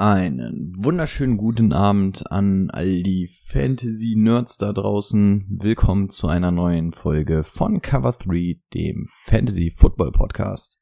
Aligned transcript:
Einen 0.00 0.72
wunderschönen 0.78 1.36
guten 1.36 1.74
Abend 1.74 2.32
an 2.32 2.70
all 2.70 3.02
die 3.02 3.28
Fantasy-Nerds 3.28 4.56
da 4.56 4.72
draußen. 4.72 5.58
Willkommen 5.60 6.08
zu 6.08 6.26
einer 6.26 6.50
neuen 6.50 6.94
Folge 6.94 7.44
von 7.44 7.82
Cover 7.82 8.12
3, 8.12 8.62
dem 8.72 9.04
Fantasy 9.10 9.70
Football 9.70 10.12
Podcast. 10.12 10.80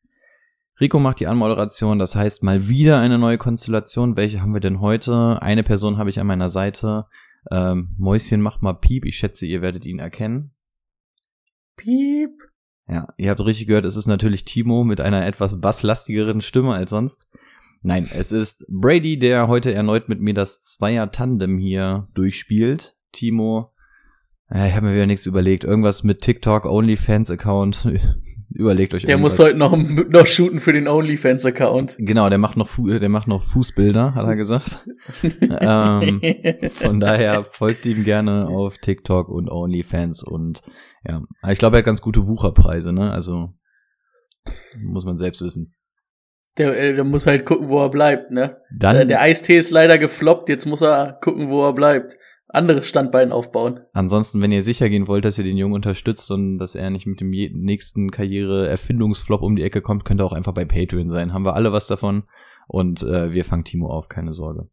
Rico 0.81 1.01
macht 1.01 1.19
die 1.19 1.27
Anmoderation, 1.27 1.99
das 1.99 2.15
heißt 2.15 2.45
mal 2.45 2.69
wieder 2.69 3.01
eine 3.01 3.19
neue 3.19 3.39
Konstellation. 3.39 4.17
Welche 4.17 4.41
haben 4.41 4.55
wir 4.55 4.61
denn 4.61 4.81
heute? 4.81 5.43
Eine 5.43 5.65
Person 5.65 5.99
habe 5.99 6.11
ich 6.11 6.21
an 6.21 6.29
meiner 6.29 6.49
Seite. 6.49 7.07
Ähm, 7.51 7.97
Mäuschen 7.99 8.41
macht 8.41 8.63
mal 8.63 8.75
Piep. 8.75 9.05
Ich 9.05 9.19
schätze, 9.19 9.47
ihr 9.47 9.63
werdet 9.63 9.85
ihn 9.85 9.99
erkennen. 9.99 10.53
Piep. 11.75 12.31
Ja, 12.87 13.09
ihr 13.17 13.31
habt 13.31 13.45
richtig 13.45 13.67
gehört, 13.67 13.85
es 13.85 13.97
ist 13.97 14.07
natürlich 14.07 14.45
Timo 14.45 14.85
mit 14.85 15.01
einer 15.01 15.27
etwas 15.27 15.61
basslastigeren 15.61 16.41
Stimme 16.41 16.75
als 16.75 16.91
sonst. 16.91 17.27
Nein, 17.83 18.09
es 18.13 18.33
ist 18.33 18.67
Brady, 18.69 19.19
der 19.19 19.49
heute 19.49 19.73
erneut 19.73 20.09
mit 20.09 20.21
mir 20.21 20.35
das 20.35 20.61
Zweier-Tandem 20.63 21.59
hier 21.59 22.09
durchspielt. 22.15 22.97
Timo, 23.13 23.73
äh, 24.51 24.69
ich 24.69 24.75
habe 24.75 24.87
mir 24.87 24.95
wieder 24.95 25.07
nichts 25.07 25.27
überlegt. 25.27 25.65
Irgendwas 25.65 26.03
mit 26.05 26.21
TikTok, 26.21 26.65
OnlyFans-Account. 26.65 27.89
Überlegt 28.51 28.95
euch 28.95 29.03
Der 29.03 29.17
irgendwas. 29.17 29.39
muss 29.39 29.47
heute 29.47 29.59
noch, 29.59 29.77
noch 29.77 30.27
shooten 30.27 30.59
für 30.59 30.73
den 30.73 30.89
OnlyFans-Account. 30.89 31.97
Genau, 31.99 32.31
der 32.31 32.39
macht 32.39 32.57
noch, 32.57 32.67
Fu 32.67 32.89
der 32.89 33.09
macht 33.11 33.29
noch 33.29 33.43
Fußbilder, 33.43 34.15
hat 34.15 34.27
er 34.27 34.37
gesagt. 34.37 34.85
ähm, 35.43 36.21
von 36.71 36.99
daher 36.99 37.43
folgt 37.43 37.85
ihm 37.85 38.05
gerne 38.05 38.49
auf 38.49 38.79
TikTok 38.79 39.29
und 39.29 39.51
OnlyFans 39.51 40.23
und 40.23 40.63
ja, 41.07 41.23
ich 41.49 41.59
glaube, 41.59 41.77
er 41.77 41.79
hat 41.81 41.85
ganz 41.87 42.01
gute 42.01 42.27
Wucherpreise, 42.27 42.93
ne? 42.93 43.13
Also 43.13 43.51
muss 44.83 45.05
man 45.05 45.19
selbst 45.19 45.43
wissen. 45.43 45.75
Der, 46.59 46.77
äh, 46.77 46.95
der 46.95 47.05
muss 47.05 47.27
halt 47.27 47.47
gucken, 47.47 47.69
wo 47.69 47.81
er 47.81 47.91
bleibt, 47.91 48.31
ne? 48.31 48.57
Dann 48.77 48.97
Der, 48.97 49.05
der 49.05 49.21
Eistee 49.21 49.57
ist 49.57 49.71
leider 49.71 49.99
gefloppt, 49.99 50.49
jetzt 50.49 50.67
muss 50.67 50.83
er 50.83 51.19
gucken, 51.23 51.51
wo 51.51 51.65
er 51.65 51.73
bleibt. 51.73 52.17
Anderes 52.51 52.89
Standbein 52.89 53.31
aufbauen. 53.31 53.81
Ansonsten, 53.93 54.41
wenn 54.41 54.53
ihr 54.53 54.63
sicher 54.63 54.89
gehen 54.89 55.07
wollt, 55.07 55.27
dass 55.27 55.37
ihr 55.37 55.45
den 55.45 55.59
Jungen 55.59 55.75
unterstützt 55.75 56.31
und 56.31 56.59
dass 56.59 56.75
er 56.75 56.89
nicht 56.89 57.07
mit 57.07 57.21
dem 57.21 57.29
nächsten 57.31 58.11
Karriere-Erfindungsflop 58.11 59.43
um 59.43 59.55
die 59.55 59.63
Ecke 59.63 59.83
kommt, 59.83 60.07
könnt 60.07 60.23
ihr 60.23 60.25
auch 60.25 60.33
einfach 60.33 60.55
bei 60.55 60.65
Patreon 60.65 61.11
sein. 61.11 61.35
Haben 61.35 61.45
wir 61.45 61.55
alle 61.55 61.73
was 61.73 61.89
davon 61.89 62.23
und 62.67 63.03
äh, 63.03 63.33
wir 63.33 63.45
fangen 63.45 63.65
Timo 63.65 63.91
auf, 63.91 64.09
keine 64.09 64.33
Sorge. 64.33 64.69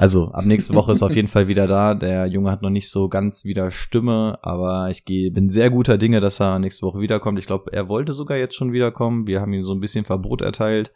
Also, 0.00 0.30
ab 0.32 0.46
nächste 0.46 0.74
Woche 0.74 0.92
ist 0.92 1.02
auf 1.02 1.14
jeden 1.14 1.28
Fall 1.28 1.46
wieder 1.46 1.66
da. 1.66 1.94
Der 1.94 2.24
Junge 2.24 2.50
hat 2.50 2.62
noch 2.62 2.70
nicht 2.70 2.88
so 2.88 3.10
ganz 3.10 3.44
wieder 3.44 3.70
Stimme, 3.70 4.38
aber 4.40 4.88
ich 4.88 5.04
gehe, 5.04 5.30
bin 5.30 5.50
sehr 5.50 5.68
guter 5.68 5.98
Dinge, 5.98 6.20
dass 6.20 6.40
er 6.40 6.58
nächste 6.58 6.86
Woche 6.86 7.00
wiederkommt. 7.00 7.38
Ich 7.38 7.46
glaube, 7.46 7.70
er 7.74 7.90
wollte 7.90 8.14
sogar 8.14 8.38
jetzt 8.38 8.54
schon 8.54 8.72
wiederkommen. 8.72 9.26
Wir 9.26 9.42
haben 9.42 9.52
ihm 9.52 9.62
so 9.62 9.74
ein 9.74 9.80
bisschen 9.80 10.06
Verbot 10.06 10.40
erteilt. 10.40 10.94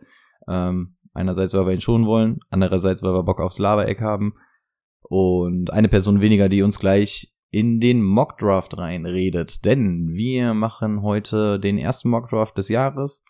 Ähm, 0.48 0.97
einerseits, 1.12 1.52
weil 1.52 1.66
wir 1.66 1.75
ihn 1.75 1.82
schonen 1.82 2.06
wollen, 2.06 2.38
andererseits, 2.48 3.02
weil 3.02 3.12
wir 3.12 3.25
Bock 3.25 3.42
aufs 3.42 3.58
Lava-Eck 3.58 4.00
haben. 4.00 4.36
Und 5.02 5.70
eine 5.70 5.91
Person 5.91 6.22
weniger, 6.22 6.48
die 6.48 6.62
uns 6.62 6.78
gleich 6.78 7.34
in 7.50 7.80
den 7.80 8.02
Mockdraft 8.02 8.78
reinredet. 8.78 9.66
Denn 9.66 10.14
wir 10.14 10.54
machen 10.54 11.03
heute 11.03 11.60
den 11.60 11.76
ersten 11.76 12.09
Mockdraft 12.09 12.56
des 12.56 12.70
Jahres. 12.70 13.22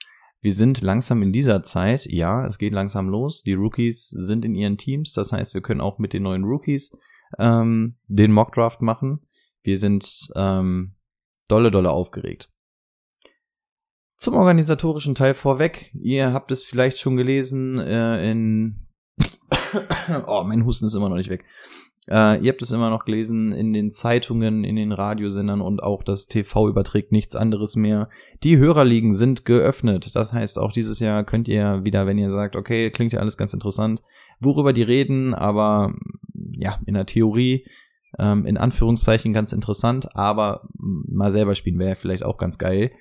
Wir 0.44 0.52
sind 0.52 0.82
langsam 0.82 1.22
in 1.22 1.32
dieser 1.32 1.62
Zeit. 1.62 2.04
Ja, 2.04 2.44
es 2.44 2.58
geht 2.58 2.74
langsam 2.74 3.08
los. 3.08 3.42
Die 3.44 3.54
Rookies 3.54 4.10
sind 4.10 4.44
in 4.44 4.54
ihren 4.54 4.76
Teams. 4.76 5.14
Das 5.14 5.32
heißt, 5.32 5.54
wir 5.54 5.62
können 5.62 5.80
auch 5.80 5.98
mit 5.98 6.12
den 6.12 6.24
neuen 6.24 6.44
Rookies 6.44 6.94
ähm, 7.38 7.96
den 8.08 8.30
Mockdraft 8.30 8.82
machen. 8.82 9.26
Wir 9.62 9.78
sind 9.78 10.28
ähm, 10.36 10.92
dolle, 11.48 11.70
dolle 11.70 11.92
aufgeregt. 11.92 12.52
Zum 14.18 14.34
organisatorischen 14.34 15.14
Teil 15.14 15.32
vorweg. 15.32 15.90
Ihr 15.94 16.34
habt 16.34 16.50
es 16.50 16.62
vielleicht 16.62 16.98
schon 16.98 17.16
gelesen 17.16 17.78
äh, 17.78 18.30
in 18.30 18.86
oh, 20.26 20.44
mein 20.44 20.66
Husten 20.66 20.84
ist 20.84 20.94
immer 20.94 21.08
noch 21.08 21.16
nicht 21.16 21.30
weg. 21.30 21.46
Äh, 22.08 22.40
ihr 22.40 22.52
habt 22.52 22.60
es 22.60 22.72
immer 22.72 22.90
noch 22.90 23.04
gelesen 23.04 23.52
in 23.52 23.72
den 23.72 23.90
Zeitungen, 23.90 24.64
in 24.64 24.76
den 24.76 24.92
Radiosendern 24.92 25.60
und 25.60 25.82
auch 25.82 26.02
das 26.02 26.26
TV 26.26 26.68
überträgt 26.68 27.12
nichts 27.12 27.34
anderes 27.34 27.76
mehr. 27.76 28.08
Die 28.42 28.58
Hörerligen 28.58 29.14
sind 29.14 29.44
geöffnet. 29.44 30.14
Das 30.14 30.32
heißt, 30.32 30.58
auch 30.58 30.72
dieses 30.72 31.00
Jahr 31.00 31.24
könnt 31.24 31.48
ihr 31.48 31.84
wieder, 31.84 32.06
wenn 32.06 32.18
ihr 32.18 32.30
sagt, 32.30 32.56
okay, 32.56 32.90
klingt 32.90 33.12
ja 33.12 33.20
alles 33.20 33.36
ganz 33.36 33.54
interessant, 33.54 34.02
worüber 34.40 34.72
die 34.72 34.82
reden, 34.82 35.34
aber 35.34 35.94
ja, 36.52 36.78
in 36.86 36.94
der 36.94 37.06
Theorie, 37.06 37.64
ähm, 38.18 38.44
in 38.44 38.58
Anführungszeichen 38.58 39.32
ganz 39.32 39.52
interessant, 39.52 40.14
aber 40.14 40.68
mal 40.78 41.30
selber 41.30 41.54
spielen 41.54 41.78
wäre 41.78 41.96
vielleicht 41.96 42.22
auch 42.22 42.36
ganz 42.36 42.58
geil. 42.58 42.92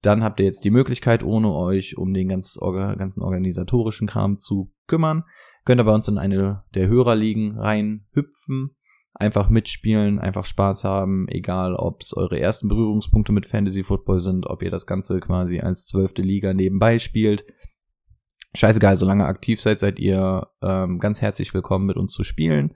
Dann 0.00 0.22
habt 0.22 0.40
ihr 0.40 0.46
jetzt 0.46 0.64
die 0.64 0.70
Möglichkeit, 0.70 1.22
ohne 1.22 1.52
euch 1.52 1.98
um 1.98 2.14
den 2.14 2.28
ganz, 2.28 2.56
orga, 2.56 2.94
ganzen 2.94 3.22
organisatorischen 3.22 4.06
Kram 4.06 4.38
zu 4.38 4.72
kümmern, 4.86 5.24
könnt 5.68 5.82
ihr 5.82 5.84
bei 5.84 5.94
uns 5.94 6.08
in 6.08 6.16
eine 6.16 6.64
der 6.74 6.88
Hörerligen 6.88 7.58
reinhüpfen, 7.58 8.74
einfach 9.12 9.50
mitspielen, 9.50 10.18
einfach 10.18 10.46
Spaß 10.46 10.84
haben, 10.84 11.28
egal 11.28 11.74
ob 11.74 12.00
es 12.00 12.16
eure 12.16 12.40
ersten 12.40 12.68
Berührungspunkte 12.68 13.32
mit 13.32 13.44
Fantasy 13.44 13.82
Football 13.82 14.20
sind, 14.20 14.46
ob 14.46 14.62
ihr 14.62 14.70
das 14.70 14.86
Ganze 14.86 15.20
quasi 15.20 15.60
als 15.60 15.84
zwölfte 15.84 16.22
Liga 16.22 16.54
nebenbei 16.54 16.96
spielt. 16.96 17.44
Scheißegal, 18.54 18.96
solange 18.96 19.24
ihr 19.24 19.28
aktiv 19.28 19.60
seid, 19.60 19.80
seid 19.80 19.98
ihr 19.98 20.48
ähm, 20.62 21.00
ganz 21.00 21.20
herzlich 21.20 21.52
willkommen 21.52 21.84
mit 21.84 21.98
uns 21.98 22.14
zu 22.14 22.24
spielen. 22.24 22.74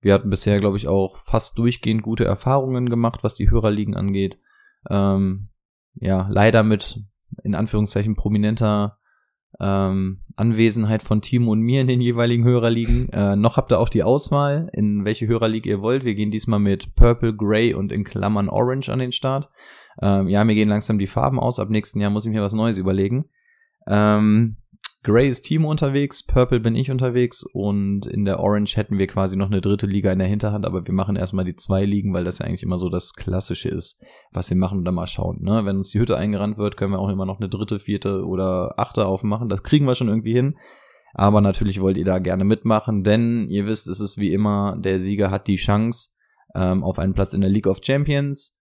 Wir 0.00 0.14
hatten 0.14 0.30
bisher, 0.30 0.60
glaube 0.60 0.78
ich, 0.78 0.88
auch 0.88 1.18
fast 1.18 1.58
durchgehend 1.58 2.02
gute 2.02 2.24
Erfahrungen 2.24 2.88
gemacht, 2.88 3.22
was 3.22 3.34
die 3.34 3.50
Hörerligen 3.50 3.94
angeht. 3.94 4.38
Ähm, 4.88 5.50
ja, 5.92 6.26
leider 6.30 6.62
mit 6.62 7.04
in 7.44 7.54
Anführungszeichen 7.54 8.16
prominenter 8.16 8.98
ähm, 9.60 10.24
Anwesenheit 10.38 11.02
von 11.02 11.20
Timo 11.20 11.52
und 11.52 11.60
mir 11.60 11.80
in 11.80 11.86
den 11.86 12.00
jeweiligen 12.00 12.44
Hörerligen. 12.44 13.08
Äh, 13.18 13.36
noch 13.36 13.56
habt 13.56 13.72
ihr 13.72 13.80
auch 13.80 13.88
die 13.88 14.02
Auswahl, 14.04 14.68
in 14.72 15.04
welche 15.04 15.26
Hörerliga 15.26 15.70
ihr 15.70 15.80
wollt. 15.80 16.04
Wir 16.04 16.14
gehen 16.14 16.30
diesmal 16.30 16.60
mit 16.60 16.94
Purple, 16.94 17.34
Grey 17.34 17.74
und 17.74 17.90
in 17.90 18.04
Klammern 18.04 18.48
Orange 18.48 18.90
an 18.90 18.98
den 18.98 19.12
Start. 19.12 19.48
Ähm, 20.00 20.28
ja, 20.28 20.44
mir 20.44 20.54
gehen 20.54 20.68
langsam 20.68 20.98
die 20.98 21.06
Farben 21.06 21.40
aus. 21.40 21.58
Ab 21.58 21.70
nächsten 21.70 22.00
Jahr 22.00 22.10
muss 22.10 22.26
ich 22.26 22.32
mir 22.32 22.42
was 22.42 22.52
Neues 22.52 22.78
überlegen. 22.78 23.24
Ähm, 23.88 24.56
Grey 25.04 25.28
ist 25.28 25.42
Timo 25.42 25.70
unterwegs, 25.70 26.26
Purple 26.26 26.58
bin 26.58 26.74
ich 26.74 26.90
unterwegs 26.90 27.44
und 27.44 28.06
in 28.06 28.24
der 28.24 28.40
Orange 28.40 28.76
hätten 28.76 28.98
wir 28.98 29.06
quasi 29.06 29.36
noch 29.36 29.46
eine 29.46 29.60
dritte 29.60 29.86
Liga 29.86 30.10
in 30.10 30.18
der 30.18 30.26
Hinterhand, 30.26 30.66
aber 30.66 30.86
wir 30.86 30.92
machen 30.92 31.14
erstmal 31.14 31.44
die 31.44 31.54
zwei 31.54 31.84
Ligen, 31.84 32.12
weil 32.12 32.24
das 32.24 32.40
ja 32.40 32.46
eigentlich 32.46 32.64
immer 32.64 32.80
so 32.80 32.88
das 32.88 33.14
Klassische 33.14 33.68
ist, 33.68 34.02
was 34.32 34.50
wir 34.50 34.56
machen 34.56 34.78
und 34.78 34.84
dann 34.84 34.96
mal 34.96 35.06
schauen. 35.06 35.40
Ne? 35.40 35.64
Wenn 35.64 35.76
uns 35.76 35.90
die 35.90 36.00
Hütte 36.00 36.16
eingerannt 36.16 36.58
wird, 36.58 36.76
können 36.76 36.92
wir 36.92 36.98
auch 36.98 37.10
immer 37.10 37.26
noch 37.26 37.38
eine 37.38 37.48
dritte, 37.48 37.78
vierte 37.78 38.26
oder 38.26 38.74
achte 38.76 39.06
aufmachen. 39.06 39.48
Das 39.48 39.62
kriegen 39.62 39.86
wir 39.86 39.94
schon 39.94 40.08
irgendwie 40.08 40.34
hin. 40.34 40.56
Aber 41.14 41.40
natürlich 41.40 41.80
wollt 41.80 41.96
ihr 41.96 42.04
da 42.04 42.18
gerne 42.18 42.44
mitmachen, 42.44 43.02
denn 43.02 43.48
ihr 43.48 43.66
wisst, 43.66 43.86
es 43.86 44.00
ist 44.00 44.18
wie 44.18 44.32
immer, 44.32 44.76
der 44.78 45.00
Sieger 45.00 45.30
hat 45.30 45.46
die 45.46 45.56
Chance 45.56 46.10
ähm, 46.54 46.82
auf 46.82 46.98
einen 46.98 47.14
Platz 47.14 47.34
in 47.34 47.40
der 47.40 47.50
League 47.50 47.66
of 47.66 47.80
Champions. 47.82 48.57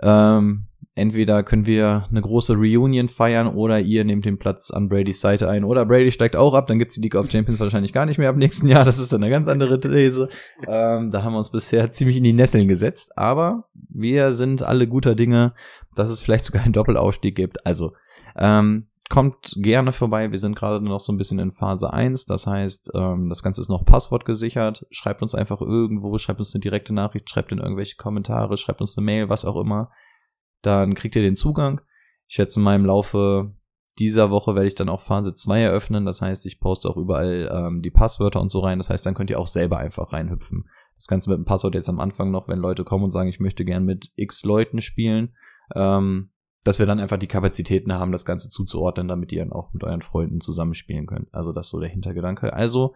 Ähm, 0.00 0.68
entweder 0.98 1.42
können 1.42 1.66
wir 1.66 2.06
eine 2.10 2.20
große 2.20 2.54
Reunion 2.54 3.08
feiern 3.08 3.46
oder 3.46 3.80
ihr 3.80 4.04
nehmt 4.04 4.24
den 4.24 4.38
Platz 4.38 4.70
an 4.70 4.88
Bradys 4.88 5.20
Seite 5.20 5.48
ein 5.48 5.64
oder 5.64 5.86
Brady 5.86 6.10
steigt 6.10 6.36
auch 6.36 6.54
ab, 6.54 6.66
dann 6.66 6.78
gibt's 6.78 6.96
die 6.96 7.00
League 7.00 7.14
of 7.14 7.30
Champions 7.30 7.60
wahrscheinlich 7.60 7.92
gar 7.92 8.04
nicht 8.04 8.18
mehr 8.18 8.28
ab 8.28 8.36
nächsten 8.36 8.66
Jahr. 8.66 8.84
Das 8.84 8.98
ist 8.98 9.12
dann 9.12 9.22
eine 9.22 9.30
ganz 9.30 9.48
andere 9.48 9.80
These. 9.80 10.28
Ähm, 10.66 11.10
da 11.10 11.22
haben 11.22 11.32
wir 11.32 11.38
uns 11.38 11.50
bisher 11.50 11.90
ziemlich 11.92 12.16
in 12.16 12.24
die 12.24 12.32
Nesseln 12.32 12.68
gesetzt, 12.68 13.16
aber 13.16 13.64
wir 13.88 14.32
sind 14.32 14.62
alle 14.62 14.86
guter 14.86 15.14
Dinge, 15.14 15.54
dass 15.94 16.10
es 16.10 16.20
vielleicht 16.20 16.44
sogar 16.44 16.62
einen 16.62 16.72
Doppelaufstieg 16.72 17.34
gibt. 17.34 17.64
Also 17.64 17.92
ähm, 18.36 18.86
kommt 19.08 19.54
gerne 19.56 19.92
vorbei. 19.92 20.30
Wir 20.30 20.38
sind 20.38 20.56
gerade 20.56 20.84
noch 20.84 21.00
so 21.00 21.12
ein 21.12 21.18
bisschen 21.18 21.38
in 21.38 21.52
Phase 21.52 21.92
1. 21.92 22.26
Das 22.26 22.46
heißt, 22.46 22.92
ähm, 22.94 23.28
das 23.28 23.42
Ganze 23.42 23.60
ist 23.60 23.68
noch 23.68 23.84
Passwort 23.84 24.24
gesichert. 24.24 24.86
Schreibt 24.90 25.22
uns 25.22 25.34
einfach 25.34 25.60
irgendwo, 25.60 26.16
schreibt 26.18 26.40
uns 26.40 26.54
eine 26.54 26.60
direkte 26.60 26.94
Nachricht, 26.94 27.28
schreibt 27.30 27.52
in 27.52 27.58
irgendwelche 27.58 27.96
Kommentare, 27.96 28.56
schreibt 28.56 28.80
uns 28.80 28.96
eine 28.96 29.04
Mail, 29.04 29.28
was 29.28 29.44
auch 29.44 29.56
immer. 29.56 29.90
Dann 30.62 30.94
kriegt 30.94 31.16
ihr 31.16 31.22
den 31.22 31.36
Zugang. 31.36 31.80
Ich 32.26 32.34
schätze 32.34 32.60
mal 32.60 32.76
im 32.76 32.84
Laufe 32.84 33.54
dieser 33.98 34.30
Woche 34.30 34.54
werde 34.54 34.68
ich 34.68 34.74
dann 34.74 34.88
auch 34.88 35.00
Phase 35.00 35.34
2 35.34 35.60
eröffnen. 35.60 36.04
Das 36.06 36.22
heißt, 36.22 36.46
ich 36.46 36.60
poste 36.60 36.88
auch 36.88 36.96
überall 36.96 37.50
ähm, 37.52 37.82
die 37.82 37.90
Passwörter 37.90 38.40
und 38.40 38.50
so 38.50 38.60
rein. 38.60 38.78
Das 38.78 38.90
heißt, 38.90 39.04
dann 39.04 39.14
könnt 39.14 39.30
ihr 39.30 39.40
auch 39.40 39.46
selber 39.46 39.78
einfach 39.78 40.12
reinhüpfen. 40.12 40.68
Das 40.96 41.06
Ganze 41.06 41.30
mit 41.30 41.38
dem 41.38 41.44
Passwort 41.44 41.74
jetzt 41.74 41.88
am 41.88 42.00
Anfang 42.00 42.30
noch, 42.30 42.48
wenn 42.48 42.58
Leute 42.58 42.84
kommen 42.84 43.04
und 43.04 43.10
sagen, 43.10 43.28
ich 43.28 43.40
möchte 43.40 43.64
gern 43.64 43.84
mit 43.84 44.10
x 44.16 44.44
Leuten 44.44 44.80
spielen. 44.80 45.34
Ähm, 45.74 46.30
dass 46.68 46.78
wir 46.78 46.84
dann 46.84 47.00
einfach 47.00 47.16
die 47.16 47.28
Kapazitäten 47.28 47.94
haben, 47.94 48.12
das 48.12 48.26
Ganze 48.26 48.50
zuzuordnen, 48.50 49.08
damit 49.08 49.32
ihr 49.32 49.42
dann 49.42 49.54
auch 49.54 49.72
mit 49.72 49.84
euren 49.84 50.02
Freunden 50.02 50.42
zusammenspielen 50.42 51.06
könnt. 51.06 51.32
Also 51.32 51.54
das 51.54 51.68
ist 51.68 51.70
so 51.70 51.80
der 51.80 51.88
Hintergedanke. 51.88 52.52
Also 52.52 52.94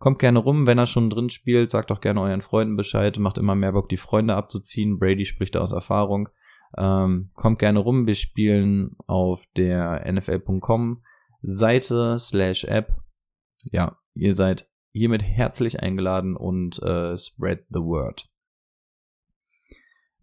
kommt 0.00 0.18
gerne 0.18 0.40
rum, 0.40 0.66
wenn 0.66 0.76
er 0.76 0.88
schon 0.88 1.08
drin 1.08 1.28
spielt, 1.28 1.70
sagt 1.70 1.92
doch 1.92 2.00
gerne 2.00 2.20
euren 2.20 2.42
Freunden 2.42 2.74
Bescheid, 2.74 3.16
macht 3.20 3.38
immer 3.38 3.54
mehr 3.54 3.70
Bock, 3.70 3.88
die 3.88 3.96
Freunde 3.96 4.34
abzuziehen. 4.34 4.98
Brady 4.98 5.24
spricht 5.24 5.54
da 5.54 5.60
aus 5.60 5.70
Erfahrung. 5.70 6.30
Ähm, 6.76 7.30
kommt 7.34 7.60
gerne 7.60 7.78
rum, 7.78 8.08
wir 8.08 8.16
spielen 8.16 8.96
auf 9.06 9.44
der 9.56 10.04
NFL.com 10.12 11.04
Seite 11.42 12.18
slash 12.18 12.64
App. 12.64 12.92
Ja, 13.70 13.98
ihr 14.14 14.32
seid 14.32 14.68
hiermit 14.90 15.22
herzlich 15.22 15.80
eingeladen 15.80 16.34
und 16.36 16.82
äh, 16.82 17.16
spread 17.16 17.66
the 17.68 17.82
word. 17.82 18.31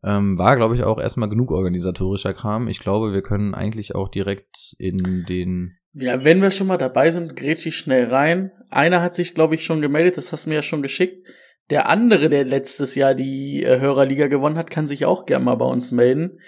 Ähm, 0.04 0.38
war, 0.38 0.56
glaube 0.56 0.76
ich, 0.76 0.84
auch 0.84 1.00
erstmal 1.00 1.30
genug 1.30 1.52
organisatorischer 1.52 2.34
Kram. 2.34 2.68
Ich 2.68 2.80
glaube, 2.80 3.14
wir 3.14 3.22
können 3.22 3.54
eigentlich 3.54 3.96
auch 3.96 4.08
direkt 4.08 4.76
in 4.78 5.26
den. 5.28 5.78
Ja, 5.94 6.24
wenn 6.24 6.42
wir 6.42 6.52
schon 6.52 6.68
mal 6.68 6.78
dabei 6.78 7.12
sind, 7.12 7.36
grätsch 7.36 7.66
ich 7.66 7.76
schnell 7.76 8.06
rein. 8.06 8.52
Einer 8.70 9.02
hat 9.02 9.16
sich, 9.16 9.34
glaube 9.34 9.56
ich, 9.56 9.66
schon 9.66 9.82
gemeldet, 9.82 10.18
das 10.18 10.32
hast 10.32 10.46
du 10.46 10.50
mir 10.50 10.58
ja 10.58 10.62
schon 10.62 10.82
geschickt. 10.82 11.28
Der 11.70 11.90
andere, 11.90 12.30
der 12.30 12.46
letztes 12.46 12.96
Jahr 12.96 13.14
die 13.14 13.64
äh, 13.64 13.80
Hörerliga 13.80 14.28
gewonnen 14.28 14.58
hat, 14.58 14.72
kann 14.72 14.88
sich 14.88 15.06
auch 15.06 15.26
gerne 15.26 15.46
mal 15.46 15.56
bei 15.56 15.66
uns 15.66 15.92
melden. 15.92 16.40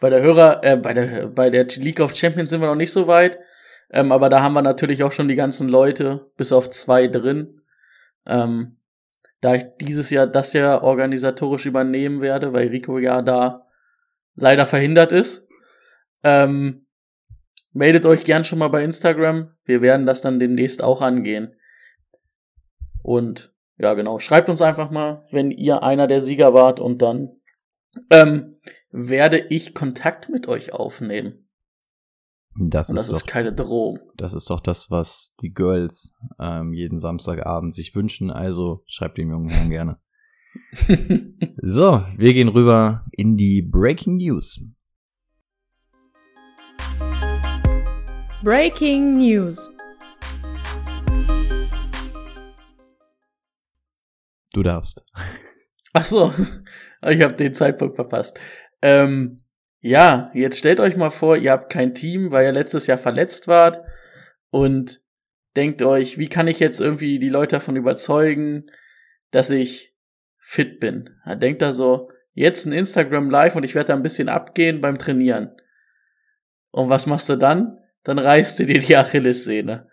Bei 0.00 0.08
der 0.08 0.22
Hörer, 0.22 0.60
äh, 0.62 0.76
bei 0.76 0.94
der, 0.94 1.26
bei 1.28 1.50
der 1.50 1.66
League 1.76 2.00
of 2.00 2.14
Champions 2.14 2.50
sind 2.50 2.60
wir 2.60 2.68
noch 2.68 2.74
nicht 2.74 2.92
so 2.92 3.06
weit. 3.06 3.38
Ähm, 3.90 4.12
aber 4.12 4.28
da 4.28 4.42
haben 4.42 4.54
wir 4.54 4.62
natürlich 4.62 5.02
auch 5.04 5.12
schon 5.12 5.28
die 5.28 5.36
ganzen 5.36 5.68
Leute, 5.68 6.30
bis 6.36 6.52
auf 6.52 6.70
zwei 6.70 7.08
drin. 7.08 7.60
Ähm, 8.26 8.78
da 9.42 9.56
ich 9.56 9.64
dieses 9.80 10.08
Jahr 10.10 10.26
das 10.26 10.52
ja 10.52 10.80
organisatorisch 10.80 11.66
übernehmen 11.66 12.22
werde, 12.22 12.52
weil 12.52 12.68
Rico 12.68 12.98
ja 12.98 13.22
da 13.22 13.66
leider 14.36 14.64
verhindert 14.66 15.10
ist. 15.10 15.48
Ähm, 16.22 16.86
meldet 17.72 18.06
euch 18.06 18.24
gern 18.24 18.44
schon 18.44 18.60
mal 18.60 18.68
bei 18.68 18.84
Instagram. 18.84 19.50
Wir 19.64 19.82
werden 19.82 20.06
das 20.06 20.20
dann 20.20 20.38
demnächst 20.38 20.82
auch 20.82 21.02
angehen. 21.02 21.56
Und 23.02 23.52
ja, 23.78 23.94
genau, 23.94 24.20
schreibt 24.20 24.48
uns 24.48 24.62
einfach 24.62 24.92
mal, 24.92 25.26
wenn 25.32 25.50
ihr 25.50 25.82
einer 25.82 26.06
der 26.06 26.20
Sieger 26.20 26.54
wart 26.54 26.78
und 26.78 27.02
dann 27.02 27.40
ähm, 28.10 28.54
werde 28.92 29.38
ich 29.38 29.74
Kontakt 29.74 30.28
mit 30.28 30.46
euch 30.46 30.72
aufnehmen. 30.72 31.41
Das, 32.54 32.88
das 32.88 33.06
ist, 33.06 33.12
ist 33.12 33.22
doch, 33.22 33.26
keine 33.26 33.52
Drohung. 33.52 33.98
das 34.16 34.34
ist 34.34 34.50
doch 34.50 34.60
das, 34.60 34.90
was 34.90 35.34
die 35.40 35.54
Girls 35.54 36.14
ähm, 36.38 36.74
jeden 36.74 36.98
Samstagabend 36.98 37.74
sich 37.74 37.94
wünschen. 37.94 38.30
Also 38.30 38.82
schreibt 38.86 39.18
dem 39.18 39.30
jungen 39.30 39.48
Herrn 39.48 39.70
gerne. 39.70 39.98
So, 41.62 42.02
wir 42.18 42.34
gehen 42.34 42.48
rüber 42.48 43.06
in 43.12 43.36
die 43.36 43.62
Breaking 43.62 44.16
News. 44.16 44.60
Breaking 48.42 49.12
News. 49.12 49.74
Du 54.52 54.62
darfst. 54.62 55.06
Ach 55.92 56.04
so, 56.04 56.32
ich 57.02 57.22
habe 57.22 57.34
den 57.34 57.54
Zeitpunkt 57.54 57.94
verpasst. 57.94 58.38
Ähm, 58.82 59.38
ja, 59.82 60.30
jetzt 60.32 60.58
stellt 60.58 60.78
euch 60.78 60.96
mal 60.96 61.10
vor, 61.10 61.36
ihr 61.36 61.50
habt 61.50 61.70
kein 61.70 61.92
Team, 61.92 62.30
weil 62.30 62.46
ihr 62.46 62.52
letztes 62.52 62.86
Jahr 62.86 62.98
verletzt 62.98 63.48
wart 63.48 63.82
und 64.50 65.02
denkt 65.56 65.82
euch, 65.82 66.18
wie 66.18 66.28
kann 66.28 66.46
ich 66.46 66.60
jetzt 66.60 66.80
irgendwie 66.80 67.18
die 67.18 67.28
Leute 67.28 67.56
davon 67.56 67.74
überzeugen, 67.74 68.70
dass 69.32 69.50
ich 69.50 69.92
fit 70.38 70.78
bin? 70.78 71.10
Da 71.26 71.34
denkt 71.34 71.62
da 71.62 71.72
so, 71.72 72.10
jetzt 72.32 72.64
ein 72.64 72.72
Instagram 72.72 73.28
Live 73.28 73.56
und 73.56 73.64
ich 73.64 73.74
werde 73.74 73.88
da 73.88 73.94
ein 73.94 74.04
bisschen 74.04 74.28
abgehen 74.28 74.80
beim 74.80 74.98
Trainieren. 74.98 75.50
Und 76.70 76.88
was 76.88 77.06
machst 77.06 77.28
du 77.28 77.36
dann? 77.36 77.76
Dann 78.04 78.20
reißt 78.20 78.60
du 78.60 78.66
dir 78.66 78.78
die 78.78 78.96
Achillessehne. 78.96 79.88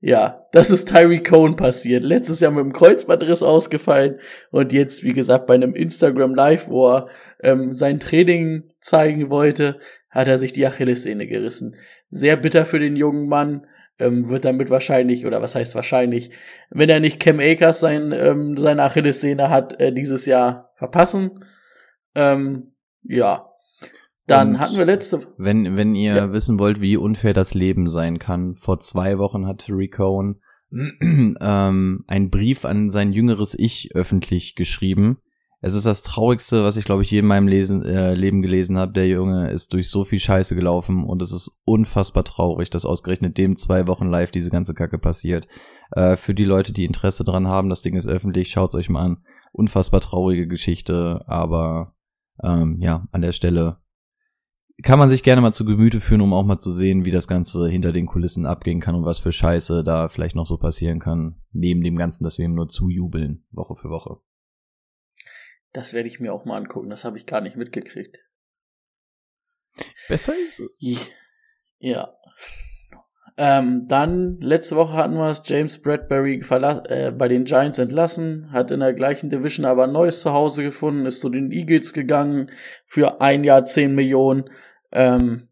Ja, 0.00 0.46
das 0.52 0.70
ist 0.70 0.88
Tyree 0.88 1.22
Cohn 1.22 1.56
passiert. 1.56 2.04
Letztes 2.04 2.38
Jahr 2.38 2.52
mit 2.52 2.64
dem 2.64 2.72
Kreuzbandriss 2.72 3.42
ausgefallen 3.42 4.20
und 4.50 4.72
jetzt, 4.72 5.02
wie 5.02 5.12
gesagt, 5.12 5.46
bei 5.46 5.54
einem 5.54 5.74
Instagram 5.74 6.34
Live, 6.34 6.68
wo 6.68 6.88
er 6.88 7.08
ähm, 7.40 7.72
sein 7.72 7.98
Training 7.98 8.70
zeigen 8.80 9.28
wollte, 9.28 9.80
hat 10.08 10.28
er 10.28 10.38
sich 10.38 10.52
die 10.52 10.66
Achillessehne 10.66 11.26
gerissen. 11.26 11.76
Sehr 12.08 12.36
bitter 12.36 12.64
für 12.64 12.78
den 12.78 12.96
jungen 12.96 13.28
Mann. 13.28 13.66
Ähm, 14.00 14.28
wird 14.28 14.44
damit 14.44 14.70
wahrscheinlich, 14.70 15.26
oder 15.26 15.42
was 15.42 15.56
heißt 15.56 15.74
wahrscheinlich, 15.74 16.30
wenn 16.70 16.88
er 16.88 17.00
nicht 17.00 17.18
Cam 17.18 17.40
Akers 17.40 17.80
sein, 17.80 18.12
ähm, 18.12 18.56
seine 18.56 18.84
Achillessehne 18.84 19.50
hat, 19.50 19.80
äh, 19.80 19.92
dieses 19.92 20.24
Jahr 20.24 20.70
verpassen. 20.74 21.44
Ähm, 22.14 22.74
ja. 23.02 23.47
Dann 24.28 24.50
Und 24.50 24.58
hatten 24.60 24.76
wir 24.76 24.84
letzte, 24.84 25.20
Wenn, 25.36 25.76
wenn 25.76 25.94
ihr 25.94 26.14
Ja. 26.14 26.32
wissen 26.32 26.58
wollt, 26.58 26.80
wie 26.80 26.96
unfair 26.96 27.34
das 27.34 27.54
Leben 27.54 27.88
sein 27.88 28.18
kann, 28.18 28.54
vor 28.54 28.78
zwei 28.78 29.18
Wochen 29.18 29.46
hat 29.46 29.58
Terry 29.66 29.88
Cohen 29.88 30.40
ähm, 31.00 32.04
einen 32.06 32.30
Brief 32.30 32.64
an 32.64 32.90
sein 32.90 33.12
jüngeres 33.12 33.54
Ich 33.58 33.94
öffentlich 33.94 34.54
geschrieben. 34.54 35.18
Es 35.60 35.74
ist 35.74 35.86
das 35.86 36.04
Traurigste, 36.04 36.62
was 36.62 36.76
ich, 36.76 36.84
glaube 36.84 37.02
ich, 37.02 37.10
je 37.10 37.18
in 37.18 37.26
meinem 37.26 37.48
Lesen, 37.48 37.84
äh, 37.84 38.14
Leben 38.14 38.42
gelesen 38.42 38.78
habe. 38.78 38.92
Der 38.92 39.08
Junge 39.08 39.50
ist 39.50 39.72
durch 39.72 39.90
so 39.90 40.04
viel 40.04 40.20
Scheiße 40.20 40.54
gelaufen 40.54 41.04
und 41.04 41.20
es 41.20 41.32
ist 41.32 41.58
unfassbar 41.64 42.22
traurig, 42.22 42.70
dass 42.70 42.86
ausgerechnet 42.86 43.38
dem 43.38 43.56
zwei 43.56 43.88
Wochen 43.88 44.06
live 44.08 44.30
diese 44.30 44.50
ganze 44.50 44.74
Kacke 44.74 44.98
passiert. 44.98 45.48
Äh, 45.92 46.16
für 46.16 46.34
die 46.34 46.44
Leute, 46.44 46.72
die 46.72 46.84
Interesse 46.84 47.24
dran 47.24 47.48
haben, 47.48 47.70
das 47.70 47.82
Ding 47.82 47.96
ist 47.96 48.06
öffentlich, 48.06 48.50
schaut's 48.50 48.76
euch 48.76 48.88
mal 48.88 49.02
an. 49.04 49.24
Unfassbar 49.52 50.00
traurige 50.00 50.46
Geschichte, 50.46 51.24
aber 51.26 51.94
ähm, 52.44 52.76
ja, 52.80 53.08
an 53.10 53.22
der 53.22 53.32
Stelle 53.32 53.78
kann 54.82 54.98
man 54.98 55.10
sich 55.10 55.22
gerne 55.22 55.40
mal 55.40 55.52
zu 55.52 55.64
Gemüte 55.64 56.00
führen, 56.00 56.20
um 56.20 56.32
auch 56.32 56.44
mal 56.44 56.58
zu 56.58 56.70
sehen, 56.70 57.04
wie 57.04 57.10
das 57.10 57.26
Ganze 57.26 57.68
hinter 57.68 57.92
den 57.92 58.06
Kulissen 58.06 58.46
abgehen 58.46 58.80
kann 58.80 58.94
und 58.94 59.04
was 59.04 59.18
für 59.18 59.32
Scheiße 59.32 59.82
da 59.82 60.08
vielleicht 60.08 60.36
noch 60.36 60.46
so 60.46 60.56
passieren 60.56 61.00
kann. 61.00 61.40
Neben 61.52 61.82
dem 61.82 61.96
Ganzen, 61.96 62.24
dass 62.24 62.38
wir 62.38 62.44
ihm 62.44 62.54
nur 62.54 62.68
zujubeln, 62.68 63.44
Woche 63.50 63.74
für 63.74 63.90
Woche. 63.90 64.20
das 65.72 65.92
werde 65.92 66.08
ich 66.08 66.20
mir 66.20 66.32
auch 66.32 66.44
mal 66.44 66.56
angucken, 66.56 66.90
das 66.90 67.04
habe 67.04 67.18
ich 67.18 67.26
gar 67.26 67.40
nicht 67.40 67.56
mitgekriegt. 67.56 68.18
Besser 70.08 70.34
ist 70.46 70.60
es. 70.60 70.80
Ja. 71.78 72.16
Ähm, 73.40 73.86
dann, 73.86 74.40
letzte 74.40 74.74
Woche 74.74 74.94
hatten 74.94 75.14
wir 75.14 75.30
es, 75.30 75.42
James 75.44 75.80
Bradbury 75.80 76.42
äh, 76.88 77.12
bei 77.12 77.28
den 77.28 77.44
Giants 77.44 77.78
entlassen, 77.78 78.50
hat 78.50 78.72
in 78.72 78.80
der 78.80 78.94
gleichen 78.94 79.30
Division 79.30 79.64
aber 79.64 79.84
ein 79.84 79.92
neues 79.92 80.22
Zuhause 80.22 80.64
gefunden, 80.64 81.06
ist 81.06 81.20
zu 81.20 81.28
den 81.28 81.52
Eagles 81.52 81.92
gegangen 81.92 82.50
für 82.84 83.20
ein 83.20 83.44
Jahr 83.44 83.64
10 83.64 83.94
Millionen. 83.94 84.50
Ähm, 84.90 85.46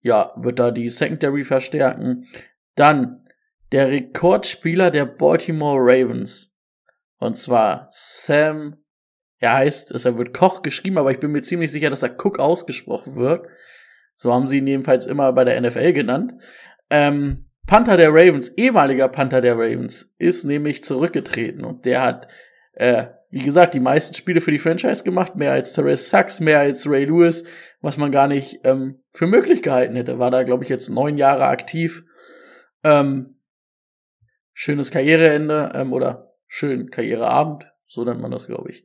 ja, 0.00 0.32
wird 0.36 0.58
da 0.58 0.70
die 0.70 0.88
Secondary 0.88 1.44
verstärken. 1.44 2.24
Dann 2.74 3.26
der 3.70 3.90
Rekordspieler 3.90 4.90
der 4.90 5.04
Baltimore 5.04 5.78
Ravens. 5.78 6.56
Und 7.18 7.36
zwar 7.36 7.88
Sam, 7.90 8.78
er 9.40 9.56
heißt, 9.56 9.92
er 9.92 10.16
wird 10.16 10.32
Koch 10.32 10.62
geschrieben, 10.62 10.96
aber 10.96 11.10
ich 11.10 11.20
bin 11.20 11.32
mir 11.32 11.42
ziemlich 11.42 11.70
sicher, 11.70 11.90
dass 11.90 12.02
er 12.02 12.16
Cook 12.18 12.38
ausgesprochen 12.38 13.16
wird. 13.16 13.46
So 14.14 14.32
haben 14.32 14.46
sie 14.46 14.58
ihn 14.58 14.66
jedenfalls 14.66 15.04
immer 15.04 15.32
bei 15.34 15.44
der 15.44 15.60
NFL 15.60 15.92
genannt. 15.92 16.32
Ähm, 16.90 17.40
Panther 17.66 17.96
der 17.96 18.10
Ravens, 18.10 18.48
ehemaliger 18.56 19.08
Panther 19.08 19.40
der 19.40 19.54
Ravens, 19.54 20.14
ist 20.18 20.44
nämlich 20.44 20.82
zurückgetreten 20.82 21.64
und 21.64 21.84
der 21.84 22.02
hat, 22.02 22.28
äh, 22.72 23.06
wie 23.30 23.44
gesagt, 23.44 23.74
die 23.74 23.80
meisten 23.80 24.16
Spiele 24.16 24.40
für 24.40 24.50
die 24.50 24.58
Franchise 24.58 25.04
gemacht, 25.04 25.36
mehr 25.36 25.52
als 25.52 25.72
Therese 25.72 26.08
Sachs, 26.08 26.40
mehr 26.40 26.58
als 26.58 26.90
Ray 26.90 27.04
Lewis, 27.04 27.44
was 27.80 27.96
man 27.96 28.10
gar 28.10 28.26
nicht 28.26 28.60
ähm, 28.64 29.00
für 29.12 29.28
möglich 29.28 29.62
gehalten 29.62 29.94
hätte. 29.94 30.18
War 30.18 30.32
da, 30.32 30.42
glaube 30.42 30.64
ich, 30.64 30.68
jetzt 30.68 30.88
neun 30.88 31.16
Jahre 31.16 31.46
aktiv. 31.46 32.02
Ähm, 32.82 33.36
schönes 34.52 34.90
Karriereende 34.90 35.70
ähm, 35.74 35.92
oder 35.92 36.34
schön 36.48 36.90
Karriereabend, 36.90 37.72
so 37.86 38.04
nennt 38.04 38.20
man 38.20 38.32
das, 38.32 38.48
glaube 38.48 38.70
ich. 38.70 38.84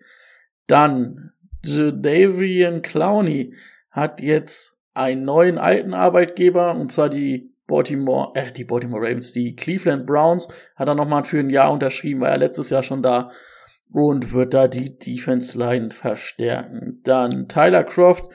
Dann 0.67 1.31
Jadavian 1.63 2.83
Clowney 2.83 3.55
hat 3.89 4.21
jetzt 4.21 4.79
einen 4.93 5.25
neuen 5.25 5.57
alten 5.57 5.95
Arbeitgeber 5.95 6.75
und 6.75 6.91
zwar 6.91 7.09
die 7.09 7.54
Baltimore, 7.67 8.31
äh, 8.35 8.51
die 8.51 8.65
Baltimore 8.65 9.01
Ravens, 9.01 9.33
die 9.33 9.55
Cleveland 9.55 10.05
Browns 10.05 10.47
hat 10.75 10.87
er 10.87 10.95
nochmal 10.95 11.23
für 11.23 11.39
ein 11.39 11.49
Jahr 11.49 11.71
unterschrieben, 11.71 12.21
war 12.21 12.29
er 12.29 12.37
letztes 12.37 12.69
Jahr 12.69 12.83
schon 12.83 13.01
da 13.01 13.31
und 13.91 14.33
wird 14.33 14.53
da 14.53 14.67
die 14.67 14.97
Defense 14.97 15.57
Line 15.57 15.91
verstärken. 15.91 17.01
Dann 17.03 17.47
Tyler 17.47 17.83
Croft, 17.83 18.25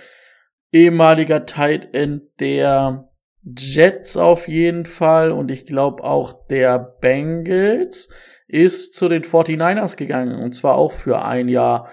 ehemaliger 0.72 1.46
Tight 1.46 1.94
End 1.94 2.22
der 2.40 3.08
Jets 3.42 4.16
auf 4.16 4.48
jeden 4.48 4.84
Fall 4.84 5.32
und 5.32 5.50
ich 5.50 5.64
glaube 5.66 6.04
auch 6.04 6.46
der 6.48 6.78
Bengals 6.78 8.10
ist 8.46 8.94
zu 8.94 9.08
den 9.08 9.22
49ers 9.22 9.96
gegangen 9.96 10.42
und 10.42 10.54
zwar 10.54 10.74
auch 10.74 10.92
für 10.92 11.22
ein 11.22 11.48
Jahr. 11.48 11.88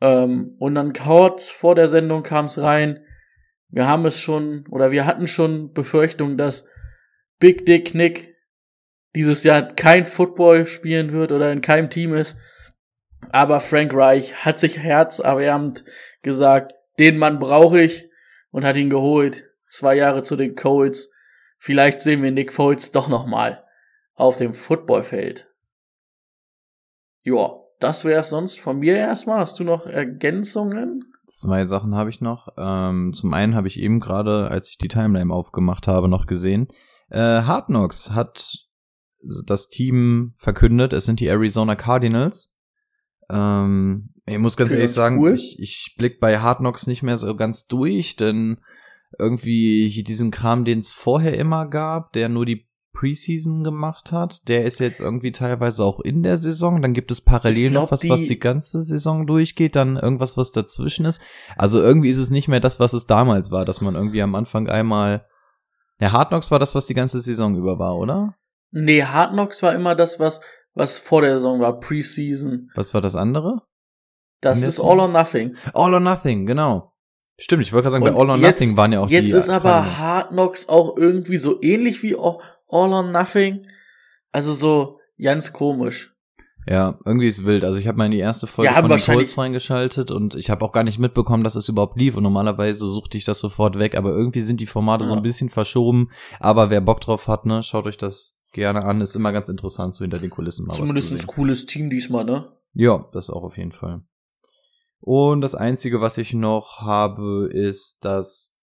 Ähm, 0.00 0.56
und 0.58 0.74
dann 0.74 0.92
kurz 0.92 1.48
vor 1.48 1.74
der 1.74 1.88
Sendung 1.88 2.22
kam 2.22 2.46
es 2.46 2.60
rein, 2.60 3.05
wir 3.68 3.86
haben 3.86 4.06
es 4.06 4.20
schon, 4.20 4.66
oder 4.70 4.90
wir 4.90 5.06
hatten 5.06 5.26
schon 5.26 5.72
Befürchtung, 5.72 6.36
dass 6.36 6.68
Big 7.38 7.66
Dick 7.66 7.94
Nick 7.94 8.34
dieses 9.14 9.44
Jahr 9.44 9.62
kein 9.74 10.04
Football 10.04 10.66
spielen 10.66 11.12
wird 11.12 11.32
oder 11.32 11.52
in 11.52 11.60
keinem 11.60 11.90
Team 11.90 12.14
ist. 12.14 12.38
Aber 13.30 13.60
Frank 13.60 13.94
Reich 13.94 14.44
hat 14.44 14.58
sich 14.60 14.78
herzerwärmend 14.78 15.84
gesagt, 16.22 16.74
den 16.98 17.18
Mann 17.18 17.38
brauche 17.38 17.80
ich 17.80 18.08
und 18.50 18.64
hat 18.64 18.76
ihn 18.76 18.90
geholt. 18.90 19.44
zwei 19.68 19.96
Jahre 19.96 20.22
zu 20.22 20.36
den 20.36 20.54
Colts. 20.54 21.12
Vielleicht 21.58 22.00
sehen 22.00 22.22
wir 22.22 22.30
Nick 22.30 22.52
Foles 22.52 22.92
doch 22.92 23.08
noch 23.08 23.26
mal 23.26 23.64
auf 24.14 24.36
dem 24.36 24.54
Footballfeld. 24.54 25.50
Ja, 27.22 27.60
das 27.80 28.04
wäre 28.04 28.20
es 28.20 28.30
sonst 28.30 28.58
von 28.58 28.78
mir 28.78 28.96
erstmal. 28.96 29.40
Hast 29.40 29.58
du 29.58 29.64
noch 29.64 29.86
Ergänzungen? 29.86 31.15
Zwei 31.26 31.66
Sachen 31.66 31.94
habe 31.94 32.10
ich 32.10 32.20
noch. 32.20 32.48
Ähm, 32.56 33.12
zum 33.12 33.34
einen 33.34 33.54
habe 33.54 33.68
ich 33.68 33.80
eben 33.80 34.00
gerade, 34.00 34.48
als 34.50 34.68
ich 34.70 34.78
die 34.78 34.88
Timeline 34.88 35.32
aufgemacht 35.32 35.88
habe, 35.88 36.08
noch 36.08 36.26
gesehen. 36.26 36.68
Äh, 37.08 37.18
Hard 37.18 37.66
Knocks 37.66 38.12
hat 38.12 38.66
das 39.44 39.68
Team 39.68 40.32
verkündet. 40.38 40.92
Es 40.92 41.04
sind 41.04 41.20
die 41.20 41.26
Arizona 41.26 41.74
Cardinals. 41.74 42.56
Ähm, 43.28 44.14
ich 44.24 44.38
muss 44.38 44.56
ganz 44.56 44.70
Okay, 44.70 44.78
ehrlich 44.78 44.92
sagen, 44.92 45.18
cool. 45.18 45.34
ich, 45.34 45.58
ich 45.60 45.94
blick 45.98 46.20
bei 46.20 46.38
Hard 46.38 46.58
Knocks 46.58 46.86
nicht 46.86 47.02
mehr 47.02 47.18
so 47.18 47.34
ganz 47.34 47.66
durch, 47.66 48.16
denn 48.16 48.58
irgendwie 49.18 50.02
diesen 50.04 50.30
Kram, 50.30 50.64
den 50.64 50.80
es 50.80 50.92
vorher 50.92 51.36
immer 51.36 51.66
gab, 51.66 52.12
der 52.12 52.28
nur 52.28 52.46
die 52.46 52.68
Preseason 52.98 53.62
gemacht 53.62 54.10
hat, 54.12 54.48
der 54.48 54.64
ist 54.64 54.80
jetzt 54.80 55.00
irgendwie 55.00 55.32
teilweise 55.32 55.84
auch 55.84 56.00
in 56.00 56.22
der 56.22 56.36
Saison. 56.38 56.80
Dann 56.80 56.94
gibt 56.94 57.10
es 57.10 57.20
parallel 57.20 57.68
glaub, 57.70 57.84
noch 57.84 57.90
was, 57.92 58.00
die- 58.00 58.08
was 58.10 58.22
die 58.22 58.38
ganze 58.38 58.80
Saison 58.80 59.26
durchgeht, 59.26 59.76
dann 59.76 59.96
irgendwas, 59.96 60.36
was 60.36 60.52
dazwischen 60.52 61.04
ist. 61.04 61.20
Also 61.56 61.80
irgendwie 61.82 62.08
ist 62.10 62.18
es 62.18 62.30
nicht 62.30 62.48
mehr 62.48 62.60
das, 62.60 62.80
was 62.80 62.92
es 62.94 63.06
damals 63.06 63.50
war, 63.50 63.64
dass 63.64 63.80
man 63.80 63.94
irgendwie 63.94 64.22
am 64.22 64.34
Anfang 64.34 64.68
einmal 64.68 65.26
ja, 65.98 66.12
Hard 66.12 66.28
Knocks 66.28 66.50
war 66.50 66.58
das, 66.58 66.74
was 66.74 66.86
die 66.86 66.94
ganze 66.94 67.20
Saison 67.20 67.56
über 67.56 67.78
war, 67.78 67.96
oder? 67.96 68.34
Nee, 68.70 69.02
Hard 69.02 69.32
Knocks 69.32 69.62
war 69.62 69.74
immer 69.74 69.94
das, 69.94 70.20
was, 70.20 70.40
was 70.74 70.98
vor 70.98 71.22
der 71.22 71.34
Saison 71.34 71.60
war, 71.60 71.78
Preseason. 71.80 72.70
Was 72.74 72.92
war 72.92 73.00
das 73.00 73.16
andere? 73.16 73.62
Das 74.42 74.62
ist? 74.62 74.78
All 74.80 75.00
or 75.00 75.08
Nothing. 75.08 75.56
All 75.72 75.94
or 75.94 76.00
Nothing, 76.00 76.44
genau. 76.44 76.92
Stimmt, 77.38 77.62
ich 77.62 77.72
wollte 77.72 77.84
gerade 77.90 77.92
sagen, 77.92 78.04
bei 78.04 78.10
Und 78.12 78.20
All 78.20 78.30
or 78.30 78.36
jetzt- 78.36 78.60
Nothing 78.60 78.76
waren 78.76 78.92
ja 78.92 79.00
auch 79.00 79.08
Jetzt 79.08 79.32
die 79.32 79.36
ist 79.36 79.48
aber. 79.48 79.98
Hard 79.98 80.28
Knocks 80.30 80.68
auch 80.68 80.96
irgendwie 80.96 81.38
so 81.38 81.60
ähnlich 81.62 82.02
wie 82.02 82.14
All 82.68 82.92
or 82.92 83.02
Nothing. 83.02 83.66
Also 84.32 84.52
so 84.52 84.98
ganz 85.20 85.52
komisch. 85.52 86.12
Ja, 86.68 86.98
irgendwie 87.04 87.28
ist 87.28 87.46
wild. 87.46 87.64
Also 87.64 87.78
ich 87.78 87.86
habe 87.86 87.96
mal 87.96 88.06
in 88.06 88.10
die 88.10 88.18
erste 88.18 88.48
Folge 88.48 88.72
Ja, 88.72 88.80
von 88.80 88.90
den 88.90 88.98
Colts 89.00 89.38
reingeschaltet 89.38 90.10
und 90.10 90.34
ich 90.34 90.50
habe 90.50 90.64
auch 90.64 90.72
gar 90.72 90.82
nicht 90.82 90.98
mitbekommen, 90.98 91.44
dass 91.44 91.54
es 91.54 91.68
überhaupt 91.68 91.96
lief. 91.96 92.16
Und 92.16 92.24
normalerweise 92.24 92.88
suchte 92.88 93.16
ich 93.16 93.24
das 93.24 93.38
sofort 93.38 93.78
weg, 93.78 93.96
aber 93.96 94.10
irgendwie 94.10 94.40
sind 94.40 94.60
die 94.60 94.66
Formate 94.66 95.04
so 95.04 95.12
Ja. 95.12 95.16
ein 95.18 95.22
bisschen 95.22 95.48
verschoben. 95.48 96.10
Aber 96.40 96.68
wer 96.68 96.80
Bock 96.80 97.00
drauf 97.00 97.28
hat, 97.28 97.46
ne, 97.46 97.62
schaut 97.62 97.86
euch 97.86 97.96
das 97.98 98.40
gerne 98.52 98.84
an. 98.84 99.00
Ist 99.00 99.14
immer 99.14 99.32
ganz 99.32 99.48
interessant, 99.48 99.94
so 99.94 100.02
hinter 100.04 100.18
den 100.18 100.30
Kulissen 100.30 100.64
mal 100.66 100.70
was 100.72 100.78
Zumindest 100.78 101.16
zu 101.16 101.24
ein 101.24 101.26
cooles 101.28 101.66
Team 101.66 101.88
diesmal, 101.88 102.24
ne? 102.24 102.52
Ja, 102.74 103.08
das 103.12 103.30
auch 103.30 103.44
auf 103.44 103.56
jeden 103.56 103.72
Fall. 103.72 104.02
Und 104.98 105.42
das 105.42 105.54
Einzige, 105.54 106.00
was 106.00 106.18
ich 106.18 106.34
noch 106.34 106.80
habe, 106.80 107.48
ist, 107.52 108.04
dass 108.04 108.55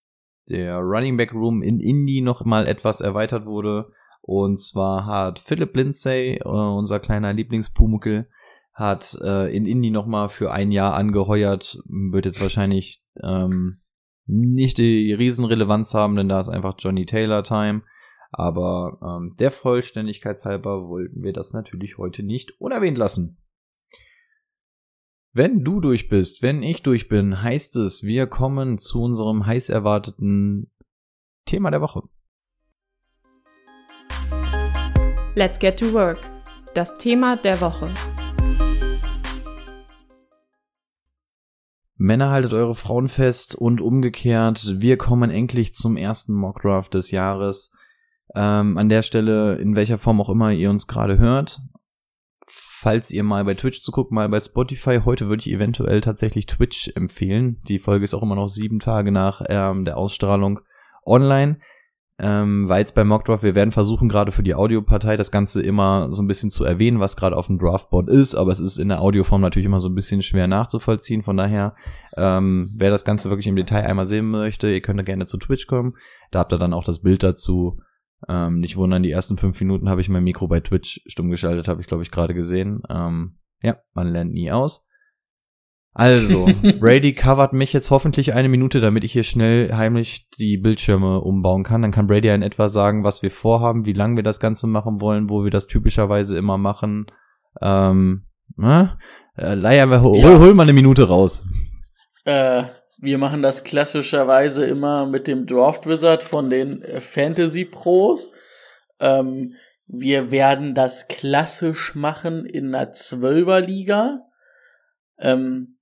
der 0.50 0.78
Running 0.78 1.18
Back 1.18 1.34
Room 1.34 1.62
in 1.62 1.80
Indy 1.80 2.22
noch 2.22 2.46
mal 2.46 2.68
etwas 2.68 3.02
erweitert 3.02 3.46
wurde. 3.46 3.92
Und 4.22 4.60
zwar 4.60 5.06
hat 5.06 5.40
Philip 5.40 5.76
Lindsay, 5.76 6.38
äh, 6.38 6.48
unser 6.48 7.00
kleiner 7.00 7.34
Lieblingspumuckel, 7.34 8.30
hat 8.74 9.18
äh, 9.22 9.56
in 9.56 9.66
Indy 9.66 9.92
noch 9.92 10.06
mal 10.06 10.30
für 10.30 10.52
ein 10.52 10.72
Jahr 10.72 10.94
angeheuert. 10.94 11.78
Wird 11.88 12.26
jetzt 12.26 12.42
wahrscheinlich 12.42 13.04
ähm, 13.22 13.82
nicht 14.26 14.78
die 14.78 15.14
Riesenrelevanz 15.14 15.94
haben, 15.94 16.16
denn 16.16 16.30
da 16.30 16.40
ist 16.40 16.50
einfach 16.50 16.76
Johnny 16.78 17.06
Taylor 17.06 17.44
Time. 17.44 17.84
Aber 18.32 18.98
ähm, 19.04 19.36
der 19.40 19.52
Vollständigkeit 19.52 20.44
halber 20.44 20.88
wollten 20.88 21.22
wir 21.22 21.34
das 21.34 21.54
natürlich 21.54 21.98
heute 21.98 22.24
nicht 22.24 22.60
unerwähnt 22.60 22.98
lassen. 22.98 23.38
Wenn 25.36 25.64
du 25.64 25.82
durch 25.82 26.10
bist, 26.10 26.44
wenn 26.44 26.62
ich 26.62 26.84
durch 26.84 27.10
bin, 27.10 27.42
heißt 27.42 27.76
es, 27.78 28.04
wir 28.04 28.28
kommen 28.28 28.78
zu 28.78 29.02
unserem 29.02 29.48
heiß 29.48 29.70
erwarteten 29.70 30.70
Thema 31.46 31.72
der 31.72 31.82
Woche. 31.82 32.04
Let's 35.34 35.58
get 35.58 35.80
to 35.80 35.92
work. 35.92 36.20
Das 36.76 37.00
Thema 37.00 37.36
der 37.36 37.60
Woche. 37.62 37.90
Männer 41.96 42.30
haltet 42.30 42.54
eure 42.54 42.76
Frauen 42.76 43.10
fest 43.10 43.56
und 43.56 43.82
umgekehrt. 43.82 44.82
Wir 44.82 44.98
kommen 44.98 45.32
endlich 45.32 45.74
zum 45.74 45.98
ersten 45.98 46.36
Mockdraft 46.36 46.94
des 46.94 47.10
Jahres. 47.10 47.76
Ähm, 48.36 48.78
an 48.78 48.88
der 48.88 49.02
Stelle, 49.02 49.56
in 49.56 49.76
welcher 49.76 49.98
Form 49.98 50.22
auch 50.22 50.30
immer 50.30 50.52
ihr 50.52 50.70
uns 50.70 50.86
gerade 50.86 51.18
hört. 51.18 51.60
Falls 52.84 53.12
ihr 53.12 53.24
mal 53.24 53.46
bei 53.46 53.54
Twitch 53.54 53.82
zuguckt, 53.82 54.12
mal 54.12 54.28
bei 54.28 54.42
Spotify, 54.42 55.00
heute 55.06 55.30
würde 55.30 55.40
ich 55.40 55.50
eventuell 55.50 56.02
tatsächlich 56.02 56.48
Twitch 56.48 56.92
empfehlen. 56.96 57.56
Die 57.70 57.80
Folge 57.80 58.04
ist 58.04 58.14
auch 58.14 58.22
immer 58.22 58.36
noch 58.36 58.50
sieben 58.50 58.80
Tage 58.80 59.10
nach 59.10 59.42
ähm, 59.48 59.86
der 59.86 59.96
Ausstrahlung 59.96 60.60
online. 61.06 61.60
Ähm, 62.20 62.68
weil 62.68 62.80
jetzt 62.80 62.94
bei 62.94 63.06
Mockdraft, 63.06 63.42
wir 63.42 63.56
werden 63.56 63.72
versuchen, 63.72 64.10
gerade 64.10 64.34
für 64.34 64.44
die 64.44 64.54
Audiopartei 64.54 65.16
das 65.16 65.32
Ganze 65.32 65.62
immer 65.62 66.12
so 66.12 66.22
ein 66.22 66.28
bisschen 66.28 66.50
zu 66.50 66.66
erwähnen, 66.66 67.00
was 67.00 67.16
gerade 67.16 67.38
auf 67.38 67.48
dem 67.48 67.58
Draftboard 67.58 68.10
ist, 68.10 68.36
aber 68.36 68.52
es 68.52 68.60
ist 68.60 68.78
in 68.78 68.90
der 68.90 69.02
Audioform 69.02 69.40
natürlich 69.40 69.68
immer 69.68 69.80
so 69.80 69.88
ein 69.88 69.96
bisschen 69.96 70.22
schwer 70.22 70.48
nachzuvollziehen. 70.48 71.24
Von 71.24 71.38
daher, 71.38 71.78
ähm, 72.18 72.70
wer 72.76 72.90
das 72.90 73.06
Ganze 73.06 73.30
wirklich 73.30 73.48
im 73.48 73.56
Detail 73.56 73.86
einmal 73.86 74.06
sehen 74.06 74.30
möchte, 74.30 74.70
ihr 74.70 74.82
könnt 74.82 75.00
da 75.00 75.04
gerne 75.04 75.26
zu 75.26 75.38
Twitch 75.38 75.68
kommen. 75.68 75.94
Da 76.32 76.40
habt 76.40 76.52
ihr 76.52 76.60
dann 76.60 76.74
auch 76.74 76.84
das 76.84 77.02
Bild 77.02 77.24
dazu. 77.24 77.80
Ähm, 78.30 78.60
nicht 78.60 78.78
wundern, 78.78 79.04
die 79.04 79.12
ersten 79.12 79.38
fünf 79.38 79.60
Minuten 79.60 79.90
habe 79.90 80.02
ich 80.02 80.10
mein 80.10 80.24
Mikro 80.24 80.48
bei 80.48 80.60
Twitch 80.60 81.02
stumm 81.08 81.30
geschaltet, 81.30 81.68
habe 81.68 81.82
ich, 81.82 81.88
glaube 81.88 82.04
ich, 82.04 82.12
gerade 82.12 82.34
gesehen. 82.34 82.82
Ähm, 82.90 83.38
ja, 83.62 83.78
man 83.94 84.08
lernt 84.08 84.34
nie 84.34 84.52
aus. 84.52 84.88
Also, 85.96 86.48
Brady 86.80 87.14
covert 87.14 87.54
mich 87.54 87.72
jetzt 87.74 87.92
hoffentlich 87.92 88.34
eine 88.34 88.50
Minute, 88.50 88.82
damit 88.82 89.04
ich 89.04 89.12
hier 89.14 89.24
schnell 89.24 89.74
heimlich 89.76 90.28
die 90.40 90.58
Bildschirme 90.58 91.22
umbauen 91.22 91.64
kann. 91.64 91.82
Dann 91.82 91.92
kann 91.92 92.08
Brady 92.08 92.28
ja 92.28 92.36
in 92.36 92.42
etwa 92.42 92.68
sagen, 92.68 93.04
was 93.04 93.22
wir 93.22 93.32
vorhaben, 93.32 93.86
wie 93.86 93.94
lange 93.94 94.16
wir 94.16 94.24
das 94.24 94.40
Ganze 94.40 94.68
machen 94.68 95.02
wollen, 95.02 95.30
wo 95.30 95.44
wir 95.44 95.52
das 95.52 95.68
typischerweise 95.68 96.38
immer 96.38 96.58
machen. 96.58 97.06
Ähm, 97.62 98.26
ne? 98.56 98.98
Äh, 99.38 99.54
Leier, 99.54 100.02
hol, 100.02 100.18
Ja. 100.18 100.40
hol 100.40 100.54
mal 100.54 100.64
eine 100.64 100.74
Minute 100.74 101.08
raus. 101.08 101.46
Äh, 102.26 102.64
wir 102.98 103.18
machen 103.18 103.42
das 103.42 103.64
klassischerweise 103.64 104.66
immer 104.66 105.06
mit 105.06 105.28
dem 105.28 105.46
Draft 105.46 105.88
Wizard 105.88 106.24
von 106.24 106.50
den 106.50 106.82
äh, 106.82 107.02
Fantasy 107.02 107.66
Pros. 107.66 108.32
Ähm, 109.00 109.56
wir 109.86 110.32
werden 110.32 110.74
das 110.74 111.08
klassisch 111.08 111.96
machen 111.96 112.46
in 112.46 112.74
einer 112.74 112.94
Zwölferliga. 112.94 114.22
Ähm, 115.20 115.78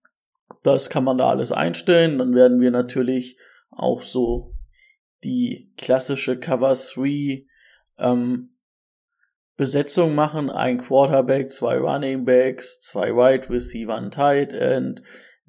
das 0.63 0.89
kann 0.89 1.03
man 1.03 1.18
da 1.18 1.30
alles 1.30 1.51
einstellen. 1.51 2.18
Dann 2.18 2.36
werden 2.36 2.60
wir 2.60 2.72
natürlich 2.72 3.38
auch 3.72 4.01
so 4.01 4.53
die 5.24 5.72
klassische 5.77 6.38
Cover 6.38 6.74
3 6.74 7.46
ähm, 7.98 8.50
Besetzung 9.56 10.15
machen. 10.15 10.50
Ein 10.50 10.80
Quarterback, 10.80 11.51
zwei 11.51 11.77
Running 11.77 12.25
Backs, 12.25 12.82
zwei 12.82 13.15
Wide 13.15 13.50
Receiver, 13.50 13.96
ein 13.96 14.12
Tight 14.12 14.53
End, 14.53 15.01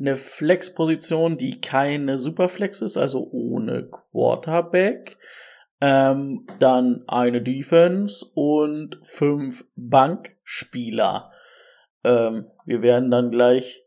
eine 0.03 0.17
Flex-Position, 0.17 1.37
die 1.37 1.61
keine 1.61 2.19
Superflex 2.19 2.83
ist, 2.83 2.97
also 2.97 3.29
ohne 3.31 3.89
Quarterback. 3.89 5.17
Ähm, 5.81 6.47
dann 6.59 7.05
eine 7.09 7.41
Defense 7.41 8.25
und 8.35 8.99
fünf 9.03 9.65
Bankspieler. 9.77 11.33
Ähm, 12.05 12.47
wir 12.67 12.83
werden 12.83 13.11
dann 13.11 13.31
gleich, 13.31 13.85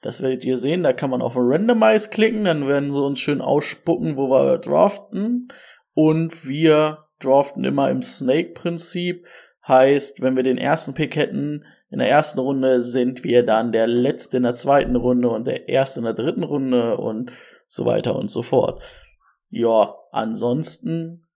das 0.00 0.22
werdet 0.22 0.44
ihr 0.44 0.56
sehen, 0.56 0.82
da 0.82 0.92
kann 0.92 1.10
man 1.10 1.22
auf 1.22 1.34
Randomize 1.36 2.08
klicken, 2.10 2.44
dann 2.44 2.68
werden 2.68 2.90
sie 2.90 3.02
uns 3.02 3.20
schön 3.20 3.40
ausspucken, 3.40 4.16
wo 4.16 4.28
wir 4.28 4.58
draften. 4.58 5.48
Und 5.94 6.46
wir 6.46 7.06
draften 7.20 7.64
immer 7.64 7.90
im 7.90 8.02
Snake-Prinzip. 8.02 9.26
Heißt, 9.66 10.20
wenn 10.20 10.36
wir 10.36 10.42
den 10.42 10.58
ersten 10.58 10.92
Pick 10.92 11.16
hätten, 11.16 11.64
in 11.94 12.00
der 12.00 12.10
ersten 12.10 12.40
Runde 12.40 12.80
sind 12.80 13.22
wir 13.22 13.44
dann 13.44 13.70
der 13.70 13.86
letzte 13.86 14.38
in 14.38 14.42
der 14.42 14.56
zweiten 14.56 14.96
Runde 14.96 15.28
und 15.28 15.46
der 15.46 15.68
erste 15.68 16.00
in 16.00 16.04
der 16.04 16.14
dritten 16.14 16.42
Runde 16.42 16.96
und 16.96 17.30
so 17.68 17.86
weiter 17.86 18.16
und 18.16 18.32
so 18.32 18.42
fort. 18.42 18.82
Ja, 19.48 19.94
ansonsten, 20.10 21.28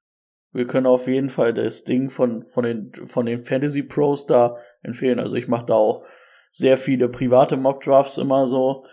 wir 0.51 0.67
können 0.67 0.87
auf 0.87 1.07
jeden 1.07 1.29
Fall 1.29 1.55
das 1.55 1.85
Ding 1.85 2.11
von, 2.11 2.43
von 2.43 2.65
den, 2.65 2.93
von 2.93 3.27
den 3.27 3.39
Fantasy 3.39 3.85
Pros 3.85 4.27
da 4.27 4.57
empfehlen. 4.83 5.21
Also 5.21 5.37
ich 5.37 5.47
mache 5.47 5.67
da 5.67 5.75
auch 5.75 6.03
sehr 6.51 6.77
viele 6.77 7.09
private 7.09 7.57
Mock 7.57 7.83
Drafts 7.83 8.19
immer 8.19 8.49
so. 8.49 8.85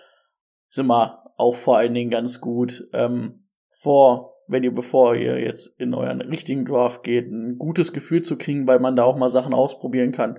Ist 0.70 0.78
immer 0.78 1.24
auch 1.36 1.56
vor 1.56 1.78
allen 1.78 1.96
Dingen 1.96 2.12
ganz 2.12 2.42
gut. 2.42 2.88
Ähm, 2.94 3.48
vor, 3.72 4.36
wenn 4.48 4.64
ihr, 4.64 4.76
bevor 4.76 5.16
ihr 5.16 5.42
jetzt 5.42 5.80
in 5.82 5.96
euren 5.96 6.22
richtigen 6.22 6.66
Draft 6.66 7.02
geht, 7.02 7.26
ein 7.26 7.58
gutes 7.58 7.92
Gefühl 7.92 8.22
zu 8.22 8.38
kriegen, 8.38 8.68
weil 8.68 8.78
man 8.78 8.96
da 8.96 9.04
auch 9.04 9.18
mal 9.18 9.30
Sachen 9.30 9.56
ausprobieren 9.56 10.12
kann. 10.12 10.38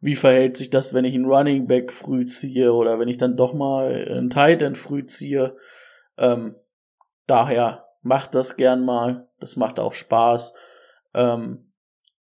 Wie 0.00 0.16
verhält 0.16 0.56
sich 0.56 0.70
das, 0.70 0.94
wenn 0.94 1.04
ich 1.04 1.14
einen 1.14 1.30
Running 1.30 1.66
Back 1.66 1.92
früh 1.92 2.24
ziehe 2.24 2.72
oder 2.72 2.98
wenn 2.98 3.08
ich 3.08 3.18
dann 3.18 3.36
doch 3.36 3.52
mal 3.52 3.92
einen 4.08 4.30
Tight 4.30 4.62
End 4.62 4.78
früh 4.78 5.04
ziehe? 5.04 5.56
Ähm, 6.16 6.56
daher 7.26 7.86
macht 8.02 8.34
das 8.34 8.56
gern 8.56 8.84
mal. 8.84 9.28
Das 9.40 9.56
macht 9.56 9.78
auch 9.78 9.92
Spaß. 9.92 10.54
Ähm, 11.14 11.72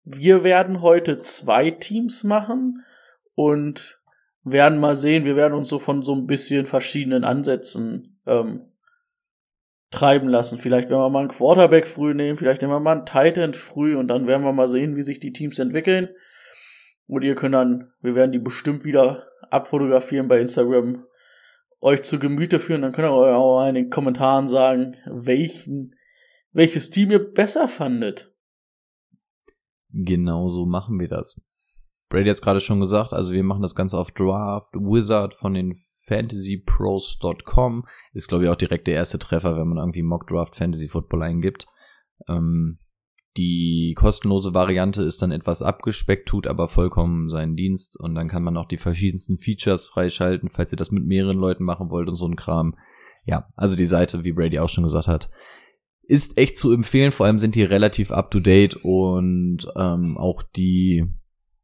wir 0.04 0.44
werden 0.44 0.80
heute 0.80 1.18
zwei 1.18 1.70
Teams 1.70 2.24
machen 2.24 2.84
und 3.34 4.00
werden 4.44 4.78
mal 4.78 4.96
sehen, 4.96 5.24
wir 5.24 5.36
werden 5.36 5.54
uns 5.54 5.68
so 5.68 5.78
von 5.78 6.02
so 6.02 6.14
ein 6.14 6.26
bisschen 6.26 6.66
verschiedenen 6.66 7.24
Ansätzen 7.24 8.20
ähm, 8.26 8.72
treiben 9.90 10.28
lassen. 10.28 10.58
Vielleicht 10.58 10.88
werden 10.88 11.00
wir 11.00 11.10
mal 11.10 11.20
einen 11.20 11.28
Quarterback 11.28 11.88
früh 11.88 12.14
nehmen, 12.14 12.36
vielleicht 12.36 12.62
nehmen 12.62 12.72
wir 12.72 12.80
mal 12.80 12.92
einen 12.92 13.06
Tight 13.06 13.36
End 13.36 13.56
früh 13.56 13.96
und 13.96 14.08
dann 14.08 14.26
werden 14.26 14.44
wir 14.44 14.52
mal 14.52 14.68
sehen, 14.68 14.96
wie 14.96 15.02
sich 15.02 15.18
die 15.20 15.32
Teams 15.32 15.58
entwickeln. 15.58 16.08
Und 17.06 17.22
ihr 17.22 17.34
könnt 17.34 17.54
dann, 17.54 17.92
wir 18.00 18.14
werden 18.14 18.32
die 18.32 18.38
bestimmt 18.38 18.84
wieder 18.84 19.26
abfotografieren 19.50 20.28
bei 20.28 20.40
Instagram, 20.40 21.04
euch 21.80 22.02
zu 22.02 22.18
Gemüte 22.18 22.58
führen. 22.58 22.82
Dann 22.82 22.92
könnt 22.92 23.08
ihr 23.08 23.12
auch 23.12 23.66
in 23.66 23.74
den 23.74 23.90
Kommentaren 23.90 24.48
sagen, 24.48 24.96
welchen, 25.06 25.94
welches 26.52 26.90
Team 26.90 27.10
ihr 27.10 27.32
besser 27.32 27.68
fandet. 27.68 28.32
Genau 29.90 30.48
so 30.48 30.66
machen 30.66 30.98
wir 30.98 31.08
das. 31.08 31.40
Brady 32.08 32.28
hat 32.28 32.36
es 32.36 32.42
gerade 32.42 32.60
schon 32.60 32.80
gesagt, 32.80 33.12
also 33.12 33.32
wir 33.32 33.42
machen 33.42 33.62
das 33.62 33.74
Ganze 33.74 33.98
auf 33.98 34.12
Draft 34.12 34.74
Wizard 34.74 35.34
von 35.34 35.54
den 35.54 35.74
fantasypros.com. 36.06 37.84
Ist, 38.12 38.28
glaube 38.28 38.44
ich, 38.44 38.50
auch 38.50 38.56
direkt 38.56 38.86
der 38.86 38.94
erste 38.94 39.18
Treffer, 39.18 39.56
wenn 39.56 39.68
man 39.68 39.78
irgendwie 39.78 40.02
Mock 40.02 40.26
Draft 40.26 40.54
Fantasy 40.54 40.88
Football 40.88 41.22
eingibt. 41.22 41.66
Ähm, 42.28 42.78
die 43.36 43.94
kostenlose 43.96 44.54
Variante 44.54 45.02
ist 45.02 45.22
dann 45.22 45.32
etwas 45.32 45.62
abgespeckt, 45.62 46.28
tut 46.28 46.46
aber 46.46 46.68
vollkommen 46.68 47.28
seinen 47.28 47.56
Dienst 47.56 47.98
und 47.98 48.14
dann 48.14 48.28
kann 48.28 48.42
man 48.42 48.56
auch 48.56 48.66
die 48.66 48.78
verschiedensten 48.78 49.38
Features 49.38 49.86
freischalten, 49.86 50.48
falls 50.48 50.72
ihr 50.72 50.76
das 50.76 50.90
mit 50.90 51.04
mehreren 51.04 51.36
Leuten 51.36 51.64
machen 51.64 51.90
wollt 51.90 52.08
und 52.08 52.14
so 52.14 52.26
ein 52.26 52.36
Kram. 52.36 52.76
Ja, 53.24 53.48
also 53.56 53.76
die 53.76 53.84
Seite, 53.84 54.24
wie 54.24 54.32
Brady 54.32 54.58
auch 54.58 54.68
schon 54.68 54.84
gesagt 54.84 55.08
hat, 55.08 55.30
ist 56.02 56.38
echt 56.38 56.56
zu 56.56 56.72
empfehlen. 56.72 57.12
Vor 57.12 57.26
allem 57.26 57.40
sind 57.40 57.54
die 57.54 57.64
relativ 57.64 58.12
up 58.12 58.30
to 58.30 58.40
date 58.40 58.76
und 58.82 59.66
ähm, 59.76 60.16
auch 60.16 60.42
die 60.42 61.04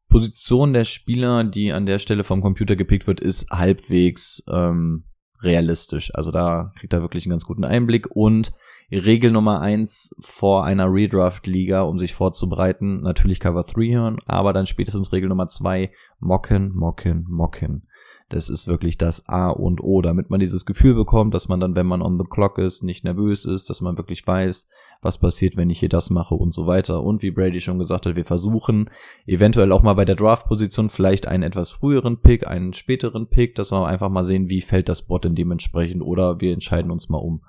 Position 0.09 0.73
der 0.73 0.85
Spieler, 0.85 1.45
die 1.45 1.73
an 1.73 1.87
der 1.87 1.99
Stelle 1.99 2.25
vom 2.25 2.43
Computer 2.43 2.76
gepickt 2.76 3.07
wird, 3.07 3.21
ist 3.21 3.50
halbwegs 3.50 4.45
ähm, 4.52 5.05
realistisch. 5.41 6.14
Also 6.14 6.31
da 6.31 6.73
kriegt 6.79 6.93
er 6.93 7.00
wirklich 7.00 7.25
einen 7.25 7.31
ganz 7.31 7.45
guten 7.45 7.64
Einblick 7.64 8.09
und 8.11 8.52
Regel 8.99 9.31
Nummer 9.31 9.61
eins 9.61 10.15
vor 10.21 10.65
einer 10.65 10.93
Redraft-Liga, 10.93 11.83
um 11.83 11.99
sich 11.99 12.15
vorzubereiten, 12.15 13.01
natürlich 13.01 13.41
Cover 13.41 13.65
3 13.65 13.95
hören, 13.95 14.17
aber 14.27 14.53
dann 14.53 14.67
spätestens 14.67 15.13
Regel 15.13 15.29
Nummer 15.29 15.49
zwei 15.49 15.91
mocken, 16.21 16.75
mocken, 16.75 17.27
mocken. 17.29 17.87
Das 18.29 18.49
ist 18.49 18.67
wirklich 18.67 18.97
das 18.97 19.29
A 19.29 19.51
und 19.51 19.83
O, 19.83 20.01
damit 20.01 20.31
man 20.31 20.41
dieses 20.41 20.65
Gefühl 20.65 20.95
bekommt, 20.95 21.35
dass 21.35 21.49
man 21.49 21.61
dann, 21.61 21.77
wenn 21.77 21.87
man 21.87 22.01
on 22.01 22.19
the 22.19 22.25
clock 22.29 22.59
ist, 22.59 22.83
nicht 22.83 23.05
nervös 23.05 23.45
ist, 23.45 23.69
dass 23.69 23.83
man 23.83 23.99
wirklich 23.99 24.27
weiß, 24.27 24.69
was 25.03 25.19
passiert, 25.19 25.57
wenn 25.57 25.69
ich 25.69 25.81
hier 25.81 25.91
das 25.91 26.09
mache 26.09 26.35
und 26.35 26.55
so 26.55 26.67
weiter. 26.67 27.03
Und 27.03 27.23
wie 27.23 27.31
Brady 27.31 27.61
schon 27.61 27.79
gesagt 27.79 28.07
hat, 28.07 28.17
wir 28.17 28.25
versuchen 28.25 28.89
eventuell 29.27 29.73
auch 29.73 29.83
mal 29.83 29.95
bei 29.95 30.05
der 30.07 30.15
Draft-Position 30.15 30.89
vielleicht 30.89 31.29
einen 31.29 31.43
etwas 31.43 31.71
früheren 31.71 32.21
Pick, 32.21 32.47
einen 32.47 32.73
späteren 32.73 33.27
Pick, 33.27 33.55
dass 33.55 33.71
wir 33.71 33.87
einfach 33.87 34.09
mal 34.09 34.25
sehen, 34.25 34.49
wie 34.49 34.63
fällt 34.63 34.89
das 34.89 35.03
Bot 35.03 35.27
in 35.27 35.35
dementsprechend 35.35 36.03
oder 36.03 36.41
wir 36.41 36.55
entscheiden 36.55 36.91
uns 36.91 37.11
mal 37.11 37.19
um. 37.19 37.43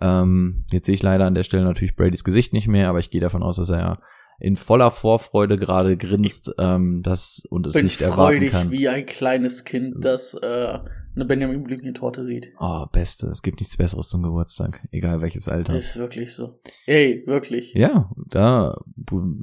Ähm, 0.00 0.64
jetzt 0.70 0.86
sehe 0.86 0.94
ich 0.94 1.02
leider 1.02 1.26
an 1.26 1.34
der 1.34 1.44
Stelle 1.44 1.64
natürlich 1.64 1.96
Bradys 1.96 2.24
Gesicht 2.24 2.52
nicht 2.52 2.68
mehr, 2.68 2.88
aber 2.88 2.98
ich 2.98 3.10
gehe 3.10 3.20
davon 3.20 3.42
aus, 3.42 3.56
dass 3.56 3.70
er 3.70 4.00
in 4.38 4.56
voller 4.56 4.90
Vorfreude 4.90 5.56
gerade 5.56 5.96
grinst 5.96 6.54
ähm, 6.58 7.02
das 7.02 7.46
und 7.50 7.66
es 7.66 7.72
Bin 7.72 7.86
nicht 7.86 8.02
erwarten 8.02 8.48
kann. 8.48 8.70
wie 8.70 8.88
ein 8.88 9.06
kleines 9.06 9.64
Kind, 9.64 10.04
das 10.04 10.34
äh, 10.34 10.78
eine 11.14 11.24
Benjamin 11.24 11.64
Blümchen 11.64 11.94
Torte 11.94 12.26
sieht. 12.26 12.52
Oh, 12.60 12.84
beste. 12.92 13.28
Es 13.28 13.40
gibt 13.40 13.60
nichts 13.60 13.78
Besseres 13.78 14.08
zum 14.08 14.22
Geburtstag, 14.22 14.86
egal 14.92 15.22
welches 15.22 15.48
Alter. 15.48 15.74
Ist 15.74 15.96
wirklich 15.96 16.34
so. 16.34 16.60
Ey, 16.84 17.22
wirklich. 17.26 17.72
Ja, 17.72 18.10
da 18.28 18.78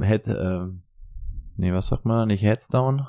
Head, 0.01 0.27
äh, 0.27 0.65
nee, 1.57 1.74
was 1.74 1.88
sagt 1.88 2.05
man? 2.05 2.27
Nicht 2.27 2.43
Heads 2.43 2.67
down? 2.67 3.07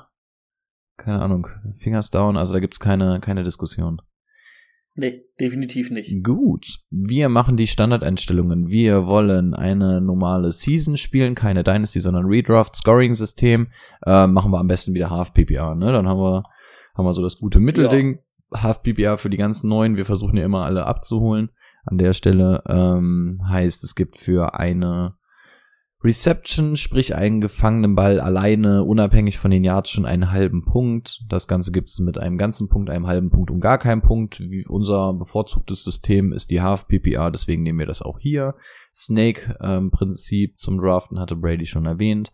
Keine 0.97 1.21
Ahnung. 1.21 1.47
Fingers 1.77 2.09
down. 2.09 2.37
Also 2.37 2.53
da 2.53 2.59
gibt's 2.59 2.79
keine 2.79 3.19
keine 3.19 3.43
Diskussion. 3.43 4.01
Nee, 4.97 5.25
definitiv 5.41 5.91
nicht. 5.91 6.23
Gut. 6.23 6.79
Wir 6.89 7.27
machen 7.27 7.57
die 7.57 7.67
Standardeinstellungen. 7.67 8.69
Wir 8.69 9.05
wollen 9.05 9.53
eine 9.53 9.99
normale 9.99 10.53
Season 10.53 10.95
spielen, 10.95 11.35
keine 11.35 11.63
Dynasty, 11.63 11.99
sondern 11.99 12.25
Redraft, 12.25 12.77
Scoring-System. 12.77 13.67
Äh, 14.05 14.27
machen 14.27 14.51
wir 14.51 14.59
am 14.59 14.67
besten 14.67 14.93
wieder 14.93 15.09
Half 15.09 15.33
PPR, 15.33 15.75
ne? 15.75 15.91
Dann 15.91 16.07
haben 16.07 16.19
wir, 16.19 16.43
haben 16.95 17.05
wir 17.05 17.13
so 17.13 17.21
das 17.21 17.37
gute 17.37 17.59
Mittelding. 17.59 18.19
Ja. 18.53 18.63
Half 18.63 18.83
PPR 18.83 19.17
für 19.17 19.29
die 19.29 19.37
ganzen 19.37 19.67
neuen. 19.67 19.97
Wir 19.97 20.05
versuchen 20.05 20.37
ja 20.37 20.45
immer 20.45 20.63
alle 20.63 20.85
abzuholen. 20.85 21.49
An 21.83 21.97
der 21.97 22.13
Stelle 22.13 22.63
ähm, 22.67 23.41
heißt, 23.45 23.83
es 23.83 23.95
gibt 23.95 24.15
für 24.15 24.55
eine 24.57 25.15
Reception, 26.05 26.77
sprich 26.77 27.15
einen 27.15 27.41
gefangenen 27.41 27.95
Ball 27.95 28.19
alleine, 28.19 28.83
unabhängig 28.83 29.39
von 29.39 29.49
den 29.49 29.63
Yards 29.63 29.89
schon 29.89 30.05
einen 30.05 30.31
halben 30.31 30.63
Punkt. 30.63 31.25
Das 31.27 31.47
Ganze 31.47 31.71
gibt 31.71 31.89
es 31.89 31.99
mit 31.99 32.19
einem 32.19 32.37
ganzen 32.37 32.69
Punkt, 32.69 32.91
einem 32.91 33.07
halben 33.07 33.31
Punkt 33.31 33.49
und 33.49 33.59
gar 33.59 33.79
keinem 33.79 34.03
Punkt. 34.03 34.39
Wie 34.39 34.67
unser 34.67 35.13
bevorzugtes 35.13 35.83
System 35.83 36.31
ist 36.31 36.51
die 36.51 36.61
Half 36.61 36.87
PPR, 36.87 37.31
deswegen 37.31 37.63
nehmen 37.63 37.79
wir 37.79 37.87
das 37.87 38.03
auch 38.03 38.19
hier. 38.19 38.53
Snake 38.93 39.57
ähm, 39.61 39.89
Prinzip 39.89 40.59
zum 40.59 40.77
Draften 40.77 41.19
hatte 41.19 41.35
Brady 41.35 41.65
schon 41.65 41.87
erwähnt. 41.87 42.31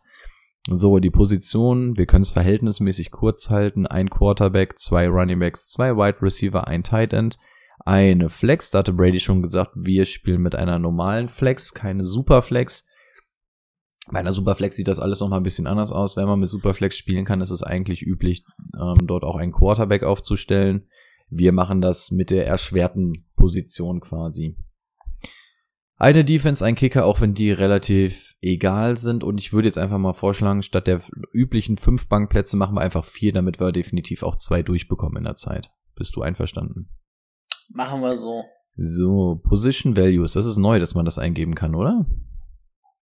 So, 0.69 0.99
die 0.99 1.09
Position, 1.09 1.97
wir 1.97 2.05
können 2.05 2.23
es 2.23 2.29
verhältnismäßig 2.29 3.09
kurz 3.09 3.49
halten. 3.49 3.87
Ein 3.87 4.09
Quarterback, 4.09 4.77
zwei 4.77 5.07
Running 5.07 5.39
Backs, 5.39 5.69
zwei 5.69 5.95
Wide 5.95 6.21
Receiver, 6.21 6.67
ein 6.67 6.83
Tight 6.83 7.13
End. 7.13 7.39
Eine 7.85 8.29
Flex, 8.29 8.69
da 8.69 8.79
hatte 8.79 8.93
Brady 8.93 9.19
schon 9.19 9.41
gesagt, 9.41 9.71
wir 9.75 10.05
spielen 10.05 10.41
mit 10.41 10.55
einer 10.55 10.77
normalen 10.77 11.29
Flex, 11.29 11.73
keine 11.73 12.03
Superflex. 12.03 12.90
Bei 14.09 14.19
einer 14.19 14.31
Superflex 14.31 14.75
sieht 14.75 14.87
das 14.87 14.99
alles 14.99 15.19
noch 15.19 15.29
mal 15.29 15.37
ein 15.37 15.43
bisschen 15.43 15.67
anders 15.67 15.91
aus. 15.91 16.17
Wenn 16.17 16.27
man 16.27 16.39
mit 16.39 16.49
Superflex 16.49 16.97
spielen 16.97 17.25
kann, 17.25 17.41
ist 17.41 17.51
es 17.51 17.63
eigentlich 17.63 18.01
üblich, 18.01 18.43
ähm, 18.79 19.05
dort 19.05 19.23
auch 19.23 19.35
einen 19.35 19.51
Quarterback 19.51 20.03
aufzustellen. 20.03 20.87
Wir 21.29 21.51
machen 21.51 21.81
das 21.81 22.11
mit 22.11 22.29
der 22.29 22.47
erschwerten 22.47 23.29
Position 23.35 24.01
quasi. 24.01 24.57
Eine 25.95 26.25
Defense, 26.25 26.65
ein 26.65 26.73
Kicker, 26.73 27.05
auch 27.05 27.21
wenn 27.21 27.35
die 27.35 27.51
relativ 27.51 28.35
egal 28.41 28.97
sind. 28.97 29.23
Und 29.23 29.37
ich 29.37 29.53
würde 29.53 29.67
jetzt 29.67 29.77
einfach 29.77 29.99
mal 29.99 30.13
vorschlagen, 30.13 30.63
statt 30.63 30.87
der 30.87 30.99
üblichen 31.31 31.77
fünf 31.77 32.09
Bankplätze 32.09 32.57
machen 32.57 32.75
wir 32.75 32.81
einfach 32.81 33.05
vier, 33.05 33.33
damit 33.33 33.59
wir 33.59 33.71
definitiv 33.71 34.23
auch 34.23 34.35
zwei 34.35 34.63
durchbekommen 34.63 35.17
in 35.17 35.25
der 35.25 35.35
Zeit. 35.35 35.69
Bist 35.95 36.15
du 36.15 36.23
einverstanden? 36.23 36.89
Machen 37.69 38.01
wir 38.01 38.15
so. 38.15 38.43
So, 38.75 39.39
Position 39.43 39.95
Values. 39.95 40.33
Das 40.33 40.47
ist 40.47 40.57
neu, 40.57 40.79
dass 40.79 40.95
man 40.95 41.05
das 41.05 41.19
eingeben 41.19 41.53
kann, 41.53 41.75
oder? 41.75 42.07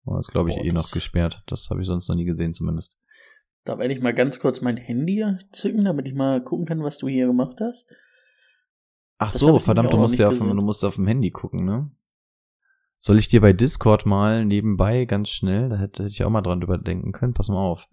Oh, 0.05 0.15
das 0.15 0.27
glaube 0.27 0.49
ich 0.49 0.55
Boah, 0.57 0.65
eh 0.65 0.71
noch 0.71 0.91
gesperrt. 0.91 1.43
Das 1.47 1.69
habe 1.69 1.81
ich 1.81 1.87
sonst 1.87 2.07
noch 2.07 2.15
nie 2.15 2.25
gesehen 2.25 2.53
zumindest. 2.53 2.99
Da 3.65 3.77
werde 3.77 3.93
ich 3.93 4.01
mal 4.01 4.13
ganz 4.13 4.39
kurz 4.39 4.61
mein 4.61 4.77
Handy 4.77 5.23
zücken, 5.51 5.83
damit 5.83 6.07
ich 6.07 6.13
mal 6.13 6.43
gucken 6.43 6.65
kann, 6.65 6.83
was 6.83 6.97
du 6.97 7.07
hier 7.07 7.27
gemacht 7.27 7.59
hast. 7.61 7.89
Ach 9.17 9.31
das 9.31 9.39
so, 9.39 9.59
verdammt, 9.59 9.91
du 9.91 9.97
musst 9.97 10.17
ja 10.17 10.29
auf, 10.29 10.39
du 10.39 10.45
musst 10.45 10.85
auf 10.85 10.95
dem 10.95 11.07
Handy 11.07 11.29
gucken, 11.29 11.65
ne? 11.65 11.91
Soll 12.95 13.19
ich 13.19 13.27
dir 13.27 13.41
bei 13.41 13.53
Discord 13.53 14.05
mal 14.05 14.45
nebenbei 14.45 15.05
ganz 15.05 15.29
schnell, 15.29 15.69
da 15.69 15.77
hätte 15.77 16.07
ich 16.07 16.23
auch 16.23 16.29
mal 16.29 16.41
dran 16.41 16.61
überdenken 16.61 17.11
können, 17.11 17.33
pass 17.33 17.49
mal 17.49 17.57
auf. 17.57 17.87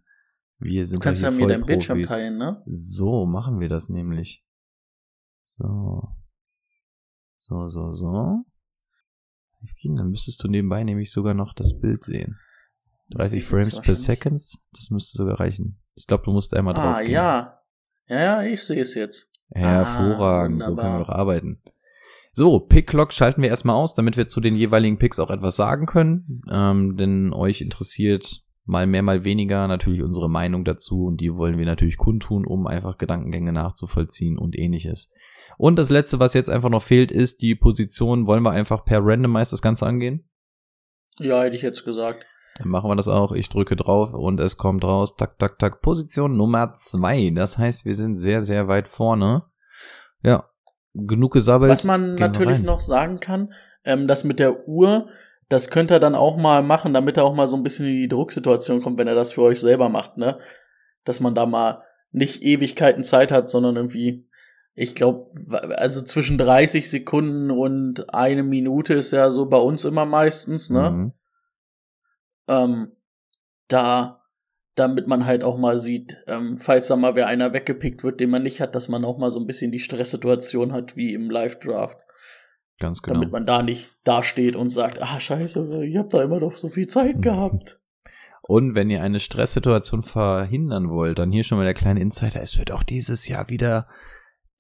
Wir 0.59 0.87
sind 0.87 1.01
du 1.01 1.05
kannst 1.05 1.23
ja 1.23 1.31
mir 1.31 1.47
deinen 1.47 1.67
Bildschirm 1.67 2.03
teilen, 2.03 2.39
ne? 2.39 2.63
So, 2.67 3.27
machen 3.27 3.61
wir 3.61 3.69
das 3.69 3.89
nämlich. 3.89 4.45
So. 5.45 6.09
So, 7.39 7.67
so, 7.67 7.91
so. 7.91 8.45
Dann 9.85 10.11
müsstest 10.11 10.43
du 10.43 10.49
nebenbei 10.49 10.83
nämlich 10.83 11.13
sogar 11.13 11.35
noch 11.35 11.55
das 11.55 11.79
Bild 11.79 12.03
sehen. 12.03 12.39
30 13.11 13.45
Frames 13.45 13.81
per 13.81 13.95
Second, 13.95 14.35
das 14.35 14.91
müsste 14.91 15.19
sogar 15.19 15.39
reichen. 15.39 15.77
Ich 15.95 16.07
glaube, 16.07 16.25
du 16.25 16.33
musst 16.33 16.55
einmal 16.55 16.75
ah, 16.77 16.83
drauf. 16.83 16.97
Ah, 16.97 17.03
ja. 17.03 17.61
Ja, 18.09 18.21
ja, 18.21 18.43
ich 18.43 18.63
sehe 18.63 18.81
es 18.81 18.95
jetzt. 18.95 19.31
Hervorragend, 19.51 20.63
ah, 20.63 20.67
so 20.67 20.77
können 20.77 20.95
wir 20.95 21.05
doch 21.05 21.09
arbeiten. 21.09 21.61
So, 22.33 22.61
Pick-Clock 22.61 23.13
schalten 23.13 23.43
wir 23.43 23.49
erstmal 23.49 23.77
aus, 23.77 23.95
damit 23.95 24.17
wir 24.17 24.29
zu 24.29 24.41
den 24.41 24.57
jeweiligen 24.57 24.99
Picks 24.99 25.19
auch 25.19 25.31
etwas 25.31 25.57
sagen 25.57 25.87
können. 25.87 26.43
Ähm, 26.51 26.97
denn 26.97 27.33
euch 27.33 27.61
interessiert 27.63 28.45
mal 28.67 28.87
mehr, 28.87 29.03
mal 29.03 29.25
weniger 29.25 29.67
natürlich 29.69 30.03
unsere 30.03 30.29
Meinung 30.29 30.65
dazu 30.65 31.07
und 31.07 31.21
die 31.21 31.35
wollen 31.35 31.57
wir 31.57 31.65
natürlich 31.65 31.97
kundtun, 31.97 32.45
um 32.45 32.67
einfach 32.67 32.99
Gedankengänge 32.99 33.53
nachzuvollziehen 33.53 34.37
und 34.37 34.59
ähnliches. 34.59 35.11
Und 35.57 35.77
das 35.77 35.89
letzte, 35.89 36.19
was 36.19 36.35
jetzt 36.35 36.51
einfach 36.51 36.69
noch 36.69 36.83
fehlt, 36.83 37.11
ist 37.11 37.41
die 37.41 37.55
Position. 37.55 38.27
Wollen 38.27 38.43
wir 38.43 38.51
einfach 38.51 38.85
per 38.85 39.01
Randomize 39.03 39.53
das 39.53 39.63
Ganze 39.63 39.87
angehen? 39.87 40.29
Ja, 41.19 41.43
hätte 41.43 41.57
ich 41.57 41.63
jetzt 41.63 41.85
gesagt. 41.85 42.27
Dann 42.59 42.69
machen 42.69 42.91
wir 42.91 42.97
das 42.97 43.09
auch. 43.09 43.33
Ich 43.33 43.49
drücke 43.49 43.77
drauf 43.77 44.13
und 44.13 44.41
es 44.41 44.57
kommt 44.57 44.85
raus. 44.85 45.17
Tak, 45.17 45.39
tak, 45.39 45.59
tak. 45.59 45.81
Position 45.81 46.37
Nummer 46.37 46.71
zwei. 46.73 47.31
Das 47.31 47.59
heißt, 47.59 47.85
wir 47.87 47.95
sind 47.95 48.17
sehr, 48.17 48.43
sehr 48.43 48.69
weit 48.69 48.89
vorne. 48.89 49.45
Ja, 50.23 50.49
genug 50.95 51.33
gesabbelt. 51.33 51.71
Was 51.71 51.85
man 51.85 52.17
natürlich 52.17 52.63
noch 52.63 52.81
sagen 52.81 53.21
kann, 53.21 53.53
ähm, 53.85 54.09
das 54.09 54.25
mit 54.25 54.39
der 54.39 54.69
Uhr, 54.69 55.09
das 55.49 55.71
könnt 55.71 55.91
ihr 55.91 56.01
dann 56.01 56.15
auch 56.15 56.37
mal 56.37 56.63
machen, 56.63 56.93
damit 56.93 57.17
er 57.17 57.25
auch 57.25 57.35
mal 57.35 57.47
so 57.47 57.57
ein 57.57 57.63
bisschen 57.63 57.87
in 57.87 57.93
die 57.93 58.09
Drucksituation 58.09 58.83
kommt, 58.83 58.99
wenn 58.99 59.09
er 59.09 59.15
das 59.15 59.33
für 59.33 59.43
euch 59.43 59.61
selber 59.61 59.89
macht, 59.89 60.17
ne? 60.17 60.39
Dass 61.05 61.21
man 61.21 61.35
da 61.35 61.47
mal 61.47 61.83
nicht 62.11 62.43
Ewigkeiten 62.43 63.05
Zeit 63.05 63.31
hat, 63.31 63.51
sondern 63.51 63.77
irgendwie 63.77 64.27
ich 64.79 64.95
glaube, 64.95 65.31
also 65.79 66.03
zwischen 66.03 66.37
30 66.37 66.89
Sekunden 66.91 67.51
und 67.51 68.13
eine 68.15 68.43
Minute 68.43 68.93
ist 68.93 69.11
ja 69.11 69.31
so 69.31 69.47
bei 69.47 69.57
uns 69.57 69.87
immer 69.87 70.05
meistens, 70.05 70.69
ne? 70.69 70.91
Mhm. 70.91 71.13
Ähm, 72.47 72.93
da, 73.69 74.23
damit 74.75 75.09
man 75.09 75.25
halt 75.25 75.43
auch 75.43 75.57
mal 75.57 75.79
sieht, 75.79 76.19
ähm, 76.27 76.59
falls 76.59 76.89
da 76.89 76.97
mal 76.97 77.15
wer 77.15 77.27
einer 77.27 77.55
weggepickt 77.55 78.05
wird, 78.05 78.21
den 78.21 78.29
man 78.29 78.43
nicht 78.43 78.61
hat, 78.61 78.75
dass 78.75 78.89
man 78.89 79.07
auch 79.07 79.17
mal 79.17 79.31
so 79.31 79.41
ein 79.41 79.47
bisschen 79.47 79.73
die 79.73 79.79
Stresssituation 79.79 80.75
hat 80.75 80.95
wie 80.95 81.15
im 81.15 81.31
Live-Draft. 81.31 81.97
Ganz 82.79 83.03
genau. 83.03 83.15
Damit 83.15 83.33
man 83.33 83.47
da 83.47 83.63
nicht 83.63 83.93
dasteht 84.05 84.57
und 84.57 84.71
sagt, 84.71 85.03
ah, 85.03 85.19
scheiße, 85.19 85.85
ich 85.85 85.97
habe 85.97 86.09
da 86.11 86.23
immer 86.23 86.41
noch 86.41 86.57
so 86.57 86.69
viel 86.69 86.87
Zeit 86.87 87.23
gehabt. 87.23 87.81
Und 88.49 88.77
wenn 88.77 88.91
ihr 88.91 89.03
eine 89.03 89.19
Stresssituation 89.19 90.03
verhindern 90.03 90.89
wollt, 90.89 91.19
dann 91.19 91.33
hier 91.33 91.43
schon 91.43 91.59
mal 91.59 91.65
der 91.65 91.75
kleine 91.75 92.01
Insider. 92.01 92.41
Es 92.41 92.57
wird 92.59 92.71
auch 92.71 92.85
dieses 92.85 93.27
Jahr 93.27 93.51
wieder 93.51 93.89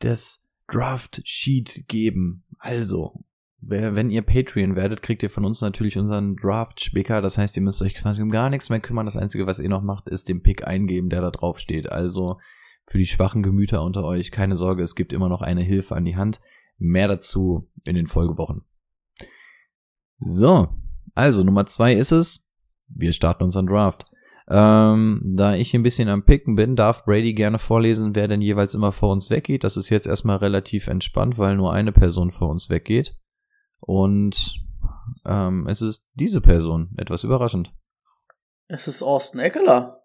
das 0.01 0.49
Draft 0.67 1.23
Sheet 1.25 1.85
geben. 1.87 2.45
Also, 2.59 3.23
wenn 3.61 4.11
ihr 4.11 4.23
Patreon 4.23 4.75
werdet, 4.75 5.03
kriegt 5.03 5.23
ihr 5.23 5.31
von 5.31 5.45
uns 5.45 5.61
natürlich 5.61 5.97
unseren 5.99 6.35
Draft-Spicker. 6.35 7.23
Das 7.23 7.39
heißt, 7.39 7.57
ihr 7.57 7.63
müsst 7.63 7.81
euch 7.81 7.95
quasi 7.95 8.23
um 8.23 8.29
gar 8.29 8.51
nichts 8.51 8.71
mehr 8.71 8.81
kümmern. 8.81 9.07
Das 9.07 9.17
Einzige, 9.17 9.47
was 9.47 9.61
ihr 9.61 9.69
noch 9.69 9.83
macht, 9.83 10.09
ist 10.09 10.29
den 10.29 10.43
Pick 10.43 10.67
eingeben, 10.67 11.09
der 11.09 11.21
da 11.21 11.31
drauf 11.31 11.61
steht. 11.61 11.91
Also 11.91 12.39
für 12.87 12.99
die 12.99 13.07
schwachen 13.07 13.45
Gemüter 13.45 13.83
unter 13.83 14.05
euch, 14.05 14.31
keine 14.31 14.57
Sorge, 14.57 14.83
es 14.83 14.95
gibt 14.95 15.13
immer 15.13 15.29
noch 15.29 15.43
eine 15.43 15.63
Hilfe 15.63 15.95
an 15.95 16.05
die 16.05 16.17
Hand. 16.17 16.41
Mehr 16.79 17.09
dazu 17.09 17.71
in 17.85 17.95
den 17.95 18.07
Folgewochen. 18.07 18.65
So, 20.21 20.69
also 21.15 21.45
Nummer 21.45 21.67
zwei 21.67 21.95
ist 21.95 22.13
es. 22.13 22.53
Wir 22.89 23.13
starten 23.13 23.45
unseren 23.45 23.67
Draft. 23.67 24.07
Ähm, 24.49 25.21
da 25.25 25.55
ich 25.55 25.75
ein 25.75 25.83
bisschen 25.83 26.09
am 26.09 26.25
Picken 26.25 26.55
bin, 26.55 26.77
darf 26.77 27.05
Brady 27.05 27.35
gerne 27.35 27.59
vorlesen, 27.59 28.15
wer 28.15 28.29
denn 28.29 28.41
jeweils 28.41 28.75
immer 28.75 28.93
vor 28.93 29.11
uns 29.11 29.29
weggeht. 29.29 29.65
Das 29.65 29.77
ist 29.77 29.91
jetzt 29.91 30.07
erstmal 30.07 30.37
relativ 30.37 30.87
entspannt, 30.87 31.39
weil 31.39 31.57
nur 31.57 31.73
eine 31.73 31.93
Person 31.93 32.31
vor 32.31 32.51
uns 32.51 32.71
weggeht. 32.71 33.19
Und 33.81 34.65
ähm, 35.25 35.67
es 35.67 35.83
ist 35.83 36.13
diese 36.15 36.41
Person. 36.41 36.91
Etwas 36.97 37.25
überraschend. 37.25 37.73
Es 38.69 38.87
ist 38.87 39.03
Austin 39.03 39.41
Eckler. 39.41 40.03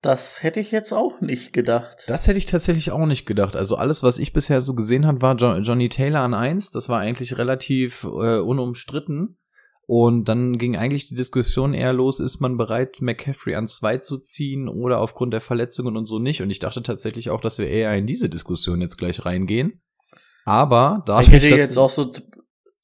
Das 0.00 0.44
hätte 0.44 0.60
ich 0.60 0.70
jetzt 0.70 0.92
auch 0.92 1.20
nicht 1.20 1.52
gedacht. 1.52 2.04
Das 2.06 2.28
hätte 2.28 2.38
ich 2.38 2.46
tatsächlich 2.46 2.92
auch 2.92 3.06
nicht 3.06 3.26
gedacht. 3.26 3.56
Also 3.56 3.76
alles, 3.76 4.02
was 4.02 4.18
ich 4.18 4.32
bisher 4.32 4.60
so 4.60 4.74
gesehen 4.74 5.06
habe, 5.06 5.22
war 5.22 5.36
jo 5.36 5.56
Johnny 5.56 5.88
Taylor 5.88 6.20
an 6.20 6.34
eins. 6.34 6.70
Das 6.70 6.88
war 6.88 7.00
eigentlich 7.00 7.36
relativ 7.36 8.04
äh, 8.04 8.38
unumstritten. 8.38 9.38
Und 9.90 10.26
dann 10.28 10.58
ging 10.58 10.76
eigentlich 10.76 11.08
die 11.08 11.14
Diskussion 11.14 11.72
eher 11.72 11.94
los, 11.94 12.20
ist 12.20 12.40
man 12.40 12.58
bereit, 12.58 12.98
McCaffrey 13.00 13.54
an 13.54 13.66
zwei 13.66 13.96
zu 13.96 14.18
ziehen 14.18 14.68
oder 14.68 15.00
aufgrund 15.00 15.32
der 15.32 15.40
Verletzungen 15.40 15.96
und 15.96 16.04
so 16.04 16.18
nicht. 16.18 16.42
Und 16.42 16.50
ich 16.50 16.58
dachte 16.58 16.82
tatsächlich 16.82 17.30
auch, 17.30 17.40
dass 17.40 17.58
wir 17.58 17.68
eher 17.68 17.96
in 17.96 18.06
diese 18.06 18.28
Diskussion 18.28 18.82
jetzt 18.82 18.98
gleich 18.98 19.24
reingehen. 19.24 19.80
Aber 20.44 21.02
da 21.06 21.22
ich 21.22 21.30
hätte 21.30 21.48
jetzt 21.48 21.78
auch 21.78 21.88
so 21.88 22.12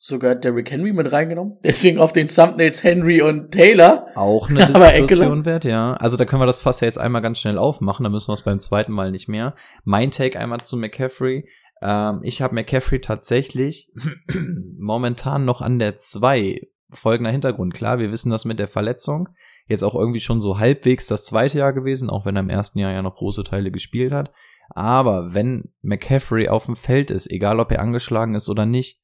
sogar 0.05 0.35
Derrick 0.35 0.71
Henry 0.71 0.93
mit 0.93 1.11
reingenommen. 1.11 1.55
Deswegen 1.65 1.99
auf 1.99 2.13
den 2.13 2.27
Thumbnails 2.27 2.85
Henry 2.85 3.23
und 3.23 3.53
Taylor. 3.53 4.09
Auch 4.15 4.51
eine 4.51 4.67
Diskussion 4.67 5.47
wert, 5.47 5.65
ja. 5.65 5.95
Also 5.95 6.19
da 6.19 6.27
können 6.27 6.43
wir 6.43 6.47
das 6.47 6.61
Fass 6.61 6.81
ja 6.81 6.87
jetzt 6.87 6.99
einmal 6.99 7.23
ganz 7.23 7.39
schnell 7.39 7.57
aufmachen, 7.57 8.05
da 8.05 8.11
müssen 8.11 8.29
wir 8.29 8.35
es 8.35 8.43
beim 8.43 8.61
zweiten 8.61 8.93
Mal 8.93 9.11
nicht 9.11 9.29
mehr. 9.29 9.55
Mein 9.85 10.11
Take 10.11 10.39
einmal 10.39 10.61
zu 10.61 10.77
McCaffrey. 10.77 11.49
Ähm, 11.81 12.21
ich 12.23 12.43
habe 12.43 12.55
McCaffrey 12.55 13.01
tatsächlich 13.01 13.91
momentan 14.79 15.47
noch 15.47 15.63
an 15.63 15.79
der 15.79 15.97
2. 15.97 16.61
Folgender 16.91 17.31
Hintergrund. 17.31 17.73
Klar, 17.73 17.99
wir 17.99 18.13
wissen 18.13 18.31
das 18.31 18.45
mit 18.45 18.59
der 18.59 18.69
Verletzung. 18.69 19.31
Jetzt 19.67 19.85
auch 19.85 19.95
irgendwie 19.95 20.21
schon 20.21 20.43
so 20.43 20.59
halbwegs 20.59 21.07
das 21.07 21.25
zweite 21.25 21.59
Jahr 21.59 21.73
gewesen, 21.73 22.11
auch 22.11 22.27
wenn 22.27 22.37
er 22.37 22.43
im 22.43 22.51
ersten 22.51 22.79
Jahr 22.79 22.93
ja 22.93 23.01
noch 23.01 23.17
große 23.17 23.43
Teile 23.43 23.71
gespielt 23.71 24.13
hat. 24.13 24.33
Aber 24.69 25.33
wenn 25.33 25.73
McCaffrey 25.81 26.49
auf 26.49 26.67
dem 26.67 26.77
Feld 26.77 27.11
ist, 27.11 27.31
egal 27.31 27.59
ob 27.59 27.73
er 27.73 27.81
angeschlagen 27.81 28.35
ist 28.35 28.51
oder 28.51 28.67
nicht, 28.67 29.01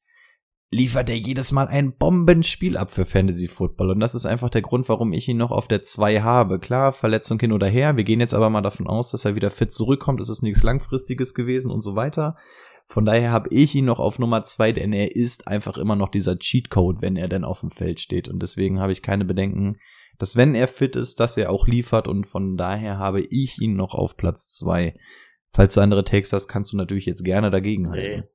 liefert 0.73 1.09
er 1.09 1.17
jedes 1.17 1.51
Mal 1.51 1.67
ein 1.67 1.91
Bombenspiel 1.91 2.77
ab 2.77 2.91
für 2.91 3.05
Fantasy 3.05 3.49
Football. 3.49 3.91
Und 3.91 3.99
das 3.99 4.15
ist 4.15 4.25
einfach 4.25 4.49
der 4.49 4.61
Grund, 4.61 4.87
warum 4.87 5.11
ich 5.11 5.27
ihn 5.27 5.37
noch 5.37 5.51
auf 5.51 5.67
der 5.67 5.81
2 5.81 6.21
habe. 6.21 6.59
Klar, 6.59 6.93
Verletzung 6.93 7.39
hin 7.39 7.51
oder 7.51 7.67
her. 7.67 7.97
Wir 7.97 8.05
gehen 8.05 8.21
jetzt 8.21 8.33
aber 8.33 8.49
mal 8.49 8.61
davon 8.61 8.87
aus, 8.87 9.11
dass 9.11 9.25
er 9.25 9.35
wieder 9.35 9.51
fit 9.51 9.73
zurückkommt. 9.73 10.21
Es 10.21 10.29
ist 10.29 10.41
nichts 10.41 10.63
Langfristiges 10.63 11.33
gewesen 11.33 11.71
und 11.71 11.81
so 11.81 11.95
weiter. 11.95 12.37
Von 12.87 13.05
daher 13.05 13.31
habe 13.31 13.49
ich 13.53 13.75
ihn 13.75 13.85
noch 13.85 13.99
auf 13.99 14.17
Nummer 14.17 14.43
2, 14.43 14.71
denn 14.71 14.93
er 14.93 15.15
ist 15.15 15.47
einfach 15.47 15.77
immer 15.77 15.97
noch 15.97 16.09
dieser 16.09 16.39
Cheatcode, 16.39 17.01
wenn 17.01 17.17
er 17.17 17.27
denn 17.27 17.43
auf 17.43 17.59
dem 17.59 17.71
Feld 17.71 17.99
steht. 17.99 18.29
Und 18.29 18.41
deswegen 18.41 18.79
habe 18.79 18.93
ich 18.93 19.01
keine 19.01 19.25
Bedenken, 19.25 19.77
dass 20.19 20.37
wenn 20.37 20.55
er 20.55 20.69
fit 20.69 20.95
ist, 20.95 21.19
dass 21.19 21.35
er 21.35 21.51
auch 21.51 21.67
liefert. 21.67 22.07
Und 22.07 22.27
von 22.27 22.55
daher 22.55 22.97
habe 22.97 23.21
ich 23.21 23.61
ihn 23.61 23.75
noch 23.75 23.93
auf 23.93 24.15
Platz 24.15 24.47
2. 24.55 24.95
Falls 25.53 25.73
du 25.73 25.81
andere 25.81 26.05
Takes 26.05 26.31
hast, 26.31 26.47
kannst 26.47 26.71
du 26.71 26.77
natürlich 26.77 27.05
jetzt 27.05 27.25
gerne 27.25 27.51
dagegen 27.51 27.89
halten. 27.89 28.21
Nee. 28.21 28.27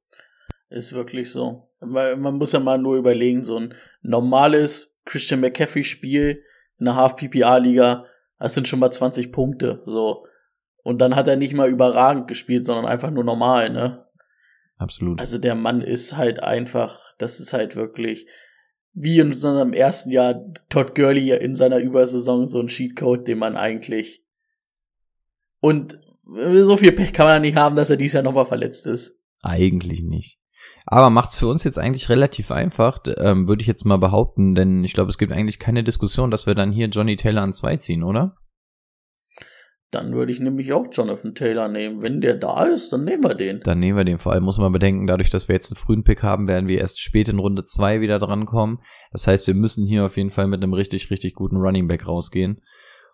Ist 0.69 0.93
wirklich 0.93 1.31
so. 1.31 1.69
Weil 1.81 2.17
man 2.17 2.37
muss 2.37 2.53
ja 2.53 2.61
mal 2.61 2.79
nur 2.79 2.97
überlegen, 2.97 3.45
so 3.45 3.59
ein 3.59 3.75
normales 4.03 5.01
Christian 5.05 5.41
McCaffrey-Spiel 5.41 6.43
in 6.79 6.89
einer 6.89 6.97
Half-PPA-Liga, 6.97 8.07
das 8.39 8.55
sind 8.55 8.69
schon 8.69 8.81
mal 8.81 8.91
20 8.91 9.33
Punkte, 9.33 9.83
so. 9.85 10.27
Und 10.83 11.01
dann 11.01 11.17
hat 11.17 11.29
er 11.29 11.37
nicht 11.37 11.55
mal 11.55 11.69
überragend 11.69 12.29
gespielt, 12.29 12.67
sondern 12.67 12.87
einfach 12.87 13.11
nur 13.11 13.25
normal, 13.25 13.71
ne? 13.71 14.07
Absolut. 14.79 15.21
Also 15.21 15.39
der 15.39 15.55
Mann 15.55 15.81
ist 15.81 16.17
halt 16.17 16.43
einfach, 16.43 17.15
das 17.19 17.41
ist 17.41 17.53
halt 17.53 17.77
wirklich, 17.77 18.27
wie 18.93 19.19
in 19.19 19.33
seinem 19.33 19.73
ersten 19.73 20.11
Jahr 20.11 20.45
Todd 20.69 20.95
Gurley 20.95 21.31
in 21.37 21.55
seiner 21.55 21.79
Übersaison 21.79 22.47
so 22.47 22.61
ein 22.61 22.69
Cheatcode, 22.69 23.27
den 23.27 23.39
man 23.39 23.57
eigentlich 23.57 24.25
und 25.61 25.99
so 26.25 26.77
viel 26.77 26.93
Pech 26.93 27.13
kann 27.13 27.27
man 27.27 27.35
ja 27.35 27.41
nicht 27.41 27.57
haben, 27.57 27.77
dass 27.77 27.91
er 27.91 27.97
dieses 27.97 28.15
Jahr 28.15 28.23
nochmal 28.23 28.47
verletzt 28.47 28.87
ist. 28.87 29.21
Eigentlich 29.43 30.03
nicht. 30.03 30.39
Aber 30.87 31.11
macht's 31.11 31.39
für 31.39 31.49
uns 31.49 31.65
jetzt 31.65 31.79
eigentlich 31.79 32.09
relativ 32.09 32.53
einfach, 32.53 33.01
ähm, 33.19 33.49
würde 33.49 33.61
ich 33.61 33.67
jetzt 33.67 33.85
mal 33.85 33.99
behaupten, 33.99 34.55
denn 34.55 34.85
ich 34.85 34.93
glaube, 34.93 35.11
es 35.11 35.19
gibt 35.19 35.33
eigentlich 35.33 35.59
keine 35.59 35.83
Diskussion, 35.83 36.31
dass 36.31 36.47
wir 36.47 36.55
dann 36.55 36.71
hier 36.71 36.87
Johnny 36.87 37.17
Taylor 37.17 37.43
an 37.43 37.53
zwei 37.53 37.77
ziehen, 37.77 38.05
oder? 38.05 38.37
Dann 39.91 40.15
würde 40.15 40.33
ich 40.33 40.41
nämlich 40.41 40.73
auch 40.73 40.87
Jonathan 40.91 41.35
Taylor 41.35 41.69
nehmen. 41.69 42.03
Wenn 42.03 42.21
der 42.21 42.37
da 42.37 42.65
ist, 42.65 42.93
dann 42.93 43.05
nehmen 43.05 43.25
wir 43.25 43.35
den. 43.35 43.61
Dann 43.61 43.79
nehmen 43.79 43.97
wir 43.97 44.05
den. 44.05 44.19
Vor 44.19 44.33
allem 44.33 44.45
muss 44.45 44.59
man 44.59 44.73
bedenken, 44.73 45.07
dadurch, 45.07 45.31
dass 45.31 45.49
wir 45.49 45.55
jetzt 45.55 45.71
einen 45.71 45.79
frühen 45.79 46.05
Pick 46.05 46.23
haben, 46.23 46.49
werden 46.49 46.69
wir 46.69 46.81
erst 46.81 47.01
spät 47.01 47.29
in 47.29 47.39
Runde 47.39 47.65
zwei 47.65 48.01
wieder 48.01 48.19
drankommen. 48.19 48.81
Das 49.13 49.27
heißt, 49.27 49.47
wir 49.47 49.55
müssen 49.55 49.87
hier 49.87 50.05
auf 50.05 50.17
jeden 50.17 50.31
Fall 50.31 50.49
mit 50.49 50.63
einem 50.63 50.73
richtig, 50.73 51.11
richtig 51.11 51.35
guten 51.35 51.57
Running 51.57 51.87
Back 51.87 52.07
rausgehen. 52.07 52.61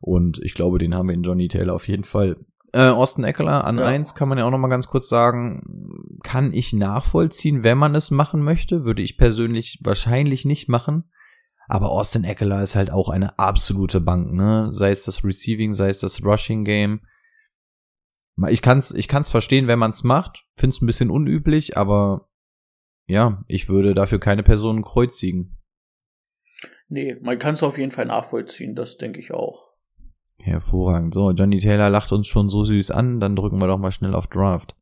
Und 0.00 0.40
ich 0.42 0.54
glaube, 0.54 0.78
den 0.78 0.94
haben 0.94 1.08
wir 1.08 1.14
in 1.14 1.22
Johnny 1.22 1.48
Taylor 1.48 1.74
auf 1.74 1.88
jeden 1.88 2.04
Fall. 2.04 2.36
Äh, 2.74 2.88
Austin 2.88 3.24
Eckler 3.24 3.64
an 3.64 3.78
ja. 3.78 3.84
eins 3.84 4.14
kann 4.14 4.28
man 4.28 4.38
ja 4.38 4.46
auch 4.46 4.50
noch 4.50 4.58
mal 4.58 4.68
ganz 4.68 4.88
kurz 4.88 5.08
sagen, 5.08 6.18
kann 6.22 6.54
ich 6.54 6.72
nachvollziehen, 6.72 7.64
wenn 7.64 7.76
man 7.76 7.94
es 7.94 8.10
machen 8.10 8.42
möchte, 8.42 8.84
würde 8.84 9.02
ich 9.02 9.18
persönlich 9.18 9.80
wahrscheinlich 9.82 10.44
nicht 10.44 10.68
machen. 10.68 11.10
Aber 11.68 11.90
Austin 11.90 12.24
Eckler 12.24 12.62
ist 12.62 12.74
halt 12.74 12.90
auch 12.90 13.08
eine 13.08 13.38
absolute 13.38 14.00
Bank, 14.00 14.32
ne? 14.32 14.68
Sei 14.72 14.90
es 14.90 15.04
das 15.04 15.24
Receiving, 15.24 15.72
sei 15.72 15.88
es 15.88 16.00
das 16.00 16.24
Rushing 16.24 16.64
Game. 16.64 17.02
Ich 18.48 18.62
kann's, 18.62 18.92
ich 18.92 19.08
kann's 19.08 19.28
verstehen, 19.28 19.68
wenn 19.68 19.78
man's 19.78 20.02
macht. 20.02 20.46
Find's 20.58 20.80
ein 20.80 20.86
bisschen 20.86 21.10
unüblich, 21.10 21.76
aber 21.76 22.30
ja, 23.06 23.44
ich 23.46 23.68
würde 23.68 23.94
dafür 23.94 24.18
keine 24.18 24.42
Person 24.42 24.82
kreuzigen. 24.82 25.58
Nee, 26.88 27.16
man 27.20 27.38
kann's 27.38 27.62
auf 27.62 27.78
jeden 27.78 27.90
Fall 27.90 28.06
nachvollziehen, 28.06 28.74
das 28.74 28.96
denke 28.96 29.20
ich 29.20 29.32
auch. 29.32 29.71
Hervorragend. 30.42 31.14
So, 31.14 31.30
Johnny 31.30 31.60
Taylor 31.60 31.88
lacht 31.88 32.12
uns 32.12 32.26
schon 32.26 32.48
so 32.48 32.64
süß 32.64 32.90
an, 32.90 33.20
dann 33.20 33.36
drücken 33.36 33.60
wir 33.60 33.68
doch 33.68 33.78
mal 33.78 33.92
schnell 33.92 34.14
auf 34.14 34.26
Draft. 34.26 34.74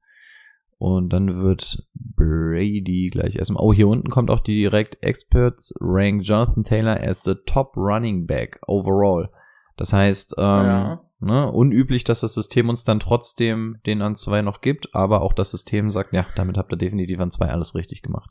Und 0.79 1.13
dann 1.13 1.43
wird 1.43 1.87
Brady 1.95 3.11
gleich 3.13 3.37
erstmal. 3.37 3.63
Oh, 3.63 3.75
hier 3.75 3.87
unten 3.87 4.09
kommt 4.09 4.31
auch 4.31 4.41
die 4.41 4.57
direkt 4.57 5.03
Experts 5.03 5.75
rank 5.79 6.23
Jonathan 6.25 6.65
Taylor 6.65 6.99
as 7.03 7.23
the 7.23 7.35
top 7.45 7.77
running 7.77 8.27
back 8.27 8.59
overall. 8.67 9.29
Das 9.77 9.93
heißt, 9.93 10.37
ähm, 10.39 10.45
ja. 10.45 11.01
ne, 11.21 11.53
unüblich, 11.53 12.05
dass 12.05 12.21
das 12.21 12.33
System 12.33 12.71
uns 12.71 12.85
dann 12.85 12.99
trotzdem 12.99 13.77
den 13.85 14.01
an 14.01 14.15
zwei 14.15 14.41
noch 14.41 14.63
gibt, 14.63 14.95
aber 14.95 15.21
auch 15.21 15.35
das 15.35 15.51
System 15.51 15.91
sagt, 15.91 16.15
ja, 16.15 16.25
damit 16.37 16.57
habt 16.57 16.73
ihr 16.73 16.79
definitiv 16.79 17.21
an 17.21 17.31
zwei 17.31 17.49
alles 17.49 17.75
richtig 17.75 18.01
gemacht. 18.01 18.31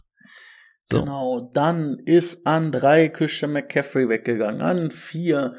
So. 0.86 1.02
Genau, 1.02 1.52
dann 1.54 2.00
ist 2.04 2.48
an 2.48 2.72
drei 2.72 3.10
Christian 3.10 3.54
McCaffrey 3.54 4.10
weggegangen, 4.10 4.62
an 4.62 4.89
vier 4.89 5.54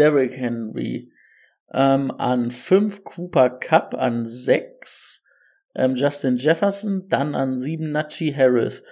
Derrick 0.00 0.34
Henry, 0.34 1.12
ähm, 1.72 2.10
an 2.10 2.50
5 2.50 3.04
Cooper 3.04 3.50
Cup, 3.50 3.94
an 3.94 4.24
6 4.24 5.22
ähm, 5.74 5.94
Justin 5.94 6.36
Jefferson, 6.36 7.06
dann 7.08 7.34
an 7.34 7.58
7 7.58 7.90
Nachi 7.90 8.32
Harris, 8.32 8.82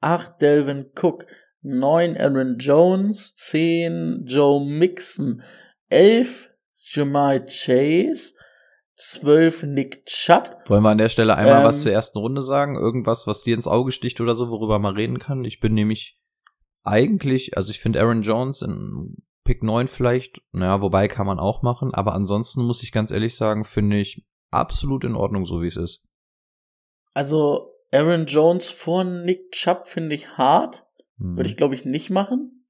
8 0.00 0.40
Delvin 0.40 0.86
Cook, 0.98 1.26
9 1.60 2.16
Aaron 2.16 2.56
Jones, 2.56 3.36
10 3.36 4.24
Joe 4.24 4.64
Mixon, 4.64 5.42
11 5.90 6.48
Jamal 6.72 7.44
Chase, 7.44 8.32
12 8.96 9.64
Nick 9.64 10.06
Chubb. 10.06 10.62
Wollen 10.70 10.82
wir 10.82 10.90
an 10.90 10.98
der 10.98 11.10
Stelle 11.10 11.36
einmal 11.36 11.58
ähm, 11.58 11.64
was 11.64 11.82
zur 11.82 11.92
ersten 11.92 12.18
Runde 12.18 12.40
sagen? 12.40 12.76
Irgendwas, 12.76 13.26
was 13.26 13.42
dir 13.42 13.54
ins 13.54 13.68
Auge 13.68 13.92
sticht 13.92 14.22
oder 14.22 14.34
so, 14.34 14.48
worüber 14.48 14.78
man 14.78 14.94
reden 14.94 15.18
kann? 15.18 15.44
Ich 15.44 15.60
bin 15.60 15.74
nämlich 15.74 16.18
eigentlich, 16.82 17.58
also 17.58 17.70
ich 17.70 17.80
finde 17.80 18.00
Aaron 18.00 18.22
Jones 18.22 18.62
in 18.62 19.16
Pick 19.46 19.62
9 19.62 19.88
vielleicht, 19.88 20.42
naja, 20.52 20.82
wobei 20.82 21.08
kann 21.08 21.26
man 21.26 21.38
auch 21.38 21.62
machen, 21.62 21.94
aber 21.94 22.12
ansonsten 22.12 22.62
muss 22.62 22.82
ich 22.82 22.92
ganz 22.92 23.10
ehrlich 23.10 23.34
sagen, 23.34 23.64
finde 23.64 23.96
ich 23.96 24.26
absolut 24.50 25.04
in 25.04 25.14
Ordnung, 25.14 25.46
so 25.46 25.62
wie 25.62 25.68
es 25.68 25.76
ist. 25.76 26.06
Also 27.14 27.72
Aaron 27.92 28.26
Jones 28.26 28.70
vor 28.70 29.04
Nick 29.04 29.52
Chubb 29.52 29.86
finde 29.86 30.14
ich 30.14 30.36
hart. 30.36 30.86
Hm. 31.18 31.36
Würde 31.36 31.48
ich, 31.48 31.56
glaube 31.56 31.74
ich, 31.74 31.84
nicht 31.84 32.10
machen. 32.10 32.66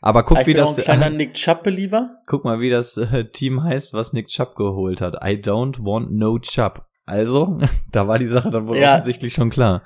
Aber 0.00 0.24
guck, 0.24 0.46
wie 0.46 0.54
das. 0.54 0.76
Ein 0.78 0.84
kleiner 0.84 1.10
Nick 1.10 1.34
Chubb-Believer. 1.34 2.20
Guck 2.26 2.44
mal, 2.44 2.60
wie 2.60 2.70
das 2.70 2.96
äh, 2.96 3.30
Team 3.30 3.62
heißt, 3.62 3.92
was 3.92 4.12
Nick 4.12 4.28
Chubb 4.28 4.56
geholt 4.56 5.00
hat. 5.00 5.16
I 5.16 5.36
don't 5.36 5.84
want 5.84 6.12
no 6.12 6.38
Chubb. 6.38 6.86
Also, 7.06 7.58
da 7.92 8.08
war 8.08 8.18
die 8.18 8.26
Sache 8.26 8.50
dann 8.50 8.66
wohl 8.66 8.76
ja. 8.76 8.94
offensichtlich 8.94 9.34
schon 9.34 9.50
klar. 9.50 9.82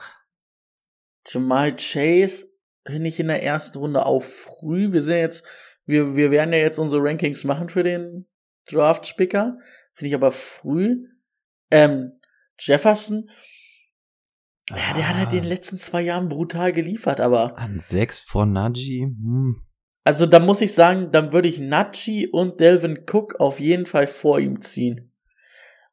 Jamal 1.27 1.75
Chase 1.77 2.47
finde 2.87 3.09
ich 3.09 3.21
in 3.21 3.29
der 3.29 3.43
ersten 3.43 3.79
Runde 3.79 4.05
auch 4.07 4.23
früh. 4.23 4.93
Wir 4.93 5.03
sind 5.03 5.17
jetzt, 5.17 5.47
wir, 5.87 6.17
wir 6.17 6.31
werden 6.31 6.53
ja 6.53 6.59
jetzt 6.59 6.79
unsere 6.79 7.03
Rankings 7.03 7.45
machen 7.45 7.69
für 7.69 7.83
den 7.83 8.27
Draft-Spicker. 8.67 9.59
Finde 9.93 10.09
ich 10.09 10.15
aber 10.15 10.33
früh. 10.33 11.07
Ähm, 11.71 12.13
Jefferson, 12.59 13.29
ja, 14.71 14.95
der 14.97 15.09
hat 15.09 15.17
halt 15.17 15.33
in 15.33 15.43
den 15.43 15.49
letzten 15.49 15.79
zwei 15.79 16.01
Jahren 16.01 16.29
brutal 16.29 16.73
geliefert, 16.73 17.21
aber. 17.21 17.59
An 17.59 17.81
sechs 17.81 18.23
vor 18.23 18.47
Najee? 18.47 19.03
Hm. 19.03 19.61
Also 20.05 20.27
da 20.27 20.39
muss 20.39 20.61
ich 20.61 20.75
sagen, 20.75 21.11
dann 21.13 21.33
würde 21.33 21.49
ich 21.49 21.61
Najee 21.61 22.29
und 22.29 22.61
Delvin 22.61 23.05
Cook 23.11 23.41
auf 23.41 23.61
jeden 23.61 23.87
Fall 23.87 24.07
vor 24.07 24.39
ihm 24.39 24.61
ziehen. 24.61 25.13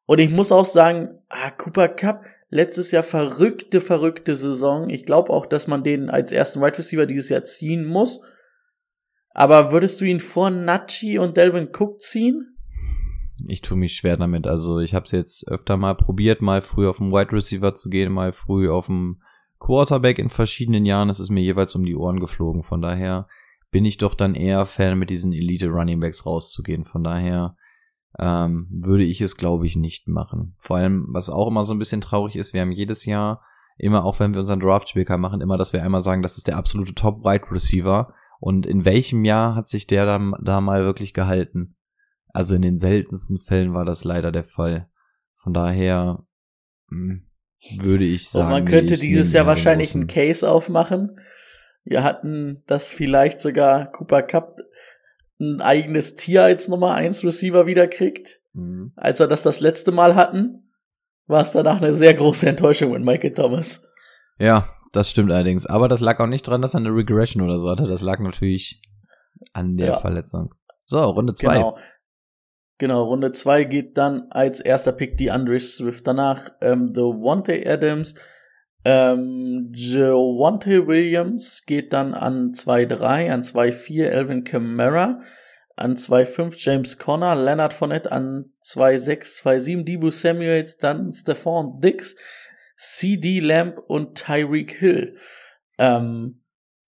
Und 0.06 0.20
ich 0.20 0.32
muss 0.32 0.52
auch 0.52 0.66
sagen, 0.66 1.22
ah, 1.30 1.52
Cooper 1.52 1.90
Cup, 1.90 2.26
letztes 2.52 2.92
Jahr 2.92 3.02
verrückte, 3.02 3.82
verrückte 3.82 4.36
Saison. 4.36 4.92
Ich 4.92 5.06
glaube 5.06 5.32
auch, 5.32 5.48
dass 5.48 5.66
man 5.66 5.84
den 5.84 6.12
als 6.12 6.32
ersten 6.32 6.62
Wide 6.62 6.78
Receiver 6.78 7.08
dieses 7.08 7.30
Jahr 7.30 7.44
ziehen 7.44 7.86
muss. 7.86 8.24
Aber 9.34 9.72
würdest 9.72 10.00
du 10.00 10.06
ihn 10.06 10.20
vor 10.20 10.52
Najee 10.52 11.18
und 11.18 11.38
Delvin 11.38 11.70
Cook 11.74 12.02
ziehen? 12.02 12.52
ich 13.48 13.62
tue 13.62 13.78
mich 13.78 13.94
schwer 13.94 14.18
damit. 14.18 14.48
Also 14.48 14.80
ich 14.80 14.94
habe 14.94 15.06
es 15.06 15.12
jetzt 15.12 15.48
öfter 15.48 15.78
mal 15.78 15.96
probiert, 15.96 16.42
mal 16.42 16.62
früh 16.62 16.88
auf 16.88 16.98
den 16.98 17.12
Wide 17.12 17.32
Receiver 17.32 17.74
zu 17.76 17.90
gehen, 17.90 18.12
mal 18.12 18.32
früh 18.32 18.70
auf 18.70 18.88
den 18.88 19.22
Quarterback 19.60 20.20
in 20.20 20.30
verschiedenen 20.30 20.86
Jahren. 20.86 21.10
Es 21.10 21.20
ist 21.20 21.30
mir 21.30 21.42
jeweils 21.42 21.76
um 21.76 21.86
die 21.86 21.96
Ohren 21.96 22.20
geflogen. 22.20 22.64
Von 22.64 22.82
daher 22.82 23.28
bin 23.72 23.86
ich 23.86 23.98
doch 23.98 24.16
dann 24.16 24.36
eher 24.36 24.66
Fan, 24.66 24.98
mit 24.98 25.10
diesen 25.10 25.34
Elite 25.34 25.68
Running 25.68 26.00
Backs 26.00 26.26
rauszugehen. 26.26 26.84
Von 26.84 27.04
daher 27.04 27.56
ähm, 28.20 28.68
würde 28.72 29.04
ich 29.04 29.22
es, 29.22 29.38
glaube 29.38 29.68
ich, 29.68 29.76
nicht 29.76 30.08
machen. 30.08 30.56
Vor 30.58 30.78
allem, 30.78 31.08
was 31.10 31.30
auch 31.30 31.48
immer 31.48 31.64
so 31.64 31.74
ein 31.74 31.80
bisschen 31.80 32.02
traurig 32.02 32.36
ist, 32.36 32.54
wir 32.54 32.62
haben 32.62 32.72
jedes 32.72 33.06
Jahr 33.06 33.44
immer, 33.78 34.06
auch 34.06 34.20
wenn 34.20 34.34
wir 34.34 34.42
unseren 34.42 34.60
Draft-Spicker 34.60 35.18
machen, 35.18 35.42
immer, 35.42 35.58
dass 35.58 35.74
wir 35.74 35.84
einmal 35.84 36.02
sagen, 36.02 36.22
das 36.22 36.38
ist 36.38 36.48
der 36.48 36.58
absolute 36.58 36.94
Top-Wide 36.94 37.52
Receiver. 37.52 38.14
Und 38.40 38.66
in 38.66 38.86
welchem 38.86 39.24
Jahr 39.24 39.56
hat 39.56 39.68
sich 39.68 39.88
der 39.88 40.06
dann 40.06 40.34
da 40.44 40.62
mal 40.62 40.84
wirklich 40.84 41.14
gehalten? 41.14 41.76
Also 42.34 42.56
in 42.56 42.62
den 42.62 42.78
seltensten 42.78 43.40
Fällen 43.40 43.74
war 43.74 43.86
das 43.86 44.04
leider 44.04 44.32
der 44.32 44.44
Fall. 44.44 44.90
Von 45.36 45.54
daher 45.54 46.24
mh, 46.90 47.16
hm, 47.16 47.84
würde 47.84 48.04
ich 48.04 48.30
sagen. 48.30 48.46
Und 48.46 48.52
man 48.52 48.66
könnte 48.66 48.98
dieses 48.98 49.34
Jahr 49.34 49.46
wahrscheinlich 49.46 49.96
einen 49.96 50.08
Case 50.08 50.50
aufmachen. 50.50 51.20
Wir 51.84 52.04
hatten 52.04 52.64
das 52.68 52.94
vielleicht 52.94 53.42
sogar 53.42 53.92
Cooper 53.92 54.22
Cup 54.22 54.54
ein 55.42 55.62
eigenes 55.62 56.16
Tier 56.16 56.44
als 56.44 56.68
Nummer 56.68 56.94
1 56.94 57.26
Receiver 57.26 57.66
wieder 57.66 57.88
kriegt. 57.88 58.40
Mhm. 58.54 58.94
Als 58.96 59.20
wir 59.20 59.28
das 59.28 59.44
das 59.44 59.60
letzte 59.60 59.92
Mal 59.92 60.16
hatten, 60.16 60.72
war 61.28 61.42
es 61.42 61.52
danach 61.52 61.82
eine 61.82 61.94
sehr 61.94 62.14
große 62.14 62.48
Enttäuschung 62.48 62.92
mit 62.92 63.04
Michael 63.04 63.34
Thomas. 63.34 63.92
Ja, 64.38 64.68
das 64.94 65.10
stimmt 65.10 65.32
allerdings. 65.32 65.66
Aber 65.66 65.88
das 65.88 66.02
lag 66.02 66.20
auch 66.20 66.28
nicht 66.28 66.44
dran, 66.44 66.62
dass 66.62 66.74
er 66.74 66.82
eine 66.82 66.94
Regression 66.94 67.44
oder 67.44 67.58
so 67.58 67.70
hatte. 67.70 67.88
Das 67.88 68.02
lag 68.02 68.20
natürlich 68.20 68.82
an 69.54 69.78
der 69.78 69.88
ja. 69.88 70.00
Verletzung. 70.00 70.54
So, 70.86 71.02
Runde 71.04 71.34
2. 71.34 71.54
Genau. 71.56 71.78
Genau, 72.78 73.04
Runde 73.04 73.32
2 73.32 73.66
geht 73.66 73.98
dann 73.98 74.28
als 74.32 74.60
erster 74.60 74.92
Pick 74.92 75.18
die 75.18 75.30
Andre 75.30 75.60
Swift. 75.60 76.08
Danach 76.08 76.50
ähm, 76.62 76.96
Wante 76.96 77.62
Adams. 77.66 78.16
Ähm, 78.84 79.72
Javante 79.74 80.88
Williams 80.88 81.66
geht 81.66 81.94
dann 81.94 82.14
an 82.14 82.54
2-3, 82.54 83.32
an 83.32 83.44
2-4 83.44 84.06
Elvin 84.06 84.44
Kamara, 84.44 85.22
an 85.76 85.96
2-5 85.96 86.56
James 86.58 86.98
Conner, 86.98 87.36
Leonard 87.36 87.74
Fournette 87.74 88.12
an 88.12 88.52
2-6, 88.64 89.44
2-7 89.44 89.84
Debo 89.84 90.10
Samuels, 90.10 90.78
dann 90.78 91.14
Stephon 91.14 91.80
Dix, 91.80 92.16
CD 92.78 93.40
Lamb 93.40 93.78
und 93.88 94.16
Tyreek 94.16 94.72
Hill. 94.72 95.18
Ähm, 95.78 96.42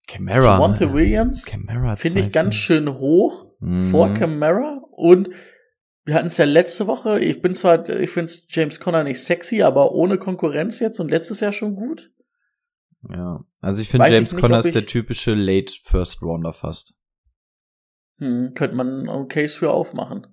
Camara. 0.08 0.56
Javante 0.56 0.93
Williams 0.93 1.49
finde 1.97 2.19
ich 2.19 2.32
ganz 2.32 2.56
schön 2.56 2.91
hoch 2.93 3.45
mhm. 3.60 3.79
vor 3.91 4.13
Camara 4.13 4.82
und 4.91 5.29
wir 6.05 6.15
hatten 6.15 6.27
es 6.27 6.37
ja 6.37 6.45
letzte 6.45 6.87
Woche. 6.87 7.19
Ich 7.19 7.41
bin 7.41 7.55
zwar, 7.55 7.87
ich 7.89 8.09
finde 8.09 8.31
James 8.49 8.79
Conner 8.79 9.03
nicht 9.03 9.21
sexy, 9.21 9.63
aber 9.63 9.91
ohne 9.93 10.17
Konkurrenz 10.17 10.79
jetzt 10.79 10.99
und 10.99 11.09
letztes 11.09 11.39
Jahr 11.39 11.53
schon 11.53 11.75
gut. 11.75 12.11
Ja, 13.09 13.43
also 13.61 13.81
ich 13.81 13.89
finde 13.89 14.09
James 14.09 14.35
Conner 14.35 14.59
ist 14.59 14.75
der 14.75 14.85
typische 14.85 15.33
Late 15.33 15.73
First 15.83 16.21
Rounder 16.21 16.53
fast. 16.53 16.99
Hm, 18.19 18.53
könnte 18.53 18.75
man 18.75 19.09
einen 19.09 19.27
Case 19.27 19.57
für 19.57 19.71
aufmachen. 19.71 20.27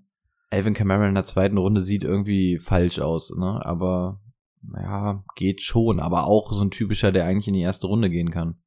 Alvin 0.50 0.74
Kamara 0.74 1.08
in 1.08 1.14
der 1.14 1.24
zweiten 1.24 1.58
Runde 1.58 1.80
sieht 1.80 2.04
irgendwie 2.04 2.58
falsch 2.58 2.98
aus, 2.98 3.32
ne? 3.36 3.64
Aber 3.64 4.20
ja, 4.74 5.24
geht 5.36 5.62
schon. 5.62 6.00
Aber 6.00 6.26
auch 6.26 6.52
so 6.52 6.62
ein 6.62 6.70
typischer, 6.70 7.12
der 7.12 7.24
eigentlich 7.24 7.48
in 7.48 7.54
die 7.54 7.62
erste 7.62 7.86
Runde 7.86 8.10
gehen 8.10 8.30
kann. 8.30 8.60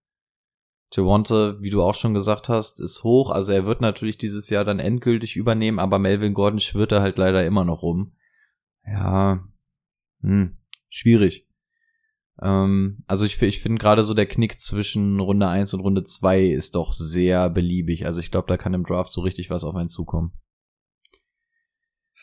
Javonte, 0.95 1.57
wie 1.61 1.69
du 1.69 1.81
auch 1.81 1.95
schon 1.95 2.13
gesagt 2.13 2.49
hast, 2.49 2.79
ist 2.79 3.03
hoch. 3.03 3.31
Also 3.31 3.51
er 3.51 3.65
wird 3.65 3.81
natürlich 3.81 4.17
dieses 4.17 4.49
Jahr 4.49 4.65
dann 4.65 4.79
endgültig 4.79 5.35
übernehmen, 5.35 5.79
aber 5.79 5.99
Melvin 5.99 6.33
Gordon 6.33 6.59
schwirrt 6.59 6.91
er 6.91 7.01
halt 7.01 7.17
leider 7.17 7.45
immer 7.45 7.65
noch 7.65 7.81
rum. 7.81 8.13
Ja, 8.85 9.43
hm, 10.21 10.57
schwierig. 10.89 11.47
Ähm, 12.41 13.03
also 13.07 13.25
ich, 13.25 13.41
ich 13.41 13.61
finde 13.61 13.79
gerade 13.79 14.03
so 14.03 14.13
der 14.13 14.25
Knick 14.25 14.59
zwischen 14.59 15.19
Runde 15.19 15.47
1 15.47 15.73
und 15.73 15.81
Runde 15.81 16.03
2 16.03 16.45
ist 16.45 16.75
doch 16.75 16.91
sehr 16.91 17.49
beliebig. 17.49 18.05
Also 18.05 18.19
ich 18.19 18.31
glaube, 18.31 18.47
da 18.47 18.57
kann 18.57 18.73
im 18.73 18.85
Draft 18.85 19.11
so 19.11 19.21
richtig 19.21 19.49
was 19.49 19.63
auf 19.63 19.75
einen 19.75 19.89
zukommen. 19.89 20.33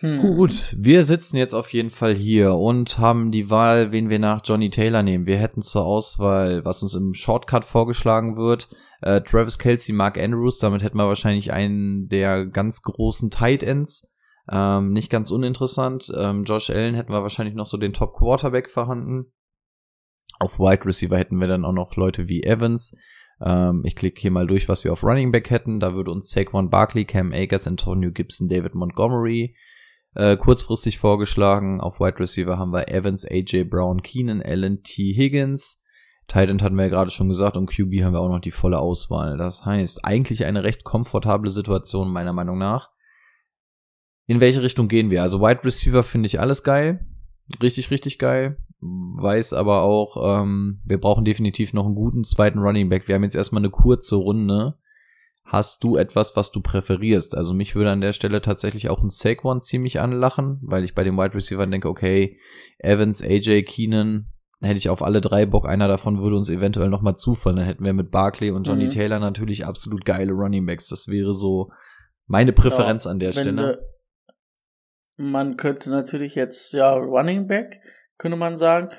Hm. 0.00 0.22
Gut, 0.22 0.74
wir 0.78 1.04
sitzen 1.04 1.36
jetzt 1.36 1.52
auf 1.52 1.72
jeden 1.72 1.90
Fall 1.90 2.14
hier 2.14 2.54
und 2.54 2.98
haben 2.98 3.30
die 3.30 3.50
Wahl, 3.50 3.92
wen 3.92 4.08
wir 4.08 4.18
nach 4.18 4.40
Johnny 4.42 4.70
Taylor 4.70 5.02
nehmen. 5.02 5.26
Wir 5.26 5.36
hätten 5.36 5.60
zur 5.60 5.84
Auswahl, 5.84 6.64
was 6.64 6.82
uns 6.82 6.94
im 6.94 7.12
Shortcut 7.12 7.66
vorgeschlagen 7.66 8.38
wird, 8.38 8.70
äh, 9.02 9.20
Travis 9.20 9.58
Kelsey, 9.58 9.94
Mark 9.94 10.16
Andrews. 10.18 10.58
Damit 10.58 10.82
hätten 10.82 10.96
wir 10.96 11.06
wahrscheinlich 11.06 11.52
einen 11.52 12.08
der 12.08 12.46
ganz 12.46 12.80
großen 12.80 13.30
Tight 13.30 13.62
Ends. 13.62 14.10
Ähm, 14.50 14.92
nicht 14.92 15.10
ganz 15.10 15.30
uninteressant. 15.30 16.10
Ähm, 16.16 16.44
Josh 16.44 16.70
Allen 16.70 16.94
hätten 16.94 17.12
wir 17.12 17.22
wahrscheinlich 17.22 17.54
noch 17.54 17.66
so 17.66 17.76
den 17.76 17.92
Top 17.92 18.16
Quarterback 18.16 18.70
vorhanden. 18.70 19.32
Auf 20.38 20.58
Wide 20.58 20.86
Receiver 20.86 21.18
hätten 21.18 21.38
wir 21.40 21.48
dann 21.48 21.66
auch 21.66 21.74
noch 21.74 21.94
Leute 21.96 22.26
wie 22.26 22.42
Evans. 22.42 22.96
Ähm, 23.42 23.82
ich 23.84 23.96
klicke 23.96 24.20
hier 24.20 24.30
mal 24.30 24.46
durch, 24.46 24.68
was 24.68 24.82
wir 24.82 24.92
auf 24.92 25.04
Running 25.04 25.30
Back 25.30 25.50
hätten. 25.50 25.78
Da 25.78 25.94
würde 25.94 26.10
uns 26.10 26.30
Saquon 26.30 26.70
Barkley, 26.70 27.04
Cam 27.04 27.32
Akers, 27.32 27.66
Antonio 27.66 28.10
Gibson, 28.10 28.48
David 28.48 28.74
Montgomery, 28.74 29.54
äh, 30.14 30.36
kurzfristig 30.36 30.98
vorgeschlagen. 30.98 31.80
Auf 31.80 32.00
Wide 32.00 32.18
Receiver 32.18 32.58
haben 32.58 32.72
wir 32.72 32.88
Evans, 32.88 33.24
AJ 33.24 33.64
Brown, 33.64 34.02
Keenan 34.02 34.42
Allen, 34.42 34.82
T. 34.82 35.14
Higgins. 35.14 35.84
Titan 36.26 36.62
hatten 36.62 36.76
wir 36.76 36.84
ja 36.84 36.90
gerade 36.90 37.10
schon 37.10 37.28
gesagt 37.28 37.56
und 37.56 37.66
QB 37.66 38.02
haben 38.02 38.12
wir 38.12 38.20
auch 38.20 38.28
noch 38.28 38.40
die 38.40 38.52
volle 38.52 38.78
Auswahl. 38.78 39.36
Das 39.36 39.66
heißt, 39.66 40.04
eigentlich 40.04 40.44
eine 40.44 40.62
recht 40.62 40.84
komfortable 40.84 41.50
Situation 41.50 42.08
meiner 42.08 42.32
Meinung 42.32 42.56
nach. 42.56 42.90
In 44.26 44.38
welche 44.38 44.62
Richtung 44.62 44.86
gehen 44.86 45.10
wir? 45.10 45.22
Also 45.22 45.40
Wide 45.40 45.64
Receiver 45.64 46.04
finde 46.04 46.28
ich 46.28 46.38
alles 46.38 46.62
geil. 46.62 47.04
Richtig, 47.60 47.90
richtig 47.90 48.20
geil. 48.20 48.58
Weiß 48.80 49.52
aber 49.52 49.82
auch, 49.82 50.42
ähm, 50.42 50.80
wir 50.84 51.00
brauchen 51.00 51.24
definitiv 51.24 51.72
noch 51.72 51.84
einen 51.84 51.96
guten 51.96 52.22
zweiten 52.22 52.60
Running 52.60 52.88
Back. 52.88 53.08
Wir 53.08 53.16
haben 53.16 53.24
jetzt 53.24 53.34
erstmal 53.34 53.60
eine 53.60 53.70
kurze 53.70 54.14
Runde 54.14 54.78
Hast 55.50 55.82
du 55.82 55.96
etwas, 55.96 56.36
was 56.36 56.52
du 56.52 56.62
präferierst? 56.62 57.36
Also 57.36 57.54
mich 57.54 57.74
würde 57.74 57.90
an 57.90 58.00
der 58.00 58.12
Stelle 58.12 58.40
tatsächlich 58.40 58.88
auch 58.88 59.02
ein 59.02 59.10
Saquon 59.10 59.60
ziemlich 59.60 59.98
anlachen, 59.98 60.60
weil 60.62 60.84
ich 60.84 60.94
bei 60.94 61.02
den 61.02 61.16
Wide 61.16 61.34
Receivers 61.34 61.68
denke, 61.68 61.88
okay, 61.88 62.38
Evans, 62.78 63.20
AJ, 63.20 63.64
Keenan, 63.64 64.28
hätte 64.60 64.76
ich 64.76 64.90
auf 64.90 65.02
alle 65.02 65.20
drei 65.20 65.46
Bock. 65.46 65.66
Einer 65.66 65.88
davon 65.88 66.22
würde 66.22 66.36
uns 66.36 66.50
eventuell 66.50 66.88
nochmal 66.88 67.16
zufallen. 67.16 67.56
Dann 67.56 67.66
hätten 67.66 67.84
wir 67.84 67.92
mit 67.92 68.12
Barkley 68.12 68.52
und 68.52 68.62
Johnny 68.68 68.84
mhm. 68.84 68.90
Taylor 68.90 69.18
natürlich 69.18 69.66
absolut 69.66 70.04
geile 70.04 70.30
Running 70.30 70.66
Backs. 70.66 70.86
Das 70.86 71.08
wäre 71.08 71.34
so 71.34 71.72
meine 72.26 72.52
Präferenz 72.52 73.06
ja, 73.06 73.10
an 73.10 73.18
der 73.18 73.32
Stelle. 73.32 73.84
Man 75.16 75.56
könnte 75.56 75.90
natürlich 75.90 76.36
jetzt, 76.36 76.72
ja, 76.74 76.92
Running 76.92 77.48
Back, 77.48 77.80
könnte 78.18 78.36
man 78.36 78.56
sagen. 78.56 78.90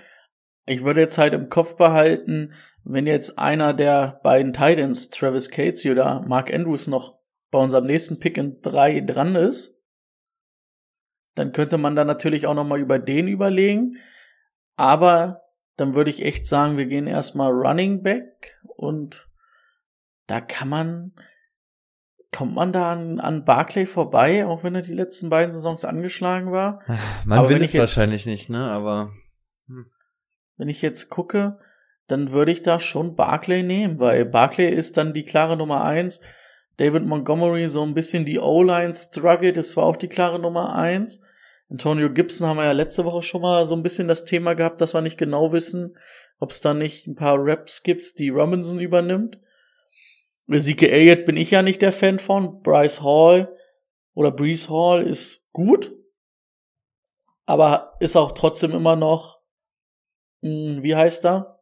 Ich 0.72 0.86
würde 0.86 1.02
jetzt 1.02 1.18
halt 1.18 1.34
im 1.34 1.50
Kopf 1.50 1.76
behalten, 1.76 2.54
wenn 2.86 3.06
jetzt 3.06 3.38
einer 3.38 3.74
der 3.74 4.22
beiden 4.24 4.54
Titans, 4.54 5.10
Travis 5.10 5.50
Casey 5.50 5.92
oder 5.92 6.22
Mark 6.22 6.54
Andrews, 6.54 6.88
noch 6.88 7.20
bei 7.52 7.60
unserem 7.60 7.86
nächsten 7.86 8.20
Pick 8.20 8.38
in 8.38 8.62
drei 8.62 9.02
dran 9.02 9.36
ist, 9.36 9.82
dann 11.36 11.52
könnte 11.52 11.78
man 11.78 11.98
da 11.98 12.06
natürlich 12.06 12.48
auch 12.48 12.54
nochmal 12.54 12.80
über 12.80 13.00
den 13.00 13.28
überlegen. 13.28 13.98
Aber 14.78 15.42
dann 15.76 15.94
würde 15.94 16.10
ich 16.10 16.24
echt 16.24 16.48
sagen, 16.48 16.78
wir 16.78 16.86
gehen 16.86 17.06
erstmal 17.06 17.52
Running 17.52 18.02
Back 18.02 18.58
und 18.64 19.28
da 20.28 20.40
kann 20.40 20.70
man, 20.70 21.12
kommt 22.32 22.56
man 22.56 22.72
da 22.72 22.94
an, 22.94 23.20
an 23.20 23.44
Barclay 23.44 23.86
vorbei, 23.86 24.46
auch 24.46 24.64
wenn 24.64 24.76
er 24.76 24.82
die 24.82 24.94
letzten 24.94 25.30
beiden 25.30 25.52
Saisons 25.52 25.84
angeschlagen 25.84 26.54
war. 26.54 26.82
Man 27.26 27.40
Aber 27.40 27.50
will 27.50 27.62
es 27.62 27.74
wahrscheinlich 27.74 28.26
nicht, 28.26 28.50
ne? 28.50 28.72
Aber. 28.72 29.12
Wenn 30.62 30.70
ich 30.70 30.84
jetzt 30.84 31.10
gucke, 31.10 31.58
dann 32.06 32.34
würde 32.34 32.52
ich 32.52 32.62
da 32.62 32.80
schon 32.80 33.16
Barclay 33.16 33.64
nehmen, 33.64 34.00
weil 34.00 34.26
Barclay 34.26 34.70
ist 34.70 34.96
dann 34.96 35.12
die 35.12 35.24
klare 35.24 35.58
Nummer 35.58 35.84
eins. 35.84 36.22
David 36.78 37.04
Montgomery 37.04 37.68
so 37.68 37.82
ein 37.82 37.96
bisschen 37.96 38.26
die 38.26 38.38
O-Line 38.38 38.94
struggle, 38.94 39.54
das 39.54 39.76
war 39.76 39.86
auch 39.86 39.96
die 39.96 40.08
klare 40.08 40.38
Nummer 40.38 40.76
eins. 40.76 41.20
Antonio 41.72 42.14
Gibson 42.14 42.48
haben 42.48 42.58
wir 42.58 42.66
ja 42.66 42.74
letzte 42.74 43.06
Woche 43.06 43.24
schon 43.24 43.42
mal 43.42 43.66
so 43.66 43.76
ein 43.76 43.82
bisschen 43.82 44.08
das 44.08 44.24
Thema 44.24 44.54
gehabt, 44.54 44.82
dass 44.82 44.94
wir 44.94 45.02
nicht 45.02 45.18
genau 45.18 45.52
wissen, 45.52 45.98
ob 46.38 46.52
es 46.52 46.62
da 46.62 46.76
nicht 46.76 47.08
ein 47.08 47.16
paar 47.16 47.38
Raps 47.40 47.82
gibt, 47.82 48.20
die 48.20 48.30
Robinson 48.30 48.80
übernimmt. 48.80 49.40
Ezekiel 50.48 50.90
Elliott 50.90 51.26
bin 51.26 51.38
ich 51.38 51.50
ja 51.50 51.64
nicht 51.64 51.82
der 51.82 51.92
Fan 51.92 52.20
von. 52.20 52.62
Bryce 52.62 53.02
Hall 53.02 53.52
oder 54.14 54.30
Breeze 54.30 54.70
Hall 54.70 55.02
ist 55.02 55.52
gut, 55.54 55.92
aber 57.48 57.96
ist 58.00 58.16
auch 58.16 58.34
trotzdem 58.34 58.74
immer 58.74 58.96
noch, 58.96 59.41
wie 60.42 60.96
heißt 60.96 61.26
er? 61.26 61.60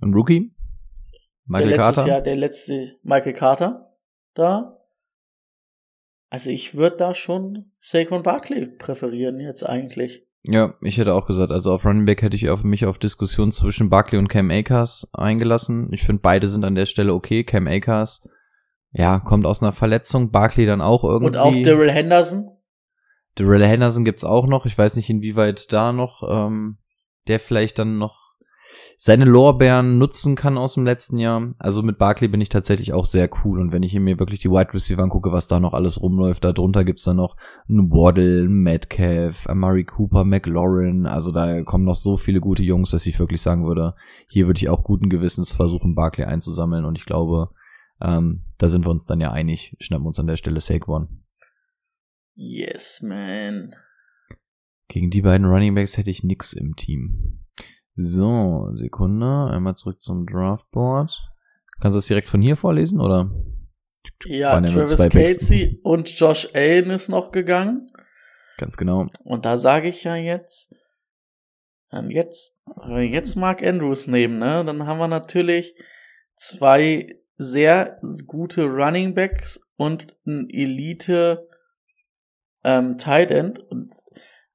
Ein 0.00 0.14
Rookie? 0.14 0.54
Michael 1.44 1.70
der 1.70 1.78
Carter? 1.78 2.06
Jahr 2.06 2.20
der 2.20 2.36
letzte 2.36 2.96
Michael 3.02 3.32
Carter 3.32 3.82
da. 4.34 4.78
Also 6.30 6.50
ich 6.50 6.74
würde 6.74 6.96
da 6.96 7.14
schon 7.14 7.72
Saquon 7.78 8.22
Barkley 8.22 8.66
präferieren 8.66 9.40
jetzt 9.40 9.62
eigentlich. 9.64 10.26
Ja, 10.44 10.74
ich 10.82 10.98
hätte 10.98 11.14
auch 11.14 11.26
gesagt, 11.26 11.50
also 11.50 11.72
auf 11.72 11.84
Running 11.84 12.04
Back 12.04 12.22
hätte 12.22 12.36
ich 12.36 12.48
auf 12.48 12.64
mich 12.64 12.86
auf 12.86 12.98
Diskussion 12.98 13.50
zwischen 13.50 13.90
Barkley 13.90 14.18
und 14.18 14.28
Cam 14.28 14.50
Akers 14.50 15.10
eingelassen. 15.14 15.90
Ich 15.92 16.04
finde, 16.04 16.22
beide 16.22 16.46
sind 16.46 16.64
an 16.64 16.74
der 16.74 16.86
Stelle 16.86 17.12
okay. 17.12 17.44
Cam 17.44 17.66
Akers, 17.66 18.28
ja, 18.92 19.18
kommt 19.18 19.46
aus 19.46 19.62
einer 19.62 19.72
Verletzung. 19.72 20.30
Barkley 20.30 20.66
dann 20.66 20.80
auch 20.80 21.02
irgendwie. 21.02 21.26
Und 21.26 21.36
auch 21.36 21.54
Daryl 21.62 21.90
Henderson. 21.90 22.50
Daryl 23.38 23.64
Henderson 23.64 24.04
gibt's 24.04 24.24
auch 24.24 24.46
noch. 24.46 24.66
Ich 24.66 24.76
weiß 24.76 24.96
nicht, 24.96 25.08
inwieweit 25.10 25.72
da 25.72 25.92
noch 25.92 26.22
ähm, 26.28 26.78
der 27.28 27.38
vielleicht 27.38 27.78
dann 27.78 27.98
noch 27.98 28.28
seine 28.96 29.24
Lorbeeren 29.24 29.98
nutzen 29.98 30.34
kann 30.34 30.58
aus 30.58 30.74
dem 30.74 30.84
letzten 30.84 31.18
Jahr. 31.18 31.52
Also 31.58 31.82
mit 31.82 31.98
Barkley 31.98 32.28
bin 32.28 32.40
ich 32.40 32.48
tatsächlich 32.48 32.92
auch 32.92 33.04
sehr 33.04 33.30
cool. 33.44 33.60
Und 33.60 33.72
wenn 33.72 33.84
ich 33.84 33.94
mir 33.94 34.18
wirklich 34.18 34.40
die 34.40 34.50
Wide 34.50 34.74
Receiver 34.74 35.02
angucke, 35.02 35.30
was 35.30 35.46
da 35.46 35.60
noch 35.60 35.72
alles 35.72 36.02
rumläuft, 36.02 36.42
da 36.42 36.52
drunter 36.52 36.84
gibt's 36.84 37.04
dann 37.04 37.16
noch 37.16 37.36
einen 37.68 37.90
Waddle, 37.92 38.48
Metcalf, 38.48 39.48
Amari 39.48 39.84
Cooper, 39.84 40.24
McLaurin. 40.24 41.06
Also 41.06 41.30
da 41.30 41.62
kommen 41.62 41.84
noch 41.84 41.94
so 41.94 42.16
viele 42.16 42.40
gute 42.40 42.64
Jungs, 42.64 42.90
dass 42.90 43.06
ich 43.06 43.18
wirklich 43.20 43.40
sagen 43.40 43.66
würde, 43.66 43.94
hier 44.28 44.46
würde 44.46 44.58
ich 44.58 44.68
auch 44.68 44.82
guten 44.82 45.08
Gewissens 45.08 45.52
versuchen, 45.52 45.94
Barkley 45.94 46.26
einzusammeln. 46.26 46.84
Und 46.84 46.98
ich 46.98 47.06
glaube, 47.06 47.50
ähm, 48.00 48.42
da 48.58 48.68
sind 48.68 48.84
wir 48.84 48.90
uns 48.90 49.06
dann 49.06 49.20
ja 49.20 49.30
einig. 49.30 49.76
Schnappen 49.80 50.06
uns 50.06 50.18
an 50.18 50.26
der 50.26 50.36
Stelle 50.36 50.60
Saquon. 50.60 51.20
Yes, 52.40 53.02
man. 53.02 53.74
Gegen 54.86 55.10
die 55.10 55.22
beiden 55.22 55.44
Running 55.44 55.74
Backs 55.74 55.96
hätte 55.96 56.10
ich 56.10 56.22
nix 56.22 56.52
im 56.52 56.76
Team. 56.76 57.44
So, 57.96 58.68
Sekunde. 58.74 59.48
Einmal 59.50 59.74
zurück 59.74 59.98
zum 59.98 60.24
Draftboard. 60.24 61.20
Kannst 61.80 61.96
du 61.96 61.98
das 61.98 62.06
direkt 62.06 62.28
von 62.28 62.40
hier 62.40 62.54
vorlesen, 62.54 63.00
oder? 63.00 63.28
Ja, 64.26 64.60
Travis. 64.60 65.08
Casey 65.08 65.80
und 65.82 66.16
Josh 66.16 66.48
Allen 66.54 66.90
ist 66.90 67.08
noch 67.08 67.32
gegangen. 67.32 67.90
Ganz 68.56 68.76
genau. 68.76 69.08
Und 69.24 69.44
da 69.44 69.58
sage 69.58 69.88
ich 69.88 70.04
ja 70.04 70.14
jetzt, 70.14 70.72
dann 71.90 72.08
jetzt, 72.08 72.56
wenn 72.66 72.98
wir 72.98 73.08
jetzt 73.08 73.34
Mark 73.34 73.64
Andrews 73.64 74.06
nehmen, 74.06 74.38
ne, 74.38 74.64
dann 74.64 74.86
haben 74.86 75.00
wir 75.00 75.08
natürlich 75.08 75.74
zwei 76.36 77.20
sehr 77.36 78.00
gute 78.28 78.62
Running 78.62 79.14
Backs 79.14 79.72
und 79.76 80.16
ein 80.24 80.48
Elite 80.50 81.48
ähm, 82.64 82.98
Tight 82.98 83.30
End. 83.30 83.58
Und 83.58 83.94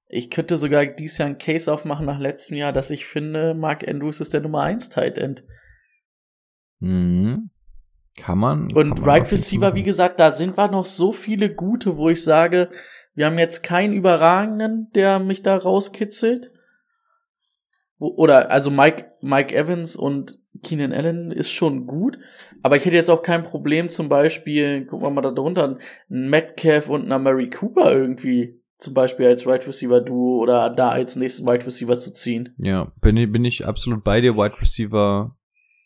ich 0.08 0.30
könnte 0.30 0.58
sogar 0.58 0.86
dieses 0.86 1.18
Jahr 1.18 1.28
einen 1.28 1.38
Case 1.38 1.72
aufmachen 1.72 2.06
nach 2.06 2.20
letztem 2.20 2.58
Jahr, 2.58 2.74
dass 2.74 2.90
ich 2.90 3.06
finde, 3.06 3.54
Mark 3.54 3.88
Andrews 3.88 4.22
ist 4.22 4.34
der 4.34 4.42
Nummer 4.42 4.62
1 4.62 4.90
Tight 4.90 5.18
End. 5.18 5.44
Mhm. 6.80 7.50
Kann 8.16 8.38
man. 8.38 8.72
Und 8.74 8.74
kann 8.74 8.90
man 8.90 9.04
Right 9.04 9.32
Receiver, 9.32 9.74
wie 9.74 9.84
gesagt, 9.84 10.20
da 10.20 10.32
sind 10.32 10.58
wir 10.58 10.68
noch 10.68 10.86
so 10.86 11.12
viele 11.14 11.54
gute, 11.54 11.98
wo 11.98 12.10
ich 12.10 12.24
sage, 12.24 12.70
wir 13.16 13.28
haben 13.28 13.40
jetzt 13.40 13.64
keinen 13.64 13.94
überragenden, 13.94 14.92
der 14.94 15.20
mich 15.20 15.42
da 15.42 15.56
rauskitzelt. 15.56 16.52
Oder, 18.00 18.52
also 18.52 18.70
Mike, 18.70 19.14
Mike 19.22 19.56
Evans 19.56 19.96
und 19.96 20.38
Keenan 20.64 20.94
Allen 20.94 21.32
ist 21.32 21.52
schon 21.52 21.86
gut, 21.86 22.18
aber 22.62 22.78
ich 22.78 22.86
hätte 22.86 22.96
jetzt 22.96 23.10
auch 23.10 23.22
kein 23.22 23.44
Problem, 23.44 23.90
zum 23.90 24.10
Beispiel, 24.10 24.86
gucken 24.86 25.06
wir 25.06 25.12
mal 25.12 25.22
da 25.22 25.32
drunter, 25.32 25.78
einen 26.10 26.30
Metcalf 26.30 26.90
und 26.90 27.12
einen 27.12 27.24
Mary 27.24 27.50
Cooper 27.50 27.92
irgendwie 27.94 28.60
zum 28.80 28.94
Beispiel 28.94 29.28
als 29.28 29.48
Right 29.48 29.66
Receiver 29.66 30.02
Duo 30.02 30.42
oder 30.42 30.70
da 30.70 30.90
als 30.90 31.16
nächsten 31.16 31.48
Right 31.48 31.66
Receiver 31.66 32.00
zu 32.00 32.14
ziehen. 32.14 32.54
Ja, 32.58 32.92
bin 33.02 33.16
ich, 33.18 33.32
bin 33.32 33.46
ich 33.46 33.66
absolut 33.66 34.04
bei 34.04 34.20
dir. 34.20 34.36
Wide 34.36 34.60
Receiver, 34.62 35.38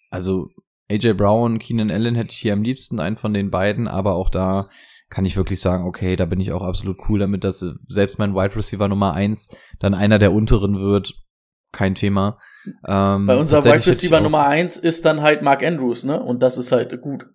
also 0.10 0.50
AJ 0.90 1.14
Brown, 1.14 1.60
Keenan 1.60 1.92
Allen 1.92 2.16
hätte 2.16 2.32
ich 2.32 2.38
hier 2.38 2.54
am 2.54 2.64
liebsten 2.64 3.00
einen 3.00 3.18
von 3.18 3.34
den 3.34 3.52
beiden, 3.52 3.88
aber 3.88 4.16
auch 4.16 4.30
da 4.30 4.70
kann 5.10 5.26
ich 5.26 5.38
wirklich 5.38 5.60
sagen, 5.60 5.86
okay, 5.86 6.16
da 6.16 6.26
bin 6.26 6.40
ich 6.40 6.52
auch 6.52 6.62
absolut 6.62 6.98
cool 7.08 7.20
damit, 7.20 7.44
dass 7.44 7.66
selbst 7.88 8.20
mein 8.20 8.34
Wide 8.34 8.56
Receiver 8.56 8.88
Nummer 8.88 9.14
eins 9.14 9.56
dann 9.80 9.94
einer 9.94 10.20
der 10.20 10.34
unteren 10.34 10.80
wird. 10.80 11.14
Kein 11.72 11.96
Thema. 11.96 12.40
Ähm, 12.88 13.26
Bei 13.26 13.38
unserer 13.38 13.64
Wide 13.64 13.86
Receiver 13.86 14.20
Nummer 14.22 14.48
eins 14.48 14.78
ist 14.78 15.06
dann 15.06 15.22
halt 15.22 15.42
Mark 15.42 15.64
Andrews, 15.64 16.04
ne? 16.04 16.22
Und 16.22 16.42
das 16.42 16.58
ist 16.58 16.72
halt 16.72 17.02
gut. 17.02 17.28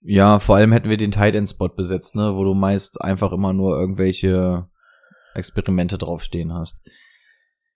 Ja, 0.00 0.38
vor 0.38 0.56
allem 0.56 0.72
hätten 0.72 0.88
wir 0.88 0.96
den 0.96 1.10
Tight 1.10 1.34
End 1.34 1.48
Spot 1.48 1.68
besetzt, 1.68 2.14
ne, 2.14 2.34
wo 2.34 2.44
du 2.44 2.54
meist 2.54 3.00
einfach 3.00 3.32
immer 3.32 3.52
nur 3.52 3.78
irgendwelche 3.78 4.68
Experimente 5.34 5.98
draufstehen 5.98 6.52
hast. 6.54 6.86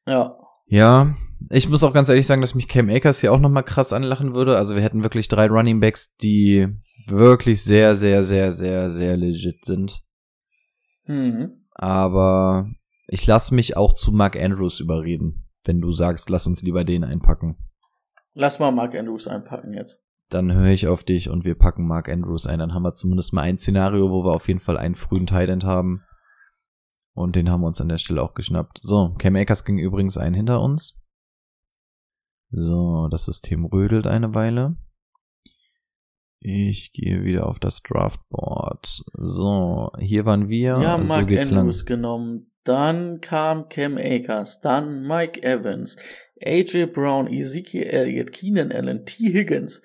Ja. 0.06 0.36
Ja, 0.66 1.14
ich 1.50 1.68
muss 1.68 1.82
auch 1.82 1.92
ganz 1.92 2.08
ehrlich 2.08 2.26
sagen, 2.26 2.40
dass 2.40 2.54
mich 2.54 2.68
Cam 2.68 2.88
Akers 2.88 3.20
hier 3.20 3.32
auch 3.32 3.40
nochmal 3.40 3.64
krass 3.64 3.92
anlachen 3.92 4.34
würde. 4.34 4.56
Also 4.56 4.74
wir 4.74 4.82
hätten 4.82 5.02
wirklich 5.02 5.28
drei 5.28 5.46
Running 5.46 5.80
Backs, 5.80 6.16
die 6.16 6.68
wirklich 7.06 7.62
sehr, 7.62 7.96
sehr, 7.96 8.22
sehr, 8.22 8.52
sehr, 8.52 8.88
sehr 8.90 9.16
legit 9.16 9.64
sind. 9.64 10.02
Mhm. 11.06 11.66
Aber 11.74 12.70
ich 13.08 13.26
lasse 13.26 13.54
mich 13.54 13.76
auch 13.76 13.92
zu 13.92 14.12
Mark 14.12 14.36
Andrews 14.40 14.80
überreden, 14.80 15.41
wenn 15.64 15.80
du 15.80 15.90
sagst, 15.90 16.30
lass 16.30 16.46
uns 16.46 16.62
lieber 16.62 16.84
den 16.84 17.04
einpacken. 17.04 17.56
Lass 18.34 18.58
mal 18.58 18.70
Mark 18.70 18.94
Andrews 18.94 19.26
einpacken 19.26 19.74
jetzt. 19.74 20.02
Dann 20.30 20.52
höre 20.52 20.70
ich 20.70 20.88
auf 20.88 21.04
dich 21.04 21.28
und 21.28 21.44
wir 21.44 21.54
packen 21.54 21.86
Mark 21.86 22.08
Andrews 22.08 22.46
ein. 22.46 22.58
Dann 22.58 22.72
haben 22.72 22.84
wir 22.84 22.94
zumindest 22.94 23.34
mal 23.34 23.42
ein 23.42 23.56
Szenario, 23.56 24.10
wo 24.10 24.24
wir 24.24 24.32
auf 24.32 24.48
jeden 24.48 24.60
Fall 24.60 24.78
einen 24.78 24.94
frühen 24.94 25.26
Tight 25.26 25.64
haben. 25.64 26.02
Und 27.14 27.36
den 27.36 27.50
haben 27.50 27.60
wir 27.60 27.66
uns 27.66 27.80
an 27.80 27.88
der 27.88 27.98
Stelle 27.98 28.22
auch 28.22 28.32
geschnappt. 28.32 28.78
So, 28.80 29.14
Cam 29.18 29.36
Akers 29.36 29.64
ging 29.66 29.78
übrigens 29.78 30.16
ein 30.16 30.32
hinter 30.32 30.62
uns. 30.62 31.02
So, 32.50 33.08
das 33.10 33.26
System 33.26 33.66
rödelt 33.66 34.06
eine 34.06 34.34
Weile. 34.34 34.76
Ich 36.40 36.92
gehe 36.92 37.22
wieder 37.22 37.46
auf 37.46 37.60
das 37.60 37.82
Draftboard. 37.82 39.04
So, 39.14 39.90
hier 39.98 40.24
waren 40.24 40.48
wir. 40.48 40.80
Wir 40.80 40.88
haben 40.88 41.04
so 41.04 41.12
Mark 41.12 41.28
geht's 41.28 41.52
Andrews 41.52 41.86
genommen. 41.86 42.51
Dann 42.64 43.20
kam 43.20 43.68
Cam 43.68 43.98
Akers, 43.98 44.60
dann 44.60 45.02
Mike 45.02 45.42
Evans, 45.42 45.96
AJ 46.40 46.86
Brown, 46.86 47.26
Ezekiel 47.26 47.84
Elliott, 47.84 48.32
Keenan 48.32 48.70
Allen, 48.70 49.04
T. 49.04 49.32
Higgins, 49.32 49.82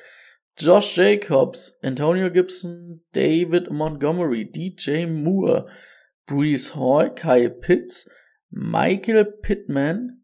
Josh 0.58 0.96
Jacobs, 0.96 1.80
Antonio 1.84 2.30
Gibson, 2.32 3.02
David 3.13 3.72
Montgomery, 3.72 4.46
DJ 4.46 5.06
Moore, 5.08 5.68
Brees 6.28 6.76
Hall, 6.76 7.13
Kyle 7.13 7.50
Pitts, 7.50 8.10
Michael 8.50 9.26
Pittman, 9.26 10.24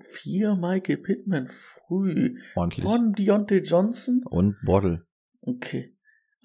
vier 0.00 0.56
Michael 0.56 0.98
Pittman 0.98 1.46
früh 1.46 2.38
Ordentlich. 2.54 2.84
von 2.84 3.12
Deontay 3.12 3.60
Johnson. 3.60 4.22
Und 4.28 4.56
Bottle. 4.64 5.06
Okay. 5.40 5.94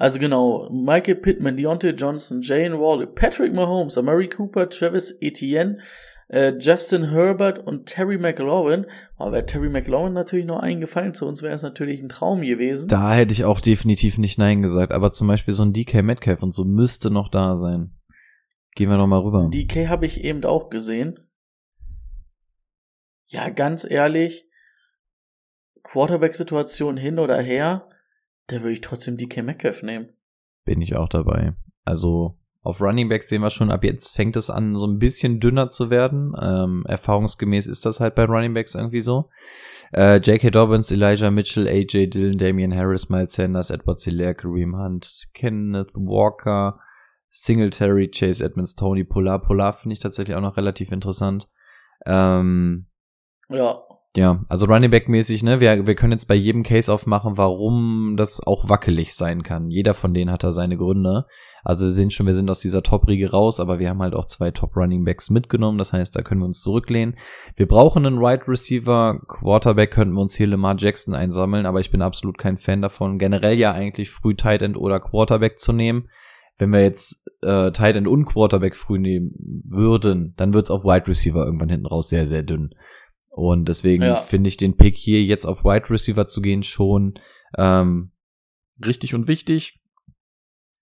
Also 0.04 0.20
genau, 0.20 0.70
Michael 0.70 1.16
Pittman, 1.16 1.56
Deontay 1.56 1.92
Johnson, 1.92 2.42
Jane 2.42 2.78
Wall, 2.78 3.08
Patrick 3.08 3.54
Mahomes, 3.54 3.98
Amari 3.98 4.28
Cooper, 4.28 4.70
Travis 4.70 5.18
Etienne, 5.22 5.78
äh, 6.28 6.52
Justin 6.60 7.12
Herbert 7.12 7.66
und 7.66 7.86
Terry 7.86 8.18
McLaurin. 8.18 8.86
Aber 9.16 9.32
wäre 9.32 9.46
Terry 9.46 9.70
McLaurin 9.70 10.12
natürlich 10.12 10.46
noch 10.46 10.60
eingefallen, 10.60 11.14
zu 11.14 11.26
uns 11.26 11.42
wäre 11.42 11.54
es 11.54 11.64
natürlich 11.64 12.02
ein 12.02 12.10
Traum 12.10 12.42
gewesen. 12.42 12.90
Da 12.90 13.14
hätte 13.14 13.32
ich 13.32 13.46
auch 13.46 13.62
definitiv 13.62 14.18
nicht 14.18 14.38
Nein 14.38 14.62
gesagt. 14.62 14.92
Aber 14.92 15.14
zum 15.14 15.30
Beispiel 15.30 15.54
so 15.54 15.64
ein 15.64 15.72
DK 15.72 16.04
Metcalf 16.04 16.44
und 16.44 16.54
so 16.54 16.66
müsste 16.66 17.10
noch 17.10 17.30
da 17.30 17.56
sein. 17.56 17.96
Gehen 18.76 18.90
wir 18.90 18.98
doch 18.98 19.08
mal 19.08 19.22
rüber. 19.22 19.48
DK 19.54 19.88
habe 19.88 20.06
ich 20.06 20.22
eben 20.26 20.44
auch 20.44 20.70
gesehen. 20.70 21.18
Ja, 23.28 23.48
ganz 23.48 23.90
ehrlich, 23.90 24.50
Quarterback-Situation 25.84 26.98
hin 26.98 27.20
oder 27.20 27.40
her, 27.40 27.88
da 28.48 28.58
würde 28.58 28.74
ich 28.74 28.82
trotzdem 28.82 29.18
DK 29.18 29.44
Metcalf 29.44 29.84
nehmen. 29.84 30.10
Bin 30.66 30.82
ich 30.82 30.96
auch 30.96 31.10
dabei. 31.10 31.54
Also 31.86 32.38
auf 32.62 32.80
Running 32.80 33.10
Backs 33.10 33.28
sehen 33.28 33.42
wir 33.42 33.50
schon, 33.50 33.72
ab 33.72 33.84
jetzt 33.84 34.16
fängt 34.16 34.38
es 34.38 34.50
an, 34.50 34.76
so 34.76 34.88
ein 34.88 34.98
bisschen 34.98 35.42
dünner 35.42 35.68
zu 35.68 35.90
werden. 35.90 36.34
Ähm, 36.42 36.86
erfahrungsgemäß 36.88 37.68
ist 37.68 37.86
das 37.86 38.00
halt 38.00 38.16
bei 38.16 38.24
Running 38.24 38.54
Backs 38.54 38.76
irgendwie 38.76 39.02
so. 39.02 39.30
Äh, 39.92 40.18
J.K. 40.18 40.50
Dobbins, 40.50 40.90
Elijah 40.90 41.30
Mitchell, 41.30 41.68
A.J. 41.68 42.14
Dillon, 42.14 42.38
Damian 42.38 42.74
Harris, 42.74 43.10
Miles 43.10 43.34
Sanders, 43.34 43.70
Edward 43.70 44.00
Hilaire, 44.00 44.34
Kareem 44.34 44.78
Hunt, 44.78 45.30
Kenneth 45.34 45.92
Walker, 45.94 46.80
Singletary, 47.30 48.10
Chase 48.10 48.44
Edmonds, 48.44 48.76
Tony 48.76 49.04
Pollard. 49.04 49.44
Pollard 49.44 49.76
finde 49.76 49.94
ich 49.94 50.00
tatsächlich 50.00 50.36
auch 50.36 50.42
noch 50.42 50.56
relativ 50.56 50.92
interessant. 50.92 51.50
Ähm, 52.06 52.88
Ja, 53.50 53.84
Ja, 54.16 54.46
also 54.48 54.68
Running 54.68 54.92
Back 54.92 55.10
mäßig, 55.10 55.42
ne, 55.42 55.60
wir, 55.60 55.88
wir 55.88 55.96
können 55.96 56.12
jetzt 56.12 56.28
bei 56.28 56.36
jedem 56.36 56.62
Case 56.62 56.94
aufmachen, 56.94 57.36
warum 57.36 58.14
das 58.16 58.46
auch 58.46 58.70
wackelig 58.70 59.16
sein 59.16 59.42
kann. 59.42 59.72
Jeder 59.72 59.96
von 59.96 60.14
denen 60.14 60.30
hat 60.30 60.44
da 60.44 60.52
seine 60.52 60.78
Gründe. 60.78 61.26
Also 61.64 61.86
wir 61.86 61.92
sehen 61.92 62.12
schon, 62.12 62.28
wir 62.28 62.36
sind 62.36 62.48
aus 62.52 62.60
dieser 62.60 62.84
Top-Riege 62.84 63.32
raus, 63.32 63.60
aber 63.60 63.80
wir 63.80 63.90
haben 63.90 64.04
halt 64.04 64.14
auch 64.14 64.26
zwei 64.26 64.52
Top-Running 64.52 65.04
Backs 65.04 65.32
mitgenommen. 65.32 65.80
Das 65.80 65.94
heißt, 65.94 66.16
da 66.16 66.22
können 66.22 66.42
wir 66.42 66.46
uns 66.46 66.62
zurücklehnen. 66.62 67.16
Wir 67.56 67.68
brauchen 67.68 68.06
einen 68.06 68.20
Wide 68.20 68.26
right 68.26 68.48
Receiver. 68.48 69.20
Quarterback 69.28 69.90
könnten 69.90 70.14
wir 70.14 70.22
uns 70.22 70.36
hier 70.36 70.46
Lamar 70.46 70.76
Jackson 70.78 71.16
einsammeln, 71.16 71.66
aber 71.66 71.80
ich 71.80 71.90
bin 71.90 72.04
absolut 72.04 72.38
kein 72.38 72.58
Fan 72.58 72.84
davon, 72.84 73.18
generell 73.18 73.58
ja 73.58 73.72
eigentlich 73.72 74.12
früh 74.12 74.36
Tight 74.36 74.62
End 74.62 74.78
oder 74.78 75.00
Quarterback 75.00 75.58
zu 75.58 75.74
nehmen. 75.74 76.08
Wenn 76.60 76.70
wir 76.70 76.84
jetzt 76.84 77.28
äh, 77.42 77.72
Tight 77.72 77.96
End 77.96 78.08
und 78.08 78.26
Quarterback 78.26 78.76
früh 78.76 79.00
nehmen 79.00 79.32
würden, 79.68 80.36
dann 80.38 80.54
wird's 80.54 80.70
auf 80.70 80.84
Wide 80.84 81.08
Receiver 81.08 81.44
irgendwann 81.44 81.70
hinten 81.70 81.88
raus 81.88 82.10
sehr, 82.10 82.28
sehr 82.28 82.44
dünn. 82.44 82.76
Und 83.36 83.66
deswegen 83.66 84.04
ja. 84.04 84.16
finde 84.16 84.48
ich 84.48 84.58
den 84.58 84.78
Pick 84.78 84.96
hier 84.96 85.24
jetzt 85.24 85.46
auf 85.46 85.64
Wide 85.64 85.90
Receiver 85.90 86.28
zu 86.28 86.40
gehen 86.40 86.62
schon 86.62 87.16
ähm, 87.58 88.12
richtig 88.86 89.16
und 89.16 89.28
wichtig. 89.28 89.82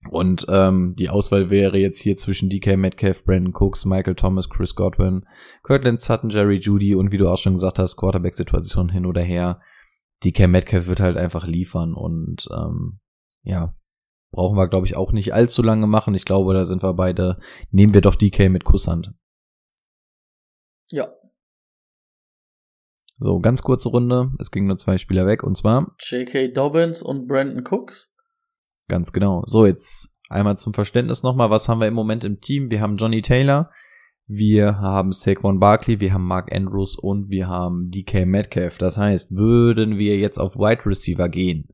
Und 0.09 0.45
ähm, 0.49 0.95
die 0.97 1.09
Auswahl 1.09 1.49
wäre 1.49 1.77
jetzt 1.77 2.01
hier 2.01 2.17
zwischen 2.17 2.49
DK 2.49 2.75
Metcalf, 2.75 3.23
Brandon 3.23 3.53
Cooks, 3.55 3.85
Michael 3.85 4.15
Thomas, 4.15 4.49
Chris 4.49 4.75
Godwin, 4.75 5.25
Kirtland 5.63 6.01
Sutton, 6.01 6.29
Jerry 6.29 6.57
Judy 6.57 6.93
und 6.93 7.13
wie 7.13 7.17
du 7.17 7.29
auch 7.29 7.37
schon 7.37 7.53
gesagt 7.53 7.79
hast, 7.79 7.95
Quarterback-Situation 7.95 8.89
hin 8.89 9.05
oder 9.05 9.21
her. 9.21 9.61
DK 10.25 10.49
Metcalf 10.49 10.87
wird 10.87 10.99
halt 10.99 11.15
einfach 11.15 11.47
liefern 11.47 11.93
und 11.93 12.49
ähm, 12.51 12.99
ja, 13.43 13.75
brauchen 14.31 14.57
wir, 14.57 14.67
glaube 14.67 14.87
ich, 14.87 14.97
auch 14.97 15.13
nicht 15.13 15.33
allzu 15.33 15.61
lange 15.61 15.87
machen. 15.87 16.15
Ich 16.15 16.25
glaube, 16.25 16.53
da 16.53 16.65
sind 16.65 16.83
wir 16.83 16.93
beide, 16.95 17.39
nehmen 17.69 17.93
wir 17.93 18.01
doch 18.01 18.15
DK 18.15 18.49
mit 18.49 18.65
Kusshand. 18.65 19.13
Ja, 20.89 21.07
so, 23.23 23.39
ganz 23.39 23.61
kurze 23.61 23.89
Runde. 23.89 24.31
Es 24.39 24.49
gingen 24.49 24.65
nur 24.65 24.77
zwei 24.77 24.97
Spieler 24.97 25.27
weg 25.27 25.43
und 25.43 25.55
zwar 25.55 25.95
J.K. 25.99 26.47
Dobbins 26.47 27.03
und 27.03 27.27
Brandon 27.27 27.63
Cooks. 27.69 28.15
Ganz 28.87 29.13
genau. 29.13 29.43
So, 29.45 29.67
jetzt 29.67 30.19
einmal 30.29 30.57
zum 30.57 30.73
Verständnis 30.73 31.21
nochmal. 31.21 31.51
Was 31.51 31.69
haben 31.69 31.79
wir 31.79 31.87
im 31.87 31.93
Moment 31.93 32.23
im 32.23 32.41
Team? 32.41 32.71
Wir 32.71 32.81
haben 32.81 32.97
Johnny 32.97 33.21
Taylor, 33.21 33.69
wir 34.25 34.79
haben 34.79 35.11
Saquon 35.11 35.59
Barkley, 35.59 35.99
wir 35.99 36.13
haben 36.13 36.25
Mark 36.25 36.51
Andrews 36.51 36.97
und 36.97 37.29
wir 37.29 37.47
haben 37.47 37.91
DK 37.91 38.25
Metcalf. 38.25 38.79
Das 38.79 38.97
heißt, 38.97 39.35
würden 39.35 39.99
wir 39.99 40.17
jetzt 40.17 40.39
auf 40.39 40.55
Wide 40.55 40.87
Receiver 40.87 41.29
gehen, 41.29 41.67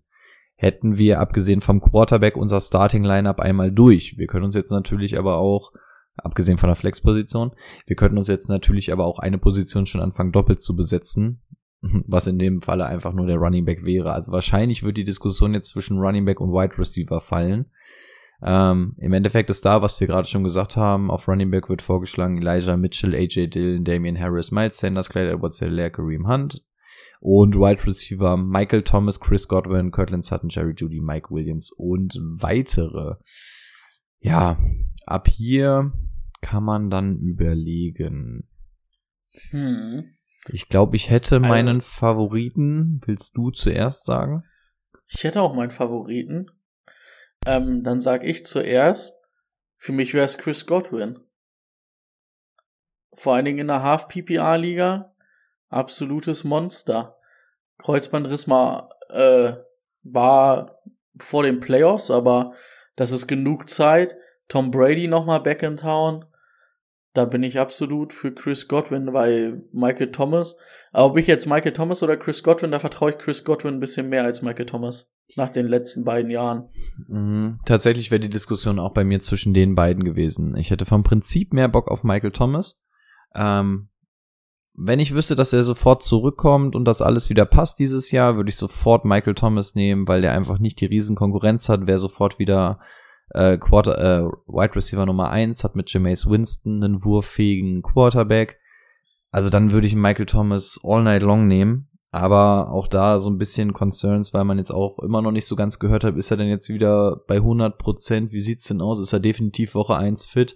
hätten 0.56 0.98
wir 0.98 1.22
abgesehen 1.22 1.62
vom 1.62 1.80
Quarterback 1.80 2.36
unser 2.36 2.60
Starting 2.60 3.06
Lineup 3.06 3.40
einmal 3.40 3.72
durch. 3.72 4.16
Wir 4.18 4.28
können 4.28 4.44
uns 4.44 4.56
jetzt 4.56 4.72
natürlich 4.72 5.18
aber 5.18 5.38
auch 5.38 5.72
abgesehen 6.18 6.58
von 6.58 6.68
der 6.68 6.76
Flexposition. 6.76 7.52
Wir 7.86 7.96
könnten 7.96 8.18
uns 8.18 8.28
jetzt 8.28 8.50
natürlich 8.50 8.92
aber 8.92 9.06
auch 9.06 9.20
eine 9.20 9.38
Position 9.38 9.86
schon 9.86 10.02
anfangen 10.02 10.32
doppelt 10.32 10.62
zu 10.62 10.76
besetzen, 10.76 11.42
was 11.82 12.28
in 12.28 12.40
dem 12.40 12.62
Falle 12.62 12.86
einfach 12.86 13.14
nur 13.14 13.28
der 13.28 13.38
Running 13.38 13.66
Back 13.66 13.86
wäre. 13.86 14.14
Also 14.14 14.32
wahrscheinlich 14.32 14.84
wird 14.84 14.98
die 14.98 15.04
Diskussion 15.04 15.54
jetzt 15.54 15.70
zwischen 15.70 16.00
Running 16.00 16.26
Back 16.26 16.40
und 16.40 16.52
Wide 16.52 16.78
Receiver 16.78 17.22
fallen. 17.22 17.68
Ähm, 18.42 18.96
Im 19.00 19.14
Endeffekt 19.14 19.50
ist 19.50 19.66
da, 19.66 19.82
was 19.82 20.00
wir 20.00 20.08
gerade 20.08 20.28
schon 20.28 20.44
gesagt 20.44 20.76
haben, 20.76 21.10
auf 21.10 21.28
Running 21.28 21.50
Back 21.50 21.70
wird 21.70 21.82
vorgeschlagen 21.82 22.38
Elijah 22.38 22.78
Mitchell, 22.78 23.16
AJ 23.16 23.48
Dillon, 23.48 23.84
Damian 23.84 24.20
Harris, 24.20 24.52
Miles 24.52 24.78
Sanders, 24.78 25.10
Clyde 25.10 25.32
Edwards, 25.32 25.60
Hilaire, 25.60 25.90
Kareem 25.90 26.28
Hunt 26.28 26.64
und 27.20 27.56
Wide 27.56 27.86
Receiver 27.86 28.38
Michael 28.38 28.84
Thomas, 28.84 29.20
Chris 29.20 29.48
Godwin, 29.48 29.92
Kirtland 29.92 30.24
Sutton, 30.24 30.50
Jerry 30.50 30.74
Judy, 30.78 31.00
Mike 31.00 31.32
Williams 31.32 31.72
und 31.72 32.14
weitere. 32.22 33.16
Ja, 34.20 34.58
ab 35.06 35.28
hier 35.28 35.92
kann 36.42 36.64
man 36.64 36.90
dann 36.90 37.18
überlegen. 37.18 38.50
Hm. 39.50 40.14
Ich 40.50 40.70
glaube, 40.70 40.96
ich 40.96 41.10
hätte 41.10 41.36
also, 41.36 41.48
meinen 41.48 41.82
Favoriten. 41.82 43.02
Willst 43.06 43.36
du 43.36 43.52
zuerst 43.52 44.06
sagen? 44.06 44.44
Ich 45.08 45.24
hätte 45.24 45.42
auch 45.42 45.54
meinen 45.54 45.72
Favoriten. 45.72 46.52
Ähm, 47.46 47.84
dann 47.84 48.02
sag 48.02 48.24
ich 48.24 48.46
zuerst, 48.46 49.22
für 49.76 49.92
mich 49.92 50.14
wäre 50.14 50.26
es 50.26 50.38
Chris 50.38 50.66
Godwin. 50.66 51.20
Vor 53.14 53.36
allen 53.36 53.46
Dingen 53.46 53.60
in 53.60 53.68
der 53.68 53.84
Half-PPA-Liga. 53.84 55.14
Absolutes 55.70 56.44
Monster. 56.44 57.18
Kreuzbandriss 57.78 58.48
mal 58.48 58.90
äh, 59.10 59.54
war 60.04 60.80
vor 61.20 61.44
den 61.44 61.60
Playoffs, 61.60 62.10
aber 62.12 62.54
das 62.96 63.12
ist 63.12 63.28
genug 63.28 63.70
Zeit. 63.70 64.18
Tom 64.48 64.72
Brady 64.72 65.08
nochmal 65.08 65.42
back 65.42 65.64
in 65.64 65.78
town. 65.78 66.26
Da 67.14 67.26
bin 67.26 67.42
ich 67.42 67.58
absolut 67.58 68.14
für 68.14 68.32
Chris 68.32 68.68
Godwin, 68.68 69.12
weil 69.12 69.64
Michael 69.74 70.12
Thomas. 70.12 70.56
Aber 70.92 71.06
ob 71.06 71.18
ich 71.18 71.26
jetzt 71.26 71.48
Michael 71.48 71.74
Thomas 71.74 72.04
oder 72.04 72.16
Chris 72.16 72.44
Godwin, 72.44 72.72
da 72.72 72.80
vertraue 72.80 73.12
ich 73.12 73.18
Chris 73.18 73.44
Godwin 73.44 73.76
ein 73.76 73.80
bisschen 73.80 74.10
mehr 74.10 74.24
als 74.24 74.44
Michael 74.44 74.68
Thomas. 74.68 75.12
Nach 75.36 75.50
den 75.50 75.68
letzten 75.68 76.04
beiden 76.04 76.30
Jahren. 76.30 76.68
Mhm. 77.08 77.58
Tatsächlich 77.66 78.12
wäre 78.12 78.20
die 78.20 78.30
Diskussion 78.30 78.80
auch 78.80 78.94
bei 78.94 79.04
mir 79.04 79.20
zwischen 79.20 79.54
den 79.54 79.76
beiden 79.76 80.04
gewesen. 80.04 80.56
Ich 80.58 80.70
hätte 80.70 80.86
vom 80.86 81.04
Prinzip 81.04 81.54
mehr 81.54 81.68
Bock 81.68 81.90
auf 81.90 82.04
Michael 82.04 82.32
Thomas. 82.32 82.86
Ähm, 83.34 83.90
wenn 84.80 85.00
ich 85.00 85.16
wüsste, 85.16 85.36
dass 85.36 85.54
er 85.54 85.64
sofort 85.64 86.04
zurückkommt 86.04 86.76
und 86.76 86.86
das 86.86 87.02
alles 87.02 87.32
wieder 87.32 87.48
passt 87.48 87.80
dieses 87.80 88.12
Jahr, 88.12 88.38
würde 88.38 88.50
ich 88.50 88.58
sofort 88.58 89.06
Michael 89.06 89.34
Thomas 89.34 89.74
nehmen, 89.74 90.08
weil 90.08 90.22
der 90.22 90.34
einfach 90.34 90.60
nicht 90.60 90.80
die 90.80 90.86
Riesenkonkurrenz 90.86 91.68
hat, 91.68 91.88
wäre 91.88 91.98
sofort 91.98 92.38
wieder 92.38 92.80
äh, 93.32 93.58
Quarter, 93.58 93.98
äh, 93.98 94.24
Wide 94.48 94.76
Receiver 94.76 95.06
Nummer 95.06 95.30
eins 95.30 95.64
hat 95.64 95.76
mit 95.76 95.92
Jameis 95.92 96.30
Winston 96.30 96.84
einen 96.84 97.04
wurffähigen 97.04 97.82
Quarterback. 97.82 98.60
Also 99.32 99.50
dann 99.50 99.72
würde 99.72 99.88
ich 99.88 99.96
Michael 99.96 100.26
Thomas 100.26 100.80
all 100.84 101.04
night 101.04 101.22
long 101.22 101.48
nehmen. 101.48 101.90
Aber 102.12 102.72
auch 102.72 102.88
da 102.88 103.20
so 103.20 103.30
ein 103.30 103.38
bisschen 103.38 103.74
Concerns, 103.74 104.34
weil 104.34 104.46
man 104.46 104.58
jetzt 104.58 104.72
auch 104.72 105.00
immer 105.00 105.22
noch 105.22 105.32
nicht 105.32 105.46
so 105.46 105.56
ganz 105.56 105.78
gehört 105.78 106.04
hat, 106.04 106.16
ist 106.16 106.32
er 106.32 106.38
denn 106.38 106.48
jetzt 106.48 106.70
wieder 106.70 107.22
bei 107.28 107.36
100 107.36 107.78
Prozent? 107.78 108.32
Wie 108.32 108.40
sieht's 108.40 108.64
denn 108.64 108.82
aus? 108.82 109.00
Ist 109.00 109.14
er 109.14 109.20
definitiv 109.20 109.76
Woche 109.76 109.96
eins 109.96 110.26
fit? 110.26 110.56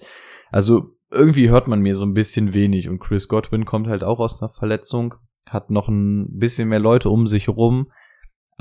Also 0.50 0.96
irgendwie 1.12 1.50
hört 1.50 1.68
man 1.68 1.82
mir 1.82 1.96
so 1.96 2.06
ein 2.06 2.14
bisschen 2.14 2.54
wenig 2.54 2.88
und 2.88 3.00
Chris 3.00 3.28
Godwin 3.28 3.66
kommt 3.66 3.88
halt 3.88 4.04
auch 4.04 4.20
aus 4.20 4.42
einer 4.42 4.50
Verletzung, 4.50 5.16
hat 5.46 5.70
noch 5.70 5.90
ein 5.90 6.40
bisschen 6.40 6.70
mehr 6.70 6.80
Leute 6.80 7.10
um 7.10 7.28
sich 7.28 7.50
rum. 7.50 7.92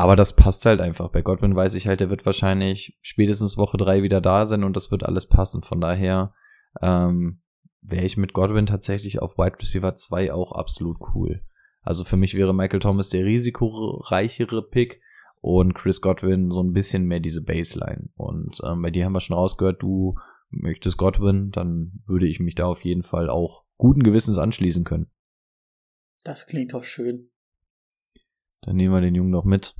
Aber 0.01 0.17
das 0.17 0.35
passt 0.35 0.65
halt 0.65 0.81
einfach. 0.81 1.11
Bei 1.11 1.21
Godwin 1.21 1.55
weiß 1.55 1.75
ich 1.75 1.87
halt, 1.87 2.01
der 2.01 2.09
wird 2.09 2.25
wahrscheinlich 2.25 2.99
spätestens 3.03 3.59
Woche 3.59 3.77
drei 3.77 4.03
wieder 4.03 4.23
da 4.23 4.47
sein 4.47 4.65
und 4.65 4.75
das 4.75 4.91
wird 4.91 5.05
alles 5.05 5.29
passen. 5.29 5.63
Von 5.63 5.79
daher 5.79 6.33
ähm, 6.81 7.43
wäre 7.83 8.07
ich 8.07 8.17
mit 8.17 8.33
Godwin 8.33 8.65
tatsächlich 8.65 9.21
auf 9.21 9.37
Wide 9.37 9.59
Receiver 9.61 9.95
2 9.95 10.33
auch 10.33 10.53
absolut 10.53 10.97
cool. 11.15 11.43
Also 11.83 12.05
für 12.05 12.17
mich 12.17 12.33
wäre 12.33 12.55
Michael 12.55 12.81
Thomas 12.81 13.11
der 13.11 13.27
risikoreichere 13.27 14.71
Pick 14.71 15.03
und 15.43 15.75
Chris 15.75 16.01
Godwin 16.01 16.51
so 16.51 16.63
ein 16.63 16.73
bisschen 16.73 17.05
mehr 17.05 17.21
diese 17.21 17.45
Baseline. 17.45 18.09
Und 18.15 18.59
ähm, 18.65 18.81
bei 18.81 18.91
dir 18.91 19.05
haben 19.05 19.13
wir 19.13 19.21
schon 19.21 19.37
rausgehört, 19.37 19.83
du 19.83 20.15
möchtest 20.49 20.97
Godwin, 20.97 21.51
dann 21.51 22.01
würde 22.07 22.27
ich 22.27 22.41
mich 22.41 22.55
da 22.55 22.65
auf 22.65 22.87
jeden 22.87 23.03
Fall 23.03 23.29
auch 23.29 23.65
guten 23.77 24.03
Gewissens 24.03 24.39
anschließen 24.39 24.85
können. 24.85 25.11
Das 26.25 26.47
klingt 26.47 26.73
doch 26.73 26.85
schön. 26.85 27.29
Dann 28.63 28.77
nehmen 28.77 28.95
wir 28.95 29.03
den 29.03 29.15
Jungen 29.15 29.31
noch 29.31 29.45
mit. 29.45 29.77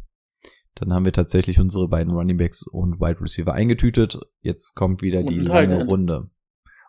Dann 0.81 0.95
haben 0.95 1.05
wir 1.05 1.13
tatsächlich 1.13 1.61
unsere 1.61 1.89
beiden 1.89 2.13
Running 2.13 2.39
Backs 2.39 2.67
und 2.67 3.01
Wide 3.01 3.21
Receiver 3.21 3.53
eingetütet. 3.53 4.19
Jetzt 4.41 4.75
kommt 4.75 5.03
wieder 5.03 5.21
und 5.21 5.31
die 5.31 5.39
lange 5.39 5.85
Runde. 5.85 6.31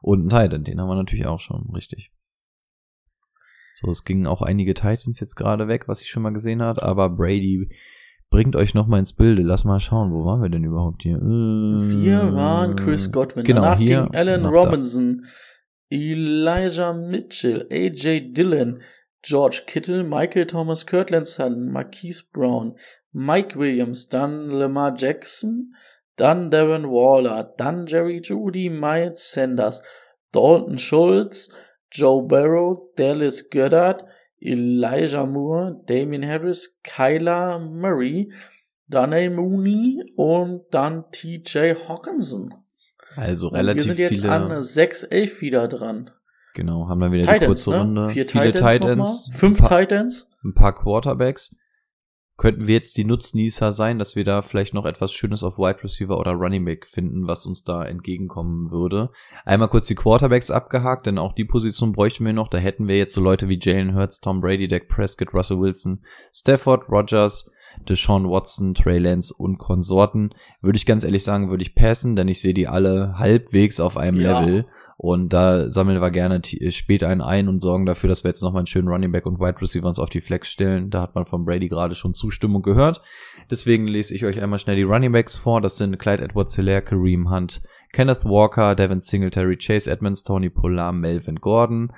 Und 0.01 0.25
ein 0.25 0.29
Titan, 0.29 0.63
den 0.63 0.79
haben 0.79 0.87
wir 0.87 0.95
natürlich 0.95 1.27
auch 1.27 1.39
schon, 1.39 1.69
richtig. 1.75 2.11
So, 3.73 3.89
es 3.89 4.03
gingen 4.03 4.27
auch 4.27 4.41
einige 4.41 4.73
Titans 4.73 5.19
jetzt 5.19 5.35
gerade 5.35 5.67
weg, 5.67 5.87
was 5.87 6.01
ich 6.01 6.09
schon 6.09 6.23
mal 6.23 6.33
gesehen 6.33 6.61
habe, 6.61 6.81
aber 6.83 7.09
Brady 7.09 7.69
bringt 8.29 8.55
euch 8.55 8.73
noch 8.73 8.87
mal 8.87 8.99
ins 8.99 9.13
Bilde. 9.13 9.43
Lass 9.43 9.65
mal 9.65 9.79
schauen, 9.79 10.11
wo 10.11 10.25
waren 10.25 10.41
wir 10.41 10.49
denn 10.49 10.63
überhaupt 10.63 11.03
hier? 11.03 11.17
wir 11.19 12.33
waren 12.33 12.75
Chris 12.75 13.11
Godwin. 13.11 13.43
Genau, 13.43 13.61
Danach 13.61 13.77
hier 13.77 14.03
ging 14.03 14.15
Alan 14.15 14.45
Robinson, 14.45 15.21
da. 15.21 15.29
Elijah 15.89 16.93
Mitchell, 16.93 17.67
AJ 17.69 18.31
Dillon, 18.33 18.81
George 19.23 19.63
Kittle, 19.67 20.03
Michael 20.03 20.47
Thomas, 20.47 20.85
Kirtland 20.85 21.27
Sutton, 21.27 21.71
Marquise 21.71 22.23
Brown, 22.31 22.75
Mike 23.11 23.57
Williams, 23.57 24.09
dann 24.09 24.49
Lamar 24.49 24.95
Jackson, 24.97 25.75
dann 26.15 26.49
Darren 26.49 26.85
Waller, 26.85 27.53
dann 27.57 27.85
Jerry 27.85 28.21
Judy, 28.23 28.69
Miles 28.69 29.31
Sanders, 29.31 29.83
Dalton 30.31 30.77
Schultz, 30.77 31.53
Joe 31.91 32.23
Barrow, 32.23 32.93
Dallas 32.95 33.49
Goddard, 33.49 34.03
Elijah 34.39 35.25
Moore, 35.25 35.81
Damien 35.85 36.25
Harris, 36.25 36.79
Kyler 36.83 37.59
Murray, 37.59 38.31
Danny 38.87 39.29
Mooney 39.29 40.03
und 40.15 40.65
dann 40.71 41.05
TJ 41.11 41.75
Hawkinson. 41.87 42.53
Also 43.15 43.49
relativ 43.49 43.83
viele. 43.83 43.97
Wir 43.97 44.07
sind 44.07 44.11
jetzt 44.11 44.21
viele... 44.21 44.33
an 44.33 44.51
6-11 44.51 45.41
wieder 45.41 45.67
dran. 45.67 46.11
Genau, 46.53 46.87
haben 46.87 46.99
wir 46.99 47.11
wieder 47.11 47.23
Titans, 47.23 47.39
die 47.39 47.45
kurze 47.45 47.69
ne? 47.71 47.77
Runde. 47.79 48.09
Vier 48.09 48.25
Viele 48.25 48.51
Titans, 48.51 48.79
Titans 48.79 49.29
fünf 49.33 49.61
ein 49.61 49.67
paar, 49.67 49.79
Titans, 49.79 50.31
ein 50.43 50.53
paar 50.53 50.73
Quarterbacks. 50.75 51.57
könnten 52.37 52.65
wir 52.65 52.73
jetzt 52.73 52.97
die 52.97 53.05
Nutznießer 53.05 53.71
sein, 53.71 53.99
dass 53.99 54.15
wir 54.15 54.23
da 54.23 54.41
vielleicht 54.41 54.73
noch 54.73 54.85
etwas 54.85 55.13
Schönes 55.13 55.43
auf 55.43 55.57
Wide 55.59 55.83
Receiver 55.83 56.17
oder 56.17 56.31
Running 56.31 56.65
Back 56.65 56.87
finden, 56.87 57.27
was 57.27 57.45
uns 57.45 57.63
da 57.63 57.85
entgegenkommen 57.85 58.71
würde. 58.71 59.11
Einmal 59.45 59.67
kurz 59.69 59.87
die 59.87 59.95
Quarterbacks 59.95 60.49
abgehakt, 60.49 61.05
denn 61.05 61.19
auch 61.19 61.33
die 61.33 61.45
Position 61.45 61.91
bräuchten 61.93 62.25
wir 62.25 62.33
noch. 62.33 62.47
Da 62.47 62.57
hätten 62.57 62.87
wir 62.87 62.97
jetzt 62.97 63.13
so 63.13 63.21
Leute 63.21 63.47
wie 63.47 63.59
Jalen 63.61 63.95
Hurts, 63.95 64.19
Tom 64.21 64.41
Brady, 64.41 64.67
Dak 64.67 64.87
Prescott, 64.87 65.33
Russell 65.35 65.59
Wilson, 65.59 66.03
Stafford, 66.33 66.89
Rogers, 66.89 67.51
Deshaun 67.87 68.27
Watson, 68.29 68.73
Trey 68.73 68.97
Lance 68.97 69.33
und 69.37 69.57
Konsorten. 69.59 70.33
Würde 70.61 70.77
ich 70.77 70.85
ganz 70.87 71.03
ehrlich 71.03 71.23
sagen, 71.23 71.49
würde 71.51 71.63
ich 71.63 71.75
passen, 71.75 72.15
denn 72.15 72.27
ich 72.27 72.41
sehe 72.41 72.53
die 72.55 72.67
alle 72.67 73.19
halbwegs 73.19 73.79
auf 73.79 73.97
einem 73.97 74.19
Ja. 74.19 74.41
Level. 74.41 74.65
Und 75.03 75.33
da 75.33 75.67
sammeln 75.67 75.99
wir 75.99 76.11
gerne 76.11 76.43
t- 76.43 76.71
spät 76.71 77.03
einen 77.03 77.21
ein 77.21 77.47
und 77.47 77.59
sorgen 77.59 77.87
dafür, 77.87 78.07
dass 78.07 78.23
wir 78.23 78.29
jetzt 78.29 78.43
nochmal 78.43 78.59
einen 78.59 78.67
schönen 78.67 78.87
Running 78.87 79.11
Back 79.11 79.25
und 79.25 79.39
Wide 79.39 79.59
Receiver 79.59 79.87
uns 79.87 79.97
auf 79.97 80.11
die 80.11 80.21
Flex 80.21 80.51
stellen. 80.51 80.91
Da 80.91 81.01
hat 81.01 81.15
man 81.15 81.25
von 81.25 81.43
Brady 81.43 81.69
gerade 81.69 81.95
schon 81.95 82.13
Zustimmung 82.13 82.61
gehört. 82.61 83.01
Deswegen 83.49 83.87
lese 83.87 84.13
ich 84.13 84.25
euch 84.25 84.43
einmal 84.43 84.59
schnell 84.59 84.75
die 84.75 84.83
Running 84.83 85.11
Backs 85.11 85.35
vor. 85.35 85.59
Das 85.59 85.79
sind 85.79 85.97
Clyde 85.97 86.23
Edwards 86.23 86.55
Hilaire, 86.55 86.83
Kareem 86.83 87.31
Hunt, 87.31 87.63
Kenneth 87.93 88.25
Walker, 88.25 88.75
Devin 88.75 88.99
Singletary, 88.99 89.57
Chase 89.57 89.89
Edmonds, 89.89 90.23
Tony 90.23 90.51
Pollard, 90.51 90.93
Melvin 90.93 91.37
Gordon. 91.37 91.91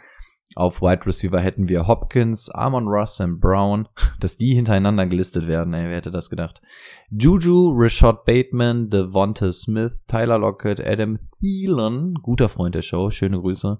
Auf 0.55 0.81
Wide 0.81 1.05
Receiver 1.05 1.39
hätten 1.39 1.67
wir 1.67 1.87
Hopkins, 1.87 2.49
Amon 2.49 2.87
Ross 2.87 3.19
und 3.19 3.39
Brown. 3.39 3.87
Dass 4.19 4.37
die 4.37 4.53
hintereinander 4.53 5.07
gelistet 5.07 5.47
werden, 5.47 5.73
ey, 5.73 5.89
wer 5.89 5.95
hätte 5.97 6.11
das 6.11 6.29
gedacht? 6.29 6.61
Juju, 7.09 7.71
Rashad 7.75 8.25
Bateman, 8.25 8.89
Devonta 8.89 9.51
Smith, 9.51 10.03
Tyler 10.07 10.37
Lockett, 10.39 10.79
Adam 10.85 11.17
Thielen, 11.39 12.15
guter 12.21 12.49
Freund 12.49 12.75
der 12.75 12.81
Show, 12.83 13.09
schöne 13.09 13.39
Grüße. 13.39 13.79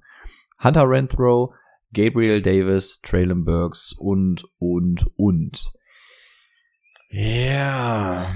Hunter 0.64 0.90
Renthrow, 0.90 1.54
Gabriel 1.94 2.42
Davis, 2.42 3.02
Traylon 3.02 3.46
Burks 3.46 3.94
und, 3.94 4.46
und, 4.58 5.06
und. 5.16 5.62
Ja. 7.10 8.34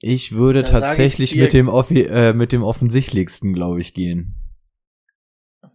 Ich 0.00 0.32
würde 0.32 0.60
Da 0.62 0.66
ich 0.68 0.72
tatsächlich 0.72 1.30
dir- 1.30 1.42
mit 1.42 1.52
dem, 1.52 1.68
Offi 1.68 2.02
äh, 2.02 2.32
mit 2.32 2.52
dem 2.52 2.62
offensichtlichsten, 2.62 3.52
glaube 3.54 3.80
ich, 3.80 3.94
gehen. 3.94 4.34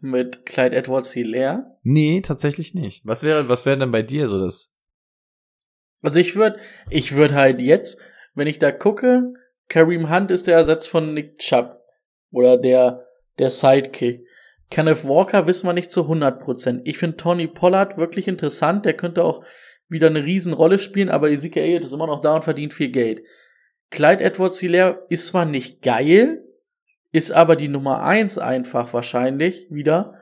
Mit 0.01 0.45
Clyde 0.45 0.75
Edwards 0.75 1.13
Hilaire. 1.13 1.77
Nee, 1.83 2.21
tatsächlich 2.21 2.73
nicht. 2.73 3.05
Was 3.05 3.23
wäre, 3.23 3.47
was 3.47 3.65
wäre 3.65 3.77
denn 3.77 3.91
bei 3.91 4.01
dir 4.01 4.27
so 4.27 4.39
das? 4.39 4.75
Also 6.01 6.19
ich 6.19 6.35
würde, 6.35 6.59
ich 6.89 7.15
würde 7.15 7.35
halt 7.35 7.61
jetzt, 7.61 8.01
wenn 8.33 8.47
ich 8.47 8.59
da 8.59 8.71
gucke, 8.71 9.33
Kareem 9.67 10.09
Hunt 10.09 10.31
ist 10.31 10.47
der 10.47 10.55
Ersatz 10.55 10.87
von 10.87 11.13
Nick 11.13 11.37
Chubb. 11.37 11.79
Oder 12.31 12.57
der, 12.57 13.05
der 13.39 13.49
Sidekick. 13.49 14.25
Kenneth 14.69 15.05
Walker 15.07 15.47
wissen 15.47 15.67
wir 15.67 15.73
nicht 15.73 15.91
zu 15.91 16.01
100%. 16.01 16.81
Ich 16.85 16.97
finde 16.97 17.17
Tony 17.17 17.47
Pollard 17.47 17.97
wirklich 17.97 18.27
interessant. 18.27 18.85
Der 18.85 18.95
könnte 18.95 19.23
auch 19.23 19.43
wieder 19.87 20.07
eine 20.07 20.23
Riesenrolle 20.23 20.79
spielen, 20.79 21.09
aber 21.09 21.29
Ezekiel 21.29 21.81
ist 21.81 21.91
immer 21.91 22.07
noch 22.07 22.21
da 22.21 22.35
und 22.35 22.43
verdient 22.43 22.73
viel 22.73 22.89
Geld. 22.89 23.21
Clyde 23.91 24.23
Edwards 24.23 24.59
Hilaire 24.59 25.05
ist 25.09 25.27
zwar 25.27 25.45
nicht 25.45 25.81
geil, 25.81 26.45
ist 27.11 27.31
aber 27.31 27.55
die 27.55 27.67
Nummer 27.67 28.03
eins 28.03 28.37
einfach 28.37 28.93
wahrscheinlich 28.93 29.67
wieder. 29.69 30.15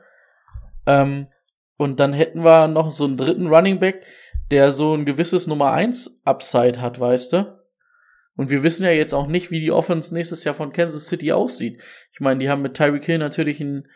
Ähm, 0.86 1.28
und 1.76 2.00
dann 2.00 2.12
hätten 2.12 2.44
wir 2.44 2.68
noch 2.68 2.90
so 2.90 3.04
einen 3.04 3.16
dritten 3.16 3.46
Running 3.46 3.78
Back, 3.78 4.04
der 4.50 4.72
so 4.72 4.94
ein 4.94 5.06
gewisses 5.06 5.46
Nummer 5.46 5.72
eins 5.72 6.20
Upside 6.24 6.80
hat, 6.80 6.98
weißt 6.98 7.32
du? 7.32 7.60
Und 8.36 8.50
wir 8.50 8.62
wissen 8.62 8.84
ja 8.84 8.90
jetzt 8.90 9.12
auch 9.12 9.26
nicht, 9.26 9.50
wie 9.50 9.60
die 9.60 9.72
Offense 9.72 10.14
nächstes 10.14 10.44
Jahr 10.44 10.54
von 10.54 10.72
Kansas 10.72 11.06
City 11.06 11.32
aussieht. 11.32 11.82
Ich 12.12 12.20
meine, 12.20 12.40
die 12.40 12.48
haben 12.48 12.62
mit 12.62 12.74
Tyreek 12.74 13.04
Hill 13.04 13.18
natürlich 13.18 13.60
einen 13.60 13.86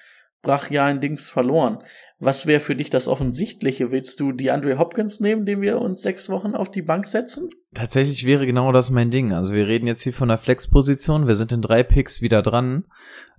brachialen 0.45 1.01
Dings 1.01 1.29
verloren. 1.29 1.79
Was 2.21 2.47
wäre 2.47 2.61
für 2.61 2.77
dich 2.77 2.91
das 2.91 3.09
Offensichtliche? 3.09 3.91
Willst 3.91 4.21
du 4.21 4.33
die 4.33 4.51
Andre 4.51 4.79
Hopkins 4.79 5.19
nehmen, 5.19 5.45
den 5.45 5.61
wir 5.61 5.81
uns 5.81 6.01
sechs 6.01 6.29
Wochen 6.29 6.55
auf 6.55 6.71
die 6.71 6.83
Bank 6.83 7.09
setzen? 7.09 7.49
Tatsächlich 7.75 8.25
wäre 8.25 8.47
genau 8.47 8.71
das 8.71 8.91
mein 8.91 9.11
Ding. 9.11 9.33
Also 9.33 9.53
wir 9.53 9.67
reden 9.67 9.87
jetzt 9.87 10.03
hier 10.03 10.13
von 10.13 10.29
der 10.29 10.39
Flex-Position. 10.39 11.27
Wir 11.27 11.35
sind 11.35 11.51
in 11.51 11.61
drei 11.61 11.83
Picks 11.83 12.23
wieder 12.23 12.41
dran. 12.41 12.85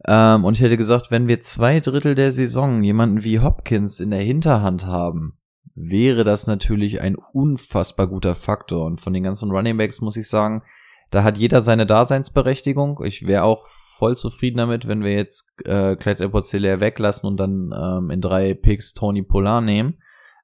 Ähm, 0.05 0.43
und 0.43 0.55
ich 0.55 0.61
hätte 0.61 0.77
gesagt, 0.77 1.09
wenn 1.09 1.29
wir 1.29 1.39
zwei 1.39 1.79
Drittel 1.79 2.15
der 2.15 2.31
Saison 2.31 2.83
jemanden 2.83 3.23
wie 3.23 3.39
Hopkins 3.39 4.01
in 4.01 4.11
der 4.11 4.19
Hinterhand 4.19 4.85
haben, 4.85 5.37
wäre 5.73 6.23
das 6.23 6.47
natürlich 6.47 7.01
ein 7.01 7.15
unfassbar 7.15 8.07
guter 8.07 8.35
Faktor. 8.35 8.85
Und 8.85 8.99
von 8.99 9.13
den 9.13 9.23
ganzen 9.23 9.51
Running 9.51 9.77
Backs 9.77 10.01
muss 10.01 10.17
ich 10.17 10.27
sagen, 10.27 10.63
da 11.11 11.23
hat 11.23 11.37
jeder 11.37 11.61
seine 11.61 11.85
Daseinsberechtigung. 11.85 13.01
Ich 13.03 13.25
wäre 13.25 13.43
auch 13.43 13.67
voll 13.97 14.17
zufrieden 14.17 14.57
damit, 14.57 14.87
wenn 14.87 15.03
wir 15.03 15.13
jetzt 15.13 15.53
äh, 15.65 15.95
Clyde 15.95 16.25
Edwards 16.25 16.53
weglassen 16.53 17.27
und 17.27 17.37
dann 17.37 17.71
ähm, 17.73 18.09
in 18.09 18.21
drei 18.21 18.53
Picks 18.53 18.93
Tony 18.93 19.23
Pollard 19.23 19.63
nehmen. 19.63 19.97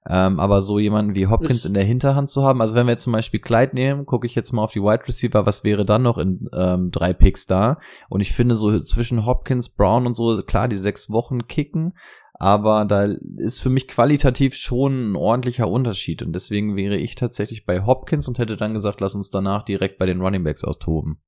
Ähm, 0.09 0.39
aber 0.39 0.61
so 0.61 0.79
jemanden 0.79 1.13
wie 1.13 1.27
Hopkins 1.27 1.59
Ist- 1.59 1.65
in 1.65 1.75
der 1.75 1.83
Hinterhand 1.83 2.27
zu 2.27 2.43
haben, 2.43 2.59
also 2.59 2.73
wenn 2.73 2.87
wir 2.87 2.93
jetzt 2.93 3.03
zum 3.03 3.13
Beispiel 3.13 3.39
Clyde 3.39 3.75
nehmen, 3.75 4.07
gucke 4.07 4.25
ich 4.25 4.33
jetzt 4.33 4.51
mal 4.51 4.63
auf 4.63 4.71
die 4.71 4.81
Wide 4.81 5.07
Receiver, 5.07 5.45
was 5.45 5.63
wäre 5.63 5.85
dann 5.85 6.01
noch 6.01 6.17
in 6.17 6.49
ähm, 6.53 6.89
drei 6.89 7.13
Picks 7.13 7.45
da? 7.45 7.77
Und 8.09 8.21
ich 8.21 8.31
finde 8.33 8.55
so 8.55 8.79
zwischen 8.79 9.27
Hopkins, 9.27 9.69
Brown 9.75 10.07
und 10.07 10.15
so, 10.15 10.35
klar, 10.41 10.67
die 10.67 10.75
sechs 10.75 11.11
Wochen 11.11 11.45
kicken, 11.45 11.93
aber 12.33 12.85
da 12.85 13.09
ist 13.37 13.61
für 13.61 13.69
mich 13.69 13.87
qualitativ 13.87 14.55
schon 14.55 15.11
ein 15.11 15.15
ordentlicher 15.15 15.67
Unterschied 15.67 16.23
und 16.23 16.33
deswegen 16.33 16.75
wäre 16.75 16.97
ich 16.97 17.13
tatsächlich 17.13 17.67
bei 17.67 17.85
Hopkins 17.85 18.27
und 18.27 18.39
hätte 18.39 18.57
dann 18.57 18.73
gesagt, 18.73 19.01
lass 19.01 19.13
uns 19.13 19.29
danach 19.29 19.61
direkt 19.61 19.99
bei 19.99 20.07
den 20.07 20.21
Running 20.21 20.43
Backs 20.43 20.63
austoben. 20.63 21.21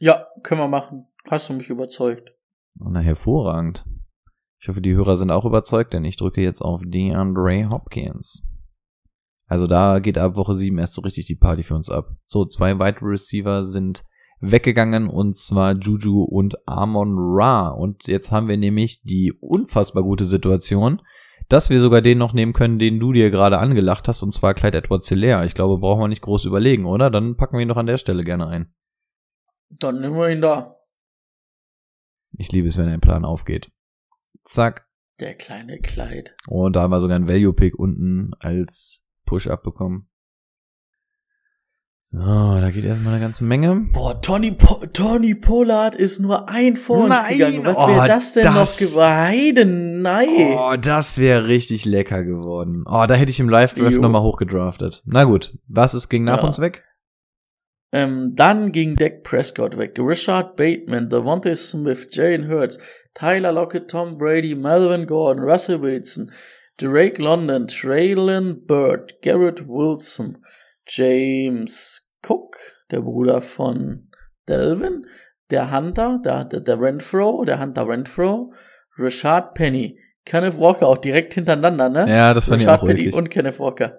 Ja, 0.00 0.26
können 0.42 0.60
wir 0.60 0.68
machen. 0.68 1.06
Hast 1.28 1.48
du 1.48 1.54
mich 1.54 1.70
überzeugt. 1.70 2.32
Na, 2.74 3.00
hervorragend. 3.00 3.84
Ich 4.60 4.68
hoffe, 4.68 4.80
die 4.80 4.94
Hörer 4.94 5.16
sind 5.16 5.30
auch 5.30 5.44
überzeugt, 5.44 5.92
denn 5.92 6.04
ich 6.04 6.16
drücke 6.16 6.40
jetzt 6.40 6.60
auf 6.60 6.82
DeAndre 6.84 7.68
Hopkins. 7.70 8.48
Also 9.46 9.66
da 9.66 9.98
geht 9.98 10.18
ab 10.18 10.36
Woche 10.36 10.54
7 10.54 10.78
erst 10.78 10.94
so 10.94 11.02
richtig 11.02 11.26
die 11.26 11.36
Party 11.36 11.62
für 11.62 11.74
uns 11.74 11.90
ab. 11.90 12.10
So, 12.24 12.44
zwei 12.44 12.78
Wide 12.78 12.98
Receiver 13.02 13.64
sind 13.64 14.04
weggegangen 14.40 15.08
und 15.08 15.36
zwar 15.36 15.74
Juju 15.74 16.22
und 16.22 16.56
Amon 16.68 17.16
Ra. 17.18 17.68
Und 17.68 18.06
jetzt 18.06 18.30
haben 18.30 18.48
wir 18.48 18.56
nämlich 18.56 19.02
die 19.02 19.32
unfassbar 19.40 20.02
gute 20.02 20.24
Situation, 20.24 21.00
dass 21.48 21.70
wir 21.70 21.80
sogar 21.80 22.02
den 22.02 22.18
noch 22.18 22.34
nehmen 22.34 22.52
können, 22.52 22.78
den 22.78 23.00
du 23.00 23.12
dir 23.12 23.30
gerade 23.30 23.58
angelacht 23.58 24.06
hast, 24.06 24.22
und 24.22 24.32
zwar 24.32 24.54
Clyde 24.54 24.78
Edwards 24.78 25.08
Hilaire. 25.08 25.46
Ich 25.46 25.54
glaube, 25.54 25.78
brauchen 25.78 26.02
wir 26.02 26.08
nicht 26.08 26.22
groß 26.22 26.44
überlegen, 26.44 26.84
oder? 26.84 27.10
Dann 27.10 27.36
packen 27.36 27.56
wir 27.56 27.62
ihn 27.62 27.68
doch 27.68 27.76
an 27.76 27.86
der 27.86 27.96
Stelle 27.96 28.22
gerne 28.22 28.46
ein. 28.48 28.74
Dann 29.70 30.00
nehmen 30.00 30.16
wir 30.16 30.30
ihn 30.30 30.40
da. 30.40 30.72
Ich 32.36 32.52
liebe 32.52 32.68
es, 32.68 32.78
wenn 32.78 32.88
ein 32.88 33.00
Plan 33.00 33.24
aufgeht. 33.24 33.70
Zack. 34.44 34.86
Der 35.20 35.34
kleine 35.34 35.78
Clyde. 35.80 36.30
Und 36.46 36.76
da 36.76 36.82
haben 36.82 36.90
wir 36.92 37.00
sogar 37.00 37.16
einen 37.16 37.28
Value-Pick 37.28 37.78
unten 37.78 38.32
als 38.38 39.04
Push-Up 39.26 39.62
bekommen. 39.62 40.08
So, 42.10 42.16
da 42.18 42.70
geht 42.70 42.86
erstmal 42.86 43.14
eine 43.14 43.22
ganze 43.22 43.44
Menge. 43.44 43.86
Boah, 43.92 44.18
Tony, 44.22 44.52
po 44.52 44.86
Tony 44.86 45.34
Pollard 45.34 45.94
ist 45.94 46.20
nur 46.20 46.48
ein 46.48 46.76
vor 46.76 47.00
uns 47.04 47.10
Nein! 47.10 47.28
gegangen. 47.36 47.64
Was 47.66 47.76
Oh, 47.76 47.88
wäre 47.88 48.08
das 48.08 48.32
denn 48.32 48.44
das- 48.44 48.80
noch 48.80 48.88
geworden? 48.88 50.00
Nein. 50.00 50.54
Oh, 50.56 50.76
das 50.80 51.18
wäre 51.18 51.48
richtig 51.48 51.84
lecker 51.84 52.24
geworden. 52.24 52.84
Oh, 52.86 53.04
da 53.06 53.14
hätte 53.14 53.30
ich 53.30 53.40
im 53.40 53.50
Live-Draft 53.50 53.96
nochmal 54.00 54.22
hochgedraftet. 54.22 55.02
Na 55.04 55.24
gut, 55.24 55.58
was 55.66 55.92
ist 55.92 56.08
ging 56.08 56.24
nach 56.24 56.38
Ja. 56.38 56.44
uns 56.46 56.58
weg? 56.60 56.84
Ähm, 57.90 58.34
dann 58.34 58.70
ging 58.70 58.96
Dak 58.96 59.22
Prescott 59.22 59.78
weg. 59.78 59.98
Richard 59.98 60.56
Bateman, 60.56 61.08
Devontae 61.08 61.56
Smith, 61.56 62.08
Jalen 62.10 62.48
Hurts, 62.48 62.78
Tyler 63.14 63.52
Lockett, 63.52 63.88
Tom 63.88 64.18
Brady, 64.18 64.54
Melvin 64.54 65.06
Gordon, 65.06 65.42
Russell 65.42 65.80
Wilson, 65.80 66.30
Drake 66.76 67.20
London, 67.20 67.66
Traylon 67.66 68.64
Bird, 68.66 69.20
Garrett 69.22 69.66
Wilson, 69.66 70.38
James 70.86 72.12
Cook, 72.22 72.56
der 72.90 73.00
Bruder 73.00 73.40
von 73.40 74.08
Delvin, 74.48 75.06
der 75.50 75.72
Hunter, 75.72 76.20
der, 76.24 76.44
der, 76.44 76.60
der 76.60 76.80
Renfro, 76.80 77.44
der 77.44 77.60
Hunter 77.60 77.88
Renfro, 77.88 78.52
Richard 78.98 79.54
Penny, 79.54 79.98
Kenneth 80.24 80.58
Walker 80.58 80.86
auch 80.86 80.98
direkt 80.98 81.34
hintereinander, 81.34 81.88
ne? 81.88 82.06
Ja, 82.08 82.34
das 82.34 82.44
fand 82.44 82.60
ich 82.60 82.66
Richard 82.66 82.82
auch 82.82 82.86
Penny 82.86 83.12
und 83.12 83.30
Kenneth 83.30 83.58
Walker. 83.58 83.98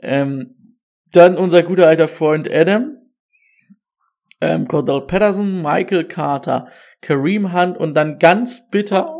Ähm, 0.00 0.78
dann 1.12 1.36
unser 1.36 1.62
guter 1.62 1.88
alter 1.88 2.08
Freund 2.08 2.52
Adam, 2.52 2.96
ähm, 4.40 4.68
Cordell 4.68 5.02
Patterson, 5.02 5.62
Michael 5.62 6.04
Carter, 6.04 6.68
Kareem 7.00 7.52
Hunt 7.52 7.78
und 7.78 7.94
dann 7.94 8.18
ganz 8.18 8.68
bitter 8.68 9.14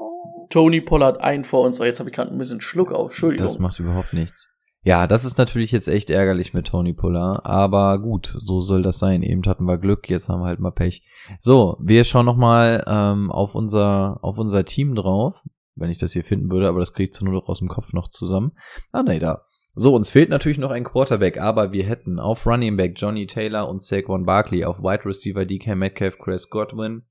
Tony 0.51 0.81
Pollard 0.81 1.21
ein 1.23 1.45
vor 1.45 1.63
uns. 1.65 1.81
Oh, 1.81 1.85
jetzt 1.85 1.99
habe 1.99 2.11
ich 2.11 2.17
gerade 2.17 2.31
ein 2.31 2.39
bisschen 2.39 2.61
Schluck 2.61 2.93
auf. 2.93 3.11
Entschuldigung. 3.11 3.47
Das 3.47 3.59
macht 3.59 3.79
überhaupt 3.79 4.13
nichts. 4.13 4.55
Ja, 4.87 5.07
das 5.07 5.25
ist 5.25 5.39
natürlich 5.39 5.73
jetzt 5.73 5.89
echt 5.89 6.11
ärgerlich 6.11 6.53
mit 6.53 6.67
Tony 6.67 6.93
Pollard, 6.93 7.47
aber 7.47 7.99
gut, 7.99 8.27
so 8.27 8.61
soll 8.61 8.83
das 8.83 8.99
sein. 8.99 9.23
Eben 9.23 9.43
hatten 9.47 9.65
wir 9.65 9.79
Glück, 9.79 10.11
jetzt 10.11 10.29
haben 10.29 10.43
wir 10.43 10.47
halt 10.47 10.61
mal 10.61 10.73
Pech. 10.73 11.03
So, 11.39 11.79
wir 11.81 12.05
schauen 12.05 12.27
noch 12.27 12.37
mal 12.37 12.85
ähm, 12.87 13.33
auf 13.33 13.55
unser 13.55 14.19
auf 14.21 14.37
unser 14.37 14.67
Team 14.67 14.95
drauf, 14.95 15.43
wenn 15.75 15.89
ich 15.89 15.97
das 15.97 16.13
hier 16.13 16.23
finden 16.23 16.53
würde, 16.53 16.69
aber 16.69 16.81
das 16.81 16.93
kriege 16.93 17.05
ich 17.05 17.13
zur 17.15 17.27
Not 17.27 17.49
aus 17.49 17.61
dem 17.61 17.69
Kopf 17.69 17.95
noch 17.95 18.09
zusammen. 18.09 18.53
Ah, 18.93 19.03
nee, 19.03 19.19
da. 19.19 19.41
So, 19.77 19.95
uns 19.95 20.09
fehlt 20.11 20.29
natürlich 20.29 20.59
noch 20.59 20.71
ein 20.71 20.85
Quarterback, 20.85 21.39
aber 21.39 21.73
wir 21.73 21.85
hätten 21.85 22.21
auf 22.21 22.47
Running 22.47 22.77
Back 22.77 22.93
Johnny 22.97 23.27
Taylor 23.27 23.69
und 23.69 23.83
Saquon 23.83 24.25
Barkley, 24.25 24.65
auf 24.65 24.81
Wide 24.81 25.05
Receiver 25.05 25.45
DK 25.45 25.75
Metcalf, 25.75 26.19
Chris 26.19 26.49
Godwin, 26.49 27.03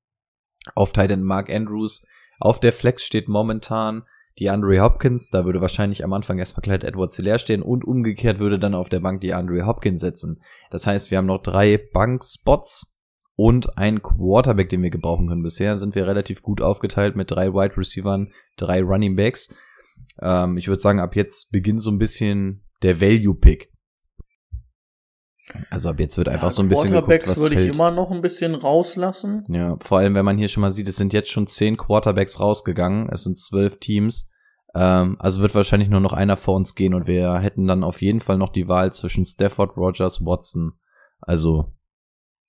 auf 0.74 0.94
Tight 0.94 1.12
End 1.12 1.24
Mark 1.24 1.50
Andrews, 1.50 2.06
auf 2.40 2.62
der 2.62 2.72
Flex 2.72 3.04
steht 3.04 3.28
momentan 3.28 4.04
die 4.40 4.50
Andre 4.50 4.82
Hopkins, 4.82 5.30
da 5.30 5.46
würde 5.46 5.62
wahrscheinlich 5.62 6.04
am 6.04 6.14
Anfang 6.14 6.40
erstmal 6.40 6.62
Clyde 6.62 6.88
Edwards 6.88 7.18
Hilaire 7.18 7.38
stehen 7.38 7.62
und 7.62 7.86
umgekehrt 7.86 8.40
würde 8.40 8.58
dann 8.58 8.74
auf 8.76 8.90
der 8.90 9.02
Bank 9.02 9.22
die 9.22 9.34
Andre 9.34 9.66
Hopkins 9.66 10.00
setzen. 10.00 10.42
Das 10.72 10.88
heißt, 10.88 11.12
wir 11.12 11.18
haben 11.18 11.28
noch 11.28 11.44
drei 11.44 11.78
Bankspots 11.78 12.98
und 13.36 13.78
einen 13.78 14.02
Quarterback, 14.02 14.70
den 14.70 14.82
wir 14.82 14.90
gebrauchen 14.90 15.28
können. 15.28 15.44
Bisher 15.44 15.76
sind 15.76 15.96
wir 15.96 16.08
relativ 16.08 16.42
gut 16.42 16.62
aufgeteilt 16.62 17.16
mit 17.16 17.30
drei 17.30 17.54
Wide 17.54 17.78
Receivern, 17.78 18.32
drei 18.58 18.82
Running 18.82 19.16
Backs. 19.16 19.56
Ähm, 20.22 20.58
ich 20.58 20.68
würde 20.68 20.82
sagen, 20.82 21.00
ab 21.00 21.16
jetzt 21.16 21.52
beginnt 21.52 21.82
so 21.82 21.92
ein 21.92 22.00
bisschen 22.00 22.64
der 22.82 23.02
Value 23.02 23.36
Pick. 23.36 23.72
Also 25.70 25.90
ab 25.90 26.00
jetzt 26.00 26.18
wird 26.18 26.30
einfach 26.30 26.48
Ja, 26.48 26.52
so 26.52 26.62
ein 26.62 26.70
bisschen 26.70 26.92
geguckt, 26.92 27.06
Quarterbacks 27.08 27.32
was 27.32 27.40
würde 27.40 27.56
ich 27.56 27.62
fällt. 27.62 27.76
immer 27.76 27.92
noch 27.92 28.12
ein 28.12 28.22
bisschen 28.22 28.56
rauslassen. 28.56 29.44
Ja, 29.50 29.78
vor 29.82 29.98
allem, 29.98 30.16
wenn 30.16 30.24
man 30.26 30.38
hier 30.38 30.48
schon 30.48 30.62
mal 30.62 30.72
sieht, 30.72 30.88
es 30.88 30.96
sind 30.96 31.12
jetzt 31.12 31.32
schon 31.32 31.48
zehn 31.48 31.76
Quarterbacks 31.76 32.40
rausgegangen. 32.40 33.10
Es 33.10 33.24
sind 33.24 33.38
zwölf 33.38 33.78
Teams. 33.80 34.32
Ähm, 34.74 35.18
also 35.20 35.42
wird 35.42 35.54
wahrscheinlich 35.54 35.90
nur 35.90 36.00
noch 36.00 36.14
einer 36.14 36.38
vor 36.38 36.56
uns 36.56 36.76
gehen 36.76 36.94
und 36.94 37.08
wir 37.08 37.38
hätten 37.40 37.68
dann 37.68 37.84
auf 37.84 38.02
jeden 38.02 38.22
Fall 38.22 38.38
noch 38.38 38.52
die 38.54 38.68
Wahl 38.68 38.94
zwischen 38.94 39.26
Stafford, 39.26 39.76
Rogers, 39.78 40.26
Watson. 40.26 40.74
Also 41.20 41.74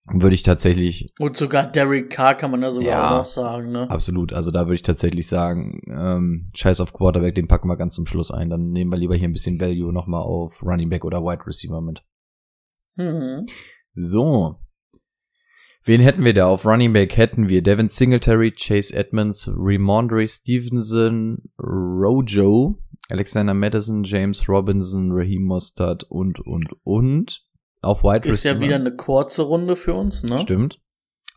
würde 0.06 0.34
ich 0.34 0.42
tatsächlich 0.42 1.06
Und 1.18 1.36
sogar 1.36 1.66
Derek 1.66 2.10
Carr 2.10 2.34
kann 2.34 2.50
man 2.50 2.60
da 2.60 2.70
sogar 2.70 2.88
Ja. 2.88 3.10
auch 3.10 3.18
noch 3.20 3.26
sagen, 3.26 3.72
ne? 3.72 3.90
absolut, 3.90 4.32
also 4.32 4.50
da 4.50 4.66
würde 4.66 4.74
ich 4.74 4.82
tatsächlich 4.82 5.26
sagen, 5.26 5.80
ähm, 5.88 6.50
scheiß 6.54 6.80
auf 6.80 6.92
Quarterback, 6.92 7.34
den 7.34 7.48
packen 7.48 7.68
wir 7.68 7.76
ganz 7.76 7.94
zum 7.94 8.06
Schluss 8.06 8.30
ein. 8.30 8.50
Dann 8.50 8.70
nehmen 8.70 8.90
wir 8.90 8.98
lieber 8.98 9.16
hier 9.16 9.28
ein 9.28 9.32
bisschen 9.32 9.60
Value 9.60 9.92
nochmal 9.92 10.22
auf 10.22 10.62
Running 10.62 10.90
Back 10.90 11.04
oder 11.04 11.22
Wide 11.22 11.46
Receiver 11.46 11.80
mit. 11.80 12.02
Mhm. 12.96 13.46
So. 13.92 14.56
Wen 15.86 16.00
hätten 16.00 16.24
wir 16.24 16.32
da? 16.32 16.46
Auf 16.46 16.64
Running 16.66 16.92
Back 16.92 17.16
hätten 17.16 17.48
wir 17.48 17.62
Devin 17.62 17.88
Singletary, 17.90 18.52
Chase 18.52 18.94
Edmonds, 18.94 19.48
Remondre 19.48 20.26
Stevenson, 20.26 21.42
Rojo, 21.58 22.78
Alexander 23.10 23.52
Madison, 23.54 24.02
James 24.02 24.48
Robinson, 24.48 25.10
Raheem 25.12 25.44
Mostert 25.44 26.04
und, 26.04 26.40
und, 26.40 26.70
und. 26.84 27.44
Auf 27.84 28.02
Wide 28.02 28.26
Ist 28.28 28.44
Receiver. 28.44 28.54
ja 28.54 28.60
wieder 28.60 28.74
eine 28.76 28.96
kurze 28.96 29.42
Runde 29.42 29.76
für 29.76 29.94
uns, 29.94 30.22
ne? 30.22 30.38
Stimmt. 30.38 30.80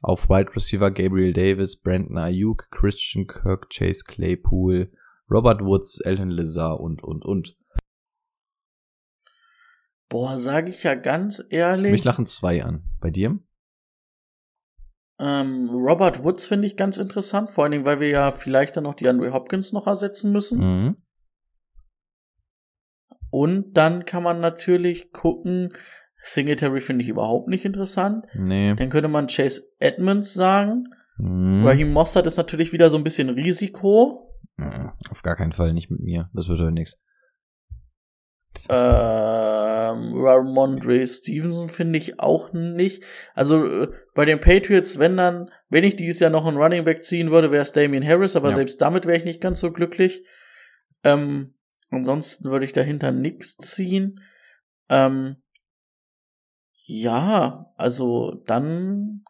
Auf 0.02 0.30
Wide 0.30 0.56
Receiver 0.56 0.92
Gabriel 0.92 1.34
Davis, 1.34 1.82
Brandon 1.82 2.18
Ayuk, 2.18 2.70
Christian 2.72 3.28
Kirk, 3.28 3.70
Chase 3.70 4.04
Claypool, 4.06 4.92
Robert 5.30 5.62
Woods, 5.62 6.02
Alan 6.06 6.30
Lazar 6.30 6.80
und, 6.80 7.04
und, 7.04 7.26
und. 7.26 7.58
Boah, 10.10 10.40
sage 10.40 10.70
ich 10.70 10.84
ja 10.84 10.96
ganz 10.96 11.44
ehrlich. 11.50 11.92
Mich 11.92 12.04
lachen 12.04 12.26
zwei 12.26 12.64
an. 12.64 12.84
Bei 13.02 13.10
dir? 13.10 13.40
Ähm, 15.20 15.70
Robert 15.72 16.24
Woods 16.24 16.46
finde 16.46 16.68
ich 16.68 16.78
ganz 16.78 16.98
interessant, 16.98 17.50
vor 17.50 17.64
allen 17.64 17.72
Dingen, 17.72 17.86
weil 17.86 18.00
wir 18.00 18.10
ja 18.10 18.32
vielleicht 18.32 18.78
dann 18.78 18.84
noch 18.84 18.94
die 18.94 19.08
Andre 19.08 19.34
Hopkins 19.34 19.74
noch 19.74 19.88
ersetzen 19.88 20.32
müssen. 20.32 20.60
Mhm. 20.60 20.98
Und 23.30 23.74
dann 23.74 24.06
kann 24.06 24.24
man 24.24 24.40
natürlich 24.40 25.12
gucken, 25.12 25.74
Singletary 26.22 26.82
finde 26.82 27.04
ich 27.04 27.10
überhaupt 27.10 27.48
nicht 27.48 27.66
interessant. 27.66 28.26
Nee. 28.34 28.74
Dann 28.76 28.90
könnte 28.90 29.08
man 29.10 29.28
Chase 29.28 29.62
Edmonds 29.80 30.34
sagen. 30.34 30.84
Mhm. 31.18 31.66
Raheem 31.66 31.92
Mossad 31.94 32.28
ist 32.28 32.38
natürlich 32.38 32.74
wieder 32.74 32.90
so 32.90 32.98
ein 32.98 33.04
bisschen 33.04 33.30
Risiko. 33.30 34.34
Mhm. 34.58 34.92
Auf 35.10 35.22
gar 35.24 35.36
keinen 35.36 35.54
Fall 35.54 35.74
nicht 35.74 35.90
mit 35.90 36.00
mir. 36.02 36.30
Das 36.34 36.48
wird 36.48 36.60
doch 36.60 36.70
nix. 36.70 36.98
Ähm, 38.70 40.14
Ramondre 40.16 41.06
Stevenson 41.06 41.70
finde 41.70 41.98
ich 41.98 42.20
auch 42.20 42.54
nicht. 42.54 43.04
Also 43.36 43.66
äh, 43.84 43.88
bei 44.16 44.26
den 44.26 44.42
Patriots, 44.42 44.98
wenn 45.00 45.16
dann, 45.18 45.52
wenn 45.70 45.84
ich 45.84 45.96
dieses 45.96 46.20
Jahr 46.20 46.32
noch 46.32 46.46
einen 46.46 46.58
Running 46.58 46.84
Back 46.84 47.04
ziehen 47.04 47.30
würde, 47.32 47.52
wäre 47.52 47.62
es 47.62 47.72
Damian 47.74 48.06
Harris, 48.06 48.36
aber 48.36 48.50
Ja. 48.50 48.56
selbst 48.56 48.82
damit 48.82 49.06
wäre 49.06 49.18
ich 49.18 49.26
nicht 49.26 49.42
ganz 49.42 49.60
so 49.60 49.72
glücklich. 49.72 50.24
Ähm, 51.04 51.54
ansonsten 51.92 52.50
würde 52.50 52.66
ich 52.66 52.74
dahinter 52.74 53.12
nichts 53.12 53.58
ziehen. 53.58 54.22
Ähm, 54.90 55.38
ja, 56.90 57.72
also 57.76 58.42
dann 58.46 59.24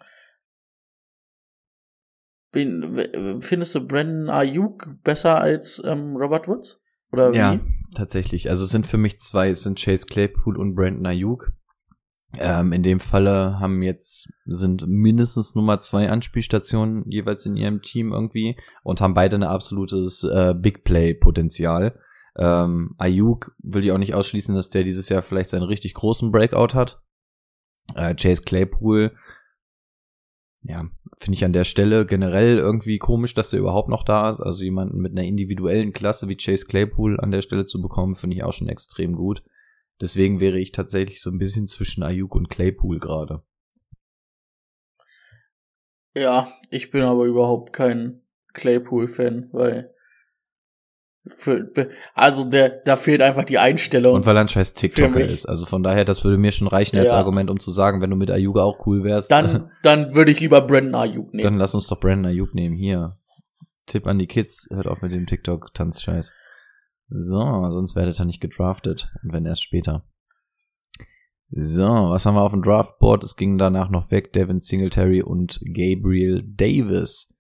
w- 2.54 3.42
findest 3.42 3.74
du 3.76 3.86
Brandon 3.86 4.30
Ayuk 4.30 5.04
besser 5.04 5.42
als 5.42 5.82
ähm, 5.84 6.16
Robert 6.16 6.48
Woods? 6.48 6.84
Oder 7.12 7.34
wie? 7.34 7.38
Ja, 7.38 7.60
tatsächlich. 7.96 8.50
Also 8.50 8.64
es 8.64 8.70
sind 8.70 8.86
für 8.86 8.98
mich 8.98 9.20
zwei, 9.20 9.50
es 9.50 9.64
sind 9.64 9.80
Chase 9.80 10.06
Claypool 10.06 10.58
und 10.58 10.76
Brandon 10.76 11.08
Ayuk. 11.08 11.52
Ähm, 12.38 12.74
in 12.74 12.84
dem 12.84 13.00
Falle 13.00 13.60
haben 13.60 13.82
jetzt, 13.82 14.32
sind 14.46 14.86
mindestens 14.86 15.56
Nummer 15.56 15.80
zwei 15.80 16.10
Anspielstationen 16.10 17.10
jeweils 17.10 17.46
in 17.46 17.56
ihrem 17.56 17.82
Team 17.82 18.12
irgendwie 18.12 18.58
und 18.84 19.02
haben 19.02 19.14
beide 19.14 19.38
ein 19.38 19.44
absolutes 19.44 20.24
äh, 20.24 20.54
Big 20.54 20.84
Play-Potenzial. 20.84 21.98
Ähm, 22.38 22.94
Ayuk 22.98 23.56
will 23.64 23.84
ich 23.84 23.92
auch 23.92 23.98
nicht 23.98 24.14
ausschließen, 24.14 24.54
dass 24.54 24.70
der 24.70 24.84
dieses 24.84 25.10
Jahr 25.10 25.24
vielleicht 25.24 25.50
seinen 25.50 25.64
richtig 25.64 25.96
großen 25.96 26.32
Breakout 26.32 26.76
hat. 26.76 27.02
Äh, 27.96 28.16
Chase 28.16 28.44
Claypool, 28.44 29.12
ja, 30.64 30.86
finde 31.18 31.36
ich 31.36 31.46
an 31.46 31.54
der 31.54 31.64
Stelle 31.64 32.06
generell 32.06 32.58
irgendwie 32.58 32.98
komisch, 32.98 33.34
dass 33.34 33.52
der 33.52 33.60
überhaupt 33.60 33.90
noch 33.90 34.04
da 34.04 34.30
ist. 34.30 34.42
Also 34.42 34.64
jemanden 34.64 35.00
mit 35.00 35.14
einer 35.14 35.24
individuellen 35.24 35.94
Klasse 35.94 36.28
wie 36.28 36.36
Chase 36.36 36.66
Claypool 36.66 37.20
an 37.20 37.32
der 37.32 37.42
Stelle 37.42 37.66
zu 37.66 37.82
bekommen, 37.82 38.16
finde 38.16 38.36
ich 38.36 38.44
auch 38.44 38.54
schon 38.54 38.68
extrem 38.68 39.16
gut. 39.16 39.44
Deswegen 40.02 40.40
wäre 40.40 40.60
ich 40.60 40.74
tatsächlich 40.74 41.22
so 41.22 41.30
ein 41.30 41.40
bisschen 41.40 41.68
zwischen 41.68 42.04
Ayuk 42.04 42.36
und 42.36 42.50
Claypool 42.50 43.00
gerade. 43.00 43.44
Ja, 46.16 46.52
ich 46.70 46.92
bin 46.92 47.04
aber 47.04 47.26
überhaupt 47.26 47.74
kein 47.74 48.24
Claypool-Fan, 48.54 49.50
weil 49.54 49.94
für, 51.30 51.70
also 52.14 52.50
der, 52.50 52.70
da 52.70 52.96
fehlt 52.96 53.22
einfach 53.22 53.44
die 53.44 53.58
Einstellung. 53.58 54.16
Und 54.16 54.26
weil 54.26 54.38
er 54.38 54.42
ein 54.42 54.50
scheiß 54.50 54.74
TikToker 54.74 55.22
ist. 55.22 55.46
Also 55.46 55.66
von 55.66 55.84
daher, 55.84 56.06
das 56.06 56.24
würde 56.24 56.38
mir 56.38 56.52
schon 56.52 56.68
reichen 56.68 56.98
als 56.98 57.12
Ja. 57.12 57.18
Argument, 57.18 57.50
um 57.50 57.60
zu 57.60 57.72
sagen, 57.72 58.02
wenn 58.02 58.10
du 58.10 58.16
mit 58.16 58.32
Ayuk 58.32 58.58
auch 58.58 58.86
cool 58.86 59.04
wärst, 59.04 59.32
dann, 59.32 59.72
dann 59.84 60.14
würde 60.16 60.32
ich 60.32 60.40
lieber 60.40 60.62
Brandon 60.62 60.96
Ayuk 60.96 61.34
nehmen. 61.34 61.44
dann 61.44 61.58
lass 61.58 61.76
uns 61.76 61.88
doch 61.88 62.00
Brandon 62.00 62.28
Ayuk 62.28 62.54
nehmen. 62.56 62.76
Hier. 62.76 63.18
Tipp 63.86 64.06
an 64.08 64.20
die 64.20 64.28
Kids, 64.28 64.68
hört 64.72 64.88
auf 64.88 65.02
mit 65.02 65.14
dem 65.14 65.26
TikTok-Tanzscheiß. 65.26 66.34
So, 67.10 67.40
sonst 67.70 67.96
werdet 67.96 68.20
ihr 68.20 68.26
nicht 68.26 68.42
gedraftet. 68.42 69.10
Und 69.24 69.32
wenn 69.32 69.46
erst 69.46 69.64
später. 69.64 70.04
So, 71.50 71.84
was 71.86 72.26
haben 72.26 72.36
wir 72.36 72.42
auf 72.42 72.52
dem 72.52 72.62
Draftboard? 72.62 73.24
Es 73.24 73.38
ging 73.38 73.58
danach 73.58 73.90
noch 73.90 74.12
weg 74.12 74.34
Devin 74.34 74.60
Singletary 74.60 75.22
und 75.22 75.62
Gabriel 75.64 76.44
Davis. 76.46 77.37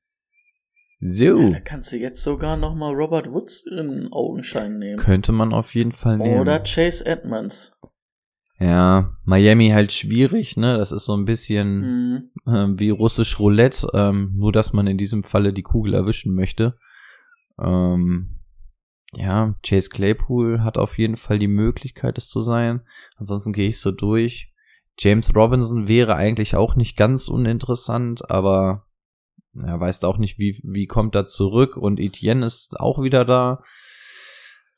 So, 0.99 1.39
Ja, 1.39 1.49
da 1.51 1.59
kannst 1.59 1.91
du 1.91 1.97
jetzt 1.97 2.23
sogar 2.23 2.57
noch 2.57 2.73
mal 2.73 2.91
Robert 2.93 3.31
Woods 3.31 3.65
in 3.67 4.09
Augenschein 4.11 4.79
nehmen. 4.79 4.97
könnte 4.97 5.31
man 5.31 5.53
auf 5.53 5.75
jeden 5.75 5.91
Fall 5.91 6.17
nehmen. 6.17 6.39
Oder 6.39 6.59
Chase 6.59 7.05
Edmonds. 7.05 7.73
Ja, 8.59 9.15
Miami 9.23 9.69
halt 9.69 9.91
schwierig, 9.91 10.57
ne? 10.57 10.75
Das 10.77 10.91
ist 10.91 11.05
so 11.05 11.15
ein 11.15 11.25
bisschen 11.25 11.83
Hm. 11.83 12.31
ähm, 12.55 12.79
wie 12.79 12.89
russisch 12.89 13.39
Roulette, 13.39 13.87
ähm, 13.93 14.33
nur 14.35 14.51
dass 14.51 14.73
man 14.73 14.87
in 14.87 14.97
diesem 14.97 15.23
Falle 15.23 15.53
die 15.53 15.61
Kugel 15.61 15.93
erwischen 15.93 16.33
möchte. 16.33 16.75
Ähm, 17.61 18.39
ja, 19.13 19.53
Chase 19.63 19.89
Claypool 19.91 20.63
hat 20.63 20.79
auf 20.79 20.97
jeden 20.97 21.17
Fall 21.17 21.37
die 21.37 21.47
Möglichkeit, 21.47 22.17
es 22.17 22.29
zu 22.29 22.39
sein. 22.41 22.81
Ansonsten 23.17 23.53
gehe 23.53 23.67
ich 23.69 23.79
so 23.79 23.91
durch. 23.91 24.51
James 24.97 25.35
Robinson 25.35 25.87
wäre 25.87 26.15
eigentlich 26.15 26.55
auch 26.55 26.75
nicht 26.75 26.97
ganz 26.97 27.27
uninteressant, 27.27 28.31
aber 28.31 28.86
er 29.65 29.79
weiß 29.79 30.03
auch 30.03 30.17
nicht, 30.17 30.37
wie, 30.37 30.59
wie 30.63 30.87
kommt 30.87 31.15
er 31.15 31.27
zurück 31.27 31.77
und 31.77 31.99
Etienne 31.99 32.45
ist 32.45 32.79
auch 32.79 33.01
wieder 33.01 33.25
da. 33.25 33.63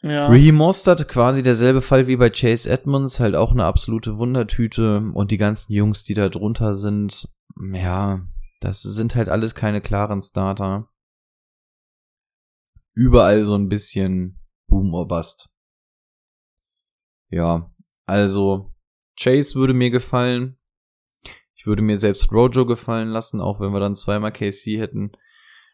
Ja. 0.02 0.30
Mostert, 0.52 1.08
quasi 1.10 1.44
derselbe 1.44 1.82
Fall 1.82 2.08
wie 2.08 2.16
bei 2.16 2.30
Chase 2.30 2.70
Edmonds, 2.70 3.20
halt 3.20 3.36
auch 3.36 3.52
eine 3.52 3.66
absolute 3.66 4.18
Wundertüte 4.18 5.12
und 5.14 5.32
die 5.32 5.38
ganzen 5.38 5.74
Jungs, 5.74 6.04
die 6.04 6.14
da 6.14 6.30
drunter 6.30 6.74
sind, 6.74 7.28
ja, 7.74 8.22
das 8.62 8.82
sind 8.82 9.16
halt 9.16 9.30
alles 9.30 9.56
keine 9.56 9.82
klaren 9.82 10.22
Starter. 10.22 10.90
Überall 12.94 13.44
so 13.46 13.56
ein 13.56 13.70
bisschen 13.70 14.40
Boom 14.68 14.94
or 14.94 15.08
Bust. 15.08 15.50
Ja, 17.30 17.74
also 18.06 18.70
Chase 19.20 19.56
würde 19.56 19.74
mir 19.74 19.90
gefallen. 19.90 20.59
Würde 21.70 21.84
mir 21.84 21.98
selbst 21.98 22.32
Rojo 22.32 22.66
gefallen 22.66 23.10
lassen, 23.10 23.40
auch 23.40 23.60
wenn 23.60 23.74
wir 23.74 23.80
dann 23.80 23.94
zweimal 23.94 24.32
KC 24.32 24.80
hätten. 24.80 25.12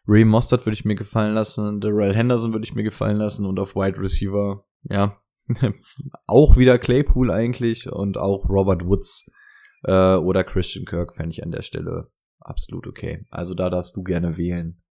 Ray 0.06 0.26
Mostert 0.26 0.66
würde 0.66 0.74
ich 0.74 0.84
mir 0.84 0.94
gefallen 0.94 1.32
lassen, 1.32 1.80
Darrell 1.80 2.14
Henderson 2.14 2.52
würde 2.52 2.66
ich 2.66 2.74
mir 2.74 2.82
gefallen 2.82 3.16
lassen 3.16 3.46
und 3.46 3.58
auf 3.58 3.74
Wide 3.74 3.98
Receiver, 3.98 4.62
ja, 4.82 5.16
auch 6.26 6.58
wieder 6.58 6.78
Claypool 6.78 7.30
eigentlich 7.30 7.90
und 7.90 8.18
auch 8.18 8.46
Robert 8.50 8.84
Woods 8.84 9.32
äh, 9.84 10.16
oder 10.16 10.44
Christian 10.44 10.84
Kirk 10.84 11.14
fände 11.14 11.32
ich 11.32 11.42
an 11.42 11.50
der 11.50 11.62
Stelle 11.62 12.10
absolut 12.40 12.86
okay. 12.86 13.24
Also 13.30 13.54
da 13.54 13.70
darfst 13.70 13.96
du 13.96 14.02
gerne 14.02 14.36
wählen. 14.36 14.82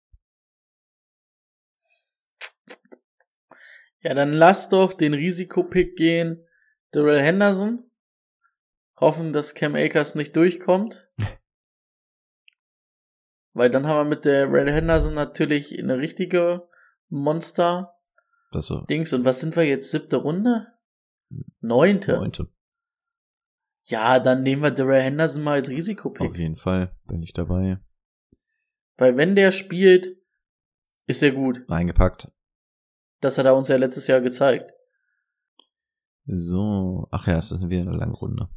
Ja, 4.02 4.16
dann 4.16 4.34
lass 4.34 4.70
doch 4.70 4.94
den 4.94 5.14
Risikopick 5.14 5.96
gehen. 5.96 6.44
Darrell 6.92 7.22
Henderson. 7.22 7.92
Hoffen, 9.00 9.34
dass 9.34 9.56
Cam 9.56 9.76
Akers 9.76 10.16
nicht 10.16 10.36
durchkommt. 10.36 11.10
Weil 13.54 13.70
dann 13.70 13.88
haben 13.88 14.10
wir 14.10 14.16
mit 14.16 14.26
der 14.26 14.52
Red 14.52 14.68
Henderson 14.68 15.14
natürlich 15.14 15.78
eine 15.80 15.98
richtige 15.98 16.68
Monster 17.10 17.96
so. 18.62 18.82
Dings, 18.82 19.14
und 19.14 19.26
was 19.26 19.42
sind 19.42 19.56
wir 19.56 19.64
jetzt? 19.64 19.92
Siebte 19.92 20.18
Runde? 20.18 20.68
Neunte. 21.60 22.14
Neunte. 22.14 22.48
Ja, 23.84 24.20
dann 24.20 24.44
nehmen 24.44 24.64
wir 24.64 24.72
Darrell 24.72 25.02
Henderson 25.02 25.44
mal 25.44 25.54
als 25.54 25.70
Risikopick. 25.70 26.30
Auf 26.30 26.38
jeden 26.38 26.56
Fall 26.56 26.90
bin 27.08 27.22
ich 27.22 27.34
dabei. 27.34 27.80
Weil 28.98 29.18
wenn 29.18 29.36
der 29.36 29.52
spielt, 29.52 30.18
ist 31.06 31.22
er 31.22 31.32
gut. 31.32 31.70
Reingepackt. 31.70 32.32
Das 33.22 33.38
hat 33.38 33.46
er 33.46 33.56
uns 33.56 33.70
ja 33.70 33.78
letztes 33.78 34.08
Jahr 34.08 34.22
gezeigt. 34.22 34.74
So. 36.26 37.08
Ach 37.12 37.28
ja, 37.28 37.38
es 37.38 37.52
ist 37.52 37.70
wieder 37.70 37.82
eine 37.82 37.98
lange 37.98 38.14
Runde. 38.14 38.50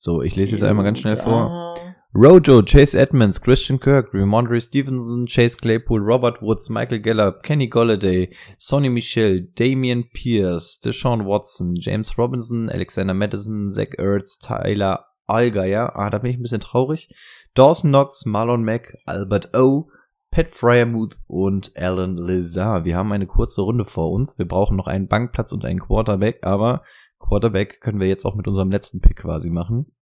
So, 0.00 0.22
ich 0.22 0.36
lese 0.36 0.52
jetzt 0.52 0.62
einmal 0.62 0.84
ganz 0.84 1.00
schnell 1.00 1.16
vor. 1.16 1.74
Rojo, 2.14 2.62
Chase 2.62 2.96
Edmonds, 2.96 3.40
Christian 3.40 3.80
Kirk, 3.80 4.14
Ramondre 4.14 4.60
Stevenson, 4.60 5.26
Chase 5.26 5.56
Claypool, 5.56 6.00
Robert 6.00 6.40
Woods, 6.40 6.70
Michael 6.70 7.00
Gallup, 7.00 7.42
Kenny 7.42 7.66
Golladay, 7.66 8.32
Sonny 8.58 8.90
Michel, 8.90 9.48
Damian 9.56 10.04
Pierce, 10.12 10.80
Deshaun 10.80 11.26
Watson, 11.26 11.74
James 11.74 12.16
Robinson, 12.16 12.70
Alexander 12.70 13.12
Madison, 13.12 13.72
Zach 13.72 13.98
Ertz, 13.98 14.38
Tyler 14.38 15.04
Allgeier, 15.26 15.96
ah, 15.96 16.10
da 16.10 16.18
bin 16.18 16.30
ich 16.30 16.38
ein 16.38 16.42
bisschen 16.42 16.60
traurig, 16.60 17.12
Dawson 17.54 17.90
Knox, 17.90 18.24
Marlon 18.24 18.64
Mack, 18.64 18.96
Albert 19.04 19.56
O, 19.56 19.90
Pat 20.30 20.48
Fryermuth 20.48 21.16
und 21.26 21.72
Alan 21.76 22.16
Lazar. 22.16 22.84
Wir 22.84 22.96
haben 22.96 23.10
eine 23.12 23.26
kurze 23.26 23.62
Runde 23.62 23.84
vor 23.84 24.12
uns. 24.12 24.38
Wir 24.38 24.46
brauchen 24.46 24.76
noch 24.76 24.86
einen 24.86 25.08
Bankplatz 25.08 25.52
und 25.52 25.64
einen 25.64 25.80
Quarterback, 25.80 26.46
aber 26.46 26.82
Quarterback 27.28 27.80
können 27.80 28.00
wir 28.00 28.08
jetzt 28.08 28.24
auch 28.24 28.34
mit 28.34 28.46
unserem 28.46 28.70
letzten 28.70 29.00
Pick 29.00 29.16
quasi 29.16 29.50
machen. 29.50 29.94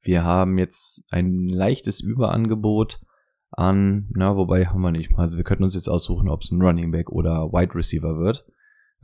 Wir 0.00 0.24
haben 0.24 0.58
jetzt 0.58 1.04
ein 1.10 1.46
leichtes 1.46 2.00
Überangebot 2.00 3.00
an, 3.50 4.08
na, 4.14 4.36
wobei 4.36 4.66
haben 4.66 4.82
wir 4.82 4.92
nicht. 4.92 5.10
Also 5.16 5.36
wir 5.36 5.44
könnten 5.44 5.64
uns 5.64 5.74
jetzt 5.74 5.88
aussuchen, 5.88 6.28
ob 6.28 6.42
es 6.42 6.50
ein 6.50 6.60
Running 6.60 6.90
Back 6.90 7.10
oder 7.10 7.52
Wide 7.52 7.74
Receiver 7.74 8.18
wird. 8.18 8.46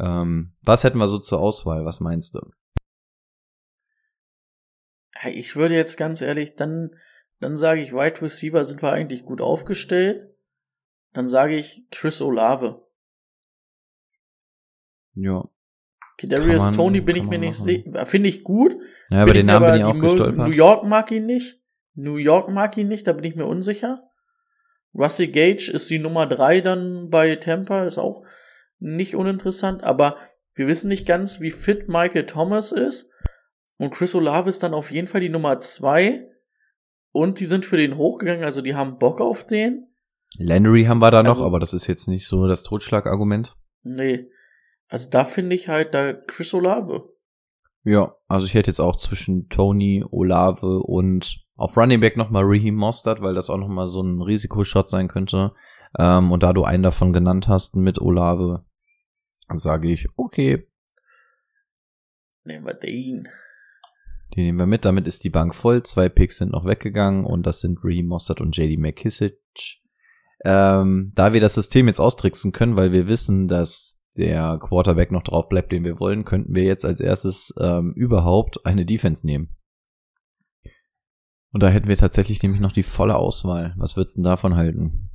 Ähm, 0.00 0.54
was 0.62 0.84
hätten 0.84 0.98
wir 0.98 1.08
so 1.08 1.18
zur 1.18 1.40
Auswahl? 1.40 1.84
Was 1.84 2.00
meinst 2.00 2.34
du? 2.34 2.40
Ich 5.26 5.56
würde 5.56 5.74
jetzt 5.74 5.96
ganz 5.96 6.20
ehrlich, 6.20 6.56
dann, 6.56 6.90
dann 7.40 7.56
sage 7.56 7.80
ich, 7.80 7.92
Wide 7.92 8.20
Receiver 8.20 8.64
sind 8.64 8.82
wir 8.82 8.92
eigentlich 8.92 9.24
gut 9.24 9.40
aufgestellt. 9.40 10.34
Dann 11.12 11.28
sage 11.28 11.56
ich 11.56 11.86
Chris 11.90 12.20
Olave. 12.20 12.86
Ja. 15.14 15.48
Kadarius 16.18 16.70
Tony 16.70 17.00
bin 17.00 17.16
ich 17.16 17.24
mir 17.24 17.38
nicht 17.38 17.56
sicher. 17.58 18.06
Finde 18.06 18.28
ich 18.28 18.44
gut. 18.44 18.76
Ja, 19.10 19.22
aber 19.22 19.34
den 19.34 19.46
Namen 19.46 19.72
bin 19.72 19.80
ich 19.80 19.84
auch 19.84 20.00
gestolpert. 20.00 20.48
New 20.48 20.54
York 20.54 20.84
mag 20.84 21.10
ihn 21.10 21.26
nicht. 21.26 21.60
New 21.94 22.16
York 22.16 22.48
mag 22.50 22.76
ihn 22.76 22.88
nicht, 22.88 23.06
da 23.06 23.12
bin 23.12 23.24
ich 23.24 23.36
mir 23.36 23.46
unsicher. 23.46 24.02
Russell 24.94 25.28
Gage 25.28 25.70
ist 25.72 25.90
die 25.90 25.98
Nummer 25.98 26.26
drei 26.26 26.60
dann 26.60 27.08
bei 27.10 27.34
Tampa, 27.36 27.84
ist 27.84 27.98
auch 27.98 28.22
nicht 28.78 29.16
uninteressant, 29.16 29.82
aber 29.82 30.16
wir 30.54 30.68
wissen 30.68 30.88
nicht 30.88 31.06
ganz, 31.06 31.40
wie 31.40 31.50
fit 31.50 31.88
Michael 31.88 32.26
Thomas 32.26 32.70
ist. 32.70 33.10
Und 33.78 33.90
Chris 33.92 34.14
Olave 34.14 34.48
ist 34.48 34.62
dann 34.62 34.72
auf 34.74 34.92
jeden 34.92 35.08
Fall 35.08 35.20
die 35.20 35.28
Nummer 35.28 35.58
zwei. 35.58 36.28
Und 37.10 37.40
die 37.40 37.44
sind 37.46 37.64
für 37.66 37.76
den 37.76 37.96
hochgegangen, 37.96 38.44
also 38.44 38.60
die 38.60 38.74
haben 38.74 38.98
Bock 38.98 39.20
auf 39.20 39.46
den. 39.46 39.88
Landry 40.36 40.84
haben 40.84 40.98
wir 40.98 41.10
da 41.10 41.22
noch, 41.22 41.30
Also- 41.30 41.46
aber 41.46 41.58
das 41.60 41.72
ist 41.74 41.86
jetzt 41.86 42.08
nicht 42.08 42.26
so 42.26 42.46
das 42.46 42.62
Totschlagargument. 42.62 43.56
Nee. 43.82 44.26
Also 44.95 45.11
da 45.11 45.24
finde 45.24 45.57
ich 45.57 45.68
halt 45.68 45.92
da 45.92 46.12
Chris 46.12 46.55
Olave. 46.55 47.09
Ja, 47.82 48.14
also 48.28 48.47
ich 48.47 48.55
hätte 48.55 48.70
jetzt 48.70 48.78
auch 48.78 48.95
zwischen 48.95 49.49
Tony, 49.49 50.05
Olave 50.09 50.78
und 50.84 51.45
auf 51.57 51.76
Running 51.76 51.99
Back 51.99 52.16
nochmal 52.16 52.45
Raheem 52.47 52.76
Mostert, 52.76 53.20
weil 53.20 53.34
das 53.34 53.51
auch 53.51 53.59
nochmal 53.59 53.88
so 53.88 54.03
ein 54.03 54.22
Risikoshot 54.22 54.88
sein 54.88 55.09
könnte. 55.09 55.53
Ähm, 55.99 56.30
und 56.30 56.45
da 56.45 56.53
du 56.53 56.62
einen 56.62 56.84
davon 56.84 57.12
genannt 57.12 57.49
hast 57.49 57.74
mit 57.74 58.01
Olave, 58.01 58.64
sage 59.53 59.90
ich, 59.90 60.07
okay, 60.14 60.64
Nehmen 62.45 62.64
wir 62.64 62.74
den. 62.74 63.26
die 64.36 64.42
nehmen 64.42 64.59
wir 64.59 64.66
mit. 64.66 64.84
Damit 64.84 65.09
ist 65.09 65.24
die 65.24 65.30
Bank 65.30 65.57
voll. 65.57 65.82
Zwei 65.82 66.09
Picks 66.09 66.36
sind 66.38 66.53
noch 66.53 66.66
weggegangen 66.66 67.24
und 67.24 67.45
das 67.45 67.61
sind 67.61 67.80
Raheem 67.82 68.07
Mostert 68.07 68.40
und 68.40 68.57
JD 68.57 68.78
McKissick. 68.78 69.40
Ähm, 70.45 71.11
da 71.16 71.32
wir 71.32 71.40
das 71.40 71.55
System 71.55 71.88
jetzt 71.88 71.99
austricksen 71.99 72.53
können, 72.53 72.76
weil 72.76 72.92
wir 72.92 73.09
wissen, 73.09 73.49
dass 73.49 74.03
der 74.16 74.58
Quarterback 74.60 75.12
noch 75.12 75.24
drauf 75.24 75.48
bleibt, 75.48 75.72
den 75.72 75.84
wir 75.84 75.98
wollen, 75.98 76.24
könnten 76.24 76.54
wir 76.54 76.64
jetzt 76.64 76.84
als 76.84 77.00
erstes 77.00 77.54
ähm, 77.60 77.92
überhaupt 77.94 78.64
eine 78.64 78.84
Defense 78.84 79.26
nehmen. 79.26 79.56
Und 81.52 81.62
da 81.62 81.68
hätten 81.68 81.88
wir 81.88 81.96
tatsächlich 81.96 82.42
nämlich 82.42 82.60
noch 82.60 82.72
die 82.72 82.82
volle 82.82 83.16
Auswahl. 83.16 83.74
Was 83.76 83.96
würdest 83.96 84.16
du 84.16 84.22
denn 84.22 84.30
davon 84.30 84.56
halten? 84.56 85.10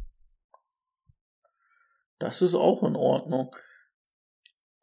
Das 2.17 2.41
ist 2.41 2.55
auch 2.55 2.83
in 2.83 2.95
Ordnung. 2.95 3.53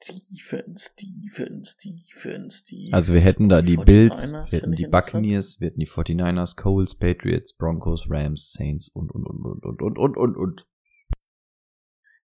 Defense, 0.03 0.91
Defense, 1.01 1.77
Defense, 1.83 2.63
Defense. 2.65 2.93
Also 2.93 3.15
wir 3.15 3.21
hätten 3.21 3.49
da 3.49 3.63
die, 3.63 3.77
die 3.77 3.85
Bills, 3.85 4.33
wir 4.33 4.61
hätten 4.61 4.73
die 4.73 4.87
Buccaneers, 4.87 5.59
wir 5.59 5.69
hätten 5.69 5.81
die 5.81 5.89
49ers, 5.89 6.57
Coles, 6.57 6.95
Patriots, 6.95 7.57
Broncos, 7.57 8.07
Rams, 8.11 8.53
Saints 8.53 8.89
und, 8.89 9.11
und, 9.11 9.27
und, 9.27 9.65
und, 9.65 9.83
und, 9.83 9.99
und, 9.99 10.17
und, 10.19 10.37
und. 10.37 10.67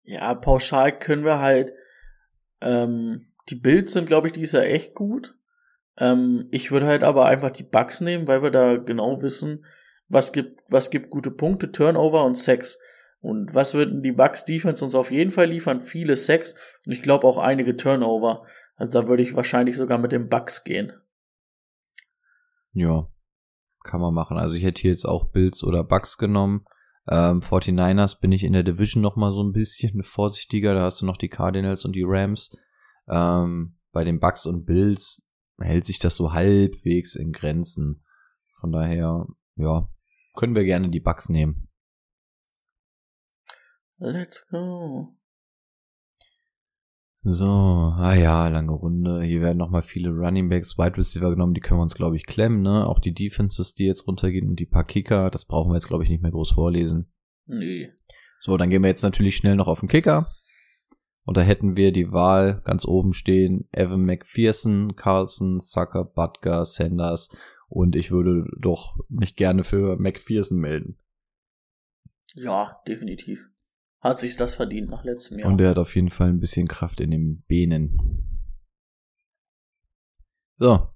Ja, 0.03 0.35
pauschal 0.35 0.99
können 0.99 1.25
wir 1.25 1.39
halt 1.39 1.73
ähm, 2.61 3.27
die 3.49 3.57
Bills 3.57 3.93
sind, 3.93 4.07
glaube 4.07 4.29
ich, 4.29 4.33
dieses 4.33 4.53
Jahr 4.53 4.65
echt 4.65 4.95
gut. 4.95 5.37
Ähm, 5.97 6.49
ich 6.51 6.71
würde 6.71 6.87
halt 6.87 7.03
aber 7.03 7.27
einfach 7.27 7.51
die 7.51 7.63
Bucks 7.63 8.01
nehmen, 8.01 8.29
weil 8.29 8.43
wir 8.43 8.51
da 8.51 8.77
genau 8.77 9.23
wissen, 9.23 9.65
was 10.09 10.33
gibt, 10.33 10.61
was 10.69 10.91
gibt 10.91 11.11
gute 11.11 11.31
Punkte, 11.31 11.73
Turnover 11.73 12.25
und 12.25 12.37
Sex. 12.37 12.79
Und 13.21 13.55
was 13.55 13.75
würden 13.75 14.03
die 14.03 14.13
Bucks 14.13 14.45
Defense 14.45 14.85
uns 14.85 14.95
auf 14.95 15.11
jeden 15.11 15.31
Fall 15.31 15.47
liefern? 15.47 15.81
Viele 15.81 16.17
Sex 16.17 16.55
und 16.87 16.93
ich 16.93 17.03
glaube 17.03 17.27
auch 17.27 17.39
einige 17.39 17.77
Turnover. 17.77 18.47
Also 18.77 19.03
da 19.03 19.09
würde 19.09 19.23
ich 19.23 19.37
wahrscheinlich 19.37 19.77
sogar 19.77 19.99
mit 19.99 20.13
den 20.13 20.29
Bucks 20.31 20.65
gehen. 20.65 20.93
Ja, 22.73 23.09
kann 23.85 24.01
man 24.01 24.15
machen. 24.15 24.39
Also 24.39 24.57
ich 24.57 24.63
hätte 24.63 24.81
hier 24.81 24.91
jetzt 24.91 25.05
auch 25.05 25.31
Bills 25.33 25.63
oder 25.65 25.85
Bucks 25.85 26.17
genommen. 26.17 26.65
Ähm, 27.09 27.41
49ers 27.41 28.21
bin 28.21 28.33
ich 28.33 28.45
in 28.45 28.53
der 28.53 28.63
Division 28.63 29.03
noch 29.03 29.17
mal 29.17 29.33
so 29.33 29.43
ein 29.43 29.53
bisschen 29.53 30.03
vorsichtiger. 30.03 30.75
Da 30.75 30.83
hast 30.83 31.01
du 31.01 31.07
noch 31.07 31.17
die 31.17 31.29
Cardinals 31.29 31.85
und 31.85 31.95
die 31.95 32.05
Rams. 32.05 32.57
Ähm, 33.09 33.77
bei 33.93 34.05
den 34.05 34.21
Bucks 34.21 34.47
und 34.47 34.65
Bills 34.65 35.29
hält 35.59 35.85
sich 35.85 35.99
das 35.99 36.17
so 36.17 36.33
halbwegs 36.33 37.17
in 37.17 37.33
Grenzen. 37.33 38.05
Von 38.61 38.73
daher, 38.73 39.27
ja, 39.57 39.89
können 40.37 40.55
wir 40.55 40.65
gerne 40.65 40.91
die 40.91 41.01
Bucks 41.01 41.29
nehmen. 41.29 41.69
Let's 43.99 44.47
go. 44.49 45.20
So, 47.23 47.47
ah 47.47 48.15
ja, 48.15 48.49
lange 48.49 48.73
Runde. 48.73 49.23
Hier 49.23 49.43
werden 49.43 49.59
nochmal 49.59 49.83
viele 49.83 50.11
Running 50.11 50.49
Backs, 50.49 50.79
Wide 50.79 50.97
Receiver 50.97 51.31
genommen, 51.31 51.53
die 51.53 51.61
können 51.61 51.79
wir 51.79 51.83
uns, 51.83 51.95
glaube 51.95 52.17
ich, 52.17 52.25
klemmen, 52.25 52.63
ne? 52.63 52.87
Auch 52.87 52.99
die 52.99 53.13
Defenses, 53.13 53.75
die 53.75 53.85
jetzt 53.85 54.07
runtergehen 54.07 54.49
und 54.49 54.59
die 54.59 54.67
paar 54.67 54.85
Kicker, 54.85 55.31
das 55.31 55.45
brauchen 55.45 55.71
wir 55.71 55.75
jetzt, 55.75 55.89
glaube 55.89 56.03
ich, 56.03 56.09
nicht 56.09 56.23
mehr 56.23 56.31
groß 56.31 56.53
vorlesen. 56.53 57.13
Nee. 57.47 57.93
So, 58.39 58.57
dann 58.57 58.71
gehen 58.71 58.83
wir 58.83 58.89
jetzt 58.89 59.03
natürlich 59.03 59.37
schnell 59.37 59.55
noch 59.55 59.67
auf 59.67 59.81
den 59.81 59.89
Kicker. 59.89 60.33
Und 61.25 61.37
da 61.37 61.43
hätten 61.43 61.77
wir 61.77 61.93
die 61.93 62.11
Wahl 62.11 62.63
ganz 62.65 62.87
oben 62.87 63.13
stehen, 63.13 63.69
Evan 63.71 64.05
McPherson, 64.05 64.97
Carlson, 64.97 65.61
Sucker, 65.61 66.05
Butker, 66.05 66.65
Sanders 66.65 67.37
und 67.69 67.97
ich 67.97 68.11
würde 68.11 68.47
doch 68.59 68.99
mich 69.09 69.37
gerne 69.37 69.63
für 69.63 69.97
McPherson 69.97 70.59
melden. 70.59 70.99
Ja, 72.35 72.81
definitiv. 72.89 73.51
Hat 74.01 74.19
sich 74.19 74.37
das 74.37 74.55
verdient 74.55 74.91
nach 74.91 75.05
letztem 75.05 75.39
Jahr. 75.39 75.51
Und 75.51 75.61
er 75.61 75.71
hat 75.71 75.79
auf 75.79 75.95
jeden 75.95 76.11
Fall 76.11 76.29
ein 76.29 76.41
bisschen 76.41 76.69
Kraft 76.69 77.01
in 77.01 77.11
den 77.11 77.45
Beinen. 77.49 77.97
So. 80.59 80.89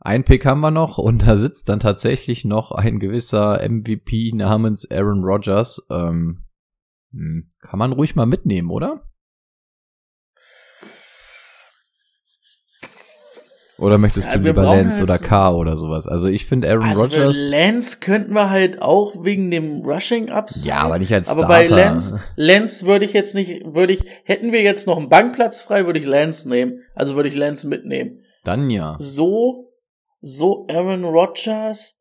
Ein 0.00 0.24
Pick 0.24 0.46
haben 0.46 0.60
wir 0.60 0.70
noch 0.70 0.98
und 0.98 1.26
da 1.26 1.36
sitzt 1.36 1.68
dann 1.68 1.80
tatsächlich 1.80 2.44
noch 2.44 2.70
ein 2.72 2.98
gewisser 2.98 3.60
MVP 3.68 4.32
namens 4.32 4.88
Aaron 4.90 5.24
Rodgers. 5.24 5.86
Ähm, 5.90 6.44
hm, 7.12 7.48
kann 7.60 7.78
man 7.78 7.92
ruhig 7.92 8.14
mal 8.14 8.26
mitnehmen, 8.26 8.70
oder? 8.70 9.07
Oder 13.78 13.96
möchtest 13.96 14.26
Ja, 14.26 14.36
du 14.36 14.40
lieber 14.40 14.64
Lance 14.64 14.98
jetzt- 14.98 15.02
oder 15.02 15.18
K 15.18 15.52
oder 15.52 15.76
sowas? 15.76 16.08
Also 16.08 16.26
ich 16.26 16.46
finde 16.46 16.68
Aaron 16.68 16.88
also 16.88 17.02
Rodgers. 17.02 17.36
Lance 17.36 17.98
könnten 18.00 18.32
wir 18.32 18.50
halt 18.50 18.82
auch 18.82 19.24
wegen 19.24 19.52
dem 19.52 19.82
Rushing 19.82 20.32
Ups. 20.32 20.64
Ja, 20.64 20.78
aber 20.78 20.98
nicht 20.98 21.14
als 21.14 21.28
Aber 21.28 21.46
bei 21.46 21.64
Starter. 21.64 21.84
Lance, 21.84 22.20
Lance 22.34 22.86
würde 22.86 23.04
ich 23.04 23.12
jetzt 23.12 23.36
nicht, 23.36 23.62
würde 23.64 23.92
ich, 23.92 24.04
hätten 24.24 24.50
wir 24.50 24.62
jetzt 24.62 24.88
noch 24.88 24.96
einen 24.96 25.08
Bankplatz 25.08 25.60
frei, 25.60 25.86
würde 25.86 26.00
ich 26.00 26.06
Lance 26.06 26.48
nehmen. 26.48 26.82
Also 26.96 27.14
würde 27.14 27.28
ich 27.28 27.36
Lance 27.36 27.68
mitnehmen. 27.68 28.24
Dann 28.42 28.68
ja. 28.68 28.96
So, 28.98 29.72
so 30.20 30.66
Aaron 30.68 31.04
Rodgers 31.04 32.00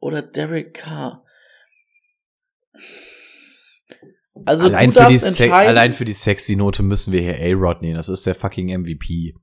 oder 0.00 0.20
Derek 0.20 0.74
Carr. 0.74 1.22
Also 4.44 4.66
allein, 4.66 4.92
für 4.92 5.08
die 5.08 5.18
Se 5.18 5.52
allein 5.52 5.92
für 5.92 6.04
die 6.04 6.12
sexy 6.12 6.56
Note 6.56 6.82
müssen 6.82 7.12
wir 7.12 7.20
hier 7.20 7.38
A-Rod 7.40 7.82
nehmen. 7.82 7.96
Das 7.96 8.08
ist 8.08 8.26
der 8.26 8.34
fucking 8.34 8.68
MVP. 8.82 9.34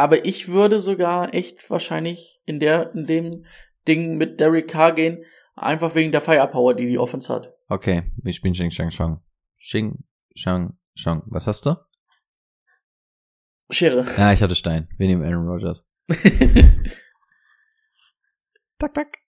Aber 0.00 0.24
ich 0.24 0.48
würde 0.48 0.80
sogar 0.80 1.34
echt 1.34 1.68
wahrscheinlich 1.70 2.40
in 2.44 2.58
der, 2.58 2.94
in 2.94 3.06
dem 3.06 3.46
Ding 3.86 4.16
mit 4.16 4.40
Derek 4.40 4.68
Carr 4.68 4.92
gehen, 4.92 5.24
einfach 5.54 5.94
wegen 5.94 6.12
der 6.12 6.20
Firepower, 6.20 6.74
die 6.74 6.86
die 6.86 6.98
Offense 6.98 7.32
hat. 7.32 7.52
Okay, 7.68 8.02
wir 8.16 8.32
spielen 8.32 8.54
Xing 8.54 8.70
Shang 8.70 8.90
Shang. 8.90 9.20
Xing 9.58 10.04
Shang, 10.34 10.78
Shang. 10.94 11.22
Was 11.26 11.46
hast 11.46 11.66
du? 11.66 11.76
Schere. 13.70 14.04
Ja, 14.16 14.32
ich 14.32 14.42
hatte 14.42 14.54
Stein. 14.54 14.88
Wir 14.98 15.06
nehmen 15.06 15.24
Aaron 15.24 15.46
Rodgers. 15.46 15.86
Tak, 18.80 18.94
tak. 18.94 19.18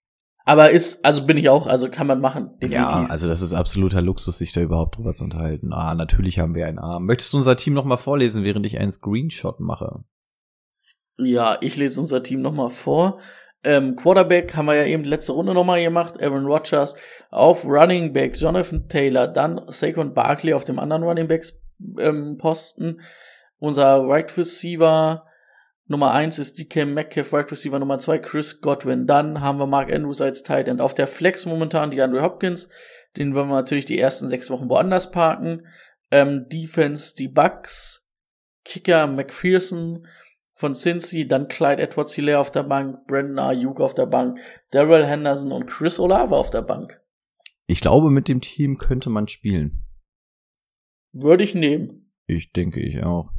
Aber 0.45 0.71
ist, 0.71 1.05
also 1.05 1.25
bin 1.25 1.37
ich 1.37 1.47
auch, 1.47 1.67
also 1.67 1.89
kann 1.89 2.07
man 2.07 2.19
machen, 2.19 2.57
definitiv. 2.59 2.97
Ja, 2.97 3.05
also 3.05 3.27
das 3.27 3.41
ist 3.41 3.53
absoluter 3.53 4.01
Luxus, 4.01 4.39
sich 4.39 4.51
da 4.51 4.61
überhaupt 4.61 4.97
drüber 4.97 5.13
zu 5.13 5.23
unterhalten. 5.23 5.71
Ah, 5.71 5.93
natürlich 5.93 6.39
haben 6.39 6.55
wir 6.55 6.65
einen 6.65 6.79
Arm. 6.79 7.05
Möchtest 7.05 7.31
du 7.31 7.37
unser 7.37 7.55
Team 7.55 7.73
nochmal 7.73 7.99
vorlesen, 7.99 8.43
während 8.43 8.65
ich 8.65 8.79
einen 8.79 8.91
Screenshot 8.91 9.59
mache? 9.61 10.03
Ja, 11.17 11.57
ich 11.61 11.77
lese 11.77 12.01
unser 12.01 12.23
Team 12.23 12.41
nochmal 12.41 12.69
vor. 12.69 13.19
Ähm, 13.63 13.95
Quarterback 13.95 14.55
haben 14.55 14.65
wir 14.65 14.75
ja 14.75 14.85
eben 14.85 15.03
letzte 15.05 15.31
Runde 15.31 15.53
nochmal 15.53 15.81
gemacht. 15.81 16.21
Aaron 16.21 16.45
Rodgers 16.45 16.95
auf 17.29 17.65
Running 17.65 18.11
Back, 18.11 18.35
Jonathan 18.37 18.89
Taylor, 18.89 19.27
dann 19.27 19.61
Saquon 19.69 20.13
Barkley 20.13 20.53
auf 20.53 20.65
dem 20.65 20.79
anderen 20.79 21.03
Running 21.03 21.27
Backs 21.27 21.61
ähm, 21.97 22.37
Posten. 22.37 23.01
Unser 23.59 24.05
Right 24.05 24.35
Receiver 24.37 25.25
Nummer 25.87 26.11
eins 26.11 26.39
ist 26.39 26.59
DK 26.59 26.85
Metcalf, 26.85 27.31
Right 27.31 27.49
Receiver 27.51 27.79
Nummer 27.79 27.99
zwei 27.99 28.17
Chris 28.17 28.59
Godwin. 28.59 29.07
Dann 29.07 29.39
haben 29.41 29.59
wir 29.59 29.67
Mark 29.67 29.93
Andrews 29.93 30.21
als 30.21 30.43
Tight 30.43 30.67
End. 30.67 30.81
Auf 30.81 30.93
der 30.93 31.07
Flex 31.07 31.45
momentan 31.45 31.91
die 31.91 32.01
Andrew 32.01 32.21
Hopkins. 32.21 32.69
Den 33.15 33.35
wollen 33.35 33.49
wir 33.49 33.55
natürlich 33.55 33.85
die 33.85 33.99
ersten 33.99 34.27
sechs 34.27 34.49
Wochen 34.49 34.69
woanders 34.69 35.11
parken. 35.11 35.67
Ähm, 36.11 36.47
Defense 36.49 37.15
die 37.15 37.27
Bucks. 37.27 38.09
Kicker 38.65 39.07
McPherson 39.07 40.07
von 40.63 40.73
Cincy, 40.73 41.27
dann 41.27 41.49
Clyde 41.49 41.81
Edwards 41.81 42.13
Hilaire 42.13 42.39
auf 42.39 42.49
der 42.49 42.63
Bank, 42.63 43.05
Brandon 43.05 43.37
Ayuk 43.37 43.81
auf 43.81 43.93
der 43.93 44.05
Bank, 44.05 44.39
Daryl 44.71 45.05
Henderson 45.05 45.51
und 45.51 45.67
Chris 45.67 45.99
Olave 45.99 46.33
auf 46.37 46.51
der 46.51 46.61
Bank. 46.61 47.01
Ich 47.67 47.81
glaube, 47.81 48.09
mit 48.09 48.29
dem 48.29 48.39
Team 48.39 48.77
könnte 48.77 49.09
man 49.09 49.27
spielen. 49.27 49.83
Würde 51.11 51.43
ich 51.43 51.53
nehmen. 51.53 52.13
Ich 52.27 52.53
denke, 52.53 52.79
ich 52.79 53.03
auch. 53.03 53.33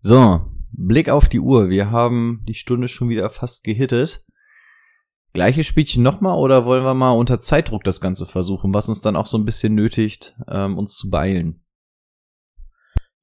So, 0.00 0.40
Blick 0.72 1.08
auf 1.08 1.28
die 1.28 1.38
Uhr. 1.38 1.68
Wir 1.68 1.92
haben 1.92 2.42
die 2.48 2.54
Stunde 2.54 2.88
schon 2.88 3.10
wieder 3.10 3.30
fast 3.30 3.62
gehittet. 3.62 4.24
Gleiches 5.34 5.66
Spielchen 5.66 6.02
nochmal 6.02 6.36
oder 6.36 6.64
wollen 6.64 6.82
wir 6.82 6.94
mal 6.94 7.12
unter 7.12 7.38
Zeitdruck 7.38 7.84
das 7.84 8.00
Ganze 8.00 8.26
versuchen, 8.26 8.74
was 8.74 8.88
uns 8.88 9.00
dann 9.02 9.14
auch 9.14 9.26
so 9.26 9.38
ein 9.38 9.44
bisschen 9.44 9.76
nötigt, 9.76 10.34
ähm, 10.48 10.76
uns 10.76 10.96
zu 10.96 11.10
beeilen? 11.10 11.64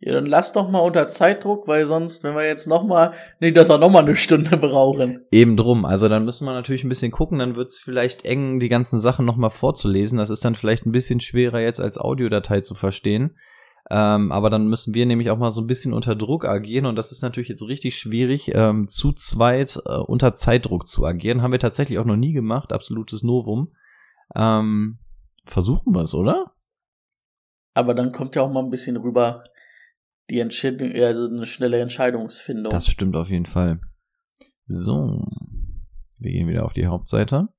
Ja, 0.05 0.11
dann 0.11 0.25
lass 0.25 0.51
doch 0.51 0.69
mal 0.69 0.79
unter 0.79 1.07
Zeitdruck, 1.07 1.65
weil 1.69 1.85
sonst, 1.85 2.25
wenn 2.25 2.35
wir 2.35 2.45
jetzt 2.45 2.67
noch 2.67 2.83
mal, 2.83 3.13
nicht, 3.39 3.55
dass 3.55 3.69
wir 3.69 3.77
noch 3.77 3.89
mal 3.89 4.03
eine 4.03 4.17
Stunde 4.17 4.57
brauchen. 4.57 5.25
Eben 5.31 5.55
drum. 5.55 5.85
Also 5.85 6.09
dann 6.09 6.25
müssen 6.25 6.45
wir 6.45 6.51
natürlich 6.51 6.83
ein 6.83 6.89
bisschen 6.89 7.11
gucken. 7.11 7.39
Dann 7.39 7.55
wird's 7.55 7.79
vielleicht 7.79 8.25
eng, 8.25 8.59
die 8.59 8.67
ganzen 8.67 8.99
Sachen 8.99 9.25
noch 9.25 9.37
mal 9.37 9.49
vorzulesen. 9.49 10.17
Das 10.17 10.29
ist 10.29 10.43
dann 10.43 10.55
vielleicht 10.55 10.85
ein 10.85 10.91
bisschen 10.91 11.21
schwerer 11.21 11.61
jetzt 11.61 11.79
als 11.79 11.97
Audiodatei 11.97 12.59
zu 12.59 12.75
verstehen. 12.75 13.37
Ähm, 13.89 14.33
aber 14.33 14.49
dann 14.49 14.67
müssen 14.67 14.93
wir 14.93 15.05
nämlich 15.05 15.29
auch 15.29 15.37
mal 15.37 15.51
so 15.51 15.61
ein 15.61 15.67
bisschen 15.67 15.93
unter 15.93 16.15
Druck 16.15 16.45
agieren 16.45 16.85
und 16.85 16.95
das 16.95 17.11
ist 17.11 17.21
natürlich 17.21 17.49
jetzt 17.49 17.67
richtig 17.67 17.97
schwierig, 17.97 18.49
ähm, 18.53 18.87
zu 18.87 19.11
zweit 19.11 19.77
äh, 19.85 19.97
unter 19.97 20.33
Zeitdruck 20.33 20.87
zu 20.87 21.05
agieren. 21.05 21.41
Haben 21.41 21.51
wir 21.51 21.59
tatsächlich 21.59 21.99
auch 21.99 22.05
noch 22.05 22.15
nie 22.15 22.33
gemacht, 22.33 22.73
absolutes 22.73 23.23
Novum. 23.23 23.73
Ähm, 24.35 24.99
versuchen 25.45 25.93
wir 25.93 26.03
es, 26.03 26.13
oder? 26.13 26.53
Aber 27.73 27.93
dann 27.93 28.11
kommt 28.11 28.35
ja 28.35 28.41
auch 28.41 28.51
mal 28.51 28.63
ein 28.63 28.69
bisschen 28.69 28.97
rüber 28.97 29.43
die 30.29 30.39
Entscheidung, 30.39 30.91
also 30.93 31.27
eine 31.27 31.45
schnelle 31.45 31.79
Entscheidungsfindung. 31.79 32.71
Das 32.71 32.87
stimmt 32.87 33.15
auf 33.15 33.29
jeden 33.29 33.45
Fall. 33.45 33.81
So, 34.67 35.27
wir 36.19 36.31
gehen 36.31 36.47
wieder 36.47 36.65
auf 36.65 36.73
die 36.73 36.87
Hauptseite. 36.87 37.49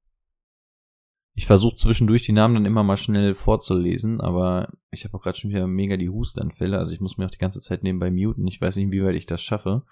Ich 1.36 1.46
versuche 1.46 1.74
zwischendurch 1.76 2.22
die 2.22 2.32
Namen 2.32 2.54
dann 2.54 2.66
immer 2.66 2.84
mal 2.84 2.96
schnell 2.96 3.34
vorzulesen, 3.34 4.20
aber 4.20 4.72
ich 4.90 5.04
habe 5.04 5.16
auch 5.16 5.22
gerade 5.22 5.36
schon 5.36 5.50
wieder 5.50 5.66
mega 5.66 5.96
die 5.96 6.08
Hustanfälle, 6.08 6.78
also 6.78 6.92
ich 6.92 7.00
muss 7.00 7.18
mir 7.18 7.26
auch 7.26 7.30
die 7.30 7.38
ganze 7.38 7.60
Zeit 7.60 7.82
nebenbei 7.82 8.10
muten. 8.10 8.46
Ich 8.46 8.60
weiß 8.60 8.76
nicht, 8.76 8.92
wie 8.92 9.02
weit 9.04 9.16
ich 9.16 9.26
das 9.26 9.42
schaffe. 9.42 9.82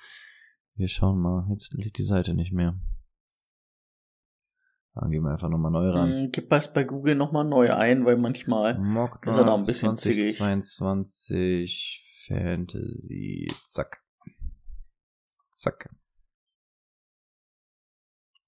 Wir 0.75 0.89
schauen 0.89 1.21
mal. 1.21 1.47
Jetzt 1.51 1.75
lädt 1.75 1.99
die 1.99 2.05
Seite 2.05 2.35
nicht 2.35 2.53
mehr. 2.53 2.81
Dann 4.95 5.11
gehen 5.11 5.23
wir 5.23 5.31
einfach 5.31 5.49
nochmal 5.49 5.71
neu 5.71 5.91
ran. 5.91 6.11
Hm, 6.11 6.33
Gib 6.33 6.51
das 6.51 6.73
bei 6.73 6.85
Google 6.85 7.15
nochmal 7.15 7.45
neu 7.45 7.73
ein, 7.73 8.05
weil 8.05 8.19
manchmal 8.19 8.79
Mock 8.79 9.27
ist 9.27 9.35
er 9.35 9.45
noch 9.45 9.59
ein 9.59 9.67
bisschen 9.67 9.97
zickig. 9.97 10.37
2022 10.37 12.02
Fantasy. 12.27 13.47
Zack. 13.65 14.05
Zack. 15.51 15.95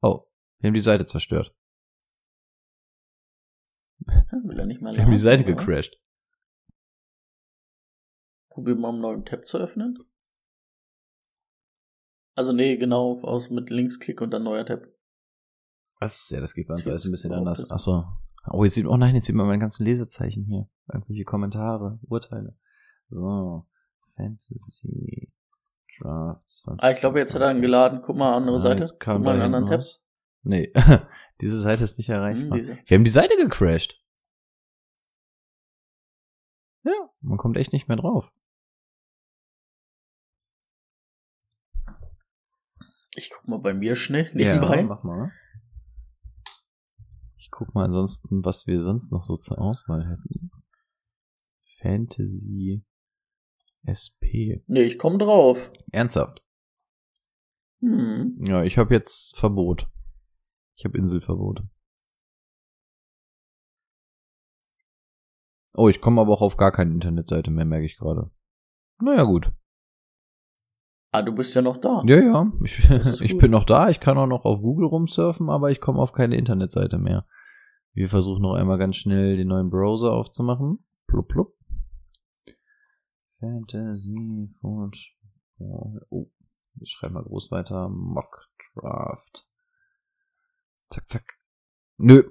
Oh, 0.03 0.27
wir 0.59 0.69
haben 0.69 0.75
die 0.75 0.81
Seite 0.81 1.07
zerstört. 1.07 1.55
will 4.07 4.59
er 4.59 4.67
nicht 4.67 4.83
mal 4.83 4.95
Wir 4.95 5.03
haben 5.03 5.11
die 5.11 5.17
Seite 5.17 5.45
gecrashed. 5.45 5.97
Probier 8.51 8.77
mal 8.77 8.91
einen 8.91 9.01
neuen 9.01 9.25
Tab 9.25 9.47
zu 9.47 9.59
öffnen. 9.59 9.97
Also 12.37 12.53
nee, 12.53 12.77
genau, 12.77 13.13
auf- 13.13 13.25
aus 13.25 13.51
mit 13.51 13.71
Linksklick 13.71 14.21
und 14.21 14.31
dann 14.31 14.43
neuer 14.45 14.67
Tab. 14.67 14.83
Was? 16.01 16.29
Ja, 16.31 16.41
das 16.41 16.55
geht 16.55 16.69
bei 16.69 16.75
uns 16.75 16.87
alles 16.87 17.05
ein 17.05 17.13
bisschen 17.13 17.33
anders. 17.33 17.69
Achso. 17.71 18.05
Oh, 18.51 18.63
jetzt 18.65 18.75
sieht, 18.75 18.87
oh 18.87 18.97
nein, 18.97 19.15
jetzt 19.15 19.25
sieht 19.27 19.35
man 19.37 19.47
meine 19.47 19.61
ganzen 19.61 19.85
Lesezeichen 19.85 20.45
hier. 20.45 20.69
Irgendwelche 20.93 21.25
Kommentare, 21.25 21.99
Urteile. 22.03 22.59
So. 23.09 23.67
Fantasy 24.17 25.33
Draft 25.99 26.49
20. 26.49 26.85
Ah, 26.85 26.91
ich 26.91 26.99
glaube, 27.01 27.19
jetzt 27.19 27.35
hat 27.35 27.43
er 27.43 27.53
ihn 27.53 27.61
geladen. 27.63 28.01
Guck 28.03 28.17
mal, 28.17 28.35
andere 28.37 28.57
Ah, 28.57 28.59
Seite. 28.61 28.85
Guck 29.01 29.21
mal 29.21 29.33
einen 29.35 29.43
anderen 29.43 29.65
hinten 29.65 29.71
Tab. 29.71 29.79
was. 29.81 30.05
Nee. 30.43 30.73
Diese 31.41 31.61
Seite 31.61 31.85
ist 31.85 31.99
nicht 31.99 32.09
erreichbar. 32.11 32.59
Hm. 32.59 32.79
Wir 32.87 32.97
haben 32.97 33.05
die 33.05 33.11
Seite 33.11 33.37
gecrashed. 33.37 34.01
Ja, 36.85 36.93
man 37.21 37.39
kommt 37.39 37.57
echt 37.57 37.73
nicht 37.73 37.89
mehr 37.89 37.97
drauf. 37.97 38.31
Ich 43.17 43.31
guck 43.31 43.49
mal 43.49 43.59
bei 43.59 43.75
mir 43.75 43.95
schnell 43.97 44.29
nebenbei. 44.35 44.79
Ja, 44.79 44.83
mach 44.83 45.05
mal. 45.05 45.33
Ich 47.37 47.51
guck 47.51 47.75
mal 47.75 47.85
ansonsten, 47.85 48.45
was 48.45 48.67
wir 48.67 48.83
sonst 48.83 49.13
noch 49.13 49.23
so 49.23 49.37
zur 49.37 49.59
Auswahl 49.61 50.05
hätten. 50.09 50.51
Fantasy 51.63 52.85
SP. 53.85 54.65
nee, 54.67 54.83
ich 54.83 54.99
komm 54.99 55.19
drauf. 55.19 55.71
Ernsthaft? 55.93 56.43
Hm. 57.81 58.39
Ja, 58.47 58.63
ich 58.65 58.79
habe 58.79 58.95
jetzt 58.95 59.37
Verbot. 59.37 59.89
Ich 60.77 60.85
habe 60.85 60.99
Inselverbote. 60.99 61.69
Oh, 65.77 65.89
ich 65.89 66.01
komme 66.01 66.21
aber 66.21 66.33
auch 66.33 66.43
auf 66.43 66.57
gar 66.57 66.73
keine 66.73 66.93
Internetseite 66.93 67.51
mehr, 67.51 67.65
merke 67.65 67.87
ich 67.87 67.99
gerade. 67.99 68.31
Naja, 69.01 69.25
gut. 69.25 69.53
Ah, 71.11 71.23
du 71.23 71.33
bist 71.33 71.55
ja 71.55 71.63
noch 71.63 71.77
da. 71.77 72.03
Ja, 72.07 72.21
ja. 72.21 72.53
Ich, 72.65 72.91
ich 73.21 73.39
bin 73.39 73.51
noch 73.51 73.65
da. 73.65 73.89
Ich 73.89 74.01
kann 74.01 74.19
auch 74.19 74.27
noch 74.27 74.45
auf 74.45 74.61
Google 74.61 74.87
rumsurfen, 74.87 75.51
aber 75.51 75.71
ich 75.71 75.81
komme 75.81 76.01
auf 76.01 76.13
keine 76.13 76.37
Internetseite 76.37 76.99
mehr. 76.99 77.27
Wir 77.93 78.09
versuchen 78.09 78.43
noch 78.43 78.55
einmal 78.55 78.79
ganz 78.79 78.97
schnell 78.97 79.37
den 79.37 79.49
neuen 79.49 79.71
Browser 79.71 80.13
aufzumachen. 80.13 80.79
Plupp, 81.07 81.29
plupp. 81.29 81.54
Fantasy 83.45 84.49
Football. 84.61 86.07
Oh, 86.09 86.31
ich 86.81 86.91
schreibe 86.93 87.15
mal 87.15 87.25
groß 87.25 87.51
weiter. 87.51 87.89
Mock 87.91 88.47
Draft. 88.75 89.45
Zack, 90.89 91.09
zack. 91.09 91.39
Nö. 91.99 92.23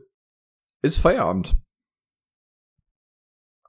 Ist 0.81 0.97
Feierabend. 0.97 1.55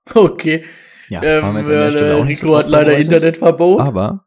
Okay. 0.14 0.66
Ja, 1.08 1.22
Ähm, 1.22 1.54
wir 1.66 1.72
äh, 1.72 2.20
Rico 2.22 2.58
hat 2.58 2.68
leider. 2.68 2.98
Internetverbot. 2.98 3.80
Aber 3.80 4.26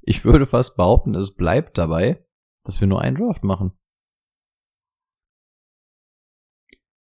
ich 0.00 0.24
würde 0.24 0.46
fast 0.46 0.74
behaupten, 0.76 1.14
es 1.14 1.34
bleibt 1.34 1.76
dabei, 1.76 2.24
dass 2.64 2.80
wir 2.80 2.88
nur 2.88 3.02
einen 3.02 3.16
Draft 3.16 3.44
machen. 3.44 3.72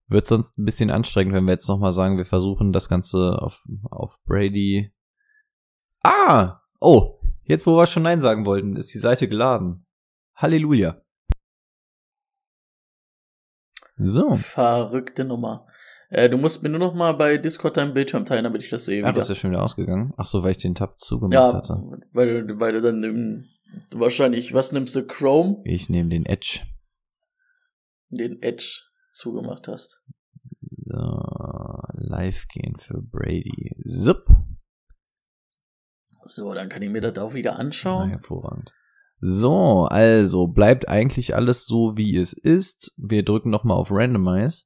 Wird 0.09 0.27
sonst 0.27 0.57
ein 0.57 0.65
bisschen 0.65 0.89
anstrengend, 0.89 1.33
wenn 1.33 1.45
wir 1.45 1.53
jetzt 1.53 1.69
nochmal 1.69 1.93
sagen, 1.93 2.17
wir 2.17 2.25
versuchen 2.25 2.73
das 2.73 2.89
Ganze 2.89 3.41
auf, 3.41 3.63
auf 3.89 4.21
Brady. 4.25 4.91
Ah! 6.07 6.61
Oh! 6.79 7.19
Jetzt, 7.43 7.65
wo 7.65 7.75
wir 7.77 7.85
schon 7.87 8.03
Nein 8.03 8.21
sagen 8.21 8.45
wollten, 8.45 8.75
ist 8.75 8.93
die 8.93 8.97
Seite 8.97 9.27
geladen. 9.27 9.85
Halleluja. 10.35 11.01
So. 13.97 14.35
Verrückte 14.35 15.25
Nummer. 15.25 15.67
Äh, 16.09 16.29
du 16.29 16.37
musst 16.37 16.63
mir 16.63 16.69
nur 16.69 16.79
noch 16.79 16.93
mal 16.93 17.13
bei 17.13 17.37
Discord 17.37 17.77
deinen 17.77 17.93
Bildschirm 17.93 18.25
teilen, 18.25 18.43
damit 18.43 18.61
ich 18.63 18.69
das 18.69 18.85
sehe. 18.85 19.03
Ach, 19.03 19.09
wieder. 19.09 19.19
ist 19.19 19.29
ja 19.29 19.35
schon 19.35 19.51
wieder 19.51 19.63
ausgegangen. 19.63 20.13
Ach 20.17 20.25
so, 20.25 20.43
weil 20.43 20.51
ich 20.51 20.57
den 20.57 20.75
Tab 20.75 20.99
zugemacht 20.99 21.33
ja, 21.33 21.53
hatte. 21.53 21.81
weil, 22.13 22.45
du- 22.45 22.59
weil 22.59 22.73
du 22.73 22.81
dann 22.81 23.03
im, 23.03 23.45
du 23.89 23.99
wahrscheinlich, 23.99 24.53
was 24.53 24.71
nimmst 24.71 24.95
du, 24.95 25.05
Chrome, 25.05 25.61
Ich 25.65 25.89
nehme 25.89 26.09
den 26.09 26.25
Edge. 26.25 26.61
den 28.09 28.41
Edge 28.41 28.83
zugemacht 29.11 29.67
hast. 29.67 30.01
So, 30.61 31.21
live 31.93 32.47
gehen 32.49 32.75
für 32.77 33.01
Brady. 33.01 33.75
Zup. 33.85 34.25
So, 36.27 36.53
dann 36.53 36.69
kann 36.69 36.81
ich 36.81 36.89
mir 36.89 37.01
das 37.01 37.17
auch 37.17 37.33
wieder 37.33 37.53
Na, 37.53 37.59
anschauen. 37.59 38.09
hervorragend. 38.09 38.73
So, 39.19 39.85
also 39.85 40.47
bleibt 40.47 40.87
eigentlich 40.87 41.35
alles 41.35 41.65
so, 41.65 41.97
wie 41.97 42.17
es 42.17 42.33
ist. 42.33 42.93
Wir 42.97 43.23
drücken 43.23 43.49
nochmal 43.49 43.77
auf 43.77 43.91
Randomize. 43.91 44.65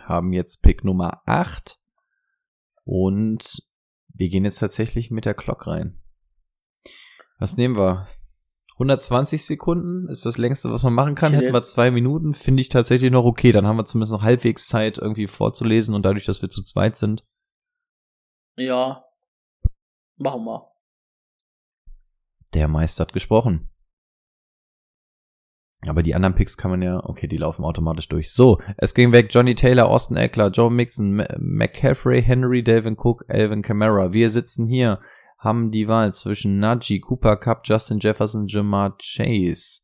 Haben 0.00 0.32
jetzt 0.32 0.62
Pick 0.62 0.84
Nummer 0.84 1.22
8. 1.26 1.78
Und 2.84 3.62
wir 4.08 4.28
gehen 4.28 4.44
jetzt 4.44 4.58
tatsächlich 4.58 5.10
mit 5.10 5.24
der 5.24 5.34
Clock 5.34 5.66
rein. 5.66 6.00
Was 7.38 7.56
nehmen 7.56 7.76
wir? 7.76 8.08
120 8.74 9.44
Sekunden 9.44 10.08
ist 10.08 10.26
das 10.26 10.36
längste, 10.36 10.70
was 10.70 10.82
man 10.82 10.92
machen 10.92 11.14
kann. 11.14 11.32
Hätten 11.32 11.52
wir 11.52 11.62
zwei 11.62 11.90
Minuten, 11.90 12.34
finde 12.34 12.60
ich 12.60 12.68
tatsächlich 12.68 13.10
noch 13.10 13.24
okay. 13.24 13.52
Dann 13.52 13.66
haben 13.66 13.76
wir 13.76 13.86
zumindest 13.86 14.12
noch 14.12 14.22
halbwegs 14.22 14.68
Zeit, 14.68 14.98
irgendwie 14.98 15.26
vorzulesen 15.26 15.94
und 15.94 16.04
dadurch, 16.04 16.24
dass 16.26 16.42
wir 16.42 16.50
zu 16.50 16.62
zweit 16.62 16.96
sind. 16.96 17.24
Ja. 18.56 19.05
Machen 20.16 20.44
wir. 20.44 20.72
Der 22.54 22.68
Meister 22.68 23.02
hat 23.02 23.12
gesprochen. 23.12 23.70
Aber 25.86 26.02
die 26.02 26.14
anderen 26.14 26.34
Picks 26.34 26.56
kann 26.56 26.70
man 26.70 26.82
ja, 26.82 27.04
okay, 27.04 27.28
die 27.28 27.36
laufen 27.36 27.64
automatisch 27.64 28.08
durch. 28.08 28.32
So, 28.32 28.60
es 28.78 28.94
ging 28.94 29.12
weg 29.12 29.28
Johnny 29.30 29.54
Taylor, 29.54 29.88
Austin 29.88 30.16
Eckler, 30.16 30.50
Joe 30.50 30.70
Mixon, 30.70 31.20
M 31.20 31.56
McCaffrey, 31.56 32.22
Henry, 32.22 32.62
Dalvin 32.62 32.96
Cook, 32.96 33.24
Alvin 33.28 33.62
Kamara. 33.62 34.12
Wir 34.12 34.30
sitzen 34.30 34.66
hier, 34.68 35.00
haben 35.38 35.70
die 35.70 35.86
Wahl 35.86 36.12
zwischen 36.12 36.58
Najee, 36.58 37.00
Cooper 37.00 37.36
Cup, 37.36 37.60
Justin 37.64 37.98
Jefferson, 37.98 38.46
Jamar 38.48 38.96
Chase. 38.98 39.82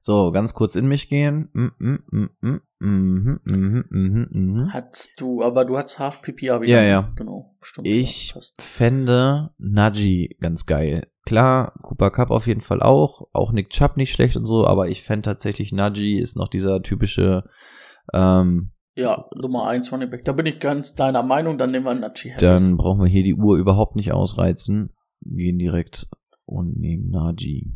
So, 0.00 0.32
ganz 0.32 0.54
kurz 0.54 0.74
in 0.74 0.88
mich 0.88 1.08
gehen. 1.08 1.50
Mm, 1.52 1.68
mm, 1.78 2.04
mm, 2.10 2.30
mm, 2.40 2.60
mhm, 2.80 3.40
mhm, 3.44 3.84
mhm, 3.90 4.28
mhm. 4.30 4.72
Hattest 4.72 5.20
du, 5.20 5.42
aber 5.42 5.64
du 5.64 5.76
hattest 5.76 5.98
Half 5.98 6.22
PPA 6.22 6.60
wieder. 6.60 6.66
Ja, 6.66 6.80
ne? 6.80 6.88
ja. 6.88 7.12
Genau, 7.16 7.56
stimmt. 7.60 7.86
Ich 7.86 8.34
fände 8.58 9.50
Najee 9.58 10.36
ganz 10.40 10.66
geil. 10.66 11.06
Klar, 11.24 11.74
Cooper 11.82 12.10
Cup 12.10 12.30
auf 12.30 12.46
jeden 12.46 12.60
Fall 12.60 12.80
auch. 12.82 13.28
Auch 13.32 13.52
Nick 13.52 13.70
Chubb 13.70 13.96
nicht 13.96 14.12
schlecht 14.12 14.36
und 14.36 14.46
so, 14.46 14.66
aber 14.66 14.88
ich 14.88 15.02
fände 15.02 15.22
tatsächlich 15.22 15.72
Najee 15.72 16.18
ist 16.18 16.36
noch 16.36 16.48
dieser 16.48 16.82
typische, 16.82 17.44
ähm, 18.14 18.72
Ja, 18.94 19.26
Nummer 19.34 19.66
1 19.66 19.92
Running 19.92 20.10
Back. 20.10 20.24
Da 20.24 20.32
bin 20.32 20.46
ich 20.46 20.58
ganz 20.58 20.94
deiner 20.94 21.22
Meinung, 21.22 21.58
dann 21.58 21.70
nehmen 21.70 21.84
wir 21.84 21.94
Nachi 21.94 22.30
Harris. 22.30 22.40
dann 22.40 22.76
brauchen 22.76 23.00
wir 23.00 23.08
hier 23.08 23.24
die 23.24 23.34
Uhr 23.34 23.58
überhaupt 23.58 23.94
nicht 23.94 24.12
ausreizen. 24.12 24.94
Gehen 25.20 25.58
direkt 25.58 26.08
und 26.46 26.78
nehmen 26.78 27.10
Najee. 27.10 27.74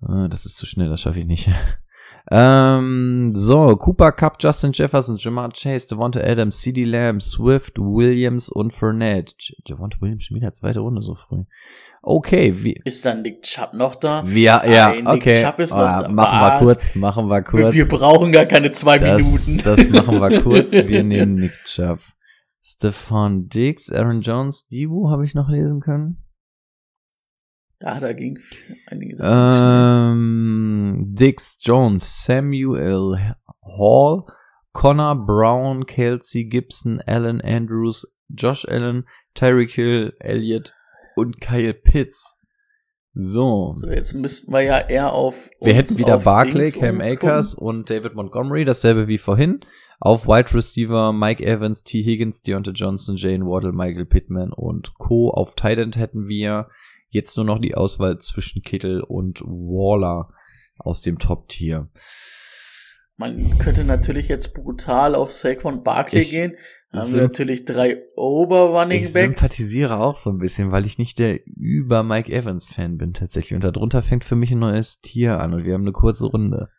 Ah, 0.00 0.28
das 0.28 0.44
ist 0.44 0.56
zu 0.56 0.66
schnell, 0.66 0.88
das 0.88 1.00
schaffe 1.00 1.20
ich 1.20 1.26
nicht. 1.26 1.48
ähm, 2.30 3.32
so, 3.34 3.74
Cooper 3.76 4.12
Cup, 4.12 4.36
Justin 4.40 4.72
Jefferson, 4.72 5.16
Jamar 5.18 5.50
Chase, 5.52 5.86
Devonta 5.88 6.20
Adams, 6.20 6.60
CD 6.60 6.84
Lamb, 6.84 7.22
Swift, 7.22 7.78
Williams 7.78 8.48
und 8.48 8.72
Fournette. 8.72 9.34
Devonta 9.68 9.98
Williams 10.00 10.24
schon 10.24 10.36
wieder 10.36 10.52
zweite 10.52 10.80
Runde 10.80 11.00
so 11.02 11.14
früh. 11.14 11.44
Okay, 12.02 12.52
wie, 12.62 12.80
Ist 12.84 13.04
dann 13.04 13.22
Nick 13.22 13.42
Chubb 13.42 13.72
noch 13.74 13.94
da? 13.94 14.22
wir, 14.26 14.62
ja, 14.66 14.88
Nein, 14.90 15.04
Nick 15.04 15.14
okay. 15.14 15.42
Chubb 15.42 15.58
ist 15.58 15.70
noch 15.72 15.78
Ah, 15.78 16.02
da. 16.02 16.08
machen 16.08 16.40
wir 16.40 16.58
kurz, 16.58 16.94
machen 16.94 17.28
wir 17.28 17.36
Wir, 17.36 17.42
kurz. 17.44 17.74
wir 17.74 17.88
brauchen 17.88 18.30
gar 18.32 18.46
keine 18.46 18.70
zwei 18.72 18.98
das, 18.98 19.18
Minuten. 19.18 19.62
das 19.64 19.88
machen 19.90 20.20
wir 20.20 20.40
kurz. 20.42 20.72
Wir 20.72 21.02
nehmen 21.04 21.34
Nick 21.36 21.52
Chubb. 21.64 21.98
Stefan 22.62 23.48
Diggs, 23.48 23.90
Aaron 23.90 24.20
Jones, 24.20 24.68
Dibu 24.68 25.08
habe 25.10 25.24
ich 25.24 25.34
noch 25.34 25.48
lesen 25.48 25.80
können. 25.80 26.18
Ja, 27.80 28.00
da 28.00 28.12
ging 28.12 28.38
einiges. 28.86 29.20
Ähm, 29.22 31.06
Dix 31.08 31.58
Jones, 31.62 32.24
Samuel 32.24 33.36
Hall, 33.62 34.24
Connor 34.72 35.14
Brown, 35.26 35.86
Kelsey 35.86 36.44
Gibson, 36.44 37.00
Alan 37.06 37.40
Andrews, 37.40 38.16
Josh 38.28 38.66
Allen, 38.66 39.06
Tyreek 39.34 39.70
Hill, 39.70 40.14
Elliott 40.18 40.74
und 41.16 41.40
Kyle 41.40 41.74
Pitts. 41.74 42.42
So. 43.14 43.72
so, 43.72 43.88
jetzt 43.88 44.14
müssten 44.14 44.52
wir 44.52 44.62
ja 44.62 44.78
eher 44.78 45.12
auf. 45.12 45.50
Wir 45.60 45.74
hätten 45.74 45.98
wieder 45.98 46.18
Barclay, 46.18 46.70
Cam. 46.70 47.00
Akers 47.00 47.54
und 47.54 47.90
David 47.90 48.14
Montgomery, 48.14 48.64
dasselbe 48.64 49.08
wie 49.08 49.18
vorhin. 49.18 49.60
Auf 50.00 50.28
Wide 50.28 50.54
Receiver 50.54 51.12
Mike 51.12 51.44
Evans, 51.44 51.82
T. 51.82 52.02
Higgins, 52.02 52.42
Deontay 52.42 52.70
Johnson, 52.72 53.16
Jane 53.16 53.44
Waddle, 53.44 53.72
Michael 53.72 54.06
Pittman 54.06 54.52
und 54.52 54.94
Co. 54.98 55.30
Auf 55.30 55.56
Tight 55.56 55.78
End 55.78 55.96
hätten 55.96 56.28
wir 56.28 56.68
jetzt 57.08 57.36
nur 57.36 57.46
noch 57.46 57.58
die 57.58 57.74
Auswahl 57.74 58.18
zwischen 58.18 58.62
Kittel 58.62 59.02
und 59.02 59.40
Waller 59.42 60.30
aus 60.78 61.00
dem 61.02 61.18
Top-Tier. 61.18 61.88
Man 63.16 63.58
könnte 63.58 63.82
natürlich 63.84 64.28
jetzt 64.28 64.54
brutal 64.54 65.14
auf 65.16 65.32
Saquon 65.32 65.82
Barkley 65.82 66.20
Ich 66.20 66.30
gehen. 66.30 66.56
Haben 66.92 67.12
wir 67.12 67.22
natürlich 67.22 67.64
drei 67.64 68.06
Ober-Running 68.16 69.04
Ich 69.04 69.12
Backs. 69.12 69.24
sympathisiere 69.24 69.98
auch 69.98 70.16
so 70.16 70.30
ein 70.30 70.38
bisschen, 70.38 70.70
weil 70.72 70.86
ich 70.86 70.96
nicht 70.98 71.18
der 71.18 71.44
über 71.46 72.02
Mike 72.02 72.32
Evans 72.32 72.68
Fan 72.72 72.96
bin 72.96 73.12
tatsächlich. 73.12 73.54
Und 73.54 73.64
darunter 73.64 74.02
fängt 74.02 74.24
für 74.24 74.36
mich 74.36 74.52
ein 74.52 74.60
neues 74.60 75.00
Tier 75.00 75.40
an 75.40 75.52
und 75.52 75.64
wir 75.64 75.74
haben 75.74 75.82
eine 75.82 75.92
kurze 75.92 76.26
Runde. 76.26 76.70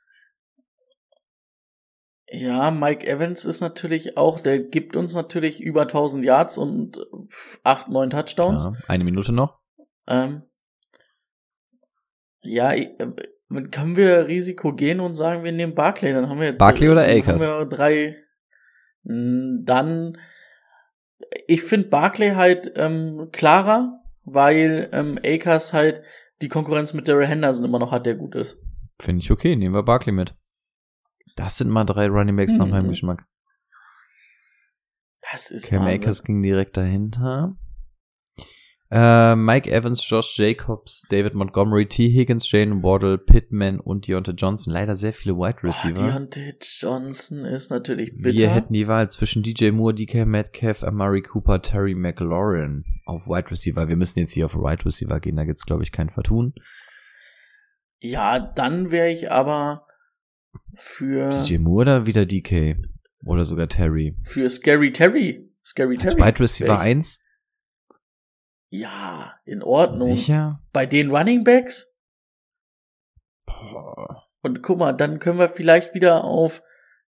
Ja, 2.31 2.71
Mike 2.71 3.05
Evans 3.07 3.43
ist 3.43 3.59
natürlich 3.59 4.17
auch, 4.17 4.39
der 4.39 4.59
gibt 4.59 4.95
uns 4.95 5.15
natürlich 5.15 5.61
über 5.61 5.81
1000 5.83 6.23
Yards 6.23 6.57
und 6.57 6.99
8, 7.63 7.89
9 7.89 8.09
Touchdowns. 8.11 8.63
Ja, 8.63 8.73
eine 8.87 9.03
Minute 9.03 9.31
noch. 9.31 9.58
Ähm, 10.09 10.41
ja, 12.41 12.73
äh, 12.73 12.87
können 13.71 13.95
wir 13.95 14.27
Risiko 14.27 14.73
gehen 14.73 14.99
und 14.99 15.13
sagen, 15.13 15.43
wir 15.43 15.51
nehmen 15.51 15.75
Barclay, 15.75 16.13
dann 16.13 16.29
haben 16.29 16.39
wir 16.39 16.57
Barkley 16.57 16.89
oder 16.89 17.03
Akers? 17.03 17.41
Haben 17.41 17.59
wir 17.59 17.65
drei. 17.65 18.15
Mm, 19.03 19.63
Dann, 19.65 20.17
ich 21.47 21.63
finde 21.63 21.87
Barclay 21.89 22.31
halt 22.31 22.71
ähm, 22.75 23.29
klarer, 23.31 24.01
weil 24.23 24.89
ähm, 24.91 25.17
Akers 25.23 25.73
halt 25.73 26.01
die 26.41 26.47
Konkurrenz 26.47 26.93
mit 26.93 27.07
Daryl 27.07 27.27
Henderson 27.27 27.65
immer 27.65 27.79
noch 27.79 27.91
hat, 27.91 28.05
der 28.05 28.15
gut 28.15 28.35
ist. 28.35 28.61
Finde 28.99 29.21
ich 29.23 29.31
okay, 29.31 29.55
nehmen 29.55 29.73
wir 29.75 29.83
Barkley 29.83 30.11
mit. 30.11 30.35
Das 31.35 31.57
sind 31.57 31.69
mal 31.69 31.85
drei 31.85 32.07
Running 32.07 32.35
Backs 32.35 32.53
nach 32.53 32.65
Mhm. 32.65 32.71
meinem 32.71 32.89
Geschmack. 32.89 33.25
Das 35.31 35.51
ist 35.51 35.67
Cam 35.69 35.81
Wahnsinn. 35.85 36.01
Akers 36.01 36.23
ging 36.23 36.41
direkt 36.41 36.75
dahinter. 36.77 37.51
Äh, 38.91 39.35
Mike 39.35 39.69
Evans, 39.71 40.07
Josh 40.09 40.35
Jacobs, 40.39 41.05
David 41.11 41.35
Montgomery, 41.35 41.85
T. 41.87 42.09
Higgins, 42.09 42.51
Jane 42.51 42.81
Waddle, 42.81 43.19
Pittman 43.19 43.79
und 43.79 44.07
Deontay 44.07 44.31
Johnson. 44.31 44.73
Leider 44.73 44.95
sehr 44.95 45.13
viele 45.13 45.35
Wide 45.35 45.59
Oh, 45.61 45.67
Receiver. 45.67 45.93
Deontay 46.11 46.55
Johnson 46.59 47.45
ist 47.45 47.69
natürlich 47.69 48.13
bitter. 48.17 48.35
Wir 48.37 48.49
hätten 48.49 48.73
die 48.73 48.87
Wahl 48.87 49.07
zwischen 49.11 49.43
DJ 49.43 49.69
Moore, 49.69 49.93
DK 49.93 50.25
Metcalf, 50.25 50.83
Amari 50.83 51.21
Cooper, 51.21 51.61
Terry 51.61 51.93
McLaurin 51.93 52.83
auf 53.05 53.27
Wide 53.27 53.51
Receiver. 53.51 53.87
Wir 53.87 53.95
müssen 53.95 54.17
jetzt 54.19 54.31
hier 54.33 54.45
auf 54.45 54.55
Wide 54.55 54.83
Receiver 54.83 55.19
gehen, 55.19 55.35
da 55.35 55.45
gibt's 55.45 55.65
glaube 55.67 55.83
ich 55.83 55.91
kein 55.91 56.09
Vertun. 56.09 56.53
ja, 57.99 58.39
dann 58.39 58.89
wäre 58.89 59.11
ich 59.11 59.29
aber 59.29 59.85
für, 60.75 61.29
DJ 61.43 61.59
Moore 61.59 61.81
oder 61.81 62.05
wieder 62.07 62.25
DK? 62.25 62.75
Oder 63.25 63.45
sogar 63.45 63.67
Terry? 63.67 64.15
für 64.23 64.49
Scary 64.49 64.91
Terry. 64.91 65.47
Scary 65.63 65.97
Als 66.01 66.15
Terry. 66.15 66.21
Wide 66.27 66.39
Receiver 66.39 66.69
Wär 66.69 66.75
ich- 66.75 66.81
1? 66.81 67.21
Ja, 68.69 69.33
in 69.45 69.63
Ordnung. 69.63 70.07
Sicher? 70.07 70.59
Bei 70.71 70.85
den 70.85 71.11
Running 71.11 71.43
Backs? 71.43 71.95
Boah. 73.45 74.23
Und 74.41 74.61
guck 74.61 74.79
mal, 74.79 74.93
dann 74.93 75.19
können 75.19 75.39
wir 75.39 75.49
vielleicht 75.49 75.93
wieder 75.93 76.23
auf 76.23 76.61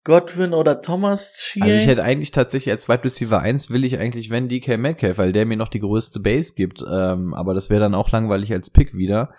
Godwin 0.05 0.55
oder 0.55 0.80
Thomas 0.80 1.36
schielen. 1.40 1.66
Also 1.66 1.78
ich 1.78 1.86
hätte 1.86 2.03
eigentlich 2.03 2.32
tatsächlich 2.32 2.72
als 2.72 2.88
Wide 2.88 3.05
Receiver 3.05 3.40
1 3.40 3.70
will 3.70 3.84
ich 3.84 3.98
eigentlich, 3.98 4.30
wenn 4.30 4.48
DK 4.48 4.76
Metcalf, 4.76 5.18
weil 5.18 5.32
der 5.32 5.46
mir 5.46 5.57
noch 5.57 5.68
die 5.68 5.78
größte 5.78 6.20
Base 6.20 6.55
gibt, 6.55 6.82
ähm, 6.90 7.34
aber 7.34 7.55
das 7.55 7.70
wäre 7.70 7.80
dann 7.80 7.94
auch 7.94 8.11
langweilig 8.11 8.53
als 8.53 8.70
Pick 8.70 8.94
wieder. 8.94 9.32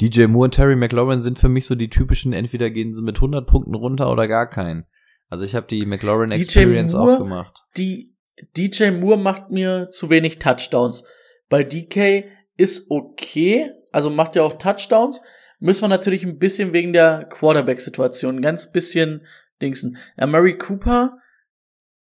DJ 0.00 0.26
Moore 0.26 0.46
und 0.46 0.54
Terry 0.54 0.76
McLaurin 0.76 1.20
sind 1.20 1.38
für 1.38 1.48
mich 1.48 1.66
so 1.66 1.74
die 1.74 1.90
typischen, 1.90 2.32
entweder 2.32 2.70
gehen 2.70 2.94
sie 2.94 3.02
mit 3.02 3.16
100 3.16 3.46
Punkten 3.46 3.74
runter 3.74 4.10
oder 4.10 4.28
gar 4.28 4.48
keinen. 4.48 4.86
Also 5.28 5.44
ich 5.44 5.54
habe 5.54 5.66
die 5.66 5.84
McLaurin 5.84 6.30
DJ 6.30 6.36
Experience 6.36 6.94
Moore? 6.94 7.14
auch 7.14 7.18
gemacht. 7.18 7.64
die 7.76 8.14
DJ 8.56 8.90
Moore 8.90 9.18
macht 9.18 9.50
mir 9.50 9.88
zu 9.90 10.10
wenig 10.10 10.38
Touchdowns. 10.38 11.04
Bei 11.48 11.62
DK 11.62 12.24
ist 12.56 12.90
okay, 12.90 13.70
also 13.92 14.10
macht 14.10 14.36
ja 14.36 14.42
auch 14.42 14.54
Touchdowns. 14.54 15.20
Müssen 15.58 15.82
wir 15.82 15.88
natürlich 15.88 16.24
ein 16.24 16.38
bisschen 16.38 16.72
wegen 16.72 16.92
der 16.92 17.24
Quarterback-Situation 17.24 18.42
ganz 18.42 18.70
bisschen 18.70 19.26
dingsen. 19.60 19.96
Ja, 20.18 20.26
Murray 20.26 20.58
Cooper, 20.58 21.18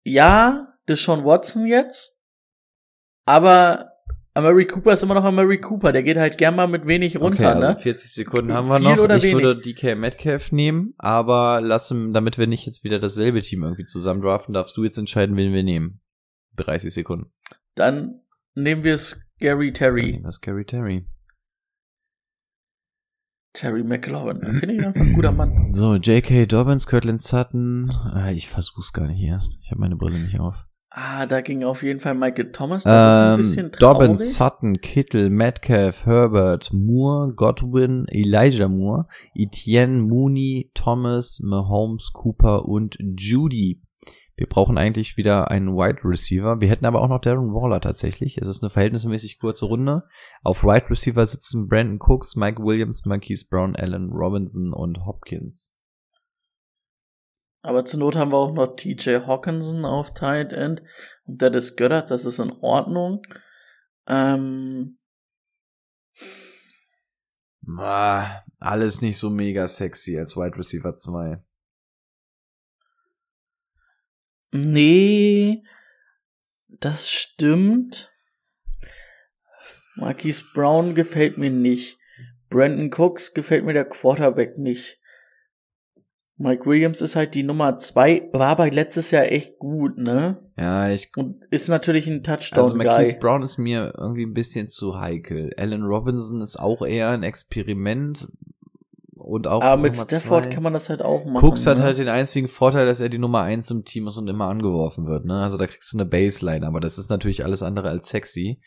ja, 0.05 0.75
Deshaun 0.89 1.25
Watson 1.25 1.67
jetzt, 1.67 2.21
aber 3.25 3.93
Murray 4.35 4.67
Cooper 4.67 4.93
ist 4.93 5.03
immer 5.03 5.15
noch 5.15 5.31
Murray 5.31 5.61
Cooper, 5.61 5.93
der 5.93 6.03
geht 6.03 6.17
halt 6.17 6.39
gern 6.39 6.57
mal 6.57 6.67
mit 6.67 6.87
wenig 6.87 7.21
runter, 7.21 7.51
okay, 7.51 7.55
also 7.55 7.69
ne? 7.69 7.79
40 7.79 8.15
Sekunden 8.15 8.53
haben 8.53 8.69
wir 8.69 8.79
Viel 8.79 8.97
noch. 8.97 8.99
oder 8.99 9.17
ich 9.17 9.23
wenig? 9.25 9.45
würde 9.45 9.61
DK 9.61 9.97
Metcalf 9.97 10.53
nehmen, 10.53 10.95
aber 10.97 11.61
lass 11.61 11.91
ihm, 11.91 12.13
damit 12.13 12.39
wir 12.39 12.47
nicht 12.47 12.65
jetzt 12.65 12.83
wieder 12.83 12.99
dasselbe 12.99 13.43
Team 13.43 13.63
irgendwie 13.63 13.85
zusammen 13.85 14.23
draften, 14.23 14.55
darfst 14.55 14.77
du 14.77 14.85
jetzt 14.85 14.99
entscheiden, 14.99 15.37
wen 15.37 15.53
wir 15.53 15.63
nehmen. 15.63 16.01
30 16.57 16.93
Sekunden. 16.95 17.33
Dann 17.75 18.22
nehmen 18.55 18.85
wir 18.85 18.99
Scary 18.99 19.73
Terry. 19.73 20.21
Das 20.23 20.37
ist 20.37 20.41
Gary 20.41 20.65
Terry. 20.65 21.07
Terry 23.55 23.83
McLaurin. 23.85 24.41
Finde 24.55 24.77
ich 24.77 24.87
einfach 24.87 25.01
ein 25.03 25.13
guter 25.13 25.33
Mann. 25.33 25.53
So, 25.73 25.95
J.K. 25.97 26.47
Dobbins, 26.47 26.87
Kirtland 26.87 27.21
Sutton. 27.21 27.91
Ah, 27.91 28.31
ich 28.31 28.49
versuch's 28.49 28.93
gar 28.93 29.07
nicht 29.09 29.21
erst. 29.21 29.59
Ich 29.63 29.71
habe 29.71 29.81
meine 29.81 29.97
Brille 29.97 30.19
nicht 30.19 30.41
auf. 30.41 30.65
Ah, 30.89 31.25
da 31.27 31.41
ging 31.41 31.65
auf 31.65 31.83
jeden 31.83 32.01
Fall 32.01 32.15
Michael 32.15 32.53
Thomas. 32.53 32.85
Das 32.85 32.93
ist 33.17 33.23
ein 33.23 33.33
Ähm, 33.35 33.37
bisschen 33.39 33.73
traurig. 33.73 33.99
Dobbins, 34.09 34.35
Sutton, 34.35 34.81
Kittle, 34.81 35.31
Metcalf, 35.31 36.05
Herbert, 36.05 36.71
Moore, 36.73 37.33
Godwin, 37.35 38.07
Elijah 38.11 38.69
Moore, 38.69 39.07
Etienne, 39.35 40.01
Mooney, 40.03 40.71
Thomas, 40.75 41.41
Mahomes, 41.43 42.11
Cooper 42.13 42.67
und 42.67 42.97
Judy. 43.17 43.81
Wir 44.43 44.49
brauchen 44.49 44.77
eigentlich 44.77 45.17
wieder 45.17 45.53
einen 45.53 45.77
Wide 45.77 46.01
Receiver. 46.03 46.61
Wir 46.61 46.69
hätten 46.69 46.85
aber 46.85 47.01
auch 47.01 47.09
noch 47.09 47.21
Darren 47.21 47.55
Waller 47.55 47.81
tatsächlich. 47.81 48.39
Es 48.39 48.49
ist 48.49 48.61
eine 48.61 48.71
verhältnismäßig 48.71 49.39
kurze 49.39 49.67
Runde. 49.67 50.03
Auf 50.43 50.65
Wide 50.65 50.91
Receiver 50.91 51.25
sitzen 51.29 51.69
Brandon 51.69 52.01
Cooks, 52.01 52.35
Mike 52.35 52.61
Williams, 52.61 53.05
Marquise 53.07 53.47
Brown, 53.49 53.77
Allen 53.77 54.11
Robinson 54.11 54.73
und 54.73 55.07
Hopkins. 55.07 55.81
Aber 57.63 57.85
zur 57.85 58.01
Not 58.01 58.17
haben 58.17 58.33
wir 58.33 58.39
auch 58.39 58.53
noch 58.53 58.75
TJ 58.75 59.19
Hawkinson 59.29 59.85
auf 59.85 60.13
Tight 60.13 60.53
End. 60.53 60.83
Und 61.23 61.41
der 61.41 61.55
ist 61.55 61.77
Göttert, 61.77 62.11
das 62.11 62.25
ist 62.25 62.41
in 62.41 62.51
Ordnung. 62.63 63.23
Ähm, 64.09 64.99
Ah, 67.79 68.43
alles 68.59 69.03
nicht 69.03 69.19
so 69.19 69.31
mega 69.31 69.69
sexy 69.69 70.19
als 70.19 70.37
Wide 70.37 70.59
Receiver 70.59 70.97
2. 70.97 71.39
nee, 74.53 75.63
das 76.69 77.11
stimmt. 77.11 78.11
Marquise 79.97 80.43
Brown 80.55 80.95
gefällt 80.95 81.39
mir 81.39 81.51
nicht. 81.51 81.99
Brandon 82.49 82.91
Cooks 82.93 83.35
gefällt 83.35 83.65
mir 83.65 83.73
der 83.73 83.85
Quarterback 83.85 84.59
nicht. 84.59 84.99
Mike 86.37 86.67
Williams 86.67 87.01
ist 87.01 87.15
halt 87.15 87.35
die 87.35 87.45
Nummer 87.45 87.79
zwei, 87.79 88.29
war 88.33 88.49
aber 88.49 88.71
letztes 88.71 89.11
Jahr 89.11 89.31
echt 89.31 89.59
gut, 89.59 89.97
ne? 89.97 90.43
Ja, 90.59 90.91
ich 90.91 91.11
Und 91.17 91.45
ist 91.51 91.69
natürlich 91.69 92.09
ein 92.09 92.23
Also 92.27 92.37
Touchdown-Guy. 92.37 92.87
Marquise 92.87 93.19
Brown 93.21 93.43
ist 93.43 93.59
mir 93.59 93.95
irgendwie 93.97 94.27
ein 94.27 94.35
bisschen 94.35 94.69
zu 94.69 94.99
heikel. 94.99 95.53
Allen 95.57 95.85
Robinson 95.85 96.41
ist 96.41 96.59
auch 96.59 96.83
eher 96.85 97.11
ein 97.11 97.23
Experiment 97.23 98.29
und 99.33 99.47
auch 99.47 99.63
aber 99.63 99.81
mit 99.81 99.95
Nummer 99.95 100.05
Stafford 100.05 100.45
zwei. 100.45 100.51
kann 100.51 100.63
man 100.63 100.75
das 100.75 100.91
halt 100.91 101.01
auch 101.01 101.25
machen. 101.25 101.43
Cooks 101.43 101.67
hat 101.67 101.79
ne? 101.79 101.85
halt 101.85 101.97
den 101.97 102.09
einzigen 102.09 102.49
Vorteil, 102.49 102.85
dass 102.85 103.01
er 103.01 103.09
die 103.09 103.17
Nummer 103.19 103.41
eins 103.41 103.71
im 103.71 103.85
Team 103.85 104.07
ist 104.07 104.19
und 104.19 104.29
immer 104.29 104.49
angeworfen 104.49 105.07
wird. 105.07 105.25
Ne? 105.25 105.43
Also 105.43 105.57
da 105.57 105.67
kriegst 105.67 105.91
du 105.91 105.97
eine 105.97 106.05
Baseline, 106.05 106.67
aber 106.67 106.81
das 106.81 106.99
ist 106.99 107.09
natürlich 107.09 107.43
alles 107.43 107.63
andere 107.63 107.89
als 107.89 108.11
sexy. 108.11 108.61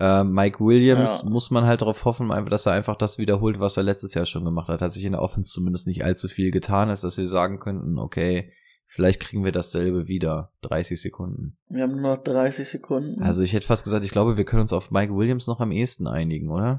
Ähm, 0.00 0.32
Mike 0.32 0.60
Williams 0.60 1.22
Ja. 1.24 1.30
muss 1.30 1.50
man 1.50 1.66
halt 1.66 1.82
darauf 1.82 2.04
hoffen, 2.04 2.28
dass 2.48 2.66
er 2.66 2.72
einfach 2.72 2.96
das 2.96 3.18
wiederholt, 3.18 3.58
was 3.58 3.76
er 3.76 3.82
letztes 3.82 4.14
Jahr 4.14 4.24
schon 4.24 4.44
gemacht 4.44 4.68
hat. 4.68 4.82
Hat 4.82 4.92
sich 4.92 5.04
in 5.04 5.12
der 5.12 5.22
Offense 5.22 5.52
zumindest 5.52 5.88
nicht 5.88 6.04
allzu 6.04 6.28
viel 6.28 6.52
getan, 6.52 6.90
als 6.90 7.00
dass 7.00 7.18
wir 7.18 7.26
sagen 7.26 7.58
könnten, 7.58 7.98
okay, 7.98 8.52
vielleicht 8.86 9.18
kriegen 9.18 9.44
wir 9.44 9.50
dasselbe 9.52 10.06
wieder. 10.06 10.52
30 10.62 11.00
Sekunden. 11.00 11.56
Wir 11.68 11.82
haben 11.82 12.00
nur 12.00 12.16
noch 12.16 12.22
30 12.22 12.68
Sekunden. 12.68 13.20
Also 13.20 13.42
ich 13.42 13.52
hätte 13.52 13.66
fast 13.66 13.82
gesagt, 13.82 14.04
ich 14.04 14.12
glaube, 14.12 14.36
wir 14.36 14.44
können 14.44 14.62
uns 14.62 14.72
auf 14.72 14.92
Mike 14.92 15.14
Williams 15.14 15.48
noch 15.48 15.58
am 15.58 15.72
ehesten 15.72 16.06
einigen, 16.06 16.50
oder? 16.50 16.78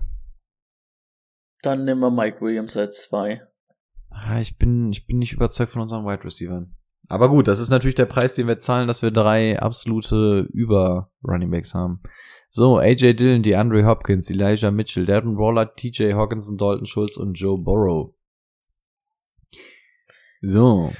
Dann 1.65 1.85
nehmen 1.85 2.01
wir 2.01 2.11
Mike 2.11 2.41
Williams 2.41 2.77
als 2.77 3.03
zwei. 3.03 3.41
Ah, 4.09 4.39
Ich 4.39 4.57
bin, 4.57 4.91
ich 4.91 5.05
bin 5.07 5.17
nicht 5.17 5.33
überzeugt 5.33 5.71
von 5.71 5.81
unseren 5.81 6.05
Wide 6.05 6.23
Receivers. 6.23 6.67
Aber 7.09 7.29
gut, 7.29 7.47
das 7.47 7.59
ist 7.59 7.69
natürlich 7.69 7.95
der 7.95 8.05
Preis, 8.05 8.33
den 8.33 8.47
wir 8.47 8.59
zahlen, 8.59 8.87
dass 8.87 9.01
wir 9.01 9.11
drei 9.11 9.59
absolute 9.59 10.47
Über 10.51 11.11
Running 11.27 11.51
Backs 11.51 11.73
haben. 11.73 12.01
So, 12.49 12.77
AJ 12.77 13.15
Dillon, 13.15 13.43
die 13.43 13.55
Andre 13.55 13.85
Hopkins, 13.85 14.29
Elijah 14.29 14.71
Mitchell, 14.71 15.05
Darren 15.05 15.37
Waller, 15.37 15.75
TJ 15.75 16.13
Hawkinson, 16.13 16.57
Dalton 16.57 16.85
Schultz 16.85 17.17
und 17.17 17.33
Joe 17.33 17.57
Burrow. 17.57 18.13
So, 20.41 20.91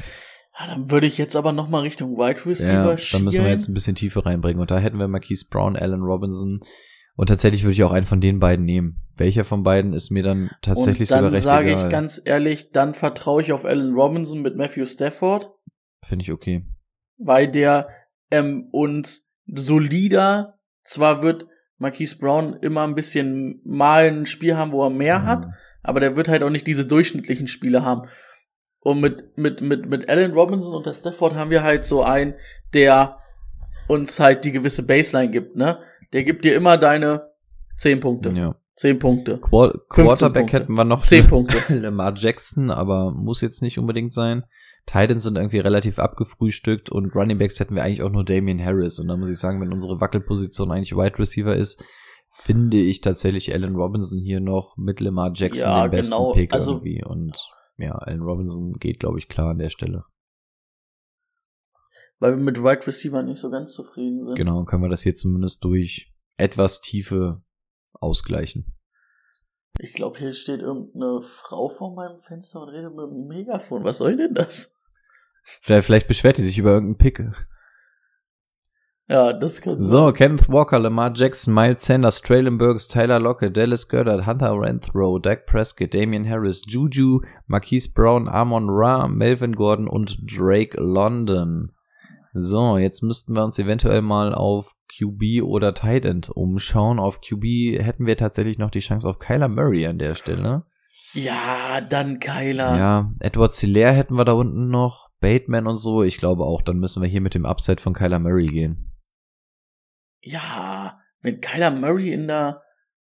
Ja, 0.60 0.68
dann 0.68 0.90
würde 0.92 1.08
ich 1.08 1.18
jetzt 1.18 1.36
aber 1.36 1.52
noch 1.52 1.70
mal 1.70 1.82
Richtung 1.82 2.18
Wide 2.18 2.46
Receiver 2.46 2.96
ja, 2.96 3.08
dann 3.12 3.24
müssen 3.24 3.44
wir 3.44 3.50
jetzt 3.50 3.68
ein 3.68 3.74
bisschen 3.74 3.96
Tiefe 3.96 4.26
reinbringen. 4.26 4.60
Und 4.62 4.72
da 4.72 4.80
hätten 4.80 5.00
wir 5.00 5.08
Marquise 5.08 5.46
Brown, 5.50 5.76
Allen 5.76 6.02
Robinson. 6.02 6.60
Und 7.16 7.28
tatsächlich 7.28 7.64
würde 7.64 7.74
ich 7.74 7.84
auch 7.84 7.94
einen 7.94 8.06
von 8.06 8.20
den 8.22 8.40
beiden 8.40 8.66
nehmen. 8.66 9.02
Welcher 9.16 9.46
von 9.46 9.64
beiden 9.64 9.94
ist 9.94 10.10
mir 10.12 10.24
dann 10.24 10.50
tatsächlich 10.62 11.08
dann 11.10 11.20
sogar 11.20 11.32
recht 11.32 11.44
sage 11.44 11.72
egal. 11.72 11.86
ich 11.86 11.90
ganz 11.90 12.22
ehrlich, 12.24 12.72
dann 12.72 12.94
vertraue 12.94 13.42
ich 13.42 13.54
auf 13.54 13.64
Allen 13.64 13.94
Robinson 13.94 14.42
mit 14.42 14.58
Matthew 14.58 14.86
Stafford, 14.86 15.50
Finde 16.04 16.24
ich 16.24 16.32
okay. 16.32 16.66
weil 17.18 17.48
der 17.50 17.88
ähm, 18.32 18.68
uns 18.72 19.34
solider, 19.48 20.54
zwar 20.84 21.22
wird 21.22 21.48
Marquise 21.78 22.18
Brown 22.18 22.58
immer 22.62 22.84
ein 22.84 22.96
bisschen 22.96 23.62
mal 23.64 24.08
ein 24.08 24.26
Spiel 24.26 24.58
haben, 24.58 24.72
wo 24.72 24.84
er 24.84 24.90
mehr 24.90 25.24
hat, 25.24 25.46
Mhm. 25.46 25.54
aber 25.84 26.00
der 26.02 26.16
wird 26.18 26.28
halt 26.28 26.44
auch 26.44 26.50
nicht 26.50 26.68
diese 26.68 26.86
durchschnittlichen 26.86 27.48
Spiele 27.48 27.84
haben. 27.86 28.08
Und 28.80 29.00
mit, 29.00 29.38
mit, 29.38 29.62
mit, 29.62 29.90
mit 29.90 30.10
Allen 30.10 30.34
Robinson 30.34 30.76
und 30.76 30.86
der 30.86 30.94
Stafford 30.94 31.36
haben 31.36 31.50
wir 31.50 31.64
halt 31.64 31.86
so 31.86 32.04
einen, 32.04 32.36
der 32.74 33.18
uns 33.88 34.20
halt 34.20 34.46
die 34.46 34.52
gewisse 34.52 34.86
Baseline 34.86 35.32
gibt, 35.32 35.56
ne? 35.56 35.80
Der 36.14 36.24
gibt 36.24 36.46
dir 36.46 36.56
immer 36.56 36.78
deine 36.78 37.30
10 37.78 38.00
Punkte. 38.00 38.30
Ja. 38.30 38.56
10 38.78 39.00
Punkte. 39.00 39.38
Quar 39.40 39.72
15 39.92 40.06
Quarterback 40.06 40.34
Punkte. 40.44 40.60
hätten 40.60 40.74
wir 40.74 40.84
noch 40.84 41.02
10 41.04 41.28
Punkte. 41.28 41.58
Lamar 41.80 42.14
Jackson, 42.16 42.70
aber 42.70 43.12
muss 43.12 43.42
jetzt 43.42 43.62
nicht 43.62 43.78
unbedingt 43.80 44.14
sein. 44.14 44.44
Titans 44.86 45.24
sind 45.24 45.36
irgendwie 45.38 45.60
relativ 45.60 45.98
abgefrühstückt 45.98 46.90
und 46.92 47.16
Running 47.16 47.38
Backs 47.40 47.60
hätten 47.60 47.76
wir 47.76 47.84
eigentlich 47.84 48.04
auch 48.04 48.12
nur 48.12 48.24
Damian 48.26 48.64
Harris. 48.64 49.00
Und 49.00 49.08
da 49.08 49.18
muss 49.18 49.30
ich 49.30 49.40
sagen, 49.40 49.62
wenn 49.62 49.74
unsere 49.74 50.00
Wackelposition 50.02 50.72
eigentlich 50.72 50.96
Wide 50.96 51.18
Receiver 51.18 51.56
ist, 51.56 51.84
finde 52.32 52.78
ich 52.78 53.02
tatsächlich 53.02 53.54
Allen 53.54 53.76
Robinson 53.76 54.20
hier 54.20 54.42
noch 54.42 54.76
mit 54.78 55.00
Lamar 55.00 55.32
Jackson 55.34 55.70
Ja, 55.72 55.88
den 55.88 55.92
besten 55.92 56.12
genau. 56.14 56.34
Pick 56.34 56.54
Also- 56.54 56.74
irgendwie. 56.74 57.04
Und 57.04 57.38
ja, 57.78 57.94
Allen 57.94 58.22
Robinson 58.22 58.74
geht, 58.74 59.00
glaube 59.00 59.20
ich, 59.20 59.28
klar 59.30 59.52
an 59.52 59.58
der 59.58 59.70
Stelle. 59.70 60.04
Weil 62.20 62.38
wir 62.38 62.44
mit 62.44 62.62
Wide 62.62 62.86
Receiver 62.88 63.24
nicht 63.24 63.40
so 63.40 63.50
ganz 63.50 63.74
zufrieden 63.74 64.26
sind. 64.26 64.36
Genau, 64.36 64.64
können 64.64 64.84
wir 64.84 64.90
das 64.90 65.02
hier 65.02 65.16
zumindest 65.16 65.64
durch 65.64 66.14
etwas 66.38 66.82
Tiefe 66.82 67.42
ausgleichen. 67.94 68.76
Ich 69.80 69.94
glaube, 69.94 70.20
hier 70.20 70.34
steht 70.34 70.62
irgendeine 70.62 71.22
Frau 71.22 71.68
vor 71.70 71.96
meinem 71.96 72.20
Fenster 72.20 72.62
und 72.62 72.70
redet 72.70 72.96
mit 72.96 73.06
einem 73.06 73.28
Megafon. 73.28 73.84
Was 73.84 73.98
soll 73.98 74.16
denn 74.16 74.34
das? 74.34 74.80
Vielleicht, 75.44 75.86
vielleicht 75.86 76.08
beschwert 76.08 76.38
die 76.38 76.42
sich 76.42 76.58
über 76.58 76.72
irgendeinen 76.72 76.98
Pick. 76.98 77.24
Ja, 79.08 79.34
das 79.34 79.62
kann 79.62 79.80
So, 79.80 80.12
Kenneth 80.12 80.50
Walker, 80.50 80.80
Lamar 80.80 81.12
Jackson, 81.14 81.54
Miles 81.54 81.86
Sanders, 81.86 82.22
Traylon 82.22 82.58
Burks, 82.58 82.88
Tyler 82.88 83.20
Lockett, 83.20 83.56
Dallas 83.56 83.88
Goddard, 83.88 84.26
Hunter 84.26 84.60
Renthrow, 84.60 85.20
Dak 85.22 85.46
Prescott, 85.46 85.94
Damian 85.94 86.28
Harris, 86.28 86.64
Juju, 86.66 87.22
Marquise 87.46 87.92
Brown, 87.94 88.28
Amon 88.28 88.68
Ra, 88.68 89.08
Melvin 89.08 89.56
Gordon 89.56 89.88
und 89.88 90.18
Drake 90.26 90.82
London. 90.82 91.72
So, 92.38 92.78
jetzt 92.78 93.02
müssten 93.02 93.34
wir 93.34 93.46
uns 93.46 93.58
eventuell 93.60 94.02
mal 94.02 94.36
auf 94.36 94.76
QB 94.98 95.42
oder 95.44 95.74
Tight 95.74 96.04
End 96.04 96.30
umschauen. 96.30 97.00
Auf 97.00 97.22
QB 97.22 97.80
hätten 97.82 98.06
wir 98.06 98.18
tatsächlich 98.18 98.58
noch 98.58 98.72
die 98.72 98.80
Chance 98.82 99.08
auf 99.08 99.20
Kyler 99.20 99.48
Murray 99.48 99.88
an 99.88 100.00
der 100.00 100.16
Stelle. 100.16 100.66
Ja, 101.14 101.80
dann 101.90 102.20
Kyler. 102.20 102.78
Ja, 102.78 103.14
Edward 103.22 103.54
Hilaire 103.54 103.94
hätten 103.94 104.16
wir 104.16 104.26
da 104.26 104.34
unten 104.34 104.68
noch, 104.68 105.12
Bateman 105.22 105.66
und 105.66 105.78
so. 105.78 106.04
Ich 106.04 106.18
glaube 106.18 106.44
auch, 106.44 106.62
dann 106.62 106.78
müssen 106.78 107.02
wir 107.02 107.08
hier 107.08 107.22
mit 107.22 107.36
dem 107.36 107.46
Upside 107.46 107.82
von 107.82 107.94
Kyler 107.94 108.20
Murray 108.20 108.48
gehen. 108.48 108.92
Ja, 110.20 111.00
wenn 111.22 111.40
Kyler 111.40 111.72
Murray 111.72 112.12
in 112.12 112.28
der, 112.28 112.64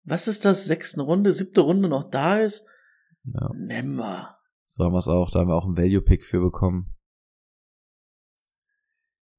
was 0.04 0.28
ist 0.28 0.46
das, 0.46 0.64
sechsten 0.64 1.00
Runde, 1.00 1.34
siebte 1.34 1.60
Runde 1.60 1.90
noch 1.90 2.08
da 2.08 2.38
ist, 2.38 2.66
Ja. 3.24 3.50
nehmen 3.54 3.96
wir. 3.96 4.34
So 4.64 4.84
haben 4.84 4.94
wir 4.94 4.98
es 4.98 5.08
auch. 5.08 5.30
Da 5.30 5.40
haben 5.40 5.48
wir 5.48 5.56
auch 5.56 5.66
einen 5.66 5.76
Value-Pick 5.76 6.24
für 6.24 6.40
bekommen. 6.40 6.80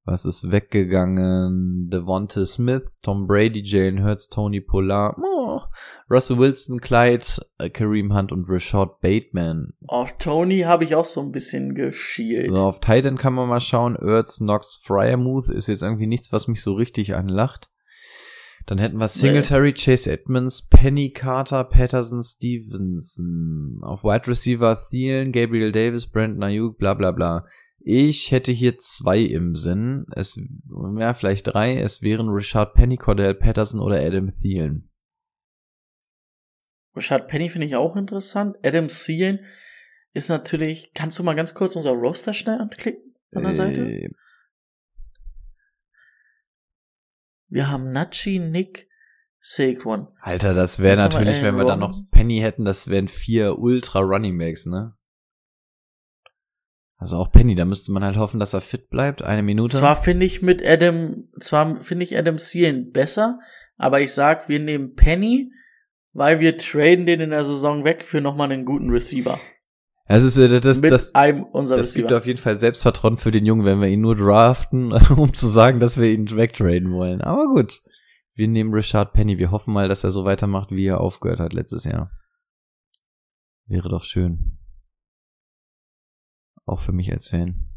Was 0.03 0.25
ist 0.25 0.51
weggegangen? 0.51 1.89
Devonta 1.91 2.45
Smith, 2.45 2.95
Tom 3.03 3.27
Brady, 3.27 3.61
Jalen 3.63 4.03
Hurts, 4.03 4.29
Tony 4.29 4.59
Pollard, 4.59 5.15
oh, 5.23 5.61
Russell 6.09 6.39
Wilson, 6.39 6.81
Clyde, 6.81 7.25
äh, 7.59 7.69
Kareem 7.69 8.13
Hunt 8.15 8.31
und 8.31 8.49
Rashad 8.49 8.99
Bateman. 9.01 9.73
Auf 9.87 10.17
Tony 10.17 10.61
habe 10.61 10.85
ich 10.85 10.95
auch 10.95 11.05
so 11.05 11.21
ein 11.21 11.31
bisschen 11.31 11.75
geschielt. 11.75 12.55
So, 12.55 12.63
auf 12.63 12.79
Titan 12.79 13.17
kann 13.17 13.33
man 13.33 13.47
mal 13.47 13.59
schauen. 13.59 13.95
Ertz, 13.95 14.37
Knox, 14.37 14.75
Fryermuth 14.83 15.49
ist 15.49 15.67
jetzt 15.67 15.83
irgendwie 15.83 16.07
nichts, 16.07 16.33
was 16.33 16.47
mich 16.47 16.63
so 16.63 16.73
richtig 16.73 17.13
anlacht. 17.13 17.69
Dann 18.65 18.78
hätten 18.78 18.97
wir 18.97 19.07
Singletary, 19.07 19.73
Chase 19.73 20.11
Edmonds, 20.11 20.67
Penny 20.67 21.11
Carter, 21.11 21.63
Patterson, 21.63 22.21
Stevenson. 22.23 23.79
Auf 23.82 24.03
Wide 24.03 24.28
Receiver 24.28 24.79
Thielen, 24.89 25.32
Gabriel 25.32 25.71
Davis, 25.71 26.07
Brandon 26.07 26.43
Ayuk, 26.43 26.78
bla 26.78 26.93
bla 26.93 27.11
bla. 27.11 27.45
Ich 27.83 28.32
hätte 28.32 28.51
hier 28.51 28.78
zwei 28.78 29.20
im 29.20 29.55
Sinn. 29.55 30.05
Es, 30.16 30.39
ja, 30.97 31.13
vielleicht 31.13 31.47
drei. 31.47 31.78
Es 31.78 32.01
wären 32.01 32.29
Richard 32.29 32.74
Penny, 32.74 32.97
Cordell 32.97 33.33
Patterson 33.33 33.79
oder 33.79 33.99
Adam 33.99 34.33
Thielen. 34.33 34.91
Rashad 36.93 37.28
Penny 37.28 37.49
finde 37.49 37.67
ich 37.67 37.75
auch 37.75 37.95
interessant. 37.95 38.58
Adam 38.63 38.87
Thielen 38.87 39.39
ist 40.13 40.29
natürlich, 40.29 40.91
kannst 40.93 41.17
du 41.20 41.24
mal 41.24 41.36
ganz 41.36 41.53
kurz 41.53 41.75
unser 41.75 41.91
Roster 41.91 42.33
schnell 42.33 42.59
anklicken 42.59 43.16
an 43.33 43.43
der 43.43 43.53
Seite? 43.53 43.82
Äh, 43.89 44.09
Wir 47.47 47.70
haben 47.70 47.91
Nachi, 47.91 48.39
Nick, 48.39 48.87
Saquon. 49.41 50.08
Alter, 50.21 50.53
das 50.53 50.79
wäre 50.79 50.97
natürlich, 50.97 51.41
wenn 51.41 51.58
wir 51.58 51.66
dann 51.66 51.79
noch. 51.79 51.93
Penny 52.12 52.39
hätten, 52.39 52.63
das 52.63 52.87
wären 52.87 53.08
vier 53.08 53.58
Ultra 53.58 53.99
Running 53.99 54.37
Backs, 54.37 54.66
ne? 54.66 54.95
Also 57.01 57.17
auch 57.17 57.32
Penny, 57.32 57.55
da 57.55 57.65
müsste 57.65 57.91
man 57.91 58.03
halt 58.03 58.15
hoffen, 58.15 58.39
dass 58.39 58.53
er 58.53 58.61
fit 58.61 58.91
bleibt. 58.91 59.23
Eine 59.23 59.41
Minute. 59.41 59.75
Zwar 59.75 59.95
finde 59.95 60.23
ich 60.23 60.43
mit 60.43 60.63
Adam, 60.63 61.29
zwar 61.39 61.82
finde 61.82 62.05
ich 62.05 62.15
Adam 62.15 62.37
Thielen 62.37 62.91
besser, 62.91 63.39
aber 63.75 64.01
ich 64.01 64.13
sag, 64.13 64.49
wir 64.49 64.59
nehmen 64.59 64.93
Penny, 64.93 65.51
weil 66.13 66.39
wir 66.39 66.59
traden 66.59 67.07
den 67.07 67.19
in 67.19 67.32
der 67.32 67.43
Saison 67.43 67.83
weg 67.86 68.03
für 68.03 68.21
nochmal 68.21 68.51
einen 68.51 68.65
guten 68.65 68.91
Receiver. 68.91 69.39
Es 70.05 70.23
ist, 70.23 70.37
äh, 70.37 70.61
das, 70.61 70.79
mit 70.79 70.91
das, 70.91 71.15
einem 71.15 71.43
unserer 71.43 71.79
das 71.79 71.95
gibt 71.95 72.05
Receiver. 72.05 72.17
auf 72.19 72.28
jeden 72.28 72.37
Fall 72.37 72.57
Selbstvertrauen 72.59 73.17
für 73.17 73.32
den 73.32 73.47
Jungen, 73.47 73.65
wenn 73.65 73.82
wir 73.82 73.87
ihn 73.87 74.01
nur 74.01 74.15
draften, 74.15 74.91
um 75.17 75.33
zu 75.33 75.47
sagen, 75.47 75.79
dass 75.79 75.99
wir 75.99 76.07
ihn 76.07 76.29
wegtraden 76.29 76.93
wollen. 76.93 77.21
Aber 77.21 77.47
gut. 77.47 77.82
Wir 78.36 78.47
nehmen 78.47 78.75
Richard 78.75 79.11
Penny. 79.13 79.39
Wir 79.39 79.49
hoffen 79.49 79.73
mal, 79.73 79.89
dass 79.89 80.03
er 80.03 80.11
so 80.11 80.23
weitermacht, 80.23 80.69
wie 80.69 80.86
er 80.86 81.01
aufgehört 81.01 81.39
hat 81.39 81.53
letztes 81.53 81.83
Jahr. 81.83 82.11
Wäre 83.65 83.89
doch 83.89 84.03
schön. 84.03 84.59
Auch 86.71 86.79
für 86.79 86.93
mich 86.93 87.11
als 87.11 87.27
Fan. 87.27 87.67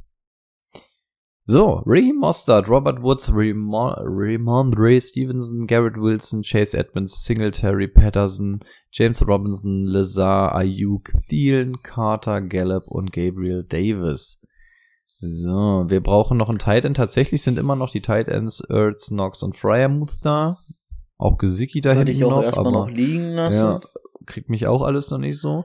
So, 1.47 1.83
Raheem 1.85 2.17
Mostert, 2.21 2.69
Robert 2.69 3.03
Woods, 3.03 3.29
Ramon- 3.31 3.97
Ramondre 3.99 5.01
Stevenson, 5.01 5.67
Garrett 5.67 5.97
Wilson, 5.97 6.43
Chase 6.43 6.79
Edmonds, 6.79 7.25
Singletary, 7.25 7.89
Patterson, 7.89 8.61
James 8.93 9.27
Robinson, 9.27 9.85
Lazar, 9.85 10.55
Ayuk, 10.55 11.11
Thielen, 11.29 11.83
Carter, 11.83 12.41
Gallup 12.41 12.87
und 12.87 13.13
Gabriel 13.13 13.65
Davis. 13.69 14.41
So, 15.21 15.85
wir 15.89 16.01
brauchen 16.03 16.39
noch 16.39 16.49
einen 16.49 16.59
Tight 16.61 16.85
End. 16.85 16.97
Tatsächlich 16.97 17.43
sind 17.43 17.59
immer 17.59 17.77
noch 17.77 17.91
die 17.91 18.01
Tight 18.03 18.29
Ends 18.29 18.61
Ertz, 18.61 19.09
Knox 19.09 19.43
und 19.43 19.57
Fryermuth 19.57 20.19
da. 20.23 20.59
Auch 21.19 21.37
Gesicki 21.37 21.81
da 21.81 21.93
hinten 21.93 22.11
ich 22.13 22.25
auch 22.25 22.31
noch, 22.31 22.43
erstmal 22.43 22.73
noch 22.73 22.89
liegen 22.89 23.31
lassen. 23.35 23.57
ja, 23.57 23.81
kriegt 24.27 24.49
mich 24.49 24.67
auch 24.67 24.83
alles 24.83 25.11
noch 25.11 25.19
nicht 25.19 25.39
so. 25.41 25.65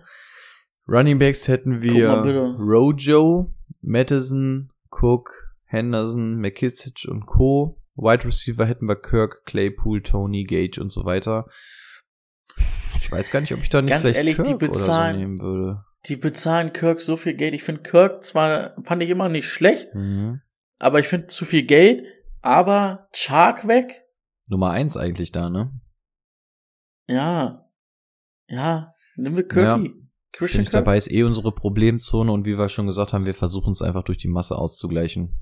Running 0.89 1.19
Backs 1.19 1.47
hätten 1.47 1.81
wir. 1.81 2.09
Rojo, 2.57 3.49
Madison, 3.81 4.71
Cook, 4.91 5.53
Henderson, 5.65 6.35
McKissick 6.37 7.07
und 7.09 7.25
Co. 7.25 7.79
Wide 7.95 8.25
Receiver 8.25 8.65
hätten 8.65 8.85
wir 8.87 8.95
Kirk, 8.95 9.45
Claypool, 9.45 10.01
Tony, 10.01 10.45
Gage 10.45 10.79
und 10.81 10.91
so 10.91 11.05
weiter. 11.05 11.45
Ich 12.95 13.11
weiß 13.11 13.29
gar 13.31 13.41
nicht, 13.41 13.53
ob 13.53 13.59
ich 13.61 13.69
da 13.69 13.81
nicht 13.81 13.89
Ganz 13.91 14.01
vielleicht 14.01 14.17
ehrlich, 14.17 14.37
die 14.37 14.43
Kirk 14.43 14.55
oder 14.63 14.73
so 14.73 14.79
bezahlen- 14.85 15.17
nehmen 15.19 15.39
würde. 15.39 15.83
Die 16.05 16.15
bezahlen 16.15 16.71
Kirk 16.73 17.01
so 17.01 17.17
viel 17.17 17.33
Geld. 17.33 17.53
Ich 17.53 17.63
finde 17.63 17.81
Kirk 17.81 18.23
zwar, 18.23 18.73
fand 18.83 19.03
ich 19.03 19.09
immer 19.09 19.27
nicht 19.29 19.47
schlecht, 19.49 19.93
Mhm. 19.93 20.41
aber 20.79 20.99
ich 20.99 21.07
finde 21.07 21.27
zu 21.27 21.43
viel 21.45 21.63
Geld. 21.63 22.05
Aber 22.41 23.09
Chark 23.11 23.67
weg? 23.67 24.05
Nummer 24.47 24.71
eins 24.71 24.95
eigentlich 24.95 25.31
da, 25.33 25.49
ne? 25.49 25.71
Ja. 27.07 27.69
Ja. 28.47 28.93
Nehmen 29.17 29.35
wir 29.35 29.47
Kirky. 29.47 29.89
Bin 29.89 29.98
Christian 30.31 30.63
ich 30.63 30.69
Kirk. 30.69 30.85
dabei, 30.85 30.97
ist 30.97 31.11
eh 31.11 31.23
unsere 31.23 31.51
Problemzone 31.51 32.31
und 32.31 32.45
wie 32.45 32.57
wir 32.57 32.69
schon 32.69 32.87
gesagt 32.87 33.13
haben, 33.13 33.25
wir 33.25 33.33
versuchen 33.33 33.71
es 33.71 33.81
einfach 33.81 34.03
durch 34.03 34.17
die 34.17 34.27
Masse 34.27 34.57
auszugleichen. 34.57 35.35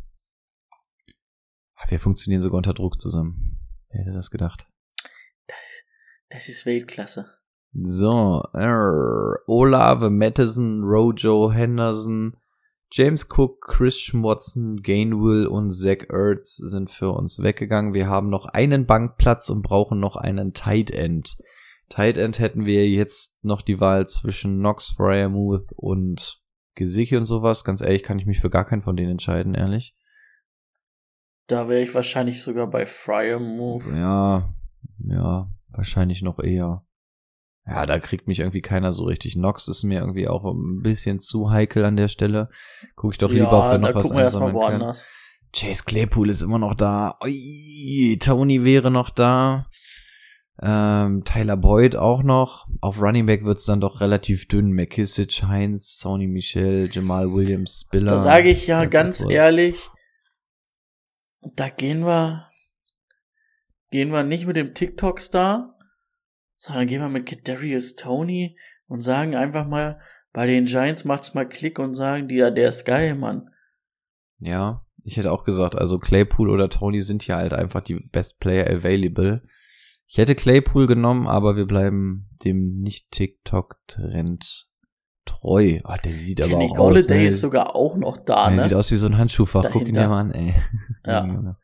Wir 1.89 1.99
funktionieren 1.99 2.41
sogar 2.41 2.57
unter 2.57 2.73
Druck 2.73 2.99
zusammen. 2.99 3.59
Wer 3.89 4.01
hätte 4.01 4.14
das 4.14 4.31
gedacht? 4.31 4.68
Das 6.30 6.49
ist 6.49 6.65
Weltklasse. 6.65 7.38
So, 7.72 8.43
err, 8.53 9.38
Olave, 9.47 10.09
Madison, 10.09 10.84
Rojo, 10.84 11.51
Henderson, 11.51 12.35
James 12.91 13.27
Cook, 13.30 13.61
Christian 13.61 14.23
Watson, 14.23 14.77
Gainwell 14.77 15.47
und 15.47 15.72
Zach 15.72 16.09
Ertz 16.09 16.55
sind 16.55 16.89
für 16.89 17.11
uns 17.11 17.41
weggegangen. 17.41 17.93
Wir 17.93 18.07
haben 18.07 18.30
noch 18.30 18.45
einen 18.45 18.85
Bankplatz 18.85 19.49
und 19.49 19.61
brauchen 19.61 19.99
noch 19.99 20.15
einen 20.15 20.53
Tight 20.53 20.91
End. 20.91 21.38
Tight 21.89 22.18
End 22.18 22.39
hätten 22.39 22.65
wir 22.65 22.88
jetzt 22.89 23.43
noch 23.43 23.61
die 23.61 23.80
Wahl 23.80 24.07
zwischen 24.07 24.59
Knox, 24.59 24.89
Fryermuth 24.89 25.72
und 25.76 26.41
Gesicki 26.76 27.15
und 27.15 27.26
sowas. 27.26 27.64
Ganz 27.64 27.81
ehrlich 27.81 28.03
kann 28.03 28.19
ich 28.19 28.26
mich 28.26 28.39
für 28.39 28.49
gar 28.49 28.65
keinen 28.65 28.81
von 28.81 28.95
denen 28.95 29.11
entscheiden, 29.11 29.55
ehrlich. 29.55 29.95
Da 31.47 31.69
wäre 31.69 31.81
ich 31.81 31.95
wahrscheinlich 31.95 32.43
sogar 32.43 32.68
bei 32.68 32.85
Fryer 32.85 33.39
Move. 33.39 33.97
Ja, 33.97 34.49
ja, 34.99 35.49
wahrscheinlich 35.69 36.22
noch 36.22 36.39
eher. 36.39 36.85
Ja, 37.65 37.85
da 37.85 37.99
kriegt 37.99 38.27
mich 38.27 38.39
irgendwie 38.39 38.61
keiner 38.61 38.91
so 38.91 39.05
richtig. 39.05 39.35
Nox 39.35 39.68
ist 39.68 39.84
mir 39.84 39.99
irgendwie 39.99 40.27
auch 40.27 40.45
ein 40.45 40.81
bisschen 40.81 41.19
zu 41.19 41.49
heikel 41.49 41.84
an 41.84 41.97
der 41.97 42.07
Stelle. 42.07 42.49
Guck 42.95 43.14
ich 43.14 43.18
doch 43.18 43.30
lieber, 43.30 43.51
ob 43.51 43.65
wir 43.65 43.72
ja, 43.72 43.77
noch 43.77 43.95
was 43.95 44.11
einsammeln 44.11 44.53
können. 44.53 44.61
woanders. 44.61 45.07
Chase 45.53 45.84
Claypool 45.85 46.30
ist 46.30 46.41
immer 46.41 46.59
noch 46.59 46.76
da. 46.76 47.18
Ui, 47.23 48.18
Tony 48.22 48.64
wäre 48.64 48.91
noch 48.91 49.09
da. 49.09 49.68
Ähm, 50.62 51.24
Tyler 51.24 51.58
Boyd 51.58 51.96
auch 51.96 52.24
noch. 52.24 52.68
Auf 52.82 53.00
Running 53.02 53.28
Back 53.28 53.44
wird's 53.44 53.66
dann 53.66 53.80
doch 53.80 54.02
relativ 54.02 54.48
dünn. 54.48 54.72
McKissick, 54.72 55.44
Heinz, 55.44 56.00
Sony 56.00 56.28
Michel, 56.28 56.90
Jamal 56.92 57.32
Williams, 57.32 57.86
Spiller. 57.86 58.12
Da 58.12 58.18
sage 58.18 58.50
ich 58.50 58.66
ja 58.66 58.86
Ganz 58.86 59.22
etwas. 59.22 59.34
ehrlich, 59.34 59.84
da 61.56 61.70
gehen 61.70 62.06
wir, 62.06 62.48
gehen 63.92 64.12
wir 64.12 64.24
nicht 64.24 64.48
mit 64.48 64.56
dem 64.56 64.74
TikTok-Star, 64.74 65.78
sondern 66.56 66.88
gehen 66.88 67.02
wir 67.02 67.10
mit 67.10 67.28
Kadarius 67.28 67.96
Tony 67.96 68.58
und 68.88 69.02
sagen 69.02 69.36
einfach 69.36 69.68
mal, 69.68 70.02
bei 70.34 70.48
den 70.48 70.66
Giants 70.66 71.06
macht's 71.06 71.34
mal 71.34 71.48
Klick 71.48 71.78
und 71.80 71.94
sagen 71.94 72.28
die, 72.28 72.36
ja, 72.36 72.50
der 72.50 72.70
ist 72.70 72.86
geil, 72.86 73.16
Mann. 73.16 73.50
Ja, 74.40 74.86
ich 75.04 75.18
hätte 75.18 75.32
auch 75.32 75.44
gesagt, 75.44 75.76
also 75.76 76.00
Claypool 76.00 76.50
oder 76.50 76.70
Tony 76.70 77.02
sind 77.02 77.24
hier 77.24 77.38
halt 77.38 77.54
einfach 77.54 77.82
die 77.82 77.96
Best 78.12 78.40
Player 78.40 78.68
available. 78.70 79.44
Ich 80.10 80.18
hätte 80.18 80.36
Claypool 80.36 80.88
genommen, 80.88 81.28
aber 81.28 81.56
wir 81.58 81.66
bleiben 81.66 82.30
dem 82.44 82.80
nicht-TikTok-Trend 82.80 84.70
treu. 85.26 85.80
Ah, 85.84 85.98
der 85.98 86.14
sieht 86.14 86.40
aber 86.42 86.52
Kenny 86.52 86.70
auch 86.72 86.76
Golladay 86.78 87.02
aus. 87.02 87.10
Ne? 87.10 87.28
ist 87.28 87.42
sogar 87.42 87.76
auch 87.76 87.98
noch 87.98 88.18
da, 88.18 88.50
der 88.50 88.60
sieht 88.62 88.72
ne? 88.72 88.78
aus 88.78 88.90
wie 88.92 88.96
so 88.98 89.08
ein 89.08 89.18
Handschuhfach. 89.18 89.70
Guck 89.72 89.88
ihn 89.88 89.94
Dahinter. 89.96 90.02
dir 90.04 90.08
mal 90.10 90.20
an, 90.22 90.32
ey. 90.32 90.56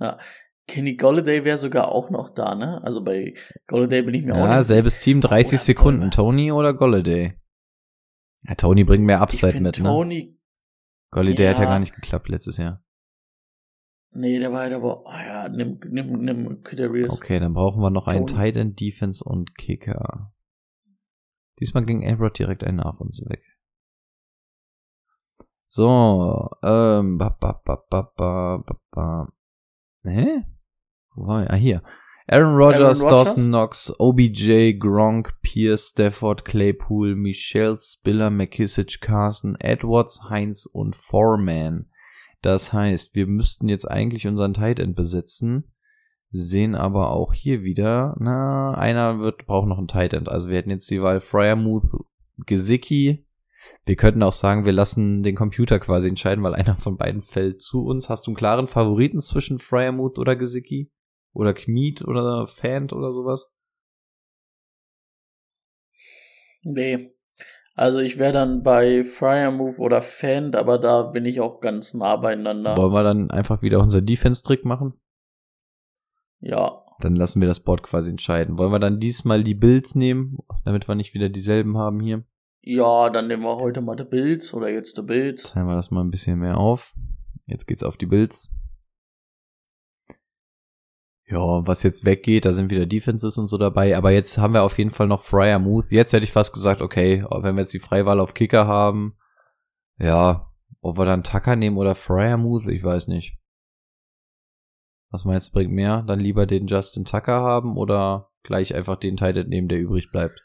Ja. 0.00 0.18
Kenny 0.66 0.96
Golladay 0.96 1.44
wäre 1.44 1.56
sogar 1.56 1.88
auch 1.88 2.10
noch 2.10 2.28
da, 2.30 2.54
ne? 2.54 2.82
Also 2.84 3.02
bei 3.02 3.34
Golladay 3.66 4.02
bin 4.02 4.14
ich 4.14 4.24
mir 4.24 4.34
auch 4.34 4.38
Ja, 4.44 4.58
nicht 4.58 4.66
selbes 4.66 5.00
Team, 5.00 5.22
30 5.22 5.54
Oder 5.54 5.58
Sekunden. 5.64 6.00
Wolle. 6.02 6.10
Tony 6.10 6.52
oder 6.52 6.74
Golladay? 6.74 7.32
Ja, 8.46 8.54
Tony 8.54 8.84
bringt 8.84 9.04
mehr 9.04 9.22
Upside 9.22 9.60
mit, 9.60 9.78
ne? 9.78 9.84
Tony, 9.88 10.38
Golladay 11.10 11.48
hat 11.48 11.56
ja 11.58 11.64
Ja. 11.64 11.70
gar 11.70 11.78
nicht 11.78 11.94
geklappt 11.94 12.28
letztes 12.28 12.58
Jahr. 12.58 12.84
Nee, 14.10 14.38
der 14.38 14.52
war 14.52 14.60
halt 14.60 14.72
aber, 14.72 15.04
oh 15.04 15.10
ja, 15.10 15.48
nimm, 15.48 15.80
nimm, 15.88 16.12
nimm 16.20 16.62
Kadarius. 16.62 17.18
Okay, 17.20 17.40
dann 17.40 17.54
brauchen 17.54 17.80
wir 17.80 17.90
noch 17.90 18.06
einen. 18.06 18.26
Tight 18.26 18.56
End, 18.56 18.80
Defense 18.80 19.24
und 19.24 19.56
Kicker. 19.56 20.32
Diesmal 21.60 21.84
ging 21.84 22.08
Abrod 22.08 22.38
direkt 22.38 22.64
ein 22.64 22.76
nach 22.76 23.00
uns 23.00 23.24
weg. 23.28 23.42
So, 25.66 26.48
ähm, 26.62 27.18
ba, 27.18 27.28
ba, 27.28 27.60
ba, 27.64 27.84
ba, 27.90 28.12
ba, 28.16 28.64
ba, 28.64 28.76
ba. 28.90 29.28
Hä? 30.04 30.44
Wo 31.14 31.26
war 31.26 31.42
ich? 31.42 31.50
Ah, 31.50 31.56
hier. 31.56 31.82
Aaron 32.30 32.56
Rodgers, 32.56 33.02
Aaron 33.02 33.12
Rodgers? 33.12 33.34
Dawson 33.34 33.48
Knox, 33.48 33.92
OBJ, 33.98 34.78
Gronk, 34.78 35.34
Pierce, 35.42 35.88
Stafford, 35.88 36.44
Claypool, 36.44 37.16
Michelle, 37.16 37.76
Spiller, 37.76 38.30
McKissick, 38.30 39.00
Carson, 39.00 39.56
Edwards, 39.60 40.28
Heinz 40.30 40.66
und 40.66 40.94
Foreman. 40.94 41.90
Das 42.42 42.72
heißt, 42.72 43.14
wir 43.14 43.26
müssten 43.26 43.68
jetzt 43.68 43.84
eigentlich 43.84 44.26
unseren 44.26 44.54
Tight 44.54 44.78
End 44.78 44.94
besetzen, 44.94 45.72
sehen 46.30 46.74
aber 46.74 47.10
auch 47.10 47.32
hier 47.32 47.62
wieder, 47.62 48.16
na, 48.20 48.74
einer 48.74 49.18
wird, 49.20 49.46
braucht 49.46 49.66
noch 49.66 49.78
einen 49.78 49.88
Tight 49.88 50.12
End. 50.12 50.28
Also 50.28 50.48
wir 50.48 50.56
hätten 50.56 50.70
jetzt 50.70 50.90
die 50.90 51.02
Wahl 51.02 51.20
Fryermuth, 51.20 51.96
Gesicki. 52.46 53.26
Wir 53.84 53.96
könnten 53.96 54.22
auch 54.22 54.32
sagen, 54.32 54.64
wir 54.64 54.72
lassen 54.72 55.22
den 55.22 55.34
Computer 55.34 55.80
quasi 55.80 56.08
entscheiden, 56.08 56.44
weil 56.44 56.54
einer 56.54 56.76
von 56.76 56.96
beiden 56.96 57.22
fällt 57.22 57.60
zu 57.60 57.84
uns. 57.84 58.08
Hast 58.08 58.26
du 58.26 58.30
einen 58.30 58.36
klaren 58.36 58.66
Favoriten 58.68 59.18
zwischen 59.18 59.58
Fryermuth 59.58 60.18
oder 60.18 60.36
Gesicki? 60.36 60.92
Oder 61.32 61.54
Kmiet 61.54 62.02
oder 62.02 62.46
Fant 62.46 62.92
oder 62.92 63.12
sowas? 63.12 63.54
Nee. 66.62 67.12
Also 67.78 68.00
ich 68.00 68.18
wäre 68.18 68.32
dann 68.32 68.64
bei 68.64 69.04
Fryer 69.04 69.52
Move 69.52 69.78
oder 69.78 70.02
Fand, 70.02 70.56
aber 70.56 70.78
da 70.78 71.02
bin 71.02 71.24
ich 71.24 71.40
auch 71.40 71.60
ganz 71.60 71.94
nah 71.94 72.16
beieinander. 72.16 72.76
Wollen 72.76 72.92
wir 72.92 73.04
dann 73.04 73.30
einfach 73.30 73.62
wieder 73.62 73.78
unser 73.78 74.00
Defense-Trick 74.00 74.64
machen? 74.64 74.94
Ja. 76.40 76.82
Dann 76.98 77.14
lassen 77.14 77.40
wir 77.40 77.46
das 77.46 77.60
Board 77.60 77.84
quasi 77.84 78.10
entscheiden. 78.10 78.58
Wollen 78.58 78.72
wir 78.72 78.80
dann 78.80 78.98
diesmal 78.98 79.44
die 79.44 79.54
Bills 79.54 79.94
nehmen, 79.94 80.38
damit 80.64 80.88
wir 80.88 80.96
nicht 80.96 81.14
wieder 81.14 81.28
dieselben 81.28 81.78
haben 81.78 82.00
hier? 82.00 82.24
Ja, 82.62 83.10
dann 83.10 83.28
nehmen 83.28 83.44
wir 83.44 83.58
heute 83.58 83.80
mal 83.80 83.94
die 83.94 84.02
Bills 84.02 84.52
oder 84.52 84.68
jetzt 84.68 84.98
die 84.98 85.02
Bills. 85.02 85.52
Teilen 85.52 85.68
wir 85.68 85.76
das 85.76 85.92
mal 85.92 86.02
ein 86.02 86.10
bisschen 86.10 86.40
mehr 86.40 86.58
auf. 86.58 86.96
Jetzt 87.46 87.66
geht's 87.66 87.84
auf 87.84 87.96
die 87.96 88.06
Bills. 88.06 88.60
Ja, 91.30 91.66
was 91.66 91.82
jetzt 91.82 92.06
weggeht, 92.06 92.46
da 92.46 92.52
sind 92.52 92.70
wieder 92.70 92.86
Defenses 92.86 93.36
und 93.36 93.48
so 93.48 93.58
dabei. 93.58 93.96
Aber 93.96 94.10
jetzt 94.10 94.38
haben 94.38 94.54
wir 94.54 94.62
auf 94.62 94.78
jeden 94.78 94.90
Fall 94.90 95.06
noch 95.06 95.22
Fryer 95.22 95.58
Muth. 95.58 95.90
Jetzt 95.90 96.14
hätte 96.14 96.24
ich 96.24 96.32
fast 96.32 96.54
gesagt, 96.54 96.80
okay, 96.80 97.22
wenn 97.30 97.54
wir 97.54 97.62
jetzt 97.62 97.74
die 97.74 97.80
Freiwahl 97.80 98.18
auf 98.18 98.32
Kicker 98.32 98.66
haben, 98.66 99.14
ja, 99.98 100.50
ob 100.80 100.96
wir 100.96 101.04
dann 101.04 101.24
Tucker 101.24 101.54
nehmen 101.54 101.76
oder 101.76 101.94
Fryer 101.94 102.38
Muth, 102.38 102.66
ich 102.66 102.82
weiß 102.82 103.08
nicht. 103.08 103.36
Was 105.10 105.26
meinst 105.26 105.48
du, 105.48 105.52
bringt 105.52 105.72
mehr? 105.72 106.02
Dann 106.06 106.20
lieber 106.20 106.46
den 106.46 106.66
Justin 106.66 107.04
Tucker 107.04 107.42
haben 107.42 107.76
oder 107.76 108.30
gleich 108.42 108.74
einfach 108.74 108.96
den 108.96 109.16
Tight 109.16 109.36
End 109.36 109.48
nehmen, 109.50 109.68
der 109.68 109.80
übrig 109.80 110.10
bleibt? 110.10 110.40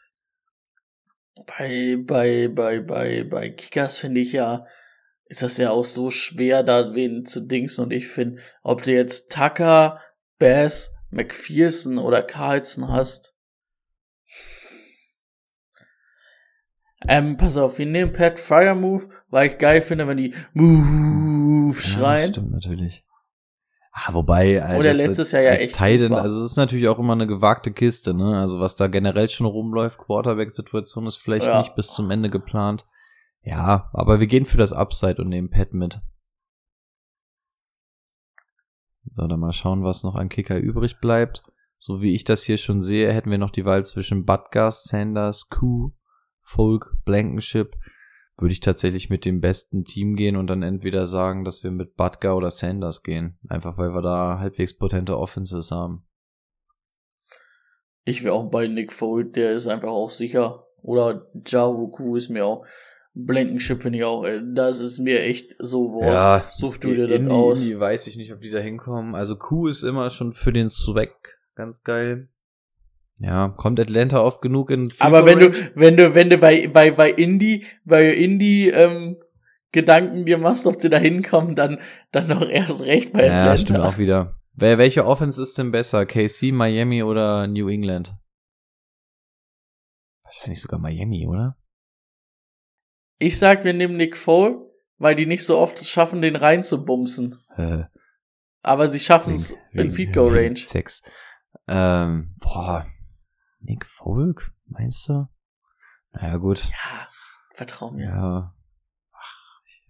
Bei, 1.46 1.96
bei, 1.98 2.48
bei, 2.48 2.80
bei, 2.80 3.24
bei 3.24 3.48
Kickers 3.48 3.98
finde 3.98 4.20
ich 4.20 4.32
ja, 4.32 4.66
ist 5.26 5.42
das 5.42 5.56
ja 5.56 5.70
auch 5.70 5.84
so 5.84 6.10
schwer, 6.10 6.62
da 6.62 6.94
wen 6.94 7.24
zu 7.24 7.46
dingsen. 7.46 7.84
Und 7.84 7.92
ich 7.92 8.06
finde, 8.06 8.40
ob 8.62 8.82
du 8.82 8.92
jetzt 8.92 9.32
Tucker, 9.32 10.00
Bass, 10.38 10.94
McPherson 11.10 11.98
oder 11.98 12.22
Carlson 12.22 12.88
hast. 12.88 13.34
Ähm, 17.06 17.36
pass 17.36 17.56
auf, 17.58 17.78
wir 17.78 17.86
nehmen 17.86 18.12
Pat 18.12 18.40
Fire 18.40 18.74
Move, 18.74 19.08
weil 19.28 19.48
ich 19.50 19.58
geil 19.58 19.82
finde, 19.82 20.08
wenn 20.08 20.16
die 20.16 20.34
Move 20.54 21.76
Ja, 21.76 21.80
schreien. 21.82 22.32
stimmt 22.32 22.50
natürlich. 22.52 23.04
Ah, 23.92 24.12
wobei, 24.12 24.54
äh, 24.54 24.76
Oder 24.78 24.92
letztes 24.94 25.18
als, 25.18 25.32
Jahr 25.32 25.42
ja 25.42 25.52
echt 25.52 25.76
Titan, 25.76 26.14
also 26.14 26.42
es 26.42 26.52
ist 26.52 26.56
natürlich 26.56 26.88
auch 26.88 26.98
immer 26.98 27.12
eine 27.12 27.28
gewagte 27.28 27.72
Kiste, 27.72 28.12
ne? 28.12 28.40
Also 28.40 28.58
was 28.58 28.74
da 28.74 28.88
generell 28.88 29.28
schon 29.28 29.46
rumläuft, 29.46 29.98
Quarterback-Situation 29.98 31.06
ist 31.06 31.18
vielleicht 31.18 31.46
Ja. 31.46 31.58
nicht 31.58 31.76
bis 31.76 31.92
zum 31.92 32.10
Ende 32.10 32.28
geplant. 32.28 32.86
Ja, 33.42 33.90
aber 33.92 34.18
wir 34.18 34.26
gehen 34.26 34.46
für 34.46 34.56
das 34.56 34.72
Upside 34.72 35.20
und 35.22 35.28
nehmen 35.28 35.50
Pat 35.50 35.74
mit. 35.74 35.98
So, 39.12 39.26
dann 39.26 39.40
mal 39.40 39.52
schauen, 39.52 39.84
was 39.84 40.02
noch 40.02 40.14
an 40.14 40.28
Kicker 40.28 40.58
übrig 40.58 40.98
bleibt. 41.00 41.42
So 41.76 42.00
wie 42.00 42.14
ich 42.14 42.24
das 42.24 42.44
hier 42.44 42.56
schon 42.56 42.80
sehe, 42.80 43.12
hätten 43.12 43.30
wir 43.30 43.38
noch 43.38 43.50
die 43.50 43.64
Wahl 43.64 43.84
zwischen 43.84 44.24
Butgast, 44.24 44.88
Sanders, 44.88 45.48
Kuh, 45.50 45.92
Folk, 46.40 46.96
Blankenship. 47.04 47.76
Würde 48.38 48.52
ich 48.52 48.60
tatsächlich 48.60 49.10
mit 49.10 49.24
dem 49.24 49.40
besten 49.40 49.84
Team 49.84 50.16
gehen 50.16 50.36
und 50.36 50.48
dann 50.48 50.62
entweder 50.62 51.06
sagen, 51.06 51.44
dass 51.44 51.62
wir 51.62 51.70
mit 51.70 51.94
Butker 51.94 52.36
oder 52.36 52.50
Sanders 52.50 53.02
gehen. 53.02 53.38
Einfach 53.48 53.78
weil 53.78 53.94
wir 53.94 54.02
da 54.02 54.38
halbwegs 54.38 54.76
potente 54.76 55.18
Offenses 55.18 55.70
haben. 55.70 56.06
Ich 58.04 58.24
wäre 58.24 58.34
auch 58.34 58.50
bei 58.50 58.66
Nick 58.66 58.92
Fold, 58.92 59.36
der 59.36 59.52
ist 59.52 59.66
einfach 59.66 59.88
auch 59.88 60.10
sicher. 60.10 60.66
Oder 60.82 61.30
Jahuku 61.46 62.16
ist 62.16 62.28
mir 62.28 62.44
auch. 62.44 62.66
Blankenship 63.14 63.82
finde 63.82 63.98
ich 63.98 64.04
auch, 64.04 64.24
ey, 64.24 64.40
das 64.54 64.80
ist 64.80 64.98
mir 64.98 65.22
echt 65.22 65.54
so 65.58 65.92
Wurst. 65.92 66.58
Such 66.58 66.78
du 66.78 66.88
dir 66.88 67.06
das 67.06 67.28
aus. 67.28 67.60
Indie 67.60 67.78
weiß 67.78 68.08
ich 68.08 68.16
nicht, 68.16 68.32
ob 68.32 68.40
die 68.40 68.50
da 68.50 68.58
hinkommen. 68.58 69.14
Also 69.14 69.36
Q 69.36 69.68
ist 69.68 69.82
immer 69.84 70.10
schon 70.10 70.32
für 70.32 70.52
den 70.52 70.68
Zweck 70.68 71.14
ganz 71.54 71.82
geil. 71.84 72.28
Ja, 73.20 73.48
kommt 73.48 73.78
Atlanta 73.78 74.20
oft 74.20 74.42
genug 74.42 74.70
in 74.70 74.90
Field 74.90 75.02
Aber 75.02 75.24
wenn 75.24 75.38
du, 75.38 75.52
wenn 75.76 75.96
du, 75.96 76.14
wenn 76.16 76.30
du 76.30 76.38
bei, 76.38 76.66
bei, 76.66 76.90
bei 76.90 77.10
Indie, 77.10 77.64
bei 77.84 78.12
Indie, 78.12 78.68
ähm, 78.68 79.16
Gedanken 79.74 80.24
dir 80.24 80.38
machst, 80.38 80.68
ob 80.68 80.78
du 80.78 80.88
da 80.88 80.98
hinkommen, 80.98 81.56
dann, 81.56 81.80
dann 82.12 82.28
doch 82.28 82.48
erst 82.48 82.84
recht 82.84 83.12
bei 83.12 83.24
Atlanta. 83.24 83.46
Ja, 83.46 83.56
stimmt 83.56 83.80
auch 83.80 83.98
wieder. 83.98 84.36
Wer, 84.54 84.78
welche 84.78 85.04
Offense 85.04 85.42
ist 85.42 85.58
denn 85.58 85.72
besser? 85.72 86.06
KC, 86.06 86.52
Miami 86.52 87.02
oder 87.02 87.48
New 87.48 87.68
England? 87.68 88.14
Wahrscheinlich 90.22 90.60
sogar 90.60 90.78
Miami, 90.78 91.26
oder? 91.26 91.56
Ich 93.18 93.38
sag, 93.38 93.64
wir 93.64 93.72
nehmen 93.72 93.96
Nick 93.96 94.16
Foles, 94.16 94.56
weil 94.98 95.14
die 95.14 95.26
nicht 95.26 95.44
so 95.44 95.58
oft 95.58 95.84
schaffen, 95.86 96.22
den 96.22 96.36
reinzubumsen. 96.36 97.40
Äh, 97.56 97.84
Aber 98.62 98.88
sie 98.88 99.00
schaffen 99.00 99.34
es 99.34 99.54
in 99.72 99.90
Feed 99.90 100.12
Goal 100.12 100.32
wegen 100.34 100.54
Range. 100.54 100.56
Sex. 100.56 101.02
Ähm, 101.68 102.34
boah. 102.38 102.86
Nick 103.60 103.86
Folk, 103.86 104.52
meinst 104.66 105.08
du? 105.08 105.26
Naja, 106.12 106.36
gut. 106.36 106.68
Ja, 106.68 107.08
vertrau 107.54 107.90
mir. 107.90 108.04
Ja. 108.06 108.54
Ach, 109.12 109.60
ich. 109.66 109.88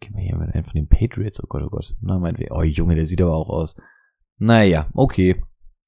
Gehen 0.00 0.14
wir 0.14 0.22
hier 0.22 0.36
mit 0.36 0.54
einem 0.54 0.64
von 0.64 0.74
den 0.74 0.88
Patriots. 0.88 1.42
Oh 1.42 1.46
Gott, 1.48 1.62
oh 1.62 1.70
Gott. 1.70 1.94
Na, 2.00 2.18
meinetwegen. 2.18 2.52
Oh, 2.52 2.62
Junge, 2.62 2.94
der 2.94 3.04
sieht 3.04 3.20
aber 3.20 3.34
auch 3.34 3.48
aus. 3.48 3.80
Naja, 4.38 4.88
okay. 4.94 5.42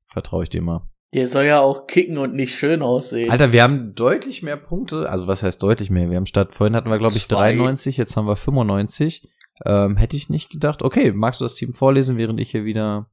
Vertraue 0.09 0.43
ich 0.43 0.49
dir 0.51 0.63
mal. 0.63 0.91
Der 1.15 1.27
soll 1.27 1.45
ja 1.45 1.61
auch 1.61 1.87
kicken 1.87 2.19
und 2.19 2.35
nicht 2.35 2.55
schön 2.55 2.83
aussehen. 2.83 3.31
Alter, 3.31 3.53
wir 3.53 3.63
haben 3.63 3.95
deutlich 3.95 4.43
mehr 4.43 4.59
Punkte. 4.59 5.09
Also, 5.09 5.27
was 5.27 5.43
heißt 5.43 5.63
deutlich 5.63 5.89
mehr? 5.89 6.11
Wir 6.11 6.17
haben 6.17 6.27
statt, 6.27 6.53
vorhin 6.53 6.77
hatten 6.77 6.91
wir, 6.91 6.99
glaube 6.99 7.17
ich, 7.17 7.29
Zwei. 7.29 7.55
93, 7.55 7.97
jetzt 7.97 8.17
haben 8.17 8.27
wir 8.27 8.37
95. 8.37 9.29
Ähm, 9.65 9.97
hätte 9.97 10.17
ich 10.17 10.29
nicht 10.29 10.51
gedacht. 10.51 10.83
Okay, 10.83 11.13
magst 11.13 11.41
du 11.41 11.45
das 11.45 11.55
Team 11.55 11.73
vorlesen, 11.73 12.19
während 12.19 12.39
ich 12.41 12.51
hier 12.51 12.65
wieder 12.65 13.11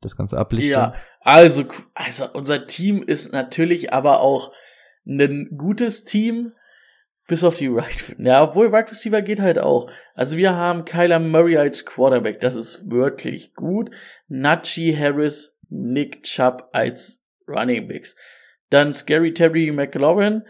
das 0.00 0.16
Ganze 0.16 0.38
ablichte? 0.38 0.70
Ja, 0.70 0.94
also, 1.20 1.64
also 1.94 2.26
unser 2.32 2.66
Team 2.66 3.02
ist 3.02 3.32
natürlich 3.32 3.92
aber 3.92 4.20
auch 4.20 4.52
ein 5.06 5.50
gutes 5.56 6.04
Team, 6.04 6.52
bis 7.26 7.42
auf 7.42 7.56
die 7.56 7.68
Right. 7.68 8.14
Ja, 8.18 8.42
obwohl 8.42 8.68
Right 8.68 8.90
Receiver 8.90 9.22
geht 9.22 9.40
halt 9.40 9.58
auch. 9.58 9.90
Also 10.14 10.36
wir 10.36 10.54
haben 10.54 10.84
Kyler 10.84 11.18
Murray 11.18 11.56
als 11.56 11.84
Quarterback, 11.84 12.40
das 12.40 12.54
ist 12.54 12.90
wirklich 12.90 13.54
gut. 13.54 13.90
Najee 14.28 14.96
Harris, 14.96 15.58
Nick 15.68 16.22
Chubb 16.22 16.68
als 16.72 17.23
Running 17.48 17.88
Backs. 17.88 18.16
Dann 18.70 18.92
Scary 18.92 19.34
Terry 19.34 19.70
McLaurin. 19.70 20.42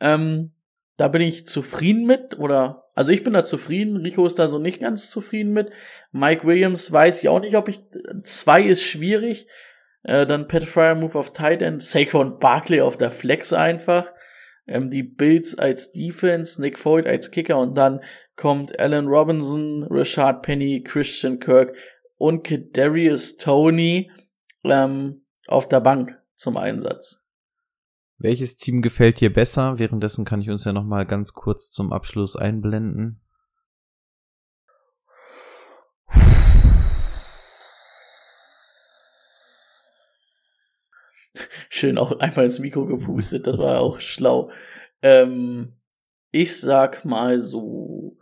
Ähm, 0.00 0.52
da 0.96 1.08
bin 1.08 1.20
ich 1.20 1.46
zufrieden 1.46 2.06
mit, 2.06 2.38
oder, 2.38 2.84
also 2.94 3.12
ich 3.12 3.22
bin 3.22 3.34
da 3.34 3.44
zufrieden, 3.44 3.96
Rico 3.98 4.26
ist 4.26 4.38
da 4.38 4.48
so 4.48 4.58
nicht 4.58 4.80
ganz 4.80 5.10
zufrieden 5.10 5.52
mit. 5.52 5.70
Mike 6.10 6.46
Williams 6.46 6.90
weiß 6.90 7.22
ich 7.22 7.28
auch 7.28 7.40
nicht, 7.40 7.56
ob 7.56 7.68
ich, 7.68 7.80
zwei 8.24 8.62
ist 8.62 8.82
schwierig. 8.82 9.46
Äh, 10.02 10.26
dann 10.26 10.48
Pat 10.48 10.64
Fryer 10.64 10.94
Move 10.94 11.18
auf 11.18 11.32
Tight 11.32 11.62
End, 11.62 11.82
Saquon 11.82 12.38
Barkley 12.38 12.80
auf 12.80 12.96
der 12.96 13.10
Flex 13.10 13.52
einfach. 13.52 14.12
Ähm, 14.66 14.88
die 14.88 15.02
Bills 15.02 15.58
als 15.58 15.92
Defense, 15.92 16.60
Nick 16.60 16.78
Floyd 16.78 17.06
als 17.06 17.30
Kicker 17.30 17.58
und 17.58 17.76
dann 17.76 18.00
kommt 18.36 18.78
Allen 18.78 19.06
Robinson, 19.08 19.86
Rashad 19.90 20.42
Penny, 20.42 20.82
Christian 20.82 21.38
Kirk 21.38 21.76
und 22.16 22.44
Kadarius 22.44 23.36
Tony 23.36 24.10
ähm, 24.64 25.24
auf 25.46 25.68
der 25.68 25.80
Bank 25.80 26.18
zum 26.36 26.56
Einsatz. 26.56 27.26
Welches 28.18 28.56
Team 28.56 28.80
gefällt 28.80 29.20
dir 29.20 29.32
besser? 29.32 29.78
Währenddessen 29.78 30.24
kann 30.24 30.40
ich 30.40 30.48
uns 30.48 30.64
ja 30.64 30.72
noch 30.72 30.84
mal 30.84 31.04
ganz 31.04 31.34
kurz 31.34 31.70
zum 31.70 31.92
Abschluss 31.92 32.34
einblenden. 32.36 33.20
Schön 41.68 41.98
auch 41.98 42.18
einfach 42.20 42.42
ins 42.42 42.58
Mikro 42.58 42.86
gepustet, 42.86 43.46
das 43.46 43.58
war 43.58 43.80
auch 43.80 44.00
schlau. 44.00 44.50
Ähm, 45.02 45.76
ich 46.30 46.58
sag 46.58 47.04
mal 47.04 47.38
so, 47.38 48.16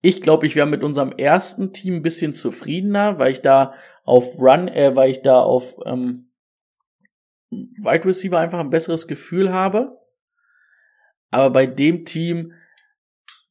ich 0.00 0.22
glaube, 0.22 0.46
ich 0.46 0.56
wäre 0.56 0.66
mit 0.66 0.82
unserem 0.82 1.12
ersten 1.12 1.72
Team 1.72 1.96
ein 1.96 2.02
bisschen 2.02 2.32
zufriedener, 2.32 3.18
weil 3.18 3.32
ich 3.32 3.42
da 3.42 3.74
auf 4.04 4.38
Run, 4.38 4.68
äh, 4.68 4.96
weil 4.96 5.10
ich 5.10 5.20
da 5.20 5.40
auf 5.40 5.76
ähm, 5.84 6.30
Wide 7.78 8.04
Receiver 8.04 8.38
einfach 8.38 8.60
ein 8.60 8.70
besseres 8.70 9.06
Gefühl 9.08 9.52
habe. 9.52 9.98
Aber 11.30 11.50
bei 11.50 11.66
dem 11.66 12.04
Team, 12.04 12.52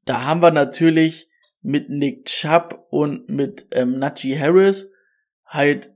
da 0.05 0.25
haben 0.25 0.41
wir 0.41 0.51
natürlich 0.51 1.30
mit 1.61 1.89
Nick 1.89 2.25
Chubb 2.25 2.88
und 2.89 3.30
mit 3.30 3.67
ähm, 3.71 3.97
Najee 3.99 4.38
Harris 4.39 4.91
halt 5.45 5.91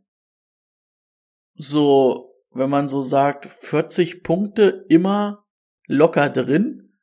so, 1.55 2.33
wenn 2.51 2.69
man 2.69 2.87
so 2.87 3.01
sagt, 3.01 3.45
40 3.45 4.23
Punkte 4.23 4.85
immer 4.89 5.45
locker 5.87 6.29
drin. 6.29 6.93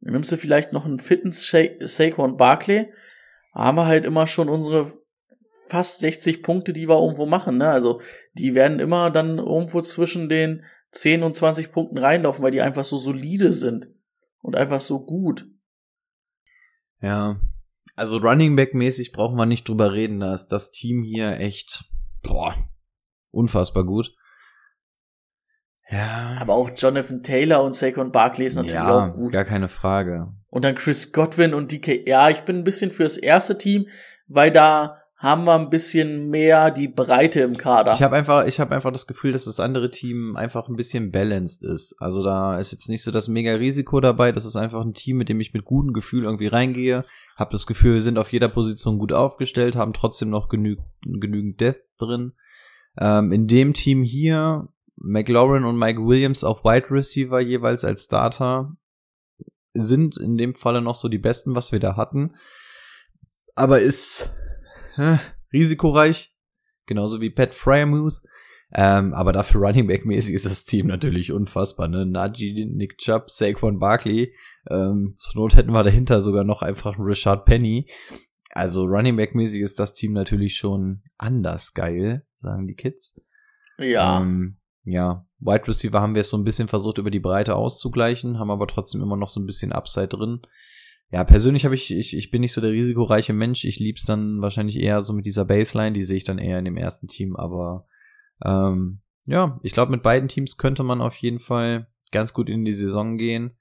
Dann 0.00 0.12
nimmst 0.14 0.32
du 0.32 0.36
vielleicht 0.36 0.72
noch 0.72 0.86
einen 0.86 0.98
fitten 0.98 1.32
Sha- 1.32 1.74
Saquon 1.80 2.36
Barkley. 2.36 2.92
Haben 3.54 3.76
wir 3.78 3.86
halt 3.86 4.04
immer 4.04 4.26
schon 4.26 4.48
unsere 4.48 4.90
fast 5.70 6.00
60 6.00 6.42
Punkte, 6.42 6.72
die 6.72 6.88
wir 6.88 7.00
irgendwo 7.00 7.26
machen. 7.26 7.58
Ne? 7.58 7.68
Also 7.68 8.00
die 8.34 8.54
werden 8.54 8.80
immer 8.80 9.10
dann 9.10 9.38
irgendwo 9.38 9.80
zwischen 9.80 10.28
den 10.28 10.64
10 10.92 11.22
und 11.22 11.36
20 11.36 11.72
Punkten 11.72 11.98
reinlaufen, 11.98 12.42
weil 12.42 12.50
die 12.50 12.62
einfach 12.62 12.84
so 12.84 12.98
solide 12.98 13.52
sind 13.52 13.88
und 14.42 14.56
einfach 14.56 14.80
so 14.80 15.04
gut. 15.04 15.46
Ja, 17.00 17.38
also 17.94 18.18
Running 18.18 18.56
Back 18.56 18.74
mäßig 18.74 19.12
brauchen 19.12 19.36
wir 19.36 19.46
nicht 19.46 19.68
drüber 19.68 19.92
reden. 19.92 20.20
Da 20.20 20.34
ist 20.34 20.48
das 20.48 20.72
Team 20.72 21.02
hier 21.02 21.38
echt 21.38 21.84
boah, 22.22 22.54
unfassbar 23.30 23.84
gut. 23.84 24.14
Ja, 25.88 26.36
Aber 26.40 26.54
auch 26.54 26.70
Jonathan 26.76 27.22
Taylor 27.22 27.64
und 27.64 27.74
Saquon 27.74 28.12
Barkley 28.12 28.46
ist 28.46 28.54
natürlich 28.54 28.74
ja, 28.74 29.08
auch 29.08 29.12
gut. 29.12 29.32
gar 29.32 29.44
keine 29.44 29.68
Frage. 29.68 30.32
Und 30.48 30.64
dann 30.64 30.76
Chris 30.76 31.12
Godwin 31.12 31.52
und 31.52 31.72
DK. 31.72 32.06
Ja, 32.06 32.30
ich 32.30 32.42
bin 32.42 32.58
ein 32.58 32.64
bisschen 32.64 32.92
fürs 32.92 33.16
erste 33.16 33.58
Team, 33.58 33.88
weil 34.28 34.52
da 34.52 34.99
haben 35.20 35.44
wir 35.44 35.52
ein 35.52 35.68
bisschen 35.68 36.30
mehr 36.30 36.70
die 36.70 36.88
Breite 36.88 37.40
im 37.40 37.58
Kader. 37.58 37.92
Ich 37.92 38.02
habe 38.02 38.16
einfach, 38.16 38.46
ich 38.46 38.58
habe 38.58 38.74
einfach 38.74 38.90
das 38.90 39.06
Gefühl, 39.06 39.32
dass 39.32 39.44
das 39.44 39.60
andere 39.60 39.90
Team 39.90 40.34
einfach 40.34 40.66
ein 40.66 40.76
bisschen 40.76 41.12
balanced 41.12 41.62
ist. 41.62 41.94
Also 41.98 42.24
da 42.24 42.58
ist 42.58 42.72
jetzt 42.72 42.88
nicht 42.88 43.02
so 43.02 43.10
das 43.10 43.28
mega 43.28 43.52
Risiko 43.52 44.00
dabei. 44.00 44.32
Das 44.32 44.46
ist 44.46 44.56
einfach 44.56 44.80
ein 44.80 44.94
Team, 44.94 45.18
mit 45.18 45.28
dem 45.28 45.38
ich 45.38 45.52
mit 45.52 45.66
gutem 45.66 45.92
Gefühl 45.92 46.24
irgendwie 46.24 46.46
reingehe. 46.46 47.04
Habe 47.36 47.52
das 47.52 47.66
Gefühl, 47.66 47.94
wir 47.94 48.00
sind 48.00 48.16
auf 48.16 48.32
jeder 48.32 48.48
Position 48.48 48.98
gut 48.98 49.12
aufgestellt, 49.12 49.76
haben 49.76 49.92
trotzdem 49.92 50.30
noch 50.30 50.48
genü 50.48 50.78
genügend 51.02 51.60
Death 51.60 51.82
drin. 51.98 52.32
Ähm, 52.98 53.30
in 53.30 53.46
dem 53.46 53.74
Team 53.74 54.02
hier 54.02 54.68
McLaurin 54.96 55.64
und 55.64 55.78
Mike 55.78 56.00
Williams 56.00 56.44
auf 56.44 56.64
Wide 56.64 56.90
Receiver 56.90 57.40
jeweils 57.40 57.84
als 57.84 58.04
Starter 58.04 58.74
sind 59.74 60.16
in 60.16 60.38
dem 60.38 60.54
Falle 60.54 60.80
noch 60.80 60.94
so 60.94 61.08
die 61.08 61.18
besten, 61.18 61.54
was 61.54 61.72
wir 61.72 61.78
da 61.78 61.96
hatten. 61.96 62.36
Aber 63.54 63.80
ist 63.80 64.34
äh, 64.96 65.18
risikoreich, 65.52 66.34
genauso 66.86 67.20
wie 67.20 67.30
Pat 67.30 67.54
Fryermuth. 67.54 68.22
Ähm, 68.72 69.14
aber 69.14 69.32
dafür 69.32 69.62
Running 69.62 69.88
Back 69.88 70.06
mäßig 70.06 70.34
ist 70.34 70.46
das 70.46 70.64
Team 70.64 70.86
natürlich 70.86 71.32
unfassbar. 71.32 71.88
Ne? 71.88 72.06
Najee, 72.06 72.66
Nick 72.66 72.98
Chubb, 72.98 73.28
Saquon 73.30 73.80
Barkley. 73.80 74.32
Ähm, 74.70 75.14
zur 75.16 75.42
Not 75.42 75.56
hätten 75.56 75.72
wir 75.72 75.82
dahinter 75.82 76.22
sogar 76.22 76.44
noch 76.44 76.62
einfach 76.62 76.96
einen 76.96 77.04
Richard 77.04 77.46
Penny. 77.46 77.90
Also 78.50 78.84
Running 78.84 79.16
Back 79.16 79.34
mäßig 79.34 79.60
ist 79.60 79.80
das 79.80 79.94
Team 79.94 80.12
natürlich 80.12 80.56
schon 80.56 81.02
anders 81.18 81.74
geil, 81.74 82.26
sagen 82.36 82.66
die 82.66 82.74
Kids. 82.74 83.20
ja. 83.78 84.20
Ähm, 84.20 84.56
ja, 84.84 85.26
Wide 85.40 85.68
Receiver 85.68 86.00
haben 86.00 86.14
wir 86.14 86.22
es 86.22 86.30
so 86.30 86.38
ein 86.38 86.44
bisschen 86.44 86.66
versucht, 86.66 86.98
über 86.98 87.10
die 87.10 87.20
Breite 87.20 87.54
auszugleichen, 87.54 88.38
haben 88.38 88.50
aber 88.50 88.66
trotzdem 88.66 89.02
immer 89.02 89.16
noch 89.16 89.28
so 89.28 89.38
ein 89.38 89.46
bisschen 89.46 89.72
Upside 89.72 90.08
drin. 90.08 90.40
Ja, 91.12 91.24
persönlich 91.24 91.64
habe 91.64 91.74
ich, 91.74 91.90
ich, 91.90 92.16
ich 92.16 92.30
bin 92.30 92.40
nicht 92.40 92.52
so 92.52 92.60
der 92.60 92.70
risikoreiche 92.70 93.32
Mensch. 93.32 93.64
Ich 93.64 93.80
lieb's 93.80 94.04
dann 94.04 94.40
wahrscheinlich 94.40 94.78
eher 94.78 95.00
so 95.00 95.12
mit 95.12 95.26
dieser 95.26 95.44
Baseline, 95.44 95.92
die 95.92 96.04
sehe 96.04 96.18
ich 96.18 96.24
dann 96.24 96.38
eher 96.38 96.58
in 96.58 96.64
dem 96.64 96.76
ersten 96.76 97.08
Team, 97.08 97.34
aber 97.36 97.86
ähm, 98.44 99.00
ja, 99.26 99.58
ich 99.62 99.72
glaube, 99.72 99.90
mit 99.90 100.02
beiden 100.02 100.28
Teams 100.28 100.56
könnte 100.56 100.82
man 100.82 101.00
auf 101.00 101.16
jeden 101.16 101.40
Fall 101.40 101.88
ganz 102.12 102.32
gut 102.32 102.48
in 102.48 102.64
die 102.64 102.72
Saison 102.72 103.18
gehen. 103.18 103.56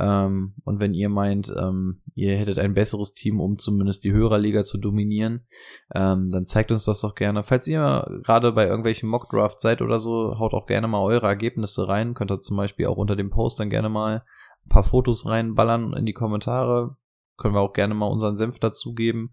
Ähm, 0.00 0.54
und 0.64 0.80
wenn 0.80 0.94
ihr 0.94 1.10
meint, 1.10 1.52
ähm, 1.56 2.00
ihr 2.14 2.36
hättet 2.36 2.58
ein 2.58 2.72
besseres 2.72 3.12
Team, 3.12 3.40
um 3.40 3.58
zumindest 3.58 4.04
die 4.04 4.12
Hörerliga 4.12 4.64
zu 4.64 4.78
dominieren, 4.78 5.46
ähm, 5.94 6.30
dann 6.30 6.46
zeigt 6.46 6.70
uns 6.70 6.84
das 6.84 7.00
doch 7.02 7.14
gerne. 7.14 7.42
Falls 7.42 7.68
ihr 7.68 8.06
gerade 8.24 8.52
bei 8.52 8.66
irgendwelchen 8.66 9.08
Mockdraft 9.08 9.60
seid 9.60 9.82
oder 9.82 10.00
so, 10.00 10.38
haut 10.38 10.54
auch 10.54 10.66
gerne 10.66 10.88
mal 10.88 11.02
eure 11.02 11.26
Ergebnisse 11.26 11.88
rein. 11.88 12.14
Könnt 12.14 12.30
ihr 12.30 12.40
zum 12.40 12.56
Beispiel 12.56 12.86
auch 12.86 12.96
unter 12.96 13.16
dem 13.16 13.30
Post 13.30 13.60
dann 13.60 13.70
gerne 13.70 13.90
mal 13.90 14.24
ein 14.66 14.68
paar 14.68 14.84
Fotos 14.84 15.26
reinballern 15.26 15.94
in 15.94 16.06
die 16.06 16.12
Kommentare. 16.12 16.96
Können 17.36 17.54
wir 17.54 17.60
auch 17.60 17.72
gerne 17.72 17.94
mal 17.94 18.06
unseren 18.06 18.36
Senf 18.36 18.58
dazugeben, 18.58 19.32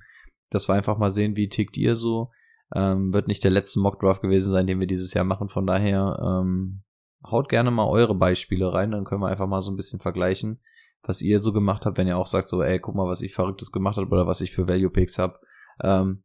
dass 0.50 0.68
wir 0.68 0.76
einfach 0.76 0.98
mal 0.98 1.12
sehen, 1.12 1.36
wie 1.36 1.50
tickt 1.50 1.78
ihr 1.78 1.96
so. 1.96 2.32
Ähm, 2.76 3.14
wird 3.14 3.28
nicht 3.28 3.44
der 3.44 3.52
letzte 3.52 3.80
Mockdraft 3.80 4.22
gewesen 4.22 4.52
sein, 4.52 4.68
den 4.68 4.80
wir 4.80 4.88
dieses 4.88 5.14
Jahr 5.14 5.26
machen. 5.26 5.50
Von 5.50 5.66
daher 5.66 6.20
ähm, 6.22 6.84
haut 7.26 7.50
gerne 7.50 7.72
mal 7.72 7.88
eure 7.88 8.16
Beispiele 8.16 8.72
rein, 8.72 8.92
dann 8.92 9.06
können 9.06 9.22
wir 9.22 9.28
einfach 9.28 9.48
mal 9.48 9.62
so 9.62 9.72
ein 9.72 9.78
bisschen 9.78 10.00
vergleichen, 10.00 10.60
was 11.04 11.22
ihr 11.22 11.40
so 11.40 11.52
gemacht 11.52 11.86
habt, 11.86 11.98
wenn 11.98 12.08
ihr 12.08 12.18
auch 12.18 12.28
sagt, 12.28 12.50
so, 12.50 12.62
ey, 12.62 12.80
guck 12.80 12.96
mal, 12.96 13.08
was 13.08 13.22
ich 13.22 13.34
Verrücktes 13.34 13.72
gemacht 13.72 13.98
habe 13.98 14.08
oder 14.08 14.28
was 14.28 14.42
ich 14.42 14.52
für 14.52 14.68
Value 14.68 14.90
Picks 14.90 15.18
habe. 15.18 15.40
Ähm, 15.82 16.24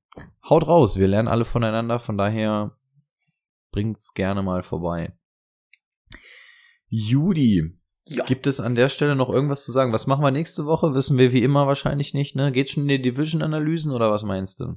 haut 0.48 0.66
raus, 0.66 0.96
wir 0.96 1.08
lernen 1.08 1.28
alle 1.28 1.44
voneinander, 1.44 1.98
von 1.98 2.18
daher 2.18 2.76
bringt's 3.72 4.14
gerne 4.14 4.42
mal 4.42 4.62
vorbei. 4.62 5.16
Judy, 6.88 7.76
ja. 8.08 8.24
gibt 8.24 8.46
es 8.46 8.60
an 8.60 8.74
der 8.74 8.88
Stelle 8.88 9.16
noch 9.16 9.30
irgendwas 9.30 9.64
zu 9.64 9.72
sagen? 9.72 9.92
Was 9.92 10.06
machen 10.06 10.22
wir 10.22 10.30
nächste 10.30 10.66
Woche? 10.66 10.94
Wissen 10.94 11.18
wir 11.18 11.32
wie 11.32 11.42
immer 11.42 11.66
wahrscheinlich 11.66 12.14
nicht, 12.14 12.36
ne? 12.36 12.52
Geht's 12.52 12.72
schon 12.72 12.84
in 12.84 12.88
die 12.88 13.02
Division-Analysen 13.02 13.92
oder 13.92 14.10
was 14.10 14.24
meinst 14.24 14.60
du? 14.60 14.76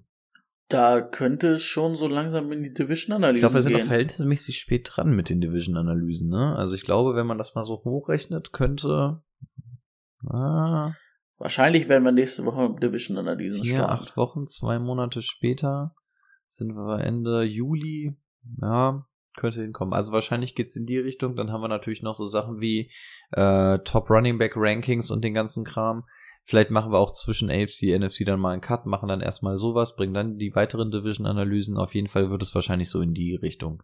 Da 0.69 0.99
könnte 0.99 1.47
es 1.55 1.63
schon 1.63 1.95
so 1.95 2.07
langsam 2.07 2.51
in 2.51 2.61
die 2.63 2.73
Division-Analysen 2.73 3.35
Ich 3.35 3.41
glaube, 3.41 3.55
wir 3.55 3.61
sind 3.61 3.73
noch 3.73 3.81
verhältnismäßig 3.81 4.59
spät 4.59 4.89
dran 4.91 5.15
mit 5.15 5.29
den 5.29 5.39
Division-Analysen, 5.39 6.29
ne? 6.29 6.55
Also 6.57 6.75
ich 6.75 6.83
glaube, 6.83 7.15
wenn 7.15 7.27
man 7.27 7.37
das 7.37 7.55
mal 7.55 7.63
so 7.63 7.81
hochrechnet, 7.83 8.51
könnte. 8.51 9.21
Ah, 10.25 10.91
Wahrscheinlich 11.37 11.87
werden 11.87 12.03
wir 12.03 12.11
nächste 12.11 12.45
Woche 12.45 12.75
Division-Analysen 12.81 13.63
starten. 13.63 13.93
acht 13.93 14.17
Wochen, 14.17 14.47
zwei 14.47 14.79
Monate 14.79 15.21
später 15.21 15.95
sind 16.47 16.75
wir 16.75 16.99
Ende 16.99 17.43
Juli. 17.43 18.17
Ja, 18.61 19.06
könnte 19.37 19.61
hinkommen. 19.61 19.93
Also 19.93 20.11
wahrscheinlich 20.11 20.55
geht's 20.55 20.75
in 20.75 20.85
die 20.85 20.97
Richtung. 20.97 21.35
Dann 21.35 21.51
haben 21.51 21.61
wir 21.61 21.69
natürlich 21.69 22.01
noch 22.01 22.15
so 22.15 22.25
Sachen 22.25 22.59
wie 22.59 22.91
äh, 23.31 23.79
Top 23.79 24.09
Running 24.09 24.37
Back 24.37 24.53
Rankings 24.55 25.09
und 25.11 25.23
den 25.23 25.33
ganzen 25.33 25.63
Kram. 25.63 26.03
Vielleicht 26.43 26.71
machen 26.71 26.91
wir 26.91 26.99
auch 26.99 27.11
zwischen 27.11 27.49
AFC 27.49 27.93
und 27.93 28.01
NFC 28.01 28.25
dann 28.25 28.39
mal 28.39 28.51
einen 28.51 28.61
Cut, 28.61 28.85
machen 28.85 29.09
dann 29.09 29.19
erstmal 29.19 29.57
sowas, 29.57 29.95
bringen 29.95 30.13
dann 30.13 30.37
die 30.37 30.55
weiteren 30.55 30.91
Division-Analysen. 30.91 31.77
Auf 31.77 31.93
jeden 31.93 32.07
Fall 32.07 32.29
wird 32.29 32.41
es 32.41 32.55
wahrscheinlich 32.55 32.89
so 32.89 33.01
in 33.01 33.13
die 33.13 33.35
Richtung 33.35 33.83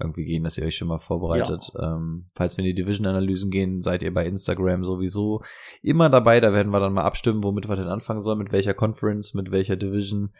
irgendwie 0.00 0.24
gehen, 0.24 0.42
dass 0.42 0.58
ihr 0.58 0.64
euch 0.64 0.76
schon 0.76 0.88
mal 0.88 0.98
vorbereitet. 0.98 1.70
Ja. 1.74 1.94
Ähm, 1.94 2.26
falls 2.34 2.56
wir 2.56 2.64
in 2.64 2.74
die 2.74 2.82
Division-Analysen 2.82 3.50
gehen, 3.50 3.80
seid 3.82 4.02
ihr 4.02 4.12
bei 4.12 4.26
Instagram 4.26 4.84
sowieso 4.84 5.42
immer 5.80 6.10
dabei. 6.10 6.40
Da 6.40 6.52
werden 6.52 6.72
wir 6.72 6.80
dann 6.80 6.92
mal 6.92 7.04
abstimmen, 7.04 7.44
womit 7.44 7.68
wir 7.68 7.76
denn 7.76 7.88
anfangen 7.88 8.20
sollen, 8.20 8.38
mit 8.38 8.52
welcher 8.52 8.74
Conference, 8.74 9.34
mit 9.34 9.52
welcher 9.52 9.76
Division. 9.76 10.32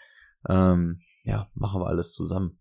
Ähm, 0.48 1.00
ja, 1.22 1.48
machen 1.54 1.80
wir 1.80 1.86
alles 1.86 2.12
zusammen. 2.12 2.58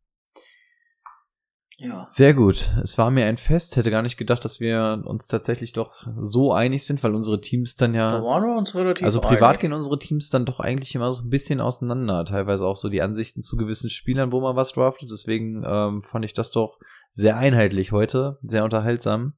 Ja. 1.81 2.05
Sehr 2.07 2.35
gut. 2.35 2.69
Es 2.83 2.99
war 2.99 3.09
mir 3.09 3.25
ein 3.25 3.37
Fest. 3.37 3.75
Hätte 3.75 3.89
gar 3.89 4.03
nicht 4.03 4.17
gedacht, 4.17 4.45
dass 4.45 4.59
wir 4.59 5.01
uns 5.03 5.25
tatsächlich 5.25 5.73
doch 5.73 6.05
so 6.19 6.53
einig 6.53 6.85
sind, 6.85 7.01
weil 7.03 7.15
unsere 7.15 7.41
Teams 7.41 7.75
dann 7.75 7.95
ja. 7.95 8.11
Da 8.11 8.23
waren 8.23 8.43
wir 8.43 8.55
uns 8.55 8.75
relativ 8.75 9.03
Also 9.03 9.19
privat 9.19 9.49
einig. 9.49 9.61
gehen 9.61 9.73
unsere 9.73 9.97
Teams 9.97 10.29
dann 10.29 10.45
doch 10.45 10.59
eigentlich 10.59 10.93
immer 10.93 11.11
so 11.11 11.23
ein 11.23 11.29
bisschen 11.29 11.59
auseinander. 11.59 12.23
Teilweise 12.25 12.67
auch 12.67 12.75
so 12.75 12.87
die 12.87 13.01
Ansichten 13.01 13.41
zu 13.41 13.57
gewissen 13.57 13.89
Spielern, 13.89 14.31
wo 14.31 14.41
man 14.41 14.55
was 14.55 14.73
draftet. 14.73 15.09
Deswegen 15.11 15.63
ähm, 15.65 16.03
fand 16.03 16.23
ich 16.23 16.33
das 16.33 16.51
doch 16.51 16.77
sehr 17.13 17.37
einheitlich 17.37 17.91
heute. 17.91 18.37
Sehr 18.43 18.63
unterhaltsam. 18.63 19.33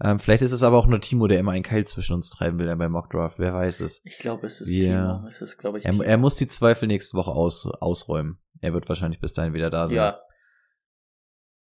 Ähm, 0.00 0.20
vielleicht 0.20 0.42
ist 0.42 0.52
es 0.52 0.62
aber 0.62 0.78
auch 0.78 0.86
nur 0.86 1.00
Timo, 1.00 1.26
der 1.26 1.40
immer 1.40 1.52
einen 1.52 1.64
Keil 1.64 1.84
zwischen 1.86 2.14
uns 2.14 2.30
treiben 2.30 2.58
will 2.60 2.74
beim 2.76 2.92
Mockdraft. 2.92 3.40
Wer 3.40 3.52
weiß 3.52 3.80
es. 3.80 4.00
Ich 4.04 4.18
glaube, 4.18 4.46
es 4.46 4.60
ist 4.60 4.72
yeah. 4.72 5.16
Timo. 5.16 5.28
Es 5.28 5.40
ist, 5.40 5.58
glaube 5.58 5.80
ich, 5.80 5.86
er, 5.86 6.00
er, 6.00 6.18
muss 6.18 6.36
die 6.36 6.46
Zweifel 6.46 6.86
nächste 6.86 7.16
Woche 7.16 7.32
aus, 7.32 7.66
ausräumen. 7.80 8.38
Er 8.60 8.72
wird 8.72 8.88
wahrscheinlich 8.88 9.20
bis 9.20 9.32
dahin 9.32 9.54
wieder 9.54 9.70
da 9.70 9.88
sein. 9.88 9.96
Ja, 9.96 10.20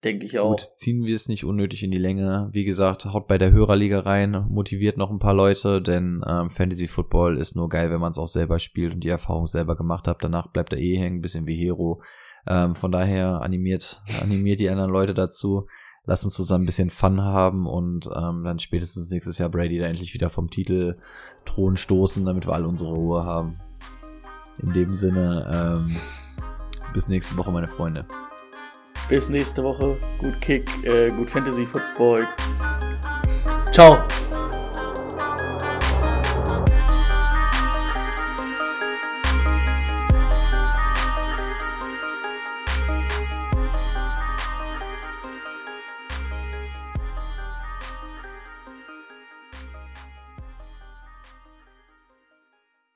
Denke 0.04 0.28
ich 0.28 0.38
auch. 0.38 0.52
Gut, 0.52 0.62
ziehen 0.76 1.06
wir 1.06 1.16
es 1.16 1.28
nicht 1.28 1.44
unnötig 1.44 1.84
in 1.84 1.90
die 1.90 1.98
Länge. 1.98 2.50
Wie 2.52 2.66
gesagt, 2.66 3.06
haut 3.06 3.28
bei 3.28 3.40
der 3.40 3.52
Hörerliga 3.52 4.02
rein, 4.02 4.46
motiviert 4.48 4.96
noch 4.96 5.10
ein 5.10 5.18
paar 5.18 5.34
Leute, 5.34 5.82
denn 5.82 6.24
ähm, 6.28 6.52
Fantasy 6.52 6.88
Football 6.88 7.38
ist 7.38 7.56
nur 7.56 7.68
geil, 7.68 7.90
wenn 7.90 8.00
man 8.00 8.12
es 8.12 8.20
auch 8.20 8.28
selber 8.28 8.60
spielt 8.60 8.94
und 8.94 9.04
die 9.04 9.10
Erfahrung 9.10 9.48
selber 9.48 9.76
gemacht 9.76 10.08
hat. 10.08 10.24
Danach 10.24 10.52
bleibt 10.52 10.72
er 10.72 10.80
eh 10.80 10.98
hängen, 10.98 11.22
bisschen 11.22 11.48
wie 11.48 11.56
Hero. 11.56 12.04
Ähm, 12.48 12.76
von 12.76 12.92
daher 12.92 13.42
animiert, 13.42 14.04
animiert 14.22 14.60
die 14.60 14.70
anderen 14.70 14.92
Leute 14.92 15.16
dazu. 15.16 15.66
Lass 16.06 16.24
uns 16.24 16.36
zusammen 16.36 16.64
ein 16.64 16.68
bisschen 16.68 16.92
Fun 16.92 17.22
haben 17.22 17.66
und 17.66 18.08
ähm, 18.16 18.44
dann 18.44 18.60
spätestens 18.60 19.10
nächstes 19.10 19.40
Jahr 19.40 19.50
Brady 19.50 19.80
da 19.80 19.88
endlich 19.88 20.14
wieder 20.14 20.30
vom 20.30 20.50
Titel 20.50 20.98
Thron 21.44 21.76
stoßen, 21.76 22.24
damit 22.24 22.48
wir 22.48 22.54
alle 22.54 22.68
unsere 22.68 22.94
Ruhe 22.94 23.26
haben. 23.26 23.60
In 24.62 24.72
dem 24.74 24.90
Sinne, 24.90 25.82
ähm, 25.90 25.98
bis 26.94 27.10
nächste 27.10 27.36
Woche, 27.36 27.52
meine 27.52 27.68
Freunde. 27.68 28.06
Bis 29.10 29.30
nächste 29.30 29.64
Woche. 29.64 29.98
Gut 30.18 30.40
Kick, 30.42 30.70
äh, 30.84 31.10
gut 31.10 31.30
Fantasy 31.32 31.66
Football. 31.66 32.28
Ciao. 33.72 34.00